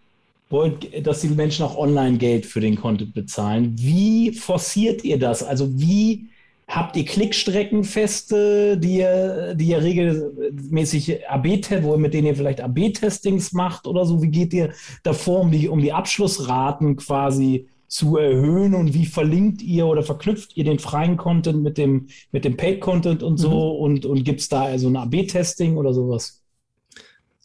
wollt, 0.50 1.06
dass 1.06 1.22
die 1.22 1.30
Menschen 1.30 1.66
auch 1.66 1.78
online 1.78 2.18
Geld 2.18 2.46
für 2.46 2.60
den 2.60 2.76
Content 2.76 3.14
bezahlen. 3.14 3.76
Wie 3.78 4.32
forciert 4.32 5.04
ihr 5.04 5.20
das? 5.20 5.44
Also 5.44 5.80
wie 5.80 6.28
Habt 6.68 6.96
ihr 6.96 7.06
Klickstreckenfeste, 7.06 8.78
die 8.78 8.98
ihr, 8.98 9.54
die 9.56 9.68
ihr 9.68 9.82
regelmäßig 9.82 11.30
AB, 11.30 11.46
wo 11.84 11.94
ihr 11.94 11.98
mit 11.98 12.14
denen 12.14 12.28
ihr 12.28 12.36
vielleicht 12.36 12.62
AB-Testings 12.62 13.52
macht 13.52 13.86
oder 13.86 14.06
so? 14.06 14.22
Wie 14.22 14.30
geht 14.30 14.54
ihr 14.54 14.74
davor, 15.04 15.42
um 15.42 15.52
die, 15.52 15.68
um 15.68 15.80
die 15.80 15.92
Abschlussraten 15.92 16.96
quasi 16.96 17.68
zu 17.94 18.18
erhöhen 18.18 18.74
und 18.74 18.96
wie 18.96 19.06
verlinkt 19.06 19.62
ihr 19.62 19.86
oder 19.86 20.02
verknüpft 20.02 20.58
ihr 20.58 20.64
den 20.64 20.80
freien 20.80 21.16
Content 21.16 21.62
mit 21.62 21.78
dem, 21.78 22.08
mit 22.32 22.44
dem 22.44 22.58
Paid-Content 22.58 23.22
und 23.22 23.38
so 23.38 23.50
mhm. 23.50 23.82
und, 23.84 24.06
und 24.08 24.24
gibt 24.24 24.40
es 24.40 24.50
da 24.50 24.64
also 24.64 24.88
ein 24.88 24.96
AB-Testing 24.96 25.78
oder 25.78 25.94
sowas? 25.94 26.42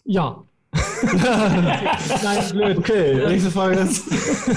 Ja, 0.05 0.45
Nein, 2.23 2.39
blöd. 2.53 2.79
Okay, 2.79 3.27
nächste 3.27 3.51
Frage 3.51 3.81
ist. 3.81 4.05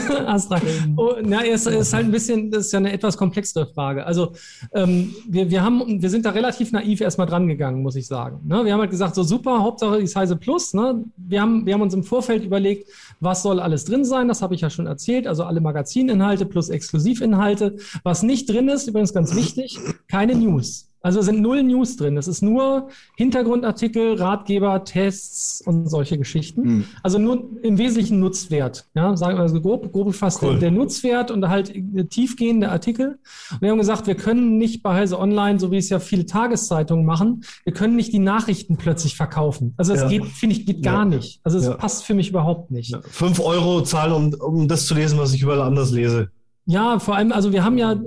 Astra. 0.26 0.60
Oh, 0.96 1.16
na, 1.24 1.46
es 1.46 1.66
ist 1.66 1.94
halt 1.94 2.06
ein 2.06 2.12
bisschen, 2.12 2.52
das 2.52 2.68
ist 2.68 2.74
ja 2.74 2.80
eine 2.80 2.92
etwas 2.92 3.18
komplexere 3.18 3.68
Frage. 3.68 4.06
Also, 4.06 4.34
ähm, 4.74 5.14
wir, 5.28 5.50
wir, 5.50 5.64
haben, 5.64 6.02
wir 6.02 6.10
sind 6.10 6.26
da 6.26 6.32
relativ 6.32 6.72
naiv 6.72 7.02
erstmal 7.02 7.28
dran 7.28 7.48
gegangen, 7.48 7.82
muss 7.82 7.96
ich 7.96 8.08
sagen. 8.08 8.42
Ne? 8.46 8.66
Wir 8.66 8.74
haben 8.74 8.82
halt 8.82 8.92
gesagt, 8.92 9.16
so 9.16 9.24
super, 9.24 9.62
Hauptsache 9.62 10.00
die 10.00 10.08
Size 10.08 10.36
Plus. 10.36 10.74
Ne? 10.74 11.04
Wir, 11.18 11.42
haben, 11.42 11.66
wir 11.66 11.74
haben 11.74 11.82
uns 11.82 11.94
im 11.94 12.04
Vorfeld 12.04 12.44
überlegt, 12.44 12.90
was 13.20 13.44
soll 13.44 13.60
alles 13.60 13.86
drin 13.86 14.06
sein? 14.06 14.28
Das 14.28 14.42
habe 14.42 14.56
ich 14.56 14.62
ja 14.62 14.70
schon 14.70 14.88
erzählt. 14.88 15.28
Also 15.28 15.44
alle 15.44 15.62
Magazininhalte 15.62 16.46
plus 16.46 16.70
Exklusivinhalte. 16.70 17.78
Was 18.04 18.24
nicht 18.24 18.50
drin 18.50 18.68
ist, 18.68 18.88
übrigens 18.88 19.14
ganz 19.14 19.36
wichtig, 19.36 19.80
keine 20.08 20.36
News. 20.36 20.91
Also 21.02 21.22
sind 21.22 21.42
null 21.42 21.64
News 21.64 21.96
drin. 21.96 22.18
Es 22.18 22.28
ist 22.28 22.42
nur 22.42 22.90
Hintergrundartikel, 23.18 24.16
Ratgeber, 24.16 24.84
Tests 24.84 25.62
und 25.66 25.90
solche 25.90 26.18
Geschichten. 26.18 26.62
Mhm. 26.62 26.86
Also 27.02 27.18
nur 27.18 27.50
im 27.64 27.78
Wesentlichen 27.78 28.20
Nutzwert. 28.20 28.86
Ja, 28.94 29.18
sagen 29.18 29.38
wir 29.38 29.42
also 29.42 29.60
grob, 29.62 29.92
grob 29.92 30.08
gefasst 30.08 30.44
cool. 30.44 30.60
der, 30.60 30.70
Nutzwert 30.70 31.32
und 31.32 31.48
halt 31.50 31.74
tiefgehende 32.10 32.70
Artikel. 32.70 33.20
Und 33.52 33.62
wir 33.62 33.72
haben 33.72 33.80
gesagt, 33.80 34.06
wir 34.06 34.16
können 34.16 34.58
nicht 34.58 34.84
bei 34.84 34.94
Heise 34.94 35.20
Online, 35.20 35.60
so 35.60 35.72
wie 35.72 35.78
es 35.78 35.90
ja 35.90 36.00
viele 36.00 36.26
Tageszeitungen 36.26 37.06
machen, 37.06 37.44
wir 37.64 37.74
können 37.74 37.96
nicht 37.96 38.14
die 38.14 38.20
Nachrichten 38.20 38.78
plötzlich 38.78 39.16
verkaufen. 39.16 39.74
Also 39.78 39.94
es 39.94 40.02
ja. 40.02 40.08
geht, 40.08 40.26
finde 40.26 40.56
ich, 40.56 40.66
geht 40.66 40.84
gar 40.84 41.00
ja. 41.00 41.06
nicht. 41.06 41.40
Also 41.44 41.58
es 41.58 41.66
ja. 41.66 41.74
passt 41.74 42.04
für 42.04 42.14
mich 42.14 42.30
überhaupt 42.30 42.70
nicht. 42.70 42.96
Fünf 43.10 43.40
Euro 43.40 43.82
zahlen, 43.82 44.14
um, 44.14 44.34
um 44.40 44.68
das 44.68 44.86
zu 44.86 44.94
lesen, 44.94 45.18
was 45.18 45.34
ich 45.34 45.42
überall 45.42 45.62
anders 45.62 45.92
lese. 45.92 46.30
Ja, 46.66 47.00
vor 47.00 47.16
allem, 47.16 47.32
also 47.32 47.52
wir 47.52 47.64
haben 47.64 47.78
ja 47.78 48.00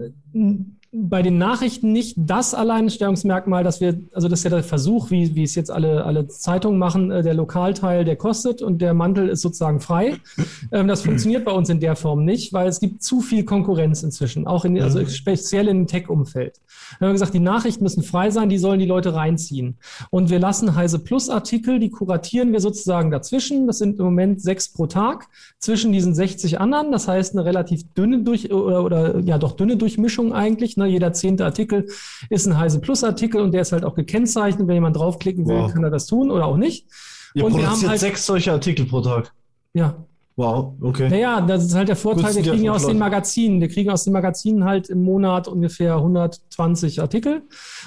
bei 0.96 1.22
den 1.22 1.38
Nachrichten 1.38 1.92
nicht 1.92 2.14
das 2.16 2.54
Alleinstellungsmerkmal, 2.54 3.64
dass 3.64 3.80
wir, 3.80 4.00
also 4.12 4.28
das 4.28 4.40
ist 4.40 4.44
ja 4.44 4.50
der 4.50 4.62
Versuch, 4.62 5.10
wie, 5.10 5.34
wie 5.34 5.42
es 5.42 5.56
jetzt 5.56 5.70
alle, 5.70 6.04
alle 6.04 6.28
Zeitungen 6.28 6.78
machen, 6.78 7.10
äh, 7.10 7.22
der 7.24 7.34
Lokalteil, 7.34 8.04
der 8.04 8.14
kostet 8.14 8.62
und 8.62 8.80
der 8.80 8.94
Mantel 8.94 9.28
ist 9.28 9.42
sozusagen 9.42 9.80
frei. 9.80 10.18
Ähm, 10.72 10.88
das 10.88 11.02
funktioniert 11.02 11.44
bei 11.44 11.52
uns 11.52 11.68
in 11.68 11.78
der 11.80 11.94
Form 11.94 12.24
nicht, 12.24 12.52
weil 12.52 12.68
es 12.68 12.80
gibt 12.80 13.02
zu 13.02 13.20
viel 13.20 13.44
Konkurrenz 13.44 14.02
inzwischen, 14.02 14.46
auch 14.46 14.64
in, 14.64 14.80
also 14.80 15.04
speziell 15.06 15.68
im 15.68 15.86
Tech-Umfeld. 15.86 16.60
Wir 16.98 17.08
haben 17.08 17.14
gesagt, 17.14 17.34
die 17.34 17.40
Nachrichten 17.40 17.82
müssen 17.82 18.02
frei 18.02 18.30
sein, 18.30 18.48
die 18.48 18.58
sollen 18.58 18.78
die 18.78 18.86
Leute 18.86 19.14
reinziehen. 19.14 19.76
Und 20.10 20.30
wir 20.30 20.38
lassen 20.38 20.74
Heise 20.74 20.98
Plus 20.98 21.28
Artikel, 21.28 21.78
die 21.78 21.90
kuratieren 21.90 22.52
wir 22.52 22.60
sozusagen 22.60 23.10
dazwischen. 23.10 23.66
Das 23.66 23.78
sind 23.78 23.98
im 23.98 24.04
Moment 24.04 24.40
sechs 24.40 24.72
pro 24.72 24.86
Tag 24.86 25.28
zwischen 25.58 25.92
diesen 25.92 26.14
60 26.14 26.60
anderen. 26.60 26.92
Das 26.92 27.08
heißt, 27.08 27.34
eine 27.34 27.44
relativ 27.44 27.82
dünne 27.94 28.22
durch, 28.22 28.52
oder, 28.52 28.84
oder 28.84 29.20
ja 29.20 29.38
doch 29.38 29.52
dünne 29.52 29.76
Durchmischung 29.76 30.32
eigentlich. 30.32 30.76
Ne? 30.76 30.83
Ne? 30.84 30.90
Jeder 30.90 31.12
zehnte 31.12 31.44
Artikel 31.44 31.88
ist 32.30 32.46
ein 32.46 32.58
Heise 32.58 32.80
Plus 32.80 33.02
Artikel 33.04 33.40
und 33.40 33.52
der 33.52 33.62
ist 33.62 33.72
halt 33.72 33.84
auch 33.84 33.94
gekennzeichnet. 33.94 34.66
Wenn 34.68 34.74
jemand 34.74 34.96
draufklicken 34.96 35.46
will, 35.46 35.56
wow. 35.56 35.72
kann 35.72 35.84
er 35.84 35.90
das 35.90 36.06
tun 36.06 36.30
oder 36.30 36.46
auch 36.46 36.56
nicht. 36.56 36.86
Ihr 37.34 37.44
und 37.44 37.52
produziert 37.52 37.72
wir 37.72 37.82
haben 37.82 37.90
halt, 37.90 38.00
sechs 38.00 38.26
solche 38.26 38.52
Artikel 38.52 38.86
pro 38.86 39.00
Tag. 39.00 39.32
Ja. 39.72 39.96
Wow, 40.36 40.74
okay. 40.80 41.08
Naja, 41.08 41.40
das 41.40 41.64
ist 41.64 41.76
halt 41.76 41.86
der 41.86 41.94
Vorteil, 41.94 42.34
wir 42.34 42.42
kriegen 42.42 42.64
ja 42.64 42.72
aus 42.72 42.88
den 42.88 42.98
Magazinen, 42.98 43.60
wir 43.60 43.68
kriegen 43.68 43.90
aus 43.90 44.02
den 44.02 44.12
Magazinen 44.12 44.64
halt 44.64 44.88
im 44.88 45.04
Monat 45.04 45.46
ungefähr 45.46 45.94
120 45.94 47.00
Artikel 47.00 47.42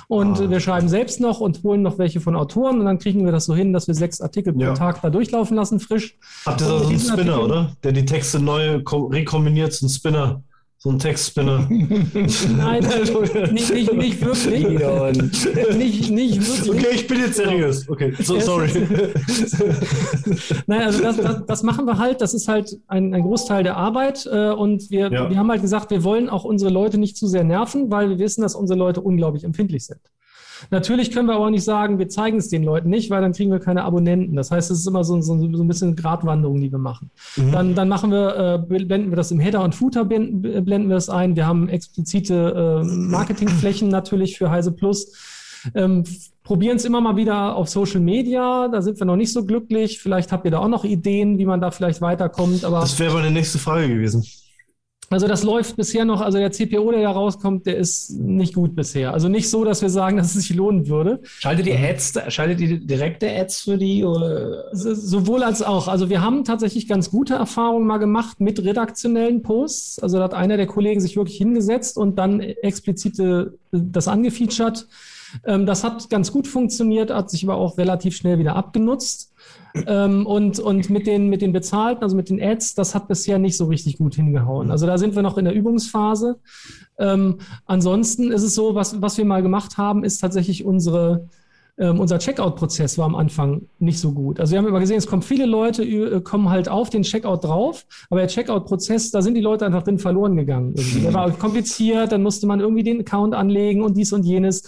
und 0.07 0.39
ah. 0.39 0.49
wir 0.49 0.61
schreiben 0.61 0.87
selbst 0.87 1.19
noch 1.19 1.41
und 1.41 1.61
holen 1.63 1.81
noch 1.81 1.97
welche 1.97 2.21
von 2.21 2.37
Autoren 2.37 2.79
und 2.79 2.85
dann 2.85 2.99
kriegen 2.99 3.25
wir 3.25 3.33
das 3.33 3.45
so 3.45 3.55
hin, 3.55 3.73
dass 3.73 3.87
wir 3.87 3.95
sechs 3.95 4.21
Artikel 4.21 4.57
ja. 4.57 4.69
pro 4.69 4.77
Tag 4.77 5.01
da 5.01 5.09
durchlaufen 5.09 5.57
lassen, 5.57 5.81
frisch. 5.81 6.17
Habt 6.45 6.61
ihr 6.61 6.67
da 6.67 6.79
so 6.79 6.87
einen 6.87 6.99
Spinner, 6.99 7.33
Artikel, 7.33 7.51
oder? 7.51 7.75
Der 7.83 7.91
die 7.91 8.05
Texte 8.05 8.39
neu 8.39 8.81
rekombiniert, 8.85 9.73
so 9.73 9.85
ein 9.85 9.89
Spinner. 9.89 10.41
So 10.79 10.91
ein 10.91 10.99
Textspinner. 10.99 11.67
Nein, 12.57 12.83
nicht, 13.51 13.73
nicht, 13.73 13.93
nicht 13.93 14.21
wirklich. 14.21 14.67
nicht, 15.75 16.11
nicht 16.11 16.67
wirklich. 16.67 16.69
Okay, 16.69 16.95
ich 16.95 17.07
bin 17.07 17.19
jetzt 17.19 17.37
seriös. 17.37 17.89
Okay, 17.89 18.13
so, 18.19 18.39
sorry. 18.39 18.69
Nein, 20.67 20.81
also 20.83 21.01
das, 21.01 21.17
das, 21.17 21.45
das, 21.47 21.63
machen 21.63 21.85
wir 21.85 21.97
halt. 21.97 22.21
Das 22.21 22.35
ist 22.35 22.47
halt 22.47 22.77
ein, 22.87 23.11
ein 23.15 23.23
Großteil 23.23 23.63
der 23.63 23.75
Arbeit. 23.75 24.29
Äh, 24.31 24.51
und 24.51 24.91
wir, 24.91 25.11
ja. 25.11 25.29
wir 25.31 25.37
haben 25.37 25.49
halt 25.49 25.63
gesagt, 25.63 25.89
wir 25.89 26.03
wollen 26.03 26.29
auch 26.29 26.43
unsere 26.43 26.69
Leute 26.69 26.99
nicht 26.99 27.17
zu 27.17 27.25
sehr 27.25 27.43
nerven, 27.43 27.89
weil 27.89 28.09
wir 28.09 28.19
wissen, 28.19 28.43
dass 28.43 28.53
unsere 28.53 28.77
Leute 28.77 29.01
unglaublich 29.01 29.45
empfindlich 29.45 29.83
sind. 29.83 30.01
Natürlich 30.69 31.11
können 31.11 31.27
wir 31.27 31.35
aber 31.35 31.45
auch 31.45 31.49
nicht 31.49 31.63
sagen, 31.63 31.99
wir 31.99 32.09
zeigen 32.09 32.37
es 32.37 32.49
den 32.49 32.63
Leuten 32.63 32.89
nicht, 32.89 33.09
weil 33.09 33.21
dann 33.21 33.33
kriegen 33.33 33.51
wir 33.51 33.59
keine 33.59 33.83
Abonnenten. 33.83 34.35
Das 34.35 34.51
heißt, 34.51 34.71
es 34.71 34.79
ist 34.79 34.87
immer 34.87 35.03
so, 35.03 35.19
so, 35.21 35.37
so 35.37 35.63
ein 35.63 35.67
bisschen 35.67 35.95
Gratwanderung, 35.95 36.61
die 36.61 36.71
wir 36.71 36.79
machen. 36.79 37.09
Mhm. 37.35 37.51
Dann, 37.51 37.75
dann 37.75 37.89
machen 37.89 38.11
wir, 38.11 38.59
äh, 38.69 38.75
blenden 38.85 39.11
wir 39.11 39.15
das 39.15 39.31
im 39.31 39.39
Header 39.39 39.63
und 39.63 39.75
Footer, 39.75 40.05
blenden, 40.05 40.41
blenden 40.65 40.89
wir 40.89 40.97
es 40.97 41.09
ein. 41.09 41.35
Wir 41.35 41.47
haben 41.47 41.69
explizite 41.69 42.83
äh, 42.83 42.85
Marketingflächen 42.85 43.89
natürlich 43.89 44.37
für 44.37 44.49
Heise 44.49 44.71
Plus. 44.71 45.13
Ähm, 45.75 46.03
probieren 46.43 46.77
es 46.77 46.85
immer 46.85 47.01
mal 47.01 47.17
wieder 47.17 47.55
auf 47.55 47.67
Social 47.67 47.99
Media. 47.99 48.69
Da 48.69 48.81
sind 48.81 48.99
wir 48.99 49.05
noch 49.05 49.17
nicht 49.17 49.33
so 49.33 49.45
glücklich. 49.45 49.99
Vielleicht 49.99 50.31
habt 50.31 50.45
ihr 50.45 50.51
da 50.51 50.59
auch 50.59 50.69
noch 50.69 50.85
Ideen, 50.85 51.37
wie 51.37 51.45
man 51.45 51.59
da 51.59 51.71
vielleicht 51.71 52.01
weiterkommt. 52.01 52.63
Aber 52.63 52.79
das 52.79 52.97
wäre 52.99 53.13
meine 53.13 53.31
nächste 53.31 53.57
Frage 53.57 53.89
gewesen. 53.89 54.25
Also 55.09 55.27
das 55.27 55.43
läuft 55.43 55.77
bisher 55.77 56.03
noch, 56.03 56.19
also 56.19 56.37
der 56.37 56.51
CPO, 56.51 56.91
der 56.91 57.01
da 57.01 57.11
rauskommt, 57.11 57.65
der 57.65 57.77
ist 57.77 58.11
nicht 58.11 58.53
gut 58.55 58.75
bisher. 58.75 59.13
Also 59.13 59.29
nicht 59.29 59.49
so, 59.49 59.63
dass 59.63 59.81
wir 59.81 59.89
sagen, 59.89 60.17
dass 60.17 60.35
es 60.35 60.47
sich 60.47 60.55
lohnen 60.55 60.87
würde. 60.87 61.21
Schaltet 61.23 61.67
ihr 61.67 61.79
Ads, 61.79 62.19
schaltet 62.27 62.59
ihr 62.59 62.79
direkte 62.79 63.33
Ads 63.33 63.61
für 63.61 63.77
die? 63.77 64.03
Oder? 64.03 64.65
Sowohl 64.73 65.43
als 65.43 65.61
auch. 65.61 65.87
Also 65.87 66.09
wir 66.09 66.21
haben 66.21 66.43
tatsächlich 66.43 66.87
ganz 66.87 67.09
gute 67.09 67.35
Erfahrungen 67.35 67.87
mal 67.87 67.97
gemacht 67.97 68.41
mit 68.41 68.63
redaktionellen 68.63 69.41
Posts. 69.43 69.99
Also 69.99 70.17
da 70.17 70.25
hat 70.25 70.33
einer 70.33 70.57
der 70.57 70.67
Kollegen 70.67 70.99
sich 70.99 71.15
wirklich 71.15 71.37
hingesetzt 71.37 71.97
und 71.97 72.17
dann 72.17 72.41
explizite 72.41 73.53
das 73.71 74.07
angefeatured. 74.07 74.87
Ähm, 75.45 75.65
das 75.65 75.83
hat 75.83 76.09
ganz 76.09 76.31
gut 76.31 76.47
funktioniert, 76.47 77.11
hat 77.11 77.29
sich 77.29 77.43
aber 77.43 77.55
auch 77.55 77.77
relativ 77.77 78.15
schnell 78.15 78.39
wieder 78.39 78.55
abgenutzt. 78.55 79.33
Ähm, 79.85 80.25
und, 80.25 80.59
und 80.59 80.89
mit 80.89 81.07
den, 81.07 81.29
mit 81.29 81.41
den 81.41 81.51
bezahlten, 81.51 82.03
also 82.03 82.15
mit 82.15 82.29
den 82.29 82.41
Ads, 82.41 82.75
das 82.75 82.95
hat 82.95 83.07
bisher 83.07 83.39
nicht 83.39 83.57
so 83.57 83.65
richtig 83.65 83.97
gut 83.97 84.15
hingehauen. 84.15 84.71
Also 84.71 84.85
da 84.85 84.97
sind 84.97 85.15
wir 85.15 85.21
noch 85.21 85.37
in 85.37 85.45
der 85.45 85.53
Übungsphase. 85.53 86.39
Ähm, 86.97 87.37
ansonsten 87.65 88.31
ist 88.31 88.43
es 88.43 88.55
so, 88.55 88.75
was, 88.75 89.01
was 89.01 89.17
wir 89.17 89.25
mal 89.25 89.41
gemacht 89.41 89.77
haben, 89.77 90.03
ist 90.03 90.19
tatsächlich 90.19 90.65
unsere, 90.65 91.27
ähm, 91.77 91.99
unser 91.99 92.17
Checkout-Prozess 92.17 92.97
war 92.97 93.05
am 93.05 93.15
Anfang 93.15 93.67
nicht 93.77 93.99
so 93.99 94.11
gut. 94.11 94.39
Also 94.39 94.51
wir 94.51 94.57
haben 94.57 94.67
immer 94.67 94.79
gesehen, 94.79 94.97
es 94.97 95.05
kommen 95.05 95.21
viele 95.21 95.45
Leute, 95.45 95.83
äh, 95.83 96.21
kommen 96.21 96.49
halt 96.49 96.69
auf 96.69 96.89
den 96.89 97.03
Checkout 97.03 97.43
drauf, 97.43 97.85
aber 98.09 98.21
der 98.21 98.29
Checkout-Prozess, 98.29 99.11
da 99.11 99.21
sind 99.21 99.35
die 99.35 99.41
Leute 99.41 99.65
einfach 99.65 99.83
drin 99.83 99.99
verloren 99.99 100.35
gegangen. 100.35 100.73
Irgendwie. 100.75 101.01
Der 101.01 101.13
war 101.13 101.29
kompliziert, 101.31 102.11
dann 102.11 102.23
musste 102.23 102.47
man 102.47 102.59
irgendwie 102.59 102.83
den 102.83 103.01
Account 103.01 103.35
anlegen 103.35 103.83
und 103.83 103.95
dies 103.95 104.11
und 104.11 104.23
jenes. 104.23 104.63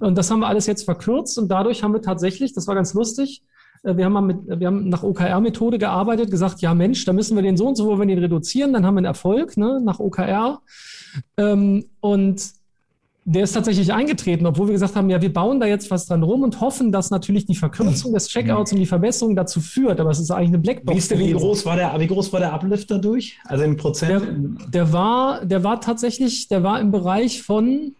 Und 0.00 0.16
das 0.16 0.30
haben 0.30 0.40
wir 0.40 0.46
alles 0.46 0.66
jetzt 0.66 0.84
verkürzt 0.84 1.38
und 1.38 1.48
dadurch 1.48 1.82
haben 1.82 1.92
wir 1.92 2.00
tatsächlich, 2.00 2.54
das 2.54 2.66
war 2.66 2.74
ganz 2.74 2.94
lustig, 2.94 3.42
wir 3.84 4.04
haben, 4.04 4.12
mal 4.12 4.22
mit, 4.22 4.38
wir 4.46 4.66
haben 4.66 4.88
nach 4.88 5.02
OKR-Methode 5.02 5.78
gearbeitet, 5.78 6.30
gesagt, 6.30 6.60
ja 6.60 6.74
Mensch, 6.74 7.04
da 7.04 7.12
müssen 7.12 7.36
wir 7.36 7.42
den 7.42 7.56
so 7.56 7.68
und 7.68 7.76
so, 7.76 7.86
wo 7.86 7.98
wir 7.98 8.06
den 8.06 8.18
reduzieren, 8.18 8.72
dann 8.72 8.86
haben 8.86 8.94
wir 8.94 9.00
einen 9.00 9.06
Erfolg 9.06 9.56
ne, 9.56 9.80
nach 9.82 10.00
OKR. 10.00 10.60
Ähm, 11.36 11.84
und 12.00 12.42
der 13.26 13.44
ist 13.44 13.52
tatsächlich 13.52 13.92
eingetreten, 13.92 14.44
obwohl 14.46 14.68
wir 14.68 14.72
gesagt 14.72 14.96
haben, 14.96 15.08
ja, 15.08 15.20
wir 15.20 15.32
bauen 15.32 15.58
da 15.58 15.66
jetzt 15.66 15.90
was 15.90 16.06
dran 16.06 16.22
rum 16.22 16.42
und 16.42 16.60
hoffen, 16.60 16.92
dass 16.92 17.10
natürlich 17.10 17.46
die 17.46 17.54
Verkürzung 17.54 18.12
des 18.12 18.28
Checkouts 18.28 18.72
und 18.72 18.78
die 18.78 18.86
Verbesserung 18.86 19.34
dazu 19.34 19.60
führt. 19.60 19.98
Aber 19.98 20.10
es 20.10 20.20
ist 20.20 20.30
eigentlich 20.30 20.48
eine 20.48 20.58
Blackbox. 20.58 20.94
Wie, 20.94 20.98
ist 20.98 21.10
der, 21.10 21.18
wie, 21.18 21.32
groß 21.32 21.64
war 21.64 21.76
der, 21.76 21.98
wie 21.98 22.06
groß 22.06 22.32
war 22.34 22.40
der 22.40 22.52
Uplift 22.52 22.90
dadurch? 22.90 23.38
Also 23.44 23.64
in 23.64 23.76
Prozent? 23.76 24.22
Der, 24.22 24.68
der, 24.68 24.92
war, 24.92 25.44
der 25.44 25.64
war 25.64 25.80
tatsächlich, 25.80 26.48
der 26.48 26.62
war 26.62 26.80
im 26.80 26.90
Bereich 26.90 27.42
von 27.42 27.94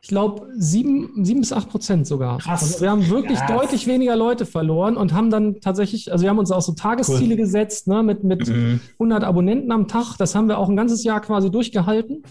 ich 0.00 0.08
glaube, 0.08 0.46
sieben, 0.56 1.24
sieben 1.24 1.40
bis 1.40 1.52
acht 1.52 1.70
Prozent 1.70 2.06
sogar. 2.06 2.38
Krass. 2.38 2.62
Also 2.62 2.80
wir 2.80 2.90
haben 2.90 3.08
wirklich 3.08 3.38
Krass. 3.38 3.50
deutlich 3.50 3.86
weniger 3.88 4.14
Leute 4.14 4.46
verloren 4.46 4.96
und 4.96 5.12
haben 5.12 5.28
dann 5.30 5.60
tatsächlich, 5.60 6.12
also 6.12 6.22
wir 6.22 6.30
haben 6.30 6.38
uns 6.38 6.52
auch 6.52 6.62
so 6.62 6.72
Tagesziele 6.72 7.34
cool. 7.34 7.36
gesetzt, 7.36 7.88
ne, 7.88 8.04
mit, 8.04 8.22
mit 8.22 8.48
mhm. 8.48 8.80
100 8.94 9.24
Abonnenten 9.24 9.72
am 9.72 9.88
Tag. 9.88 10.16
Das 10.16 10.36
haben 10.36 10.46
wir 10.46 10.58
auch 10.58 10.68
ein 10.68 10.76
ganzes 10.76 11.02
Jahr 11.02 11.20
quasi 11.20 11.50
durchgehalten. 11.50 12.22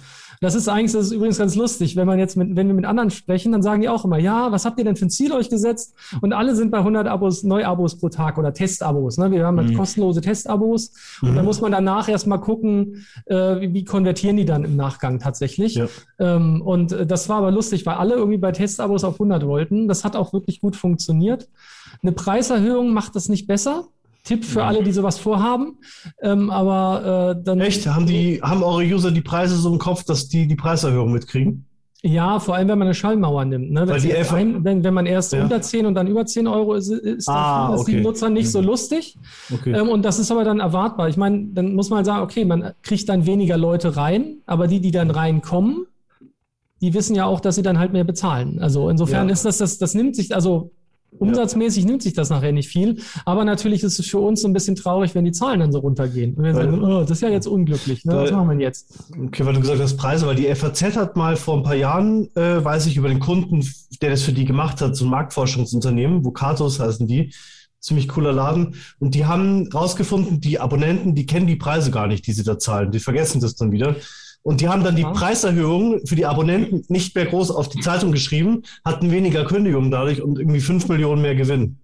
Das 0.42 0.56
ist 0.56 0.68
eigentlich, 0.68 0.92
das 0.92 1.08
ist 1.08 1.12
übrigens 1.12 1.38
ganz 1.38 1.56
lustig, 1.56 1.96
wenn 1.96 2.08
man 2.08 2.20
jetzt 2.20 2.38
mit, 2.38 2.56
wenn 2.56 2.68
wir 2.68 2.74
mit 2.74 2.86
anderen 2.86 3.10
sprechen, 3.10 3.52
dann 3.52 3.62
sagen 3.62 3.82
die 3.82 3.90
auch 3.90 4.06
immer, 4.06 4.18
ja, 4.18 4.52
was 4.52 4.66
habt 4.66 4.78
ihr 4.80 4.86
denn 4.86 4.96
für 4.96 5.06
ein 5.06 5.10
Ziel 5.10 5.32
euch 5.32 5.50
gesetzt? 5.50 5.96
Und 6.22 6.34
alle 6.34 6.56
sind 6.56 6.72
bei 6.72 6.80
100 6.80 7.08
Abos, 7.08 7.44
Neuabos 7.44 7.98
pro 7.98 8.10
Tag 8.10 8.38
oder 8.38 8.54
Testabos. 8.54 9.18
Ne? 9.18 9.32
Wir 9.32 9.46
haben 9.46 9.58
halt 9.58 9.70
mhm. 9.70 9.78
kostenlose 9.78 10.22
Testabos 10.22 10.92
mhm. 11.22 11.30
und 11.30 11.36
dann 11.36 11.46
muss 11.46 11.62
man 11.62 11.72
danach 11.72 12.10
erstmal 12.10 12.40
gucken, 12.40 13.06
äh, 13.26 13.62
wie, 13.62 13.74
wie, 13.74 13.86
konvertieren 13.86 14.38
die 14.38 14.46
dann 14.46 14.64
im 14.64 14.76
Nachgang 14.76 15.20
tatsächlich. 15.20 15.76
Ja. 15.76 15.88
Ähm, 16.20 16.62
und 16.62 16.92
äh, 16.92 17.06
das 17.06 17.30
war 17.30 17.38
aber 17.38 17.52
lustig, 17.52 17.86
weil 17.86 17.96
alle 17.96 18.16
irgendwie 18.16 18.38
bei 18.38 18.52
Testabos 18.52 19.04
auf 19.04 19.16
100 19.16 19.46
wollten. 19.46 19.88
Das 19.88 20.04
hat 20.04 20.16
auch 20.16 20.34
wirklich 20.34 20.62
gut 20.62 20.76
funktioniert. 20.76 21.50
Eine 22.02 22.12
Preiserhöhung 22.12 22.94
macht 22.94 23.16
das 23.16 23.30
nicht 23.30 23.48
besser. 23.48 23.88
Tipp 24.28 24.44
für 24.44 24.64
alle, 24.64 24.84
die 24.84 24.92
sowas 24.92 25.18
vorhaben. 25.18 25.78
Ähm, 26.22 26.50
aber 26.50 27.36
äh, 27.38 27.44
dann. 27.44 27.62
Echt? 27.62 27.88
Haben 27.88 28.06
die, 28.06 28.42
haben 28.42 28.62
eure 28.62 28.84
User 28.84 29.12
die 29.12 29.22
Preise 29.22 29.56
so 29.56 29.72
im 29.72 29.80
Kopf, 29.80 30.04
dass 30.04 30.28
die 30.28 30.48
die 30.48 30.56
Preiserhöhung 30.56 31.12
mitkriegen? 31.14 31.66
Ja, 32.04 32.40
vor 32.40 32.56
allem, 32.56 32.68
wenn 32.68 32.78
man 32.78 32.88
eine 32.88 32.94
Schallmauer 32.94 33.46
nimmt. 33.46 33.72
Ne? 33.72 33.82
Ein, 33.82 34.64
wenn, 34.64 34.84
wenn, 34.84 34.94
man 34.94 35.08
erst 35.08 35.34
ja. 35.34 35.42
unter 35.42 35.62
10 35.62 35.86
und 35.88 35.96
dann 35.96 36.06
über 36.06 36.26
10 36.26 36.46
Euro 36.46 36.76
ist, 36.76 36.90
ist 36.90 37.28
ah, 37.28 37.72
das 37.72 37.82
okay. 37.82 37.96
die 37.96 38.02
Nutzer 38.02 38.30
nicht 38.30 38.52
so 38.52 38.62
mhm. 38.62 38.68
lustig. 38.68 39.18
Okay. 39.52 39.72
Ähm, 39.72 39.90
und 39.90 40.04
das 40.04 40.20
ist 40.20 40.30
aber 40.30 40.44
dann 40.44 40.60
erwartbar. 40.60 41.10
Ich 41.10 41.18
meine, 41.18 41.48
dann 41.54 41.74
muss 41.74 41.90
man 41.90 42.06
sagen, 42.06 42.22
okay, 42.22 42.46
man 42.46 42.74
kriegt 42.84 43.10
dann 43.10 43.26
weniger 43.26 43.58
Leute 43.58 43.98
rein, 43.98 44.38
aber 44.46 44.68
die, 44.68 44.80
die 44.80 44.92
dann 44.92 45.10
reinkommen, 45.10 45.88
die 46.82 46.94
wissen 46.94 47.16
ja 47.16 47.26
auch, 47.26 47.40
dass 47.40 47.56
sie 47.56 47.64
dann 47.64 47.80
halt 47.80 47.94
mehr 47.94 48.04
bezahlen. 48.04 48.60
Also 48.60 48.90
insofern 48.90 49.28
ja. 49.28 49.34
ist 49.34 49.46
das, 49.46 49.58
das, 49.58 49.80
das 49.80 49.96
nimmt 49.96 50.16
sich, 50.16 50.36
also 50.36 50.72
Umsatzmäßig 51.20 51.86
nimmt 51.86 52.04
sich 52.04 52.14
das 52.14 52.30
nachher 52.30 52.52
nicht 52.52 52.70
viel, 52.70 52.98
aber 53.26 53.46
natürlich 53.46 53.84
ist 53.84 54.00
es 54.00 54.06
für 54.08 54.20
uns 54.20 54.42
so 54.42 54.48
ein 54.48 54.54
bisschen 54.54 54.76
traurig, 54.76 55.16
wenn 55.16 55.26
die 55.26 55.32
Zahlen 55.32 55.60
dann 55.60 55.72
so 55.72 55.80
runtergehen. 55.80 56.36
Und 56.36 56.44
wir 56.44 56.54
sagen, 56.54 56.84
oh, 56.84 57.02
das 57.02 57.12
ist 57.12 57.22
ja 57.22 57.30
jetzt 57.30 57.48
unglücklich. 57.48 58.06
Ne? 58.06 58.16
Was 58.16 58.32
machen 58.32 58.50
wir 58.50 58.66
jetzt? 58.66 58.94
Okay, 59.12 59.46
weil 59.46 59.54
du 59.54 59.62
gesagt 59.62 59.82
hast 59.82 59.98
Preise, 59.98 60.28
weil 60.28 60.36
die 60.36 60.54
FAZ 60.54 60.96
hat 60.96 61.16
mal 61.16 61.36
vor 61.36 61.58
ein 61.58 61.64
paar 61.64 61.76
Jahren, 61.76 62.30
äh, 62.36 62.64
weiß 62.64 62.86
ich, 62.88 62.98
über 62.98 63.10
den 63.10 63.20
Kunden, 63.20 63.68
der 64.02 64.12
das 64.12 64.22
für 64.22 64.34
die 64.34 64.46
gemacht 64.46 64.82
hat, 64.82 64.96
so 64.96 65.06
ein 65.06 65.12
Marktforschungsunternehmen, 65.12 66.24
Vocatos 66.24 66.80
heißen 66.80 67.08
die, 67.08 67.34
ziemlich 67.80 68.08
cooler 68.08 68.34
Laden. 68.34 68.76
Und 69.00 69.16
die 69.16 69.26
haben 69.26 69.70
rausgefunden, 69.72 70.42
die 70.42 70.60
Abonnenten, 70.60 71.16
die 71.16 71.26
kennen 71.26 71.48
die 71.48 71.56
Preise 71.56 71.92
gar 71.92 72.08
nicht, 72.08 72.28
die 72.28 72.34
sie 72.34 72.44
da 72.44 72.60
zahlen. 72.60 72.92
Die 72.92 73.00
vergessen 73.00 73.40
das 73.42 73.56
dann 73.56 73.72
wieder. 73.72 73.96
Und 74.44 74.62
die 74.62 74.70
haben 74.70 74.84
dann 74.84 74.96
die 74.96 75.04
Preiserhöhung 75.04 76.06
für 76.06 76.16
die 76.16 76.26
Abonnenten 76.26 76.86
nicht 76.88 77.14
mehr 77.16 77.26
groß 77.26 77.52
auf 77.52 77.68
die 77.68 77.82
Zeitung 77.82 78.12
geschrieben, 78.14 78.64
hatten 78.86 79.12
weniger 79.12 79.44
Kündigungen 79.44 79.92
dadurch 79.92 80.22
und 80.22 80.40
irgendwie 80.40 80.62
fünf 80.62 80.88
Millionen 80.88 81.22
mehr 81.22 81.36
Gewinn. 81.36 81.78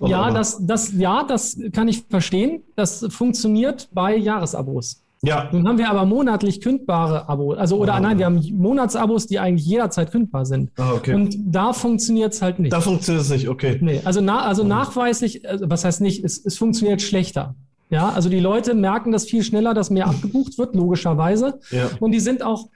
Ja, 0.00 0.30
das, 0.30 0.58
das, 0.60 0.92
ja, 0.92 1.24
das 1.24 1.58
kann 1.72 1.88
ich 1.88 2.04
verstehen. 2.08 2.62
Das 2.76 3.06
funktioniert 3.10 3.88
bei 3.92 4.16
Jahresabos. 4.16 5.02
Ja. 5.22 5.50
Nun 5.52 5.68
haben 5.68 5.76
wir 5.76 5.90
aber 5.90 6.06
monatlich 6.06 6.62
kündbare 6.62 7.28
Abos. 7.28 7.58
Also, 7.58 7.76
oder 7.76 7.94
ah. 7.94 8.00
nein, 8.00 8.18
wir 8.18 8.24
haben 8.24 8.42
Monatsabos, 8.56 9.26
die 9.26 9.38
eigentlich 9.38 9.66
jederzeit 9.66 10.10
kündbar 10.10 10.46
sind. 10.46 10.70
Ah, 10.78 10.92
okay. 10.94 11.14
Und 11.14 11.36
da 11.38 11.74
funktioniert 11.74 12.32
es 12.32 12.40
halt 12.40 12.58
nicht. 12.58 12.72
Da 12.72 12.80
funktioniert 12.80 13.24
es 13.24 13.30
nicht, 13.30 13.48
okay. 13.48 13.78
Nee, 13.82 14.00
also, 14.04 14.22
na, 14.22 14.42
also 14.42 14.64
nachweislich, 14.64 15.46
also 15.46 15.68
was 15.68 15.84
heißt 15.84 16.00
nicht, 16.00 16.24
es, 16.24 16.42
es 16.44 16.56
funktioniert 16.56 17.02
schlechter. 17.02 17.54
Ja, 17.90 18.10
also 18.10 18.28
die 18.28 18.38
Leute 18.38 18.74
merken 18.74 19.10
das 19.12 19.24
viel 19.24 19.42
schneller, 19.42 19.74
dass 19.74 19.90
mehr 19.90 20.06
abgebucht 20.06 20.58
wird, 20.58 20.74
logischerweise. 20.74 21.58
Ja. 21.70 21.90
Und 21.98 22.12
die 22.12 22.20
sind 22.20 22.42
auch, 22.42 22.68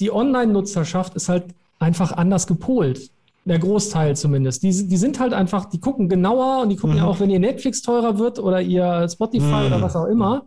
die 0.00 0.12
Online-Nutzerschaft 0.12 1.14
ist 1.14 1.28
halt 1.28 1.44
einfach 1.78 2.12
anders 2.12 2.46
gepolt. 2.46 3.10
Der 3.44 3.60
Großteil 3.60 4.16
zumindest. 4.16 4.64
Die, 4.64 4.88
die 4.88 4.96
sind 4.96 5.20
halt 5.20 5.32
einfach, 5.32 5.66
die 5.66 5.78
gucken 5.78 6.08
genauer 6.08 6.62
und 6.62 6.70
die 6.70 6.76
gucken 6.76 6.96
mhm. 6.96 7.02
ja 7.02 7.06
auch, 7.06 7.20
wenn 7.20 7.30
ihr 7.30 7.38
Netflix 7.38 7.80
teurer 7.80 8.18
wird 8.18 8.40
oder 8.40 8.60
ihr 8.60 9.08
Spotify 9.08 9.44
mhm. 9.44 9.66
oder 9.66 9.82
was 9.82 9.94
auch 9.94 10.06
immer. 10.06 10.44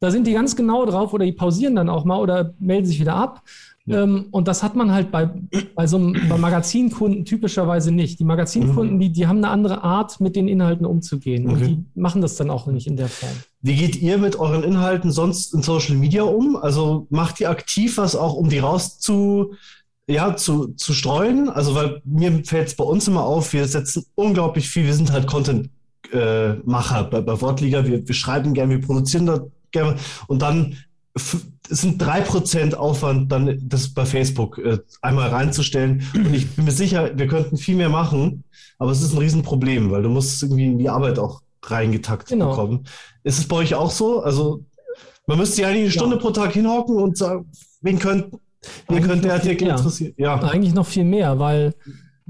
Da 0.00 0.10
sind 0.10 0.26
die 0.26 0.32
ganz 0.32 0.54
genau 0.54 0.84
drauf 0.84 1.14
oder 1.14 1.24
die 1.24 1.32
pausieren 1.32 1.76
dann 1.76 1.88
auch 1.88 2.04
mal 2.04 2.20
oder 2.20 2.52
melden 2.58 2.86
sich 2.86 3.00
wieder 3.00 3.14
ab. 3.14 3.42
Ähm, 3.88 4.26
und 4.30 4.48
das 4.48 4.62
hat 4.62 4.74
man 4.74 4.90
halt 4.90 5.10
bei, 5.12 5.30
bei 5.74 5.86
so 5.86 5.96
einem 5.96 6.28
bei 6.28 6.36
Magazinkunden 6.36 7.24
typischerweise 7.24 7.92
nicht. 7.92 8.18
Die 8.18 8.24
Magazinkunden, 8.24 8.96
mhm. 8.96 9.00
die, 9.00 9.12
die 9.12 9.26
haben 9.26 9.38
eine 9.38 9.48
andere 9.48 9.84
Art, 9.84 10.20
mit 10.20 10.34
den 10.34 10.48
Inhalten 10.48 10.86
umzugehen. 10.86 11.48
Okay. 11.48 11.54
Und 11.54 11.66
die 11.66 11.84
machen 11.94 12.20
das 12.20 12.36
dann 12.36 12.50
auch 12.50 12.66
nicht 12.66 12.86
in 12.86 12.96
der 12.96 13.08
Form. 13.08 13.32
Wie 13.62 13.76
geht 13.76 13.96
ihr 13.96 14.18
mit 14.18 14.38
euren 14.38 14.64
Inhalten 14.64 15.12
sonst 15.12 15.54
in 15.54 15.62
Social 15.62 15.96
Media 15.96 16.24
um? 16.24 16.56
Also 16.56 17.06
macht 17.10 17.40
ihr 17.40 17.50
aktiv 17.50 17.98
was 17.98 18.16
auch, 18.16 18.34
um 18.34 18.48
die 18.48 18.58
raus 18.58 18.98
zu, 18.98 19.54
ja, 20.08 20.36
zu, 20.36 20.68
zu 20.74 20.92
streuen? 20.92 21.48
Also, 21.48 21.74
weil 21.74 22.00
mir 22.04 22.44
fällt 22.44 22.68
es 22.68 22.76
bei 22.76 22.84
uns 22.84 23.06
immer 23.06 23.24
auf, 23.24 23.52
wir 23.52 23.66
setzen 23.66 24.04
unglaublich 24.14 24.68
viel, 24.68 24.86
wir 24.86 24.94
sind 24.94 25.12
halt 25.12 25.26
Content-Macher 25.26 27.00
äh, 27.00 27.10
bei, 27.10 27.20
bei 27.20 27.40
Wortliga. 27.40 27.86
Wir, 27.86 28.06
wir 28.06 28.14
schreiben 28.14 28.52
gerne, 28.52 28.74
wir 28.74 28.80
produzieren 28.80 29.26
da 29.26 29.46
gerne 29.70 29.96
und 30.26 30.42
dann 30.42 30.76
es 31.16 31.80
sind 31.80 32.00
drei 32.00 32.20
Prozent 32.20 32.76
Aufwand, 32.76 33.32
dann 33.32 33.58
das 33.62 33.88
bei 33.88 34.04
Facebook 34.04 34.58
äh, 34.58 34.78
einmal 35.00 35.30
reinzustellen. 35.30 36.04
Und 36.14 36.34
ich 36.34 36.48
bin 36.50 36.66
mir 36.66 36.70
sicher, 36.70 37.10
wir 37.16 37.26
könnten 37.26 37.56
viel 37.56 37.76
mehr 37.76 37.88
machen, 37.88 38.44
aber 38.78 38.90
es 38.90 39.02
ist 39.02 39.12
ein 39.12 39.18
Riesenproblem, 39.18 39.90
weil 39.90 40.02
du 40.02 40.10
musst 40.10 40.42
irgendwie 40.42 40.66
in 40.66 40.78
die 40.78 40.88
Arbeit 40.88 41.18
auch 41.18 41.42
reingetaktet 41.62 42.28
genau. 42.28 42.50
bekommen. 42.50 42.84
Ist 43.24 43.38
es 43.38 43.48
bei 43.48 43.56
euch 43.56 43.74
auch 43.74 43.90
so? 43.90 44.22
Also 44.22 44.64
man 45.26 45.38
müsste 45.38 45.62
ja 45.62 45.68
eigentlich 45.68 45.84
eine 45.84 45.90
Stunde 45.90 46.16
ja. 46.16 46.22
pro 46.22 46.30
Tag 46.30 46.52
hinhocken 46.52 46.96
und 46.96 47.16
sagen, 47.16 47.50
wen 47.80 47.98
könnt, 47.98 48.34
wen 48.88 49.02
könnte 49.02 49.22
der 49.22 49.34
Artikel 49.34 49.68
interessieren? 49.68 50.12
Ja. 50.16 50.40
Eigentlich 50.42 50.74
noch 50.74 50.86
viel 50.86 51.04
mehr, 51.04 51.38
weil 51.38 51.74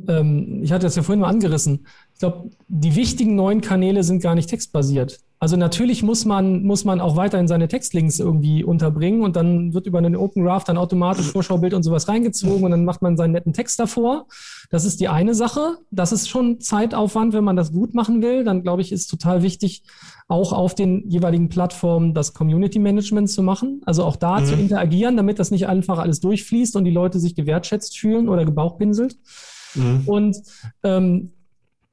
ähm, 0.09 0.61
ich 0.63 0.73
hatte 0.73 0.87
das 0.87 0.97
ja 0.97 1.03
vorhin 1.03 1.21
mal 1.21 1.29
angerissen. 1.29 1.87
ich 2.13 2.21
glaube, 2.21 2.51
die 2.69 2.95
wichtigen 2.95 3.35
neuen 3.35 3.61
Kanäle 3.61 4.05
sind 4.05 4.23
gar 4.23 4.35
nicht 4.35 4.49
textbasiert. 4.49 5.19
Also 5.47 5.57
natürlich 5.57 6.03
muss 6.03 6.25
man, 6.25 6.65
muss 6.65 6.85
man 6.85 7.01
auch 7.01 7.15
weiterhin 7.15 7.47
seine 7.47 7.69
Textlinks 7.69 8.19
irgendwie 8.19 8.65
unterbringen 8.65 9.23
und 9.23 9.37
dann 9.37 9.75
wird 9.75 9.87
über 9.87 9.99
einen 9.99 10.17
Open 10.17 10.43
Graph 10.43 10.65
dann 10.65 10.77
automatisch 10.77 11.31
Vorschaubild 11.31 11.73
und 11.73 11.85
sowas 11.85 12.09
reingezogen 12.09 12.65
und 12.65 12.73
dann 12.73 12.85
macht 12.85 13.01
man 13.01 13.17
seinen 13.17 13.31
netten 13.31 13.53
Text 13.53 13.79
davor. 13.79 14.27
Das 14.71 14.85
ist 14.85 14.99
die 14.99 15.07
eine 15.07 15.37
Sache. 15.37 15.77
Das 15.93 16.11
ist 16.11 16.29
schon 16.29 16.59
Zeitaufwand, 16.59 17.33
wenn 17.33 17.45
man 17.45 17.55
das 17.55 17.73
gut 17.73 17.95
machen 17.95 18.23
will. 18.23 18.43
Dann 18.43 18.65
glaube 18.65 18.83
ich, 18.83 18.91
ist 18.91 19.07
total 19.07 19.45
wichtig, 19.45 19.85
auch 20.27 20.53
auf 20.53 20.75
den 20.75 21.09
jeweiligen 21.09 21.49
Plattformen 21.49 22.13
das 22.13 22.35
Community 22.35 22.81
Management 22.81 23.31
zu 23.31 23.45
machen. 23.45 23.83
Also 23.87 24.03
auch 24.03 24.17
da 24.17 24.41
mhm. 24.41 24.47
zu 24.47 24.55
interagieren, 24.55 25.17
damit 25.17 25.39
das 25.39 25.53
nicht 25.53 25.69
einfach 25.69 26.01
alles 26.01 26.19
durchfließt 26.19 26.75
und 26.75 26.83
die 26.83 26.91
Leute 26.91 27.21
sich 27.21 27.37
gewertschätzt 27.37 27.97
fühlen 27.97 28.29
oder 28.29 28.45
gebauchpinselt. 28.45 29.17
Mhm. 29.77 30.03
Und 30.07 30.39
ähm, 30.83 31.31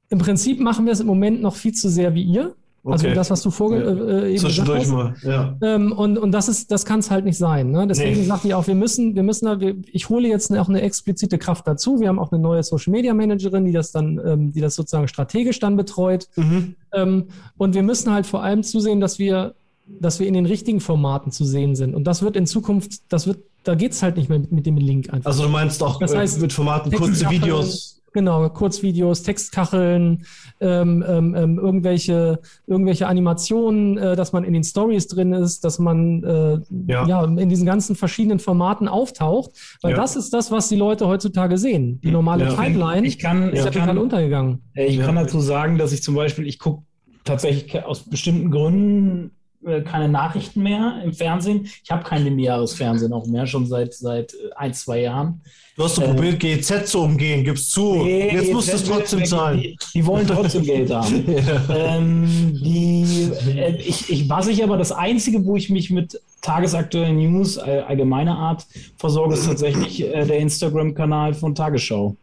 im 0.10 0.18
Prinzip 0.18 0.60
machen 0.60 0.88
wir 0.88 0.94
es 0.94 1.02
im 1.02 1.08
Moment 1.08 1.44
noch 1.44 1.56
viel 1.56 1.74
zu 1.74 1.88
sehr 1.88 2.16
wie 2.16 2.24
ihr. 2.24 2.56
Also 2.86 3.10
das, 3.14 3.32
was 3.32 3.42
du 3.42 3.50
vorge 3.50 3.78
ja. 3.78 4.24
äh, 4.24 4.30
eben 4.32 4.40
Zwischendurch 4.40 4.82
gesagt 4.82 5.16
hast. 5.16 5.24
mal, 5.24 5.32
ja. 5.32 5.58
Ähm, 5.62 5.94
und, 5.94 6.18
und 6.18 6.32
das 6.32 6.50
ist, 6.50 6.70
das 6.70 6.84
kann 6.84 7.00
es 7.00 7.10
halt 7.10 7.24
nicht 7.24 7.38
sein. 7.38 7.72
Ne? 7.72 7.88
Deswegen 7.88 8.20
nee. 8.20 8.26
sagte 8.26 8.48
ich 8.50 8.54
auch, 8.54 8.68
wir 8.68 8.76
müssen, 8.76 9.16
wir 9.16 9.24
müssen 9.24 9.46
da, 9.46 9.60
wir, 9.60 9.76
ich 9.92 10.10
hole 10.10 10.28
jetzt 10.28 10.52
auch 10.52 10.68
eine 10.68 10.82
explizite 10.82 11.38
Kraft 11.38 11.66
dazu. 11.66 12.02
Wir 12.02 12.10
haben 12.10 12.20
auch 12.20 12.34
eine 12.34 12.42
neue 12.42 12.62
Social 12.62 12.92
Media 12.92 13.14
Managerin, 13.14 13.64
die 13.64 13.72
das 13.72 13.94
dann, 13.94 14.20
ähm, 14.26 14.52
die 14.52 14.60
das 14.60 14.76
sozusagen 14.76 15.08
strategisch 15.08 15.60
dann 15.60 15.78
betreut. 15.78 16.28
Mhm. 16.36 16.76
Ähm, 16.94 17.28
und 17.58 17.74
wir 17.74 17.84
müssen 17.84 18.12
halt 18.12 18.26
vor 18.26 18.44
allem 18.44 18.64
zusehen, 18.64 19.00
dass 19.00 19.18
wir, 19.18 19.56
dass 19.88 20.20
wir 20.20 20.28
in 20.28 20.34
den 20.34 20.46
richtigen 20.46 20.82
Formaten 20.82 21.32
zu 21.32 21.46
sehen 21.46 21.76
sind. 21.76 21.96
Und 21.96 22.04
das 22.04 22.22
wird 22.22 22.36
in 22.36 22.46
Zukunft, 22.46 23.02
das 23.08 23.28
wird, 23.28 23.40
da 23.64 23.76
geht 23.76 23.94
es 23.94 24.04
halt 24.04 24.18
nicht 24.18 24.28
mehr 24.28 24.40
mit, 24.40 24.52
mit 24.52 24.66
dem 24.66 24.76
Link 24.76 25.10
einfach. 25.14 25.32
Also 25.32 25.44
du 25.44 25.50
meinst 25.50 25.82
auch 25.82 26.00
das 26.00 26.14
heißt, 26.14 26.42
mit 26.42 26.52
Formaten 26.52 26.92
kurze 26.92 27.30
Videos. 27.30 28.02
Genau, 28.14 28.48
Kurzvideos, 28.50 29.24
Textkacheln, 29.24 30.26
ähm, 30.62 31.04
ähm, 31.08 31.36
ähm, 31.36 31.60
irgendwelche, 31.60 32.40
irgendwelche 32.68 33.08
Animationen, 33.08 33.98
äh, 33.98 34.16
dass 34.16 34.34
man 34.34 34.44
in 34.44 34.54
den 34.54 34.64
Stories 34.64 35.08
drin 35.08 35.34
ist, 35.34 35.66
dass 35.66 35.80
man 35.80 36.24
äh, 36.24 36.60
ja. 36.92 37.08
ja. 37.08 37.24
in 37.26 37.50
diesen 37.50 37.66
ganzen 37.66 37.96
verschiedenen 37.96 38.40
Formaten 38.40 38.88
auftaucht. 38.88 39.52
Weil 39.82 39.92
ja. 39.92 39.98
das 39.98 40.16
ist 40.16 40.32
das, 40.34 40.52
was 40.52 40.70
die 40.70 40.76
Leute 40.76 41.08
heutzutage 41.08 41.58
sehen. 41.58 42.00
Die 42.02 42.12
normale 42.12 42.46
ja. 42.46 42.54
Timeline 42.54 43.06
ich 43.06 43.18
kann, 43.18 43.52
ist 43.52 43.66
ja 43.66 43.72
total 43.72 43.98
untergegangen. 43.98 44.62
Ich 44.76 45.00
kann 45.00 45.16
dazu 45.16 45.40
sagen, 45.40 45.78
dass 45.78 45.92
ich 45.92 46.04
zum 46.04 46.16
Beispiel, 46.16 46.48
ich 46.48 46.60
gucke 46.60 46.84
tatsächlich 47.24 47.84
aus 47.84 48.04
bestimmten 48.10 48.52
Gründen 48.52 49.28
äh, 49.28 49.43
keine 49.84 50.10
Nachrichten 50.10 50.64
mehr 50.64 51.02
im 51.04 51.14
Fernsehen. 51.14 51.70
Ich 51.84 51.92
habe 51.92 52.04
kein 52.04 52.24
lineares 52.24 52.74
Fernsehen 52.74 53.14
auch 53.14 53.26
mehr, 53.26 53.48
schon 53.48 53.66
seit, 53.66 53.94
seit 53.94 54.34
äh, 54.34 54.50
ein, 54.56 54.74
zwei 54.74 55.02
Jahren. 55.02 55.42
Du 55.76 55.84
hast 55.84 55.98
doch 55.98 56.04
äh, 56.04 56.14
probiert, 56.14 56.40
GZ 56.40 56.88
zu 56.88 57.00
umgehen, 57.00 57.44
gibst 57.44 57.72
zu. 57.72 58.04
Nee, 58.04 58.32
Jetzt 58.32 58.54
musst 58.54 58.72
du 58.72 58.76
es 58.76 58.84
trotzdem 58.84 59.26
zahlen. 59.26 59.60
Die, 59.60 59.78
die, 59.96 60.06
wollen 60.06 60.28
trotzdem 60.28 60.64
Geld 60.64 60.92
haben. 60.92 61.26
ja. 61.36 61.98
ähm, 61.98 62.60
die, 62.64 63.32
äh, 63.56 63.76
ich, 63.78 64.10
ich, 64.10 64.30
was 64.30 64.48
ich 64.48 64.64
aber 64.64 64.78
das 64.78 64.92
Einzige, 64.92 65.44
wo 65.46 65.56
ich 65.56 65.70
mich 65.70 65.90
mit 65.90 66.22
tagesaktuellen 66.42 67.18
News 67.18 67.58
äh, 67.58 67.84
allgemeiner 67.88 68.38
Art 68.38 68.68
versorge, 68.98 69.34
ist 69.34 69.48
tatsächlich 69.48 70.04
äh, 70.04 70.26
der 70.26 70.38
Instagram-Kanal 70.38 71.34
von 71.34 71.56
Tagesschau. 71.56 72.16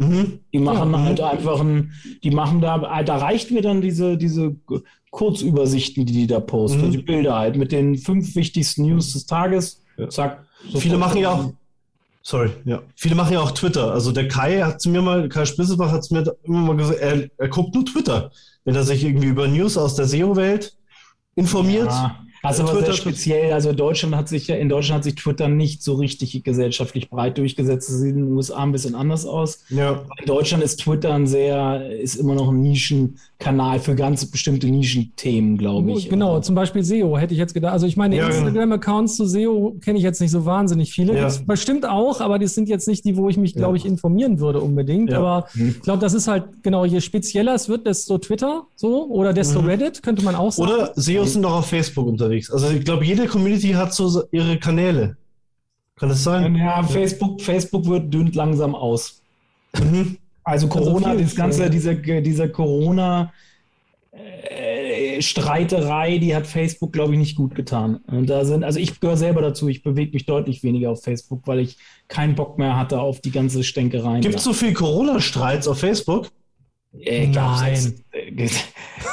Mhm. 0.00 0.40
Die 0.52 0.58
machen 0.58 0.92
ja, 0.92 0.98
halt 1.00 1.20
einfach 1.20 1.60
ein, 1.60 1.92
die 2.24 2.30
machen 2.30 2.62
da, 2.62 3.02
da 3.02 3.16
reicht 3.18 3.50
mir 3.50 3.60
dann 3.60 3.82
diese, 3.82 4.16
diese 4.16 4.56
Kurzübersichten, 5.10 6.06
die 6.06 6.12
die 6.12 6.26
da 6.26 6.40
posten, 6.40 6.86
mhm. 6.86 6.90
die 6.90 6.98
Bilder 6.98 7.38
halt 7.38 7.56
mit 7.56 7.70
den 7.70 7.98
fünf 7.98 8.34
wichtigsten 8.34 8.86
News 8.86 9.12
des 9.12 9.26
Tages. 9.26 9.82
Zack. 10.08 10.46
Viele 10.74 10.96
machen 10.96 11.20
ja 11.20 11.32
auch, 11.32 11.52
sorry, 12.22 12.50
ja, 12.64 12.82
viele 12.96 13.14
machen 13.14 13.34
ja 13.34 13.40
auch 13.40 13.50
Twitter. 13.50 13.92
Also 13.92 14.10
der 14.10 14.26
Kai 14.26 14.62
hat 14.62 14.80
zu 14.80 14.88
mir 14.88 15.02
mal, 15.02 15.28
Kai 15.28 15.44
Spisselbach 15.44 15.92
hat 15.92 16.04
zu 16.04 16.14
mir 16.14 16.24
immer 16.44 16.60
mal 16.60 16.76
gesagt, 16.76 16.98
er, 16.98 17.28
er 17.36 17.48
guckt 17.48 17.74
nur 17.74 17.84
Twitter, 17.84 18.30
wenn 18.64 18.74
er 18.74 18.84
sich 18.84 19.04
irgendwie 19.04 19.28
über 19.28 19.48
News 19.48 19.76
aus 19.76 19.96
der 19.96 20.06
SEO-Welt 20.06 20.74
informiert. 21.34 21.88
Ja. 21.88 22.24
Also 22.42 22.62
aber 22.62 22.80
sehr 22.80 22.94
speziell, 22.94 23.52
also 23.52 23.72
Deutschland 23.72 24.16
hat 24.16 24.28
sich 24.28 24.46
ja, 24.46 24.56
in 24.56 24.68
Deutschland 24.68 24.98
hat 24.98 25.04
sich 25.04 25.14
Twitter 25.14 25.48
nicht 25.48 25.82
so 25.82 25.94
richtig 25.94 26.42
gesellschaftlich 26.42 27.10
breit 27.10 27.36
durchgesetzt. 27.36 27.88
Das 27.88 27.98
sieht 27.98 28.14
in 28.14 28.26
den 28.26 28.32
USA 28.32 28.62
ein 28.62 28.72
bisschen 28.72 28.94
anders 28.94 29.26
aus. 29.26 29.64
Ja. 29.68 30.06
In 30.18 30.26
Deutschland 30.26 30.64
ist 30.64 30.80
Twitter 30.80 31.12
ein 31.12 31.26
sehr, 31.26 31.90
ist 31.90 32.14
immer 32.14 32.34
noch 32.34 32.48
ein 32.48 32.60
Nischenkanal 33.40 33.80
für 33.80 33.94
ganz 33.94 34.26
bestimmte 34.26 34.68
Nischenthemen, 34.68 35.58
glaube 35.58 35.92
ich. 35.92 36.08
Genau, 36.08 36.40
zum 36.40 36.54
Beispiel 36.54 36.84
SEO 36.84 37.18
hätte 37.18 37.32
ich 37.32 37.38
jetzt 37.38 37.54
gedacht. 37.54 37.72
Also 37.72 37.86
ich 37.86 37.96
meine, 37.96 38.16
ja, 38.16 38.28
genau. 38.28 38.46
Instagram-Accounts 38.46 39.16
zu 39.16 39.26
SEO 39.26 39.76
kenne 39.82 39.98
ich 39.98 40.04
jetzt 40.04 40.20
nicht 40.20 40.30
so 40.30 40.44
wahnsinnig 40.44 40.92
viele. 40.92 41.16
Ja. 41.16 41.30
Bestimmt 41.46 41.86
auch, 41.88 42.20
aber 42.20 42.38
das 42.38 42.54
sind 42.54 42.68
jetzt 42.68 42.86
nicht 42.86 43.04
die, 43.04 43.16
wo 43.16 43.28
ich 43.28 43.36
mich, 43.36 43.54
glaube 43.54 43.76
ich, 43.76 43.86
informieren 43.86 44.40
würde 44.40 44.60
unbedingt. 44.60 45.12
Aber 45.12 45.46
mhm. 45.54 45.70
ich 45.70 45.82
glaube, 45.82 46.00
das 46.00 46.14
ist 46.14 46.28
halt, 46.28 46.62
genau, 46.62 46.84
je 46.84 47.00
spezieller 47.00 47.54
es 47.54 47.68
wird, 47.68 47.86
desto 47.86 48.18
Twitter 48.18 48.64
so 48.76 49.06
oder 49.08 49.32
desto 49.32 49.62
mhm. 49.62 49.68
Reddit, 49.68 50.02
könnte 50.02 50.22
man 50.22 50.34
auch 50.34 50.52
sagen. 50.52 50.70
Oder 50.70 50.92
SEOs 50.96 51.32
sind 51.32 51.44
auch 51.44 51.58
auf 51.58 51.66
Facebook 51.66 52.06
unterwegs 52.06 52.20
unterwegs. 52.20 52.50
Also 52.50 52.70
ich 52.70 52.84
glaube, 52.84 53.04
jede 53.04 53.26
Community 53.26 53.72
hat 53.72 53.94
so 53.94 54.24
ihre 54.30 54.58
Kanäle. 54.58 55.16
Kann 55.96 56.08
das 56.08 56.24
sein? 56.24 56.54
Ja, 56.54 56.82
Facebook, 56.82 57.42
Facebook 57.42 57.86
wird 57.86 58.12
dünnt 58.12 58.34
langsam 58.34 58.74
aus. 58.74 59.20
Mhm. 59.78 60.16
Also, 60.44 60.66
also 60.66 60.68
Corona, 60.68 61.08
also 61.08 61.22
das 61.22 61.34
ganze, 61.34 61.70
diese, 61.70 61.96
diese 61.96 62.48
Corona 62.48 63.32
äh, 64.12 65.22
Streiterei, 65.22 66.18
die 66.18 66.34
hat 66.34 66.46
Facebook, 66.46 66.92
glaube 66.92 67.12
ich, 67.12 67.18
nicht 67.18 67.36
gut 67.36 67.54
getan. 67.54 68.00
Und 68.06 68.28
da 68.28 68.44
sind, 68.44 68.64
also 68.64 68.78
ich 68.78 69.00
gehöre 69.00 69.16
selber 69.16 69.42
dazu, 69.42 69.68
ich 69.68 69.82
bewege 69.82 70.12
mich 70.12 70.26
deutlich 70.26 70.62
weniger 70.62 70.90
auf 70.90 71.02
Facebook, 71.02 71.46
weil 71.46 71.60
ich 71.60 71.76
keinen 72.08 72.34
Bock 72.34 72.58
mehr 72.58 72.76
hatte 72.76 73.00
auf 73.00 73.20
die 73.20 73.30
ganze 73.30 73.62
Stänkerei. 73.62 74.20
Gibt 74.20 74.36
es 74.36 74.44
so 74.44 74.52
viel 74.52 74.72
Corona-Streits 74.72 75.68
auf 75.68 75.78
Facebook? 75.78 76.30
Äh, 76.98 77.28
Nein. 77.28 77.72
Es, 77.72 77.94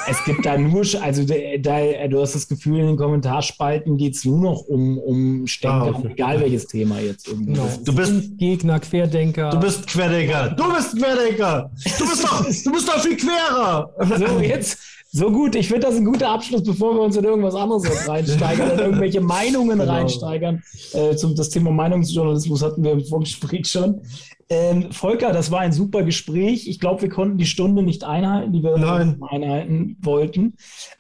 es, 0.10 0.26
gibt 0.26 0.46
da 0.46 0.58
nur, 0.58 0.84
also 1.02 1.24
da, 1.24 2.08
du 2.08 2.22
hast 2.22 2.34
das 2.34 2.48
Gefühl, 2.48 2.80
in 2.80 2.88
den 2.88 2.98
Kommentarspalten 2.98 3.98
geht 3.98 4.16
es 4.16 4.26
nur 4.26 4.40
noch 4.40 4.62
um, 4.62 4.98
um 4.98 5.46
Stänker, 5.46 5.94
ah, 5.94 6.00
okay. 6.00 6.10
egal 6.12 6.42
welches 6.42 6.68
Thema 6.68 7.00
jetzt 7.00 7.28
irgendwie. 7.28 7.52
No. 7.52 7.70
Du 7.84 7.94
bist 7.94 8.38
Gegner, 8.38 8.80
Querdenker. 8.80 9.52
Du 9.52 9.60
bist 9.60 9.86
Querdenker. 9.86 10.50
Du 10.58 10.74
bist 10.74 10.98
Querdenker. 10.98 11.72
Du 12.00 12.10
bist 12.10 12.24
doch, 12.24 12.46
du 12.64 12.72
bist 12.72 12.88
doch 12.88 13.00
viel 13.00 13.18
querer. 13.18 13.94
So, 14.18 14.40
jetzt, 14.40 14.80
so 15.18 15.32
gut. 15.32 15.56
Ich 15.56 15.68
finde 15.68 15.88
das 15.88 15.96
ein 15.96 16.06
guter 16.06 16.30
Abschluss, 16.30 16.64
bevor 16.64 16.94
wir 16.94 17.02
uns 17.02 17.16
in 17.16 17.24
irgendwas 17.24 17.56
anderes 17.56 18.08
reinsteigern 18.08 18.72
oder 18.72 18.86
irgendwelche 18.86 19.20
Meinungen 19.36 19.80
genau. 19.80 19.92
reinsteigern. 19.92 20.64
Äh, 20.94 21.16
zum, 21.16 21.36
das 21.36 21.50
Thema 21.50 21.72
Meinungsjournalismus 21.72 22.62
hatten 22.62 22.84
wir 22.84 22.92
im 22.92 23.04
Vorgespräch 23.04 23.68
schon. 23.68 24.02
Ähm, 24.50 24.92
Volker, 24.92 25.34
das 25.34 25.52
war 25.52 25.62
ein 25.62 25.74
super 25.74 26.04
Gespräch. 26.04 26.68
Ich 26.68 26.80
glaube, 26.80 27.02
wir 27.02 27.10
konnten 27.10 27.38
die 27.38 27.46
Stunde 27.46 27.84
nicht 27.84 28.04
einhalten, 28.04 28.54
die 28.54 28.64
wir 28.64 28.78
Nein. 28.78 29.20
einhalten 29.28 29.98
wollten. 30.02 30.54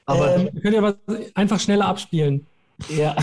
Aber 0.05 0.35
ähm, 0.35 0.49
wir 0.51 0.61
können 0.61 0.75
ja 0.75 0.81
was 0.81 0.95
einfach 1.35 1.59
schneller 1.59 1.85
abspielen. 1.85 2.45
Ja. 2.89 3.15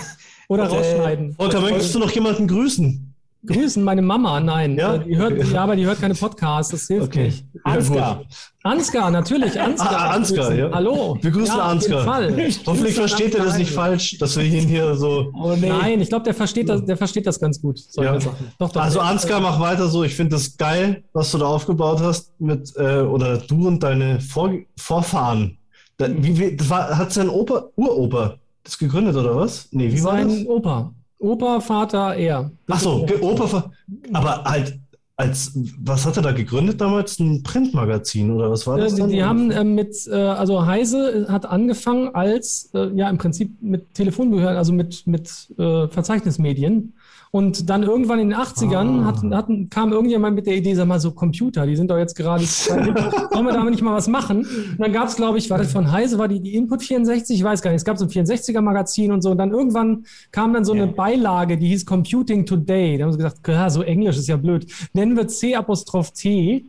Oder 0.49 0.65
äh, 0.65 0.67
rausschneiden. 0.67 1.35
Volker, 1.35 1.61
möchtest 1.61 1.95
du 1.95 1.99
noch 1.99 2.11
jemanden 2.13 2.47
grüßen? 2.47 3.14
Grüßen 3.47 3.83
meine 3.85 4.03
Mama, 4.03 4.41
nein. 4.41 4.77
Ja, 4.77 4.99
die 4.99 5.17
hört, 5.17 5.37
ja 5.53 5.63
aber 5.63 5.77
die 5.77 5.85
hört 5.85 6.01
keine 6.01 6.15
Podcasts, 6.15 6.73
das 6.73 6.87
hilft 6.87 7.09
okay. 7.09 7.25
nicht. 7.25 7.45
Ansgar. 7.63 8.23
Ansgar, 8.63 9.11
natürlich, 9.11 9.61
Ansgar. 9.61 9.93
Ah, 9.93 10.11
Ansgar, 10.11 10.55
ja. 10.55 10.71
Hallo. 10.73 11.19
Wir 11.21 11.31
grüßen 11.31 11.57
ja, 11.57 11.65
Ansgar. 11.65 12.07
Hoffentlich 12.67 12.95
versteht 12.95 13.35
er 13.35 13.45
das 13.45 13.59
nicht 13.59 13.73
falsch, 13.73 14.19
dass 14.19 14.37
wir 14.37 14.45
ihn 14.45 14.67
hier 14.67 14.95
so. 14.95 15.31
Oh, 15.35 15.55
nee. 15.61 15.69
Nein, 15.69 16.01
ich 16.01 16.09
glaube, 16.09 16.25
der 16.25 16.35
versteht 16.35 16.69
das, 16.69 16.85
der 16.85 16.97
versteht 16.97 17.27
das 17.27 17.39
ganz 17.39 17.61
gut. 17.61 17.81
Ja. 17.97 18.17
Doch, 18.59 18.73
doch, 18.73 18.77
also 18.77 19.01
Ansgar, 19.01 19.41
mach 19.41 19.61
weiter 19.61 19.89
so. 19.89 20.05
Ich 20.05 20.15
finde 20.15 20.37
das 20.37 20.57
geil, 20.57 21.05
was 21.13 21.31
du 21.33 21.39
da 21.39 21.47
aufgebaut 21.47 22.01
hast 22.01 22.39
mit, 22.41 22.73
äh, 22.77 23.01
oder 23.01 23.39
du 23.39 23.67
und 23.67 23.83
deine 23.83 24.21
Vor 24.21 24.53
Vorfahren. 24.77 25.59
Da, 25.97 26.09
wie, 26.11 26.39
wie, 26.39 26.57
das 26.57 26.71
war, 26.71 26.97
hat 26.97 27.13
sein 27.13 27.29
Opa, 27.29 27.69
Uropa 27.77 28.39
das 28.65 28.79
gegründet 28.79 29.15
oder 29.15 29.37
was? 29.37 29.69
Nee, 29.71 29.93
wie 29.93 29.99
sein 29.99 30.29
war 30.29 30.37
das? 30.37 30.47
Opa. 30.47 30.95
Opa, 31.25 31.61
Vater, 31.61 32.15
er. 32.15 32.51
Ach 32.69 32.81
so, 32.81 33.07
Opa, 33.23 33.73
aber 34.13 34.45
halt 34.45 34.79
als, 35.17 35.53
was 35.79 36.07
hat 36.07 36.17
er 36.17 36.23
da 36.23 36.33
gegründet 36.33 36.81
damals? 36.81 37.21
Ein 37.21 37.43
Printmagazin 37.43 38.33
oder 38.33 38.51
was 38.51 38.67
war 38.67 38.79
das? 38.79 38.99
Äh, 38.99 39.07
die, 39.07 39.13
die 39.15 39.25
haben 39.25 39.51
äh, 39.51 39.63
mit, 39.63 39.95
äh, 40.09 40.15
also 40.15 40.67
Heise 40.67 41.27
hat 41.29 41.47
angefangen 41.47 42.15
als, 42.15 42.71
äh, 42.75 42.91
ja, 42.95 43.09
im 43.09 43.19
Prinzip 43.19 43.51
mit 43.63 43.95
Telefonbehörden, 43.95 44.59
also 44.59 44.73
mit, 44.73 45.07
mit 45.07 45.29
äh, 45.57 45.87
Verzeichnismedien. 45.89 46.95
Und 47.35 47.69
dann 47.69 47.83
irgendwann 47.83 48.21
in 48.21 48.31
den 48.31 48.39
80ern 48.39 49.01
ah. 49.01 49.05
hat, 49.07 49.25
hat, 49.25 49.49
kam 49.69 49.91
irgendjemand 49.91 50.37
mit 50.37 50.47
der 50.47 50.55
Idee, 50.55 50.77
sag 50.77 50.87
mal, 50.87 51.01
so 51.01 51.11
Computer, 51.11 51.67
die 51.67 51.75
sind 51.75 51.91
doch 51.91 51.99
jetzt 51.99 52.15
gerade, 52.15 52.45
wollen 52.45 53.45
wir 53.45 53.53
damit 53.53 53.73
nicht 53.73 53.83
mal 53.83 53.93
was 53.93 54.07
machen? 54.07 54.47
Und 54.47 54.79
dann 54.79 54.93
gab 54.93 55.09
es, 55.09 55.17
glaube 55.17 55.39
ich, 55.39 55.51
war 55.51 55.59
das 55.59 55.73
von 55.73 55.91
Heise, 55.91 56.17
war 56.17 56.29
die, 56.29 56.39
die 56.39 56.55
Input 56.55 56.85
64, 56.85 57.37
ich 57.37 57.43
weiß 57.43 57.61
gar 57.61 57.73
nicht, 57.73 57.79
es 57.79 57.85
gab 57.85 57.99
so 57.99 58.05
ein 58.05 58.09
64er-Magazin 58.09 59.11
und 59.11 59.21
so. 59.23 59.33
Und 59.33 59.39
dann 59.39 59.51
irgendwann 59.51 60.05
kam 60.31 60.55
dann 60.55 60.65
so 60.65 60.75
eine 60.75 60.87
Beilage, 60.87 61.57
die 61.57 61.67
hieß 61.67 61.85
Computing 61.87 62.47
Today. 62.47 62.99
Da 62.99 63.05
haben 63.05 63.11
sie 63.11 63.19
gesagt, 63.19 63.41
ja, 63.49 63.69
so 63.69 63.83
Englisch 63.83 64.17
ist 64.17 64.29
ja 64.29 64.37
blöd. 64.37 64.71
Nennen 64.93 65.17
wir 65.17 65.27
C-Apostroph-T. 65.27 66.67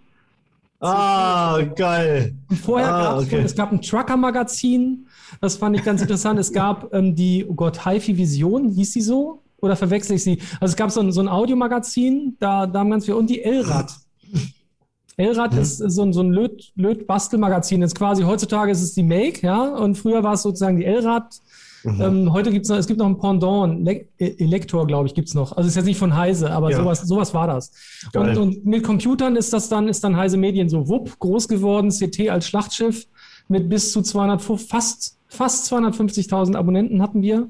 Ah, 0.80 1.62
geil. 1.76 2.34
Und 2.50 2.58
vorher 2.58 2.92
ah, 2.92 3.04
gab 3.04 3.20
es, 3.20 3.28
okay. 3.28 3.42
es 3.46 3.56
gab 3.56 3.72
ein 3.72 3.84
Trucker-Magazin, 3.84 5.06
das 5.42 5.58
fand 5.58 5.76
ich 5.76 5.84
ganz 5.84 6.02
interessant. 6.02 6.40
Es 6.40 6.52
gab 6.52 6.92
ähm, 6.92 7.14
die, 7.14 7.46
oh 7.48 7.54
Gott, 7.54 7.86
HiFi 7.86 8.18
Vision, 8.18 8.70
hieß 8.70 8.94
die 8.94 9.02
so? 9.02 9.44
Oder 9.62 9.76
verwechsel 9.76 10.16
ich 10.16 10.24
sie? 10.24 10.40
Also 10.60 10.74
es 10.74 10.76
gab 10.76 10.92
so 10.92 11.00
ein, 11.02 11.12
so 11.12 11.22
ein 11.22 11.28
Audiomagazin, 11.28 12.38
da, 12.40 12.68
da 12.68 12.80
haben 12.80 12.92
ganz 12.92 13.06
viele, 13.06 13.18
und 13.18 13.30
die 13.30 13.42
Elrad. 13.42 13.92
Elrad 15.18 15.54
mhm. 15.54 15.60
ist 15.60 15.78
so 15.78 16.02
ein, 16.02 16.14
so 16.14 16.22
ein 16.22 16.32
Löt, 16.32 16.72
Löt-Bastelmagazin. 16.76 17.82
Jetzt 17.82 17.96
quasi 17.96 18.24
heutzutage 18.24 18.72
ist 18.72 18.82
es 18.82 18.94
die 18.94 19.04
Make, 19.04 19.46
ja, 19.46 19.64
und 19.76 19.96
früher 19.96 20.24
war 20.24 20.34
es 20.34 20.42
sozusagen 20.42 20.78
die 20.78 20.86
Elrad. 20.86 21.40
Mhm. 21.86 22.02
Ähm, 22.02 22.34
heute 22.34 22.52
gibt 22.52 22.66
es 22.66 22.70
noch, 22.70 22.78
es 22.78 22.88
gibt 22.88 23.00
noch 23.00 23.06
ein 23.06 23.18
Pendant, 23.18 23.86
Le 23.86 24.08
Elektor, 24.18 24.88
glaube 24.88 25.08
ich, 25.08 25.14
gibt 25.14 25.28
es 25.28 25.36
noch. 25.36 25.56
Also 25.56 25.68
ist 25.68 25.76
jetzt 25.76 25.86
nicht 25.86 26.00
von 26.00 26.16
Heise, 26.16 26.52
aber 26.52 26.72
ja. 26.72 26.78
sowas, 26.78 27.02
sowas 27.02 27.34
war 27.34 27.48
das. 27.48 27.72
Und, 28.14 28.38
und, 28.38 28.66
mit 28.66 28.84
Computern 28.84 29.36
ist 29.36 29.54
das 29.54 29.70
dann, 29.70 29.88
ist 29.88 30.04
dann 30.04 30.18
Heise 30.18 30.38
Medien 30.38 30.68
so 30.68 30.88
wupp, 30.88 31.20
groß 31.20 31.48
geworden, 31.48 31.92
CT 31.92 32.30
als 32.30 32.48
Schlachtschiff 32.48 33.08
mit 33.48 33.70
bis 33.70 33.92
zu 33.92 34.02
200, 34.02 34.42
fast, 34.42 35.20
fast 35.28 35.72
250.000 35.72 36.56
Abonnenten 36.56 37.02
hatten 37.02 37.22
wir. 37.22 37.50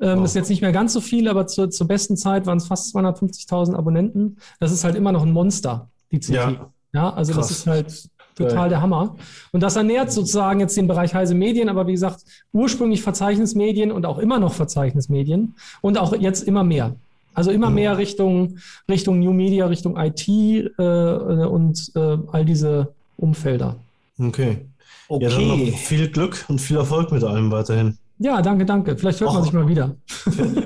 Ähm, 0.00 0.16
wow. 0.16 0.22
Das 0.22 0.30
ist 0.30 0.36
jetzt 0.36 0.50
nicht 0.50 0.62
mehr 0.62 0.72
ganz 0.72 0.92
so 0.92 1.00
viel, 1.00 1.28
aber 1.28 1.46
zur, 1.46 1.70
zur 1.70 1.86
besten 1.86 2.16
Zeit 2.16 2.46
waren 2.46 2.58
es 2.58 2.66
fast 2.66 2.94
250.000 2.94 3.74
Abonnenten. 3.74 4.38
Das 4.58 4.72
ist 4.72 4.84
halt 4.84 4.96
immer 4.96 5.12
noch 5.12 5.22
ein 5.22 5.32
Monster, 5.32 5.88
die 6.10 6.18
CT. 6.20 6.28
Ja. 6.30 6.70
Ja, 6.92 7.10
also 7.10 7.32
Krass. 7.32 7.48
das 7.48 7.58
ist 7.58 7.66
halt 7.66 8.10
total 8.34 8.68
der 8.68 8.82
Hammer. 8.82 9.16
Und 9.52 9.62
das 9.62 9.76
ernährt 9.76 10.10
sozusagen 10.12 10.60
jetzt 10.60 10.76
den 10.76 10.88
Bereich 10.88 11.14
Heise 11.14 11.34
Medien, 11.34 11.68
aber 11.68 11.86
wie 11.86 11.92
gesagt, 11.92 12.24
ursprünglich 12.52 13.02
Verzeichnismedien 13.02 13.92
und 13.92 14.06
auch 14.06 14.18
immer 14.18 14.38
noch 14.38 14.54
Verzeichnismedien 14.54 15.54
und 15.82 15.98
auch 15.98 16.16
jetzt 16.16 16.42
immer 16.46 16.64
mehr. 16.64 16.96
Also 17.32 17.52
immer 17.52 17.68
mhm. 17.68 17.76
mehr 17.76 17.98
Richtung, 17.98 18.58
Richtung 18.88 19.20
New 19.20 19.32
Media, 19.32 19.66
Richtung 19.66 19.96
IT 19.96 20.26
äh, 20.28 20.82
und 20.82 21.92
äh, 21.94 22.18
all 22.32 22.44
diese 22.44 22.92
Umfelder. 23.16 23.76
Okay. 24.18 24.66
okay. 25.08 25.24
Ja, 25.24 25.30
dann 25.30 25.48
noch 25.48 25.78
viel 25.78 26.08
Glück 26.08 26.44
und 26.48 26.60
viel 26.60 26.76
Erfolg 26.76 27.12
mit 27.12 27.22
allem 27.22 27.50
weiterhin. 27.52 27.98
Ja, 28.22 28.42
danke, 28.42 28.66
danke. 28.66 28.98
Vielleicht 28.98 29.18
hört 29.20 29.30
Och. 29.30 29.34
man 29.34 29.44
sich 29.44 29.52
mal 29.54 29.66
wieder. 29.66 29.96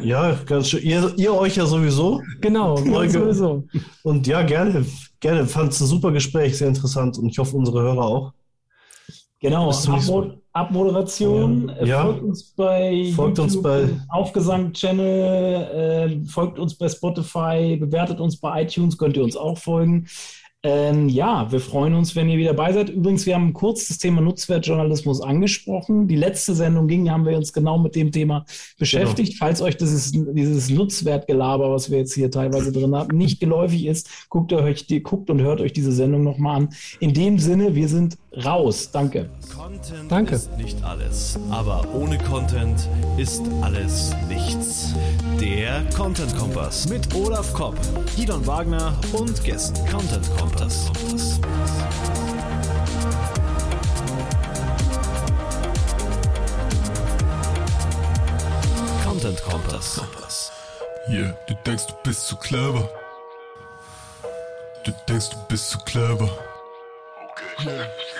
Ja, 0.02 0.36
ganz 0.44 0.68
schön. 0.68 0.82
Ihr, 0.82 1.12
ihr 1.16 1.32
euch 1.32 1.56
ja 1.56 1.64
sowieso. 1.64 2.20
Genau, 2.40 2.76
sowieso. 2.76 3.62
Und 4.02 4.26
ja, 4.26 4.42
gerne. 4.42 4.84
Gerne, 5.20 5.46
fand 5.46 5.72
es 5.72 5.80
ein 5.80 5.86
super 5.86 6.10
Gespräch, 6.10 6.58
sehr 6.58 6.68
interessant 6.68 7.16
und 7.16 7.28
ich 7.28 7.38
hoffe, 7.38 7.56
unsere 7.56 7.80
Hörer 7.80 8.04
auch. 8.04 8.32
Genau, 9.40 9.70
Abmod 9.70 10.38
Abmoderation. 10.52 11.72
Ja. 11.82 12.04
Folgt 12.04 12.22
uns 12.22 12.44
bei 12.56 13.12
folgt 13.14 13.38
YouTube, 13.38 13.56
uns 13.56 13.62
bei 13.62 13.88
Aufgesang-Channel, 14.08 16.20
äh, 16.22 16.26
folgt 16.26 16.58
uns 16.58 16.76
bei 16.76 16.88
Spotify, 16.88 17.76
bewertet 17.76 18.20
uns 18.20 18.36
bei 18.36 18.62
iTunes, 18.62 18.98
könnt 18.98 19.16
ihr 19.16 19.24
uns 19.24 19.36
auch 19.36 19.58
folgen. 19.58 20.06
Ähm, 20.66 21.10
ja, 21.10 21.52
wir 21.52 21.60
freuen 21.60 21.92
uns, 21.92 22.16
wenn 22.16 22.30
ihr 22.30 22.38
wieder 22.38 22.54
dabei 22.54 22.72
seid. 22.72 22.88
Übrigens, 22.88 23.26
wir 23.26 23.34
haben 23.34 23.52
kurz 23.52 23.86
das 23.88 23.98
Thema 23.98 24.22
Nutzwertjournalismus 24.22 25.20
angesprochen. 25.20 26.08
Die 26.08 26.16
letzte 26.16 26.54
Sendung 26.54 26.88
ging, 26.88 27.10
haben 27.10 27.26
wir 27.26 27.36
uns 27.36 27.52
genau 27.52 27.76
mit 27.76 27.94
dem 27.94 28.10
Thema 28.10 28.46
beschäftigt. 28.78 29.32
Genau. 29.32 29.44
Falls 29.44 29.60
euch 29.60 29.76
dieses, 29.76 30.12
dieses 30.12 30.70
Nutzwertgelaber, 30.70 31.70
was 31.70 31.90
wir 31.90 31.98
jetzt 31.98 32.14
hier 32.14 32.30
teilweise 32.30 32.72
drin 32.72 32.96
haben, 32.96 33.14
nicht 33.14 33.40
geläufig 33.40 33.84
ist, 33.84 34.08
guckt 34.30 34.54
euch 34.54 34.86
die, 34.86 35.02
guckt 35.02 35.28
und 35.28 35.42
hört 35.42 35.60
euch 35.60 35.74
diese 35.74 35.92
Sendung 35.92 36.24
nochmal 36.24 36.62
an. 36.62 36.68
In 36.98 37.12
dem 37.12 37.38
Sinne, 37.38 37.74
wir 37.74 37.88
sind 37.88 38.16
raus. 38.42 38.90
Danke. 38.90 39.28
Content 39.54 40.10
Danke. 40.10 40.34
ist 40.34 40.56
nicht 40.56 40.82
alles, 40.84 41.38
aber 41.50 41.84
ohne 41.94 42.18
Content 42.18 42.88
ist 43.16 43.42
alles 43.62 44.14
nichts. 44.28 44.94
Der 45.40 45.84
Content 45.96 46.36
Kompass 46.36 46.88
mit 46.88 47.14
Olaf 47.14 47.52
Kopp, 47.52 47.76
Gidon 48.16 48.46
Wagner 48.46 48.94
und 49.12 49.42
Gästen. 49.44 49.78
Content 49.90 50.28
Kompass. 50.38 50.90
Content 59.04 59.42
Kompass. 59.42 60.00
Yeah, 61.08 61.36
du 61.46 61.54
denkst, 61.66 61.86
du 61.86 61.94
bist 62.02 62.26
zu 62.26 62.36
clever. 62.36 62.88
Du 64.84 64.92
denkst, 65.06 65.30
du 65.30 65.36
bist 65.48 65.70
zu 65.70 65.78
clever. 65.80 66.30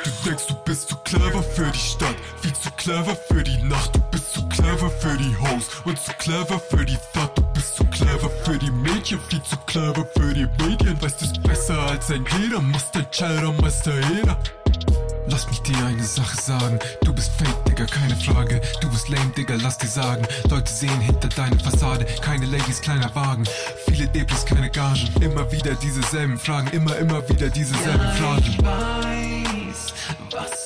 Du 0.05 0.10
denkst, 0.22 0.47
du 0.48 0.55
bist 0.66 0.89
zu 0.90 0.97
clever 0.97 1.43
für 1.43 1.70
die 1.70 1.78
Stadt, 1.78 2.14
viel 2.43 2.52
zu 2.52 2.70
clever 2.72 3.16
für 3.28 3.43
die 3.43 3.56
Nacht. 3.62 3.94
Du 3.94 4.01
bist 4.10 4.35
zu 4.35 4.47
clever 4.48 4.90
für 4.90 5.16
die 5.16 5.35
Host 5.39 5.70
und 5.86 5.98
zu 5.98 6.12
clever 6.18 6.60
für 6.60 6.85
die 6.85 6.98
Thought. 7.14 7.39
Du 7.39 7.43
bist 7.55 7.76
zu 7.76 7.85
clever 7.86 8.28
für 8.44 8.59
die 8.59 8.70
Mädchen, 8.70 9.18
viel 9.31 9.43
zu 9.43 9.56
clever 9.66 10.06
für 10.14 10.35
die 10.35 10.47
Medien. 10.62 11.01
Weißt 11.01 11.22
es 11.22 11.32
besser 11.43 11.78
als 11.86 12.10
ein 12.10 12.26
jeder, 12.39 12.60
Master 12.60 13.10
Child 13.10 13.44
und 13.44 13.62
Master 13.62 13.94
jeder. 14.12 14.36
Lass 15.26 15.47
mich 15.48 15.62
dir 15.62 15.86
eine 15.86 16.05
Sache 16.05 16.36
sagen. 16.36 16.78
Du 17.02 17.14
bist 17.14 17.32
fake, 17.39 17.64
Digga, 17.64 17.86
keine 17.86 18.14
Frage. 18.14 18.60
Du 18.82 18.90
bist 18.90 19.09
lame, 19.09 19.31
Digga, 19.35 19.55
lass 19.62 19.78
dir 19.78 19.89
sagen. 19.89 20.26
Leute 20.51 20.70
sehen 20.70 21.01
hinter 21.01 21.28
deiner 21.31 21.59
Fassade. 21.59 22.05
Keine 22.20 22.44
Ladies, 22.44 22.82
kleiner 22.82 23.14
Wagen. 23.14 23.44
Viele 23.86 24.06
Debris, 24.09 24.44
keine 24.44 24.68
Gagen. 24.68 25.09
Immer 25.22 25.51
wieder 25.51 25.74
dieselben 25.76 26.39
Fragen. 26.39 26.68
Immer, 26.72 26.94
immer 26.98 27.26
wieder 27.26 27.48
dieselben 27.48 28.12
Fragen. 28.18 29.43
us. 30.35 30.63